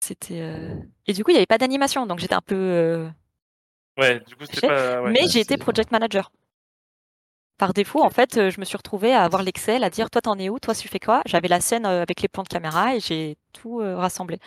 [0.00, 0.40] c'était.
[0.40, 0.74] Euh,
[1.06, 3.08] et du coup, il n'y avait pas d'animation, donc j'étais un peu.
[3.98, 5.02] Ouais, du coup, c'était pas.
[5.10, 6.32] Mais j'ai été project manager.
[7.58, 10.38] Par défaut, en fait, je me suis retrouvée à avoir l'Excel, à dire toi t'en
[10.38, 11.22] es où, toi tu fais quoi?
[11.26, 14.38] J'avais la scène avec les plans de caméra et j'ai tout rassemblé.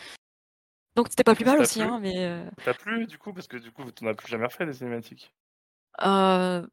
[0.95, 2.43] Donc c'était pas plus mal aussi, hein, mais.
[2.65, 4.73] T'as plu du coup parce que du coup tu n'en as plus jamais refait des
[4.73, 5.31] cinématiques.
[6.01, 6.65] Euh,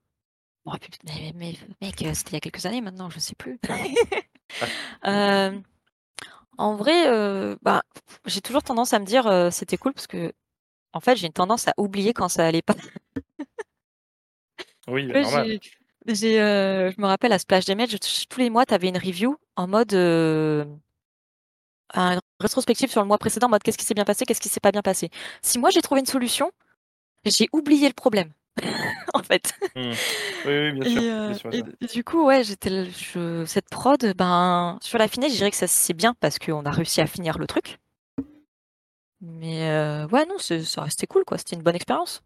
[1.05, 1.32] mais,
[1.80, 3.59] mec, euh, c'était il y a quelques années maintenant, je sais plus.
[5.06, 5.59] Euh,
[6.59, 7.82] en vrai, euh, bah,
[8.26, 10.34] j'ai toujours tendance à me dire c'était cool parce que
[10.93, 12.74] en fait j'ai une tendance à oublier quand ça allait pas.
[14.89, 15.59] oui, normal.
[16.06, 17.97] je me rappelle à Splash Damage,
[18.28, 20.78] tous les mois tu avais une review en mode une
[22.39, 24.60] rétrospective sur le mois précédent en mode qu'est-ce qui s'est bien passé, qu'est-ce qui s'est
[24.60, 25.09] pas bien passé.
[25.40, 26.52] Si moi j'ai trouvé une solution,
[27.24, 28.30] j'ai oublié le problème.
[29.14, 29.54] en fait.
[29.74, 29.92] Mmh.
[30.46, 31.50] Oui, oui, bien sûr.
[31.52, 32.86] Euh, et, du coup, ouais, j'étais
[33.46, 36.70] cette prod, ben, sur la finale, je dirais que ça c'est bien parce qu'on a
[36.70, 37.78] réussi à finir le truc.
[39.20, 41.38] Mais euh, ouais, non, ça restait cool, quoi.
[41.38, 42.22] C'était une bonne expérience.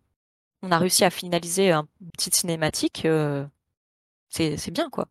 [0.62, 3.02] On a réussi à finaliser une petite cinématique.
[3.04, 3.44] Euh,
[4.30, 5.08] c'est bien, quoi.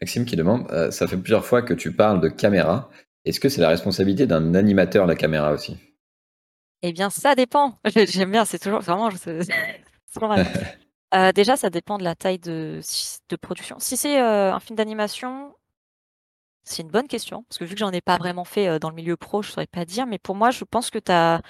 [0.00, 2.90] Maxime qui demande, ça fait plusieurs fois que tu parles de caméra.
[3.24, 5.76] Est-ce que c'est la responsabilité d'un animateur la caméra aussi?
[6.82, 7.78] Eh bien, ça dépend.
[7.94, 9.10] J'aime bien, c'est toujours vraiment.
[11.14, 12.80] Euh, déjà, ça dépend de la taille de,
[13.30, 13.78] de production.
[13.78, 15.54] Si c'est euh, un film d'animation,
[16.64, 17.44] c'est une bonne question.
[17.48, 19.50] Parce que vu que j'en ai pas vraiment fait euh, dans le milieu pro, je
[19.50, 20.06] saurais pas dire.
[20.06, 21.40] Mais pour moi, je pense que tu as,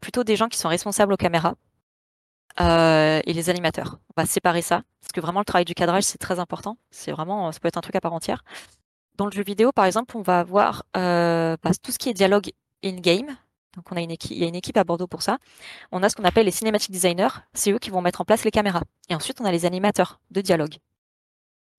[0.00, 1.54] plutôt des gens qui sont responsables aux caméras.
[2.58, 4.00] et les animateurs.
[4.16, 6.76] On va séparer ça, parce que vraiment le travail du cadrage, c'est très important.
[6.90, 8.42] C'est vraiment, ça peut être un truc à part entière.
[9.16, 12.50] Dans le jeu vidéo, par exemple, on va avoir bah, tout ce qui est dialogue
[12.84, 13.36] in-game,
[13.76, 15.38] donc on a une équipe, il y a une équipe à Bordeaux pour ça.
[15.92, 17.28] On a ce qu'on appelle les cinematic designers.
[17.54, 18.82] C'est eux qui vont mettre en place les caméras.
[19.08, 20.76] Et ensuite, on a les animateurs de dialogue.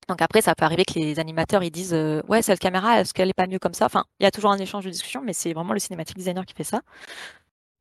[0.07, 3.13] Donc après, ça peut arriver que les animateurs ils disent euh, ouais cette caméra, est-ce
[3.13, 3.85] qu'elle est pas mieux comme ça?
[3.85, 6.45] Enfin, il y a toujours un échange de discussion, mais c'est vraiment le cinematic designer
[6.45, 6.81] qui fait ça.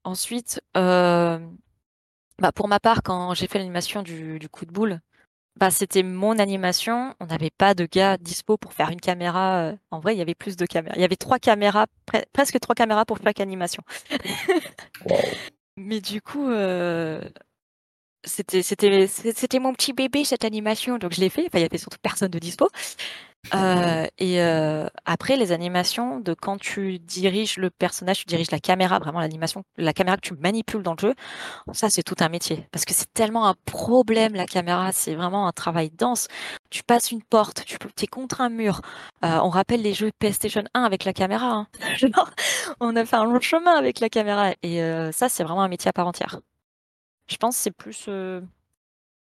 [0.04, 1.38] Ensuite, euh,
[2.38, 5.00] bah, pour ma part, quand j'ai fait l'animation du, coup de boule,
[5.56, 7.14] bah, c'était mon animation.
[7.20, 9.68] On n'avait pas de gars dispo pour faire une caméra.
[9.68, 10.96] Euh, en vrai, il y avait plus de caméras.
[10.96, 11.86] Il y avait trois caméras,
[12.32, 13.82] presque trois caméras pour chaque animation.
[15.76, 17.20] Mais du coup, euh,
[18.24, 21.46] c'était c'était c'était mon petit bébé cette animation, donc je l'ai fait.
[21.46, 22.68] Enfin, il y avait surtout personne de dispo.
[23.52, 28.58] Euh, et euh, après, les animations de quand tu diriges le personnage, tu diriges la
[28.58, 31.14] caméra, vraiment l'animation, la caméra que tu manipules dans le jeu,
[31.72, 32.66] ça c'est tout un métier.
[32.72, 36.28] Parce que c'est tellement un problème la caméra, c'est vraiment un travail dense.
[36.70, 38.80] Tu passes une porte, tu es contre un mur.
[39.24, 41.52] Euh, on rappelle les jeux PlayStation 1 avec la caméra.
[41.52, 41.66] Hein.
[42.80, 44.52] on a fait un long chemin avec la caméra.
[44.62, 44.80] Et
[45.12, 46.40] ça, c'est vraiment un métier à part entière.
[47.28, 48.08] Je pense que c'est plus.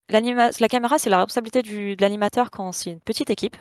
[0.10, 3.56] La caméra, c'est la responsabilité du, de l'animateur quand c'est une petite équipe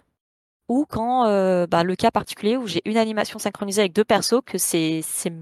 [0.68, 4.42] ou quand euh, bah, le cas particulier où j'ai une animation synchronisée avec deux persos,
[4.44, 5.32] que c'est, c'est,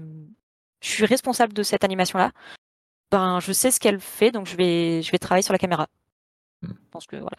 [0.81, 2.31] je suis responsable de cette animation-là,
[3.11, 5.87] ben je sais ce qu'elle fait, donc je vais, je vais travailler sur la caméra.
[6.61, 6.69] Hmm.
[6.69, 7.37] Je pense que voilà.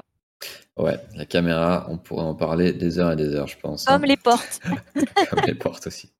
[0.78, 3.84] Ouais, la caméra, on pourrait en parler des heures et des heures, je pense.
[3.84, 4.06] Comme hein.
[4.06, 4.60] les portes.
[5.30, 6.12] Comme les portes aussi.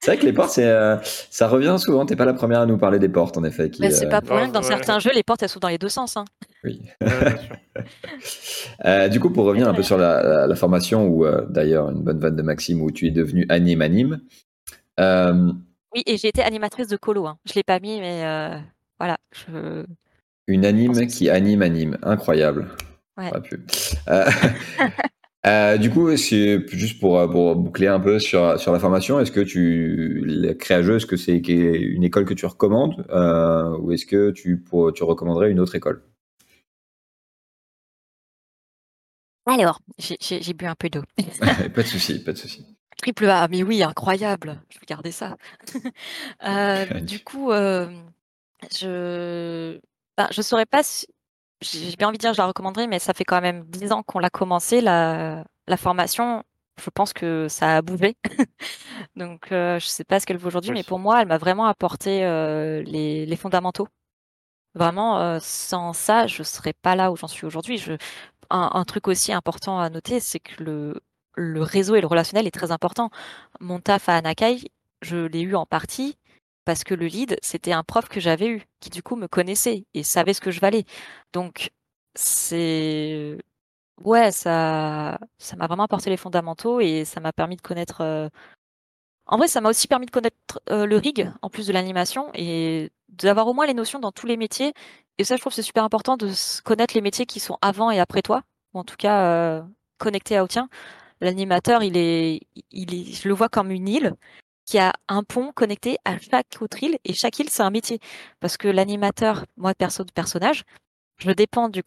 [0.00, 2.06] C'est vrai que les portes, c'est, euh, ça revient souvent.
[2.06, 3.68] T'es pas la première à nous parler des portes, en effet.
[3.68, 5.68] Qui, c'est pas euh, pour rien que dans certains jeux, les portes, elles sont dans
[5.68, 6.16] les deux sens.
[6.16, 6.24] Hein.
[6.64, 6.80] Oui.
[8.86, 12.02] euh, du coup, pour revenir un peu sur la, la, formation, ou euh, d'ailleurs une
[12.02, 14.22] bonne vanne de Maxime, où tu es devenu anime-anime.
[14.98, 17.26] Oui, et j'ai été animatrice de colo.
[17.26, 17.36] Hein.
[17.44, 18.22] Je l'ai pas mis, mais
[18.98, 19.18] voilà.
[19.32, 19.84] Je...
[20.46, 21.98] Une anime qui anime-anime.
[22.02, 22.68] Incroyable.
[23.18, 23.30] Ouais.
[24.08, 24.30] Euh,
[25.46, 29.20] euh, du coup, c'est juste pour, euh, pour, boucler un peu sur, sur la formation,
[29.20, 33.04] est-ce que tu, la créageuse, est-ce que c'est une école que tu recommandes
[33.80, 36.02] ou est-ce que tu, pour, tu recommanderais une autre école?
[39.44, 41.02] Alors, j'ai bu un peu d'eau.
[41.74, 42.64] pas de souci, pas de souci.
[42.96, 44.62] Triple A, mais oui, incroyable.
[44.70, 45.36] Je vais garder ça.
[47.02, 47.50] du coup,
[48.70, 49.78] je
[50.16, 50.82] ben, je saurais pas
[51.62, 54.02] j'ai bien envie de dire je la recommanderais, mais ça fait quand même 10 ans
[54.02, 56.44] qu'on l'a commencé, la, la formation.
[56.82, 58.16] Je pense que ça a bougé.
[59.16, 61.66] Donc, euh, je sais pas ce qu'elle vaut aujourd'hui, mais pour moi, elle m'a vraiment
[61.66, 63.88] apporté euh, les, les, fondamentaux.
[64.74, 67.78] Vraiment, euh, sans ça, je serais pas là où j'en suis aujourd'hui.
[67.78, 67.94] Je...
[68.50, 71.02] Un, un, truc aussi important à noter, c'est que le,
[71.36, 73.10] le réseau et le relationnel est très important.
[73.60, 74.70] Mon taf à Anakai,
[75.02, 76.18] je l'ai eu en partie
[76.64, 79.86] parce que le lead, c'était un prof que j'avais eu, qui du coup me connaissait
[79.94, 80.84] et savait ce que je valais.
[81.32, 81.70] Donc,
[82.14, 83.38] c'est.
[84.04, 88.00] Ouais, ça ça m'a vraiment apporté les fondamentaux et ça m'a permis de connaître.
[88.02, 88.28] Euh,
[89.26, 92.30] en vrai, ça m'a aussi permis de connaître euh, le rig, en plus de l'animation,
[92.34, 94.72] et d'avoir au moins les notions dans tous les métiers.
[95.18, 96.30] Et ça, je trouve c'est super important de
[96.64, 98.42] connaître les métiers qui sont avant et après toi,
[98.74, 99.62] ou en tout cas euh,
[99.98, 100.68] connectés à au tien.
[101.20, 102.40] L'animateur, il est,
[102.72, 104.16] il est, je le vois comme une île
[104.64, 108.00] qui a un pont connecté à chaque autre île et chaque île c'est un métier.
[108.40, 110.64] Parce que l'animateur moi perso de personnage
[111.18, 111.82] je dépends du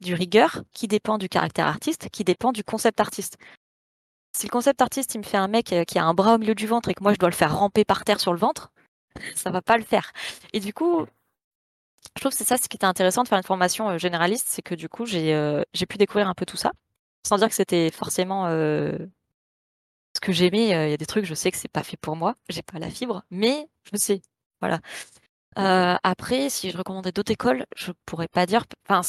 [0.00, 3.38] du rigueur qui dépend du caractère artiste qui dépend du concept artiste.
[4.32, 6.38] Si le concept artiste il me fait un mec euh, qui a un bras au
[6.38, 8.38] milieu du ventre et que moi je dois le faire ramper par terre sur le
[8.38, 8.70] ventre
[9.34, 10.12] ça va pas le faire.
[10.52, 11.06] Et du coup
[12.16, 14.46] je trouve que c'est ça ce qui était intéressant de faire une formation euh, généraliste
[14.48, 16.72] c'est que du coup j'ai euh, j'ai pu découvrir un peu tout ça
[17.26, 18.46] sans dire que c'était forcément
[20.18, 22.16] ce que j'aimais, il y a des trucs, je sais que c'est pas fait pour
[22.16, 24.20] moi, j'ai pas la fibre, mais je sais,
[24.60, 24.80] voilà.
[26.02, 28.64] après, si je recommandais d'autres écoles, je pourrais pas dire.
[28.88, 29.02] Enfin,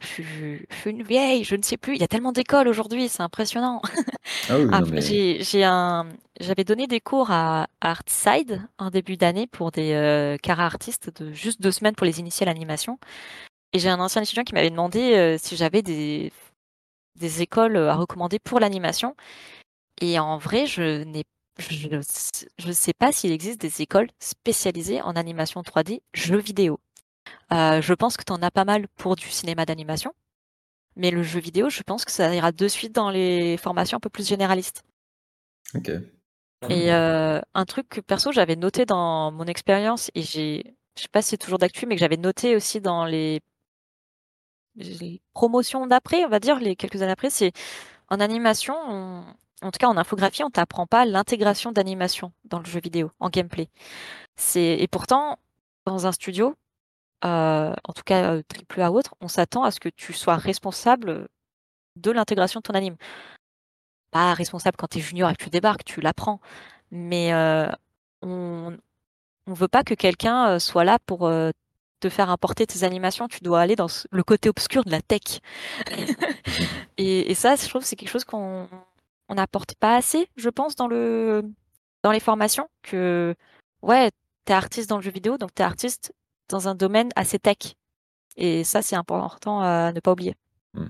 [0.00, 1.94] je suis, une vieille, je ne sais plus.
[1.94, 3.82] Il y a tellement d'écoles aujourd'hui, c'est impressionnant.
[4.48, 4.54] Ah
[5.54, 6.08] un,
[6.40, 11.60] j'avais donné des cours à Artside en début d'année pour des euh, artistes de juste
[11.60, 12.98] deux semaines pour les initier à l'animation.
[13.74, 16.32] Et j'ai un ancien étudiant qui m'avait demandé si j'avais des,
[17.18, 19.14] des écoles à recommander pour l'animation.
[20.00, 21.24] Et en vrai, je n'ai
[21.58, 26.80] je ne sais pas s'il existe des écoles spécialisées en animation 3D jeux vidéo.
[27.52, 30.12] Euh, je pense que tu en as pas mal pour du cinéma d'animation,
[30.96, 34.00] mais le jeu vidéo, je pense que ça ira de suite dans les formations un
[34.00, 34.82] peu plus généralistes.
[35.74, 35.90] Ok.
[36.68, 41.08] Et euh, un truc que perso j'avais noté dans mon expérience et j'ai, je sais
[41.08, 43.40] pas si c'est toujours d'actu, mais que j'avais noté aussi dans les,
[44.76, 47.52] les promotions d'après, on va dire les quelques années après, c'est
[48.08, 49.24] en animation, on,
[49.62, 53.28] en tout cas en infographie, on t'apprend pas l'intégration d'animation dans le jeu vidéo, en
[53.28, 53.68] gameplay.
[54.36, 55.38] C'est et pourtant
[55.86, 56.54] dans un studio,
[57.22, 61.28] en tout cas triple A ou autre, on s'attend à ce que tu sois responsable
[61.96, 62.96] de l'intégration de ton anime.
[64.10, 66.40] Pas responsable quand tu es junior et que tu débarques, tu l'apprends.
[66.90, 67.32] Mais
[68.22, 68.70] on
[69.46, 71.30] ne veut pas que quelqu'un soit là pour
[72.00, 73.28] te faire importer tes animations.
[73.28, 75.40] Tu dois aller dans le côté obscur de la tech.
[76.96, 78.68] et, et, ça, je trouve c'est quelque chose qu'on
[79.34, 81.42] n'apporte pas assez, je pense, dans, le,
[82.02, 82.68] dans les formations.
[82.82, 83.34] Que,
[83.82, 84.10] ouais,
[84.46, 86.12] tu es artiste dans le jeu vidéo, donc tu es artiste
[86.48, 87.74] dans un domaine assez tech.
[88.36, 90.34] Et ça, c'est important à ne pas oublier.
[90.74, 90.86] Hmm.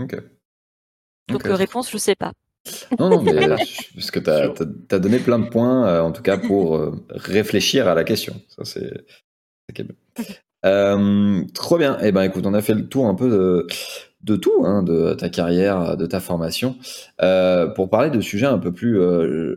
[0.00, 0.16] Ok.
[1.28, 2.32] Donc, réponse, je sais pas.
[2.98, 3.48] Non, non, mais
[3.94, 7.88] parce que tu as, donné plein de points, euh, en tout cas, pour euh, réfléchir
[7.88, 8.40] à la question.
[8.48, 9.04] Ça, c'est
[10.64, 11.98] euh, trop bien.
[12.02, 13.66] Eh ben, écoute, on a fait le tour un peu de,
[14.22, 16.76] de tout, hein, de ta carrière, de ta formation.
[17.74, 18.98] pour parler de sujets un peu plus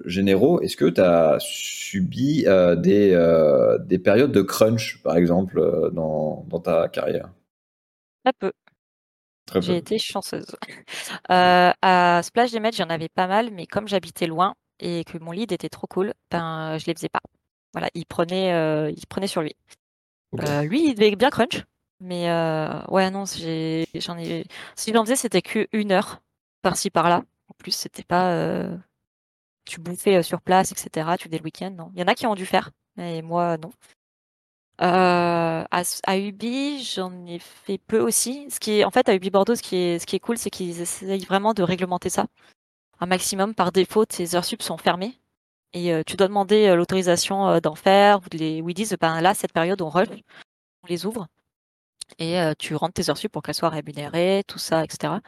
[0.06, 2.46] généraux, est-ce que tu as subi
[2.78, 7.30] des, des périodes de crunch, par exemple, dans, dans ta carrière?
[8.24, 8.52] Très peu.
[9.58, 10.56] J'ai été chanceuse.
[11.32, 15.32] Euh, à Splash Damage, j'en avais pas mal, mais comme j'habitais loin et que mon
[15.32, 17.22] lead était trop cool, ben je les faisais pas.
[17.74, 19.56] Voilà, il prenait, euh, il prenait sur lui.
[20.40, 21.66] Euh, lui, il devait bien crunch,
[22.00, 22.30] mais
[22.90, 24.46] ouais, non, j'en ai,
[24.76, 26.22] si j'en faisais, c'était que une heure
[26.62, 27.24] par-ci par-là.
[27.50, 28.68] En plus, c'était pas,
[29.66, 31.16] tu bouffais sur place, etc.
[31.18, 31.92] Tu faisais le week-end, non.
[31.94, 33.72] Il y en a qui ont dû faire, mais moi, non.
[34.82, 38.50] Euh, à, à, Ubi, j'en ai fait peu aussi.
[38.50, 40.38] Ce qui est, en fait, à Ubi Bordeaux, ce qui est, ce qui est cool,
[40.38, 42.28] c'est qu'ils essayent vraiment de réglementer ça.
[43.00, 45.20] Un maximum, par défaut, tes heures sup sont fermées.
[45.74, 49.34] Et euh, tu dois demander euh, l'autorisation d'en faire, ou, les, ils disent, ben là,
[49.34, 50.08] cette période, on rush,
[50.84, 51.28] on les ouvre.
[52.18, 55.20] Et tu rentres tes heures sup pour qu'elles soient rémunérées, tout ça, etc.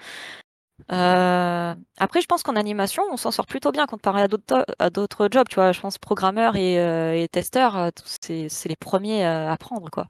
[0.92, 4.90] Euh, après, je pense qu'en animation, on s'en sort plutôt bien comparé à d'autres à
[4.90, 5.48] d'autres jobs.
[5.48, 9.90] Tu vois, je pense programmeur et, euh, et testeur, euh, c'est les premiers à apprendre,
[9.90, 10.08] quoi.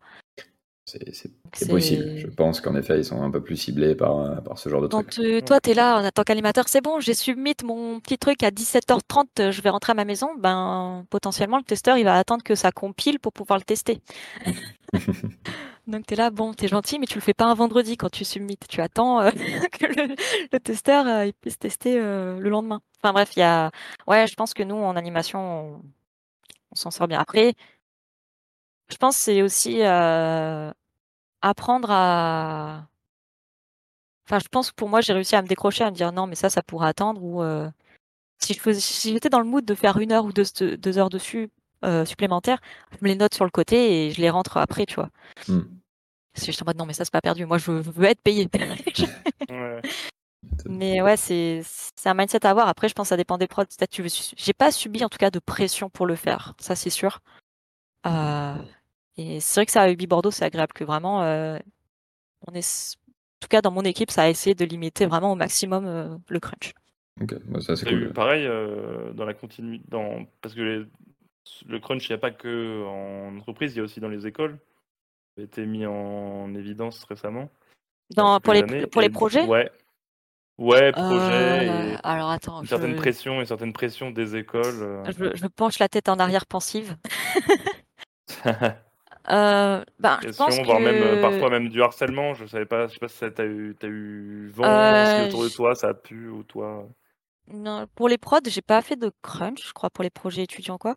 [0.86, 2.18] C'est possible.
[2.18, 4.88] Je pense qu'en effet, ils sont un peu plus ciblés par, par ce genre de
[4.88, 5.46] trucs.
[5.46, 8.50] toi, tu es là en tant qu'animateur, c'est bon, j'ai submit mon petit truc à
[8.50, 10.32] 17h30, je vais rentrer à ma maison.
[10.38, 14.02] Ben, potentiellement, le testeur, il va attendre que ça compile pour pouvoir le tester.
[15.88, 18.24] Donc tu là, bon, tu gentil, mais tu le fais pas un vendredi quand tu
[18.24, 18.58] submits.
[18.70, 19.32] Tu attends euh,
[19.72, 22.82] que le, testeur euh, puisse tester euh, le lendemain.
[23.00, 23.72] Enfin bref, il y a.
[24.08, 25.82] Ouais, je pense que nous, en animation,
[26.72, 27.20] on, s'en sort bien.
[27.20, 27.56] Après,
[28.90, 29.82] je pense que c'est aussi
[31.42, 32.88] apprendre à.
[34.26, 36.28] Enfin, je pense que pour moi, j'ai réussi à me décrocher, à me dire non,
[36.28, 37.22] mais ça, ça pourrait attendre.
[37.24, 37.44] Ou
[38.40, 41.50] si je si j'étais dans le mood de faire une heure ou deux heures dessus,
[41.84, 42.60] euh, supplémentaires,
[42.92, 45.10] je me les note sur le côté et je les rentre après, tu vois.
[46.34, 47.46] Parce que je suis en mode non, mais ça, c'est pas perdu.
[47.46, 48.48] Moi, je veux, être payé.
[50.66, 51.64] Mais ouais, c'est
[52.06, 52.68] un mindset à avoir.
[52.68, 53.66] Après, je pense que ça dépend des prods.
[53.90, 54.10] Tu veux...
[54.36, 57.20] J'ai pas subi en tout cas de pression pour le faire, ça c'est sûr.
[58.08, 58.56] Euh,
[59.18, 61.60] et c'est vrai que ça à Ubi Bordeaux, c'est agréable que vraiment, euh,
[62.48, 65.36] on est, en tout cas dans mon équipe, ça a essayé de limiter vraiment au
[65.36, 66.74] maximum le crunch.
[67.22, 68.12] Ok, ça c'est cool.
[68.14, 68.48] Pareil
[69.14, 70.26] dans la continuité, dans...
[70.42, 70.86] parce que les
[71.68, 74.28] le crunch, il n'y a pas que en entreprise, il y a aussi dans les
[74.28, 74.58] écoles.
[75.36, 77.50] Ça a été mis en évidence récemment.
[78.16, 79.46] Dans, pour, les, pour les projets?
[79.46, 79.72] Ouais.
[80.58, 81.70] Ouais, projets.
[81.70, 82.62] Euh, alors attends.
[82.62, 84.82] Une certaine pression, une certaine pression des écoles.
[84.82, 85.04] Euh.
[85.34, 86.98] Je, penche la tête en arrière pensive.
[88.46, 90.84] euh, ben, je pense voire que...
[90.84, 92.34] même parfois même du harcèlement.
[92.34, 95.44] Je savais pas, je sais pas si tu as eu, as eu vent, si autour
[95.46, 96.88] de toi ça a pu ou toi.
[97.54, 100.78] Non, pour les prods, j'ai pas fait de crunch, je crois, pour les projets étudiants,
[100.78, 100.96] quoi.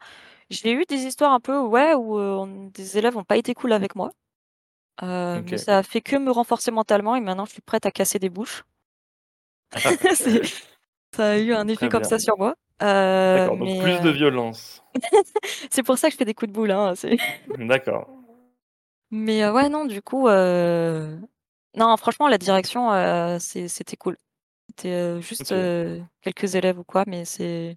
[0.51, 3.73] J'ai eu des histoires un peu, ouais, où euh, des élèves ont pas été cool
[3.73, 4.11] avec moi.
[5.03, 7.91] Euh, mais ça a fait que me renforcer mentalement et maintenant je suis prête à
[7.91, 8.63] casser des bouches.
[11.17, 12.57] Ça a eu un effet comme ça sur moi.
[12.83, 14.83] Euh, D'accord, donc plus de violence.
[15.71, 16.95] c'est pour ça que je fais des coups de boule, hein,
[17.57, 18.09] D'accord.
[19.13, 24.17] Mais ouais, non, du coup, non, franchement, la direction, c'était cool.
[24.77, 25.55] C'était juste
[26.23, 27.77] quelques élèves ou quoi, mais c'est.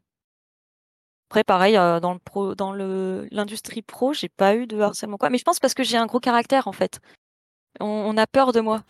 [1.30, 5.30] Après, pareil, dans le pro, dans le l'industrie pro, j'ai pas eu de harcèlement quoi.
[5.30, 7.00] Mais je pense parce que j'ai un gros caractère en fait.
[7.80, 8.84] On, a peur de moi.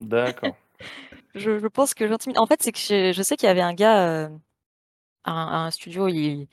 [0.00, 0.56] D'accord.
[1.34, 2.38] je, je, pense que j'intimide.
[2.38, 4.30] En fait, c'est que je, sais qu'il y avait un gars
[5.24, 6.48] à, un, studio, il,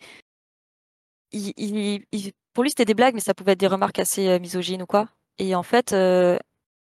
[1.31, 4.81] il, il, pour lui c'était des blagues, mais ça pouvait être des remarques assez misogynes
[4.81, 5.07] ou quoi.
[5.37, 5.95] Et en fait,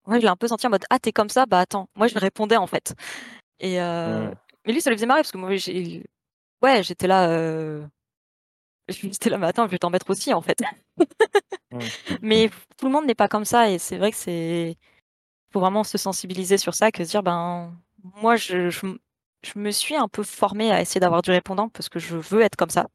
[0.06, 1.88] moi, je l'ai un peu senti en mode Ah, t'es comme ça Bah attends.
[1.96, 2.94] Moi, je répondais en fait.
[3.60, 4.32] Et euh...
[4.66, 6.04] Mais lui, ça lui faisait marrer parce que moi, j'ai.
[6.62, 7.30] Ouais, j'étais là.
[7.30, 7.86] Euh...
[8.90, 10.62] J'étais là, mais attends, je vais t'en mettre aussi en fait.
[12.22, 14.78] mais tout le monde n'est pas comme ça et c'est vrai que c'est.
[15.52, 17.74] faut vraiment se sensibiliser sur ça, que se dire, ben,
[18.04, 18.86] moi, je, je,
[19.42, 22.42] je me suis un peu formée à essayer d'avoir du répondant parce que je veux
[22.42, 22.88] être comme ça.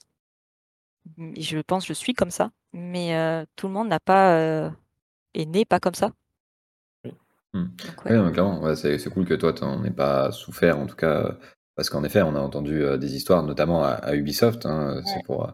[1.34, 2.50] Et je pense que je suis comme ça.
[2.74, 4.70] Mais euh, tout le monde n'a pas.
[5.34, 6.12] Est né pas comme ça.
[7.54, 11.36] Oui, clairement, c'est cool que toi, tu n'en aies pas souffert, en tout cas,
[11.76, 14.66] parce qu'en effet, on a entendu des histoires, notamment à, Ubisoft.
[14.66, 15.52] Hein, c'est pour,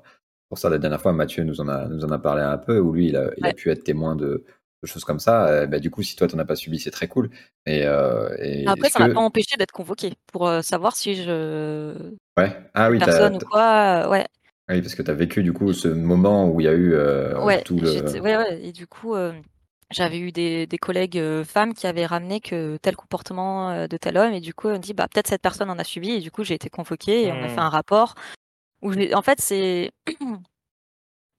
[0.49, 2.79] pour ça, la dernière fois, Mathieu nous en a, nous en a parlé un peu,
[2.79, 4.45] où lui, il a, il a pu être témoin de,
[4.85, 5.67] choses comme ça.
[5.67, 7.31] bah, du coup, si toi, tu n'en as pas subi, c'est très cool.
[7.67, 11.95] Et, Après, ça m'a pas empêché d'être convoqué pour savoir si je.
[12.37, 12.57] Ouais.
[12.75, 14.09] Ah oui, personne ou quoi.
[14.11, 14.27] Ouais.
[14.71, 16.95] Oui, parce que tu as vécu du coup ce moment où il y a eu
[17.65, 18.21] tout le.
[18.21, 19.15] Ouais, ouais, et du coup,
[19.91, 24.33] j'avais eu des, des collègues femmes qui avaient ramené que tel comportement de tel homme,
[24.33, 26.45] et du coup, on dit, bah, peut-être cette personne en a subi, et du coup,
[26.45, 27.59] j'ai été convoquée, et on a fait mmh.
[27.61, 28.15] un rapport.
[28.83, 29.91] Où en fait, c'est.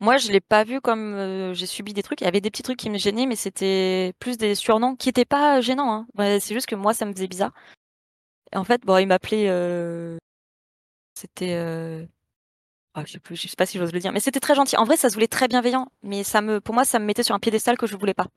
[0.01, 2.22] Moi, je l'ai pas vu comme j'ai subi des trucs.
[2.22, 5.09] Il y avait des petits trucs qui me gênaient, mais c'était plus des surnoms qui
[5.09, 6.06] étaient pas gênants.
[6.17, 6.40] Hein.
[6.40, 7.53] c'est juste que moi, ça me faisait bizarre.
[8.51, 9.48] Et en fait, bon, il m'appelait.
[11.15, 12.07] C'était.
[12.98, 14.77] Ah, je sais plus, je sais pas si j'ose le dire, mais c'était très gentil.
[14.77, 17.24] En vrai, ça se voulait très bienveillant, mais ça me, pour moi, ça me mettait
[17.24, 18.27] sur un piédestal que je voulais pas.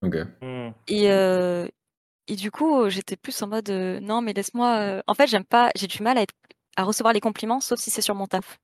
[0.00, 0.16] Ok.
[0.40, 0.70] Mmh.
[0.88, 1.68] Et, euh,
[2.26, 4.78] et du coup, j'étais plus en mode euh, non, mais laisse-moi.
[4.78, 6.32] Euh, en fait, j'aime pas, j'ai du mal à, être,
[6.76, 8.58] à recevoir les compliments, sauf si c'est sur mon taf.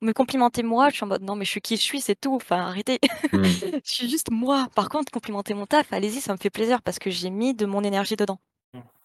[0.00, 2.20] Me complimenter moi, je suis en mode non, mais je suis qui je suis, c'est
[2.20, 2.34] tout.
[2.34, 2.98] Enfin, arrêtez.
[3.32, 3.44] Mmh.
[3.84, 4.66] je suis juste moi.
[4.74, 7.64] Par contre, complimenter mon taf, allez-y, ça me fait plaisir parce que j'ai mis de
[7.64, 8.40] mon énergie dedans.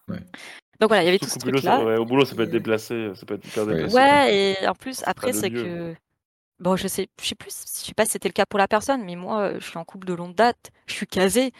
[0.08, 0.18] Ouais.
[0.80, 2.00] Donc voilà, il y avait tout ce truc-là.
[2.00, 3.94] au boulot, ça peut être déplacé, ça peut être hyper déplacé.
[3.94, 5.94] Ouais, et en plus, après, c'est que.
[6.58, 8.68] Bon, je sais, je sais plus, je sais pas si c'était le cas pour la
[8.68, 11.52] personne, mais moi, je suis en couple de longue date, je suis casée.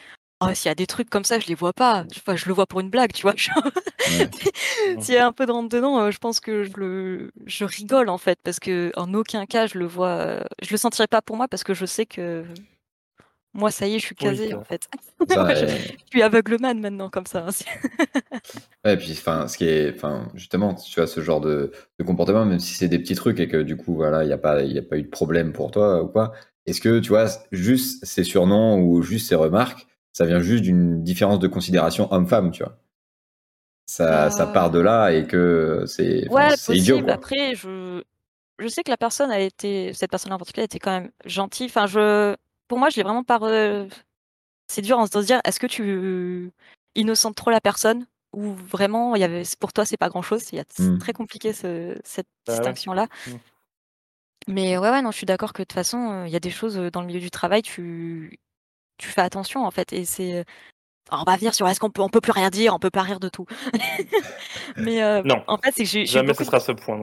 [0.43, 2.05] Oh, s'il y a des trucs comme ça, je les vois pas.
[2.17, 3.35] Enfin, je le vois pour une blague, tu vois.
[5.01, 8.09] S'il y a un peu de rentre dedans, je pense que je le, je rigole
[8.09, 11.37] en fait, parce que en aucun cas je le vois, je le sentirais pas pour
[11.37, 12.45] moi parce que je sais que
[13.53, 14.89] moi, ça y est, je suis casé en fait.
[15.29, 15.67] je,
[16.11, 17.47] suis aveugleman maintenant, comme ça.
[17.49, 17.51] Hein,
[18.85, 21.73] ouais, et puis, enfin, ce qui est, enfin, justement, tu as ce genre de,
[22.07, 24.39] comportement, même si c'est des petits trucs et que du coup, voilà, il n'y a
[24.39, 26.33] pas, il a pas eu de problème pour toi ou quoi.
[26.67, 31.03] Est-ce que, tu vois, juste ces surnoms ou juste ces remarques, ça vient juste d'une
[31.03, 32.77] différence de considération homme-femme, tu vois?
[33.87, 37.01] Ça, ça part de là et que c'est ouais, idiot.
[37.09, 38.05] Après, je,
[38.61, 41.67] je sais que la personne a été, cette personne en particulier, était quand même gentille.
[41.67, 42.37] Enfin, je,
[42.71, 43.41] pour moi, je l'ai vraiment pas.
[44.69, 46.53] C'est dur en se dire, est-ce que tu
[46.95, 50.41] innocentes trop la personne ou vraiment, il y avait, pour toi, c'est pas grand-chose.
[50.45, 50.99] C'est mmh.
[50.99, 53.09] très compliqué cette bah distinction-là.
[53.27, 53.33] Mmh.
[54.47, 56.51] Mais ouais, ouais, non, je suis d'accord que de toute façon, il y a des
[56.51, 58.39] choses dans le milieu du travail, tu,
[58.99, 59.93] tu fais attention en fait.
[59.93, 60.45] Et c'est.
[61.11, 63.03] On va venir sur est-ce qu'on peut, on peut plus rien dire, on peut pas
[63.03, 63.47] rire de tout.
[64.77, 65.43] Mais non.
[65.47, 66.07] en fait, c'est que j'ai.
[66.07, 66.99] Jamais ce sera ce point.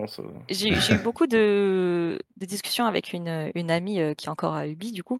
[0.50, 4.92] J'ai eu beaucoup de, de, discussions avec une, une amie qui est encore à Ubi,
[4.92, 5.20] du coup,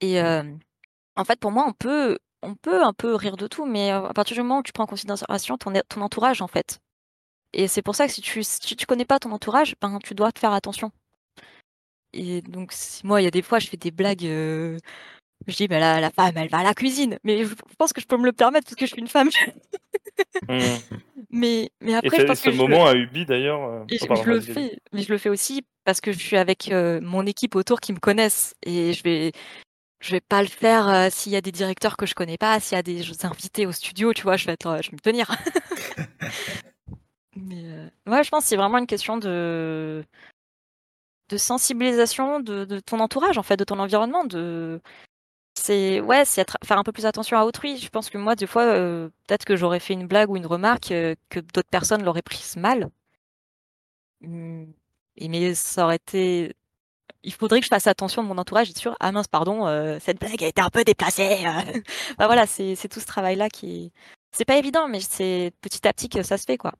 [0.00, 3.90] et en fait, pour moi, on peut, on peut un peu rire de tout, mais
[3.90, 6.78] à partir du moment où tu prends en considération ton, ton entourage, en fait.
[7.52, 10.14] Et c'est pour ça que si tu si tu connais pas ton entourage, ben, tu
[10.14, 10.92] dois te faire attention.
[12.12, 12.72] Et donc,
[13.04, 14.24] moi, il y a des fois, je fais des blagues.
[15.46, 17.18] Je dis, bah, la, la, femme, elle va à la cuisine.
[17.24, 19.30] Mais je pense que je peux me le permettre parce que je suis une femme.
[20.48, 20.58] Mmh.
[21.30, 23.60] mais, mais après, et je pense ce moment à Ubi d'ailleurs.
[23.60, 27.56] oh, le fais, mais je le fais aussi parce que je suis avec mon équipe
[27.56, 29.32] autour qui me connaissent et je vais,
[30.00, 32.76] je vais pas le faire s'il y a des directeurs que je connais pas, s'il
[32.76, 35.30] y a des invités au studio, tu vois, je vais être, je vais me tenir.
[37.36, 40.04] Mais ouais, je pense que c'est vraiment une question de
[41.30, 44.80] de sensibilisation de, ton entourage, en fait, de ton environnement, de
[45.60, 47.76] c'est ouais, c'est faire un peu plus attention à autrui.
[47.78, 48.64] Je pense que moi, des fois,
[49.26, 52.90] peut-être que j'aurais fait une blague ou une remarque que d'autres personnes l'auraient prise mal.
[54.22, 56.54] Et mais ça aurait été
[57.22, 59.98] il faudrait que je fasse attention de mon entourage et sûr ah mince pardon euh,
[60.00, 61.80] cette blague a été un peu déplacée euh.
[62.18, 63.92] bah, voilà c'est tout ce travail là qui
[64.32, 66.72] c'est pas évident mais c'est petit à petit que ça se fait quoi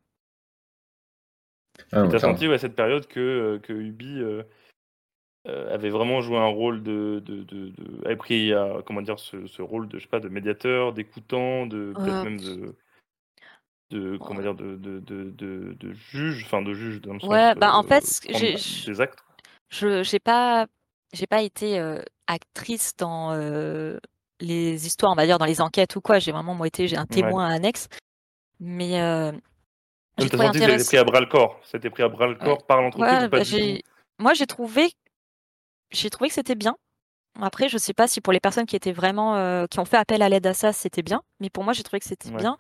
[1.92, 4.20] ah, tu as senti ouais, cette période que, euh, que Ubi
[5.46, 7.72] avait vraiment joué un rôle de, de, de,
[8.04, 8.52] avait pris
[8.86, 12.40] comment dire ce, ce, rôle de je sais pas de médiateur d'écoutant de peut-être même
[12.40, 12.76] de
[13.90, 15.32] de comment dire de, de, de,
[15.72, 18.54] de, juge enfin de juge dans le sens ouais bah en fait j'ai
[18.86, 19.18] des actes
[19.70, 20.66] je j'ai pas
[21.12, 21.80] j'ai pas été
[22.26, 23.32] actrice dans
[24.40, 26.18] les histoires, on va dire dans les enquêtes ou quoi.
[26.18, 27.88] J'ai vraiment moi été j'ai un témoin annexe.
[28.58, 29.32] Mais euh,
[30.18, 30.88] j'ai trouvé intéressant.
[30.88, 31.60] pris à bras le corps.
[31.62, 33.28] C'était pris à bras le corps par l'entreprise.
[33.28, 33.42] Bah,
[34.18, 34.92] moi j'ai trouvé
[35.90, 36.76] j'ai trouvé que c'était bien.
[37.40, 40.22] Après, je sais pas si pour les personnes qui étaient vraiment qui ont fait appel
[40.22, 41.22] à l'aide à ça, c'était bien.
[41.38, 42.58] Mais pour moi, j'ai trouvé que c'était bien.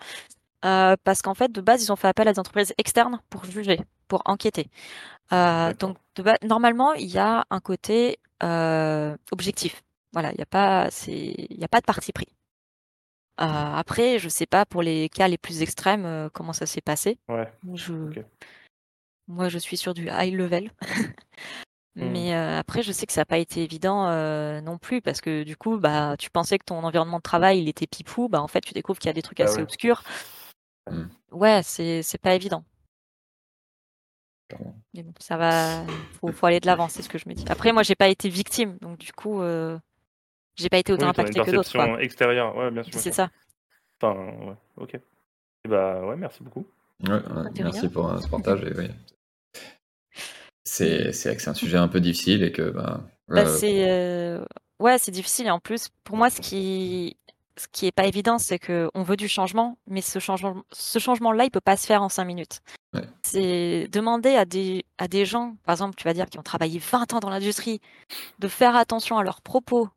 [0.62, 3.80] parce qu'en fait, de base, ils ont fait appel à des entreprises externes pour juger,
[4.08, 4.70] pour enquêter.
[5.32, 5.96] Euh, donc,
[6.42, 9.82] normalement, il y a un côté euh, objectif.
[10.12, 12.28] Voilà, il n'y a pas, a pas de parti pris.
[13.40, 16.80] Euh, après, je ne sais pas pour les cas les plus extrêmes comment ça s'est
[16.80, 17.18] passé.
[17.28, 17.50] Ouais.
[17.74, 17.94] Je...
[19.28, 20.70] Moi, je suis sur du high level.
[21.96, 22.04] Mmh.
[22.10, 24.06] Mais après, je sais que ça n'a pas été évident
[24.62, 27.68] non plus parce que du coup, bah, tu pensais que ton environnement de travail il
[27.68, 29.62] était pipou, bah en fait, tu découvres qu'il y a des trucs Bah assez ouais.
[29.62, 30.02] obscurs.
[30.90, 31.02] Mmh.
[31.32, 32.64] Ouais, c'est c'est pas évident.
[34.48, 34.74] Clairement.
[34.94, 35.84] Mais bon, ça va,
[36.20, 37.44] faut, faut aller de l'avant, c'est ce que je me dis.
[37.48, 39.78] Après, moi, j'ai pas été victime, donc du coup, euh,
[40.56, 41.72] j'ai pas été autant Oui, que d'autres.
[41.72, 42.02] quoi.
[42.02, 42.56] extérieure.
[42.56, 42.90] Ouais, bien sûr.
[42.92, 43.14] bien C'est sûr.
[43.14, 43.30] ça.
[44.02, 44.94] Enfin, ouais, ok.
[44.94, 46.66] Et bah ouais, merci beaucoup.
[47.04, 47.88] Ouais, ouais, De merci rien.
[47.90, 48.62] pour euh, ce partage.
[48.64, 48.90] Et, oui.
[50.64, 53.58] C'est c'est vrai que c'est un sujet un peu difficile et que bah, Bah, euh,
[53.58, 54.44] c'est euh,
[54.78, 55.46] ouais, c'est difficile.
[55.46, 57.16] Et en plus, pour moi, ce qui
[57.56, 60.98] ce qui est pas évident, c'est que on veut du changement, mais ce changement ce
[60.98, 62.60] changement-là, il peut pas se faire en cinq minutes.
[62.94, 63.02] Ouais.
[63.24, 66.78] C'est demander à des à des gens, par exemple, tu vas dire qui ont travaillé
[66.78, 67.80] 20 ans dans l'industrie,
[68.40, 69.88] de faire attention à leurs propos,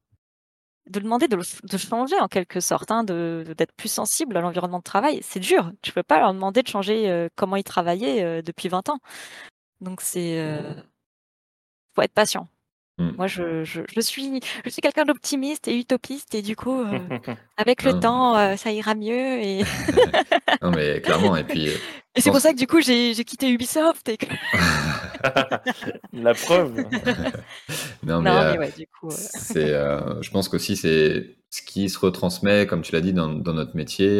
[0.89, 4.41] de demander de, le- de changer en quelque sorte, hein, de d'être plus sensible à
[4.41, 5.19] l'environnement de travail.
[5.23, 5.71] C'est dur.
[5.81, 8.99] Tu peux pas leur demander de changer euh, comment ils travaillaient euh, depuis 20 ans.
[9.83, 10.73] Donc c'est euh,
[11.95, 12.47] faut être patient.
[12.99, 13.09] Mm.
[13.17, 16.99] Moi, je, je, je suis, je suis quelqu'un d'optimiste et utopiste, et du coup, euh,
[17.57, 17.99] avec le Ah.
[17.99, 19.39] temps, euh, ça ira mieux.
[19.41, 19.63] Et,
[20.61, 23.49] non mais clairement et puis et c'est pense- pour ça que du coup, j'ai quitté
[23.49, 24.07] Ubisoft.
[24.09, 24.27] Et que...
[26.13, 26.75] La preuve.
[28.03, 29.09] non mais, non, mais ouais, du coup.
[29.09, 29.67] c'est
[30.21, 33.75] je pense qu'aussi c'est ce qui se retransmet comme tu l'as dit dans, dans notre
[33.75, 34.19] métier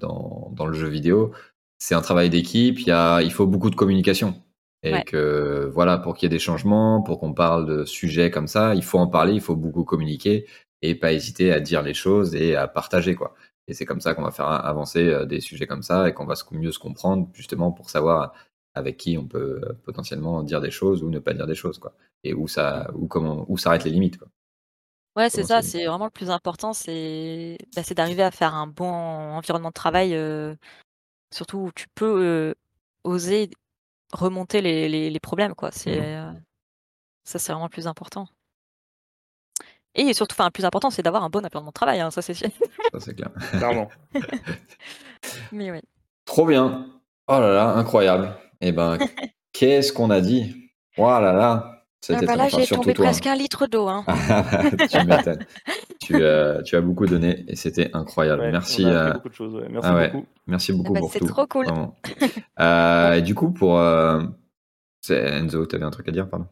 [0.00, 1.32] dans, dans le jeu vidéo
[1.78, 4.40] c'est un travail d'équipe il faut beaucoup de communication
[4.94, 5.04] et Ouais.
[5.04, 8.74] que voilà pour qu'il y ait des changements pour qu'on parle de sujets comme ça
[8.74, 10.46] il faut en parler il faut beaucoup communiquer
[10.82, 13.34] et pas hésiter à dire les choses et à partager quoi
[13.68, 16.26] et c'est comme ça qu'on va faire avancer euh, des sujets comme ça et qu'on
[16.26, 18.32] va se- mieux se comprendre justement pour savoir
[18.74, 21.78] avec qui on peut euh, potentiellement dire des choses ou ne pas dire des choses
[21.78, 24.28] quoi et où ça où comment où s'arrêtent les limites quoi.
[25.16, 28.54] Ouais, c'est ça, c'est- c'est vraiment le plus important, c'est bah, c'est d'arriver à faire
[28.54, 30.54] un bon environnement de travail, euh,
[31.32, 32.54] surtout où tu peux euh,
[33.04, 33.50] oser
[34.12, 35.70] remonter les, les, les problèmes, quoi.
[35.72, 36.02] C'est Mhm.
[36.04, 36.32] euh,
[37.24, 38.28] ça, c'est vraiment le plus important.
[39.94, 42.20] Et surtout, enfin, le plus important, c'est d'avoir un bon environnement de travail, hein, ça
[42.20, 42.48] c'est sûr.
[42.92, 43.88] ça c'est clair Clairement.
[45.52, 45.80] Mais oui.
[46.26, 46.86] Trop bien.
[47.28, 48.36] Oh là là, incroyable.
[48.60, 48.98] Eh ben,
[49.52, 50.70] qu'est-ce qu'on a dit?
[50.98, 51.75] Oh là là.
[52.10, 53.06] Ah bah là, enfin, j'ai tombé toi.
[53.06, 53.88] presque un litre d'eau.
[53.88, 54.04] Hein.
[54.90, 55.44] tu m'étonnes.
[56.00, 58.42] tu, euh, tu as beaucoup donné et c'était incroyable.
[58.42, 59.54] Ouais, Merci, on a appris euh, beaucoup de choses.
[59.54, 59.68] ouais.
[59.70, 60.10] Merci ah ouais.
[60.10, 60.26] beaucoup.
[60.46, 61.26] merci beaucoup bah, pour c'est tout.
[61.26, 61.66] trop cool.
[62.58, 64.22] Euh, et du coup, pour euh,
[65.10, 66.46] Enzo, tu avais un truc à dire, pardon?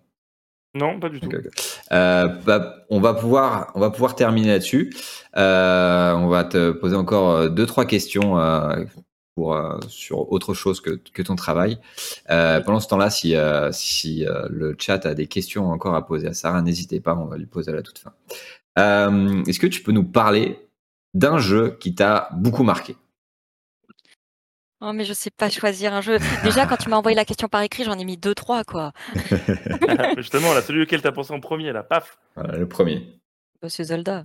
[0.75, 1.31] Non, pas du tout.
[1.93, 4.95] Euh, bah, on va pouvoir, on va pouvoir terminer là-dessus.
[5.37, 8.85] Euh, on va te poser encore deux, trois questions euh,
[9.35, 11.79] pour euh, sur autre chose que, que ton travail.
[12.31, 16.07] Euh, pendant ce temps-là, si, euh, si euh, le chat a des questions encore à
[16.07, 18.13] poser à Sarah, n'hésitez pas, on va lui poser à la toute fin.
[18.79, 20.69] Euh, Est-ce que tu peux nous parler
[21.15, 22.97] d'un jeu qui t'a beaucoup marqué?
[24.81, 26.19] Oh, mais je sais pas choisir un jeu.
[26.43, 28.93] Déjà, quand tu m'as envoyé la question par écrit, j'en ai mis deux, trois, quoi.
[30.19, 32.19] Justement, là, celui auquel t'as pensé en premier, là, paf.
[32.35, 33.19] Voilà, Le premier.
[33.63, 34.25] Bah, c'est Zelda.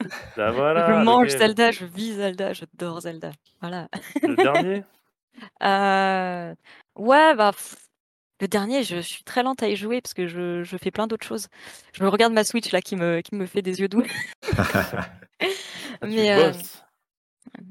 [0.36, 0.86] Voilà.
[1.00, 3.30] je mange Zelda, je vis Zelda, j'adore Zelda.
[3.60, 3.88] Voilà.
[4.22, 4.84] Le dernier?
[5.62, 6.54] Euh,
[6.96, 7.52] Ouais, bah,
[8.40, 11.06] le dernier, je suis très lente à y jouer parce que je, je fais plein
[11.06, 11.48] d'autres choses.
[11.92, 14.04] Je me regarde ma Switch là qui me, qui me fait des yeux doux.
[16.02, 16.52] Mais, euh.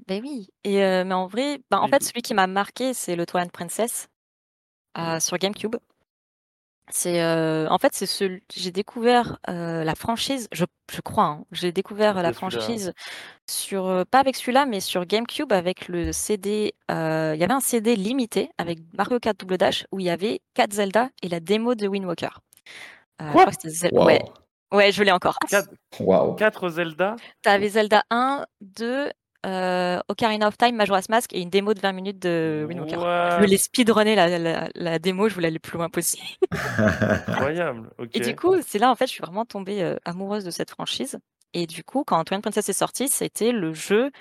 [0.07, 0.49] Ben oui.
[0.63, 1.89] Et euh, mais en vrai, ben, en Oui.
[1.89, 4.07] fait, celui qui m'a marqué, c'est le Twilight Princess
[4.97, 5.75] euh, sur GameCube.
[6.89, 11.45] C'est euh, en fait c'est ce j'ai découvert euh, la franchise, je, je crois, hein,
[11.51, 12.93] j'ai découvert la franchise
[13.49, 16.73] sur euh, pas avec celui-là, mais sur GameCube avec le CD.
[16.91, 20.09] euh, Il y avait un CD limité avec Mario Kart Double Dash où il y
[20.09, 22.29] avait 4 Zelda et la démo de Wind Walker.
[23.21, 23.45] Euh, je Quoi?
[23.45, 24.05] crois que Waouh.
[24.07, 24.21] Ouais,
[24.73, 25.37] ouais, je l'ai encore.
[25.49, 26.35] Quatre, Waouh.
[26.35, 27.15] quatre Zelda?
[27.43, 29.09] T'avais Zelda 1, 2,
[29.45, 32.97] euh, Ocarina of Time, Majora's Mask et une démo de 20 minutes de Wind Walker.
[32.97, 36.23] What Je voulais speedrunner la, la, la démo, je voulais aller le plus loin possible.
[36.77, 37.89] Incroyable.
[38.13, 40.69] Et du coup, c'est là en fait, je suis vraiment tombée euh, amoureuse de cette
[40.71, 41.19] franchise.
[41.53, 44.11] Et du coup, quand Twilight Princess est sorti, c'était le jeu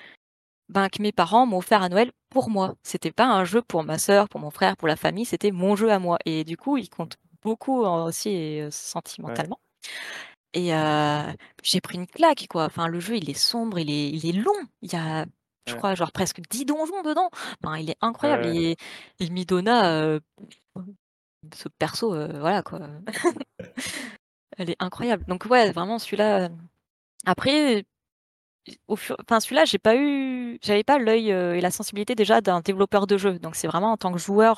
[0.69, 2.75] ben, que mes parents m'ont offert à Noël pour moi.
[2.83, 5.75] C'était pas un jeu pour ma sœur, pour mon frère, pour la famille, c'était mon
[5.75, 6.17] jeu à moi.
[6.25, 9.59] Et du coup, il compte beaucoup aussi euh, sentimentalement.
[10.53, 10.71] Et
[11.63, 12.65] j'ai pris une claque, quoi.
[12.65, 14.51] Enfin, le jeu, il est sombre, il est, il est long.
[14.81, 15.25] Il y a,
[15.65, 15.77] je Ouais.
[15.77, 17.29] crois, genre presque 10 donjons dedans.
[17.63, 18.45] Enfin, il est incroyable.
[18.45, 18.55] Ouais.
[18.55, 18.77] Et
[19.19, 20.19] il m'y donna euh,
[21.55, 22.81] ce perso, voilà, quoi.
[24.57, 25.25] Elle est incroyable.
[25.27, 26.49] Donc, ouais, vraiment, celui-là.
[27.25, 27.85] Après,
[28.87, 29.15] au fur...
[29.21, 33.17] enfin, celui-là, j'ai pas eu, j'avais pas l'œil et la sensibilité déjà d'un développeur de
[33.17, 33.39] jeu.
[33.39, 34.57] Donc, c'est vraiment en tant que joueur,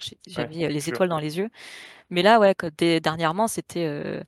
[0.00, 0.92] j'ai- j'avais les sûr.
[0.94, 1.50] étoiles dans les yeux.
[2.10, 2.54] Mais là, ouais,
[3.00, 4.22] dernièrement, c'était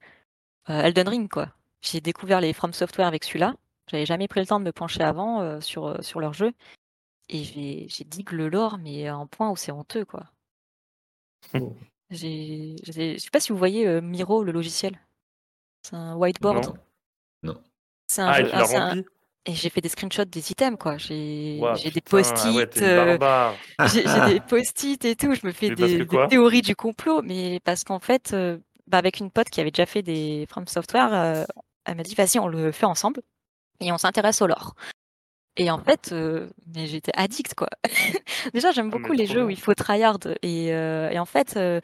[0.68, 1.48] Elden Ring, quoi.
[1.80, 3.54] J'ai découvert les From Software avec celui-là.
[3.88, 6.52] J'avais jamais pris le temps de me pencher avant euh, sur, euh, sur leur jeu.
[7.28, 10.24] Et j'ai j'ai dit que le lore, mais à un point où c'est honteux, quoi.
[12.10, 15.00] j'ai, je sais pas si vous voyez Miro, le logiciel.
[15.82, 16.66] C'est un whiteboard.
[16.66, 16.74] Non.
[17.54, 17.62] non.
[18.06, 19.04] C'est un, ah, jeu, et tu l'as rempli?
[19.48, 20.98] Et j'ai fait des screenshots des items, quoi.
[20.98, 23.52] J'ai j'ai des ah post-it, ouais, euh,
[23.86, 24.02] j'ai
[24.34, 25.32] des post-it et tout.
[25.34, 29.31] Je me fais des, théories du complot, mais parce qu'en fait, euh, bah, avec une
[29.31, 31.44] pote qui avait déjà fait des From Software, euh,
[31.84, 33.20] elle m'a dit, vas-y, on le fait ensemble
[33.81, 34.74] et on s'intéresse au lore.
[35.58, 37.68] Et en fait, euh, mais j'étais addict, quoi.
[38.52, 40.18] Déjà, j'aime Ah, beaucoup les jeux où il faut tryhard.
[40.42, 41.81] Et, euh, et en fait, euh,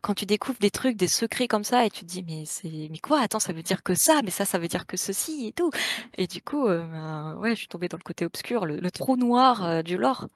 [0.00, 2.88] quand tu découvres des trucs, des secrets comme ça, et tu te dis, mais c'est,
[2.90, 3.20] mais quoi?
[3.20, 5.70] Attends, ça veut dire que ça, mais ça, ça veut dire que ceci et tout.
[6.18, 8.90] Et du coup, euh, ben, ouais, je suis tombée dans le côté obscur, le, le
[8.90, 10.26] trou noir euh, du lore.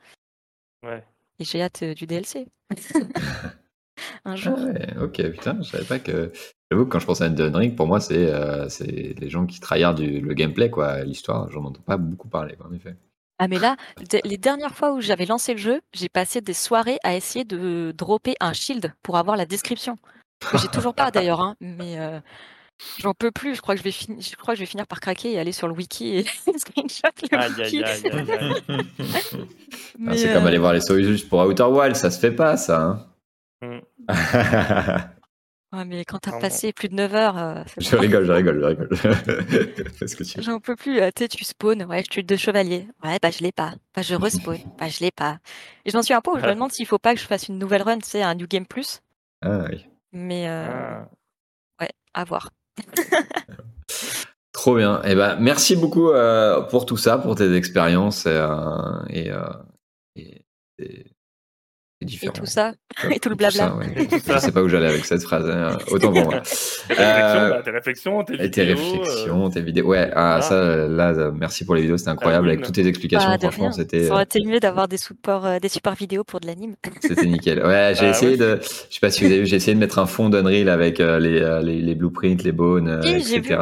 [0.85, 1.05] Ouais.
[1.41, 2.47] Et j'ai hâte euh, du DLC.
[4.25, 4.59] Un Ah jour.
[4.59, 6.33] ouais, ok, putain, je savais pas que.
[6.71, 8.87] J'avoue que quand je pense à Elden Ring, pour moi, c'est euh, c'est
[9.19, 11.05] les gens qui tryhardent du- le gameplay, quoi.
[11.05, 12.97] L'histoire, j'en entends pas beaucoup parler, quoi, en effet.
[13.39, 13.77] Ah mais là,
[14.11, 17.45] de- les dernières fois où j'avais lancé le jeu, j'ai passé des soirées à essayer
[17.45, 19.99] de dropper un shield pour avoir la description.
[20.41, 22.21] Que j'ai toujours pas d'ailleurs, hein, mais euh,
[23.01, 23.55] j'en peux plus.
[23.55, 25.39] Je crois que je vais finir, je crois que je vais finir par craquer et
[25.39, 26.25] aller sur le wiki et
[26.59, 27.83] screenshot le Aïe, wiki.
[27.83, 28.83] aïe, aïe, aïe, aïe.
[29.09, 29.19] Ah,
[29.99, 32.57] Mais, c'est comme euh, aller voir les juste pour Outer Wild, ça se fait pas,
[32.57, 32.83] ça.
[32.83, 33.07] hein.
[33.67, 33.81] Mm.
[35.73, 38.61] ouais, mais quand t'as passé plus de 9 heures, euh, c'est je rigole, je rigole,
[38.61, 38.89] je rigole.
[40.43, 41.01] J'en peux plus.
[41.01, 42.89] euh, Tu sais, tu spawns, ouais, je tue deux chevaliers.
[43.05, 43.75] Ouais, bah je l'ai pas.
[43.95, 44.59] Bah je respawn.
[44.79, 45.39] bah je l'ai pas.
[45.85, 47.49] Et j'en suis un peu où je me demande s'il faut pas que je fasse
[47.49, 49.01] une nouvelle run, tu sais, un New Game Plus.
[49.43, 49.87] Ah, oui.
[50.13, 51.09] Mais euh, Ah.
[51.81, 52.51] ouais, à voir.
[54.53, 55.01] Trop bien.
[55.05, 59.43] Eh ben, merci beaucoup euh, pour tout ça, pour tes expériences et, euh, et, euh,
[60.17, 60.45] et-
[60.79, 61.07] et-
[62.03, 62.73] et Et tout ça,
[63.11, 63.77] et tout le Tout ça, blabla.
[63.77, 64.09] ouais.
[64.27, 65.49] Je sais pas où j'allais avec cette phrase.
[65.49, 65.79] hein.
[65.91, 66.41] Autant pour moi.
[66.89, 69.87] Tes réflexions, Euh, bah, tes réflexions, tes Et tes vidéos, euh, réflexions, tes vidéos.
[69.89, 70.43] Ouais, ah, voilà.
[70.43, 72.47] ça, là, euh, merci pour les vidéos, c'était incroyable.
[72.47, 75.47] oui, Avec toutes tes explications, de franchement, c'était Ça aurait été mieux d'avoir des supports,
[75.47, 76.75] euh, des supports vidéo pour de l'anime.
[77.01, 77.65] c'était nickel.
[77.65, 78.37] Ouais, j'ai Bah, essayé ouais.
[78.37, 78.59] de.
[78.63, 81.01] Je sais pas si vous avez vu, j'ai essayé de mettre un fond d'Unreal avec
[81.01, 83.59] euh, les, les, les blueprints, les bones, euh, Oui, j'ai vu, etc.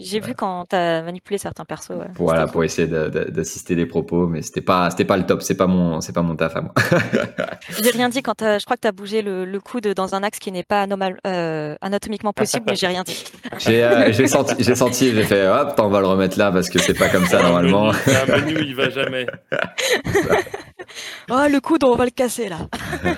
[0.00, 1.90] j'ai vu quand t'as manipulé certains persos.
[2.14, 5.26] Pour, voilà, pour essayer de- de- d'assister les propos, mais c'était pas, c'était pas le
[5.26, 5.42] top.
[5.42, 6.72] C'est pas mon, c'est pas mon taf à moi.
[7.66, 7.84] Cool.
[7.84, 10.22] J'ai rien dit quand t'as- je crois que t'as bougé le, le coude dans un
[10.22, 13.24] axe qui n'est pas anomal- euh, anatomiquement possible, mais j'ai rien dit.
[13.58, 16.68] J'ai, euh, j'ai senti, j'ai senti, j'ai fait, hop, on va le remettre là parce
[16.68, 17.92] que c'est pas comme ça normalement.
[17.92, 19.26] C'est un menu il va jamais.
[21.30, 22.58] Oh, le coude, on va le casser là.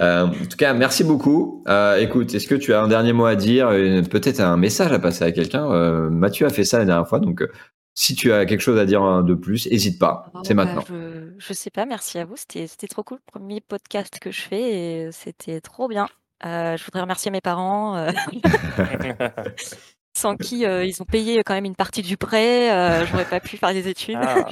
[0.00, 1.62] Euh, en tout cas, merci beaucoup.
[1.68, 4.90] Euh, écoute, est-ce que tu as un dernier mot à dire, euh, peut-être un message
[4.90, 5.70] à passer à quelqu'un?
[5.70, 7.52] Euh, Mathieu a fait ça la dernière fois, donc euh,
[7.94, 10.30] si tu as quelque chose à dire euh, de plus, n'hésite pas.
[10.34, 10.82] Oh, C'est bah, maintenant.
[10.88, 12.36] je, je sais pas, merci à vous.
[12.36, 13.18] C'était c'était trop cool.
[13.26, 14.62] Premier podcast que je fais
[15.06, 16.08] et c'était trop bien.
[16.44, 18.10] Euh, je voudrais remercier mes parents, euh,
[20.16, 22.72] sans qui euh, ils ont payé quand même une partie du prêt.
[22.72, 24.18] Euh, J'aurais pas pu faire des études.
[24.20, 24.44] Ah,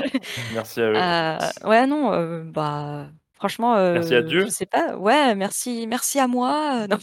[0.55, 0.97] merci à eux.
[0.97, 4.45] Euh, ouais, non, euh, bah, franchement, Merci à Dieu.
[4.47, 4.97] je sais pas.
[4.97, 6.83] Ouais, merci, merci à moi.
[6.83, 6.99] Euh, Non,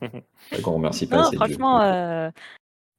[0.50, 2.30] pas non, franchement, euh,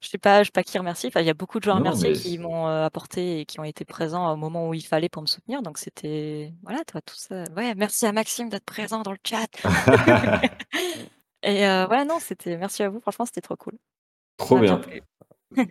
[0.02, 1.10] je sais pas, je sais pas qui remercier.
[1.10, 3.42] Enfin, il y a beaucoup de gens à Non, remercier mais qui m'ont euh, apporté
[3.42, 5.62] et qui ont été présents au moment où il fallait pour me soutenir.
[5.62, 7.44] Donc c'était, voilà, toi, tout ça.
[7.56, 9.48] Ouais, merci à Maxime d'être présent dans le chat.
[11.44, 13.00] Et euh, ouais, non, c'était, merci à vous.
[13.02, 13.74] Franchement, c'était trop cool.
[14.38, 14.78] Trop bien.
[14.78, 15.02] plu.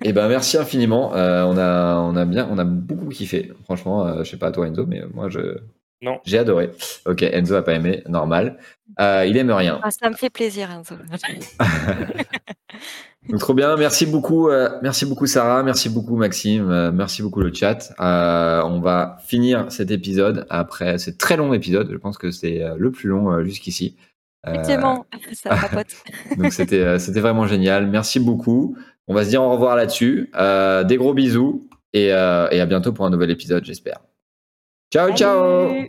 [0.03, 1.15] Eh ben merci infiniment.
[1.15, 3.53] Euh, on a, on a bien, on a beaucoup kiffé.
[3.63, 5.59] Franchement, euh, je sais pas toi Enzo, mais moi je,
[6.03, 6.19] Non.
[6.25, 6.73] j'ai adoré.
[7.07, 8.59] Ok, Enzo a pas aimé, normal.
[8.99, 9.79] Euh, il aime rien.
[9.85, 10.97] Ah, ça me fait plaisir, Enzo.
[13.29, 17.41] Donc, trop bien, merci beaucoup, euh, merci beaucoup Sarah, merci beaucoup Maxime, euh, merci beaucoup
[17.41, 17.93] le chat.
[18.01, 21.91] Euh, on va finir cet épisode après ce très long épisode.
[21.93, 23.97] Je pense que c'est le plus long jusqu'ici.
[24.47, 25.95] Effectivement, ça papote.
[26.39, 27.87] donc c'était c'était vraiment génial.
[27.87, 28.77] Merci beaucoup.
[29.09, 30.31] On va se dire au revoir là-dessus.
[30.87, 34.01] Des gros bisous et, et à bientôt pour un nouvel épisode, j'espère.
[34.91, 35.89] Ciao, ciao.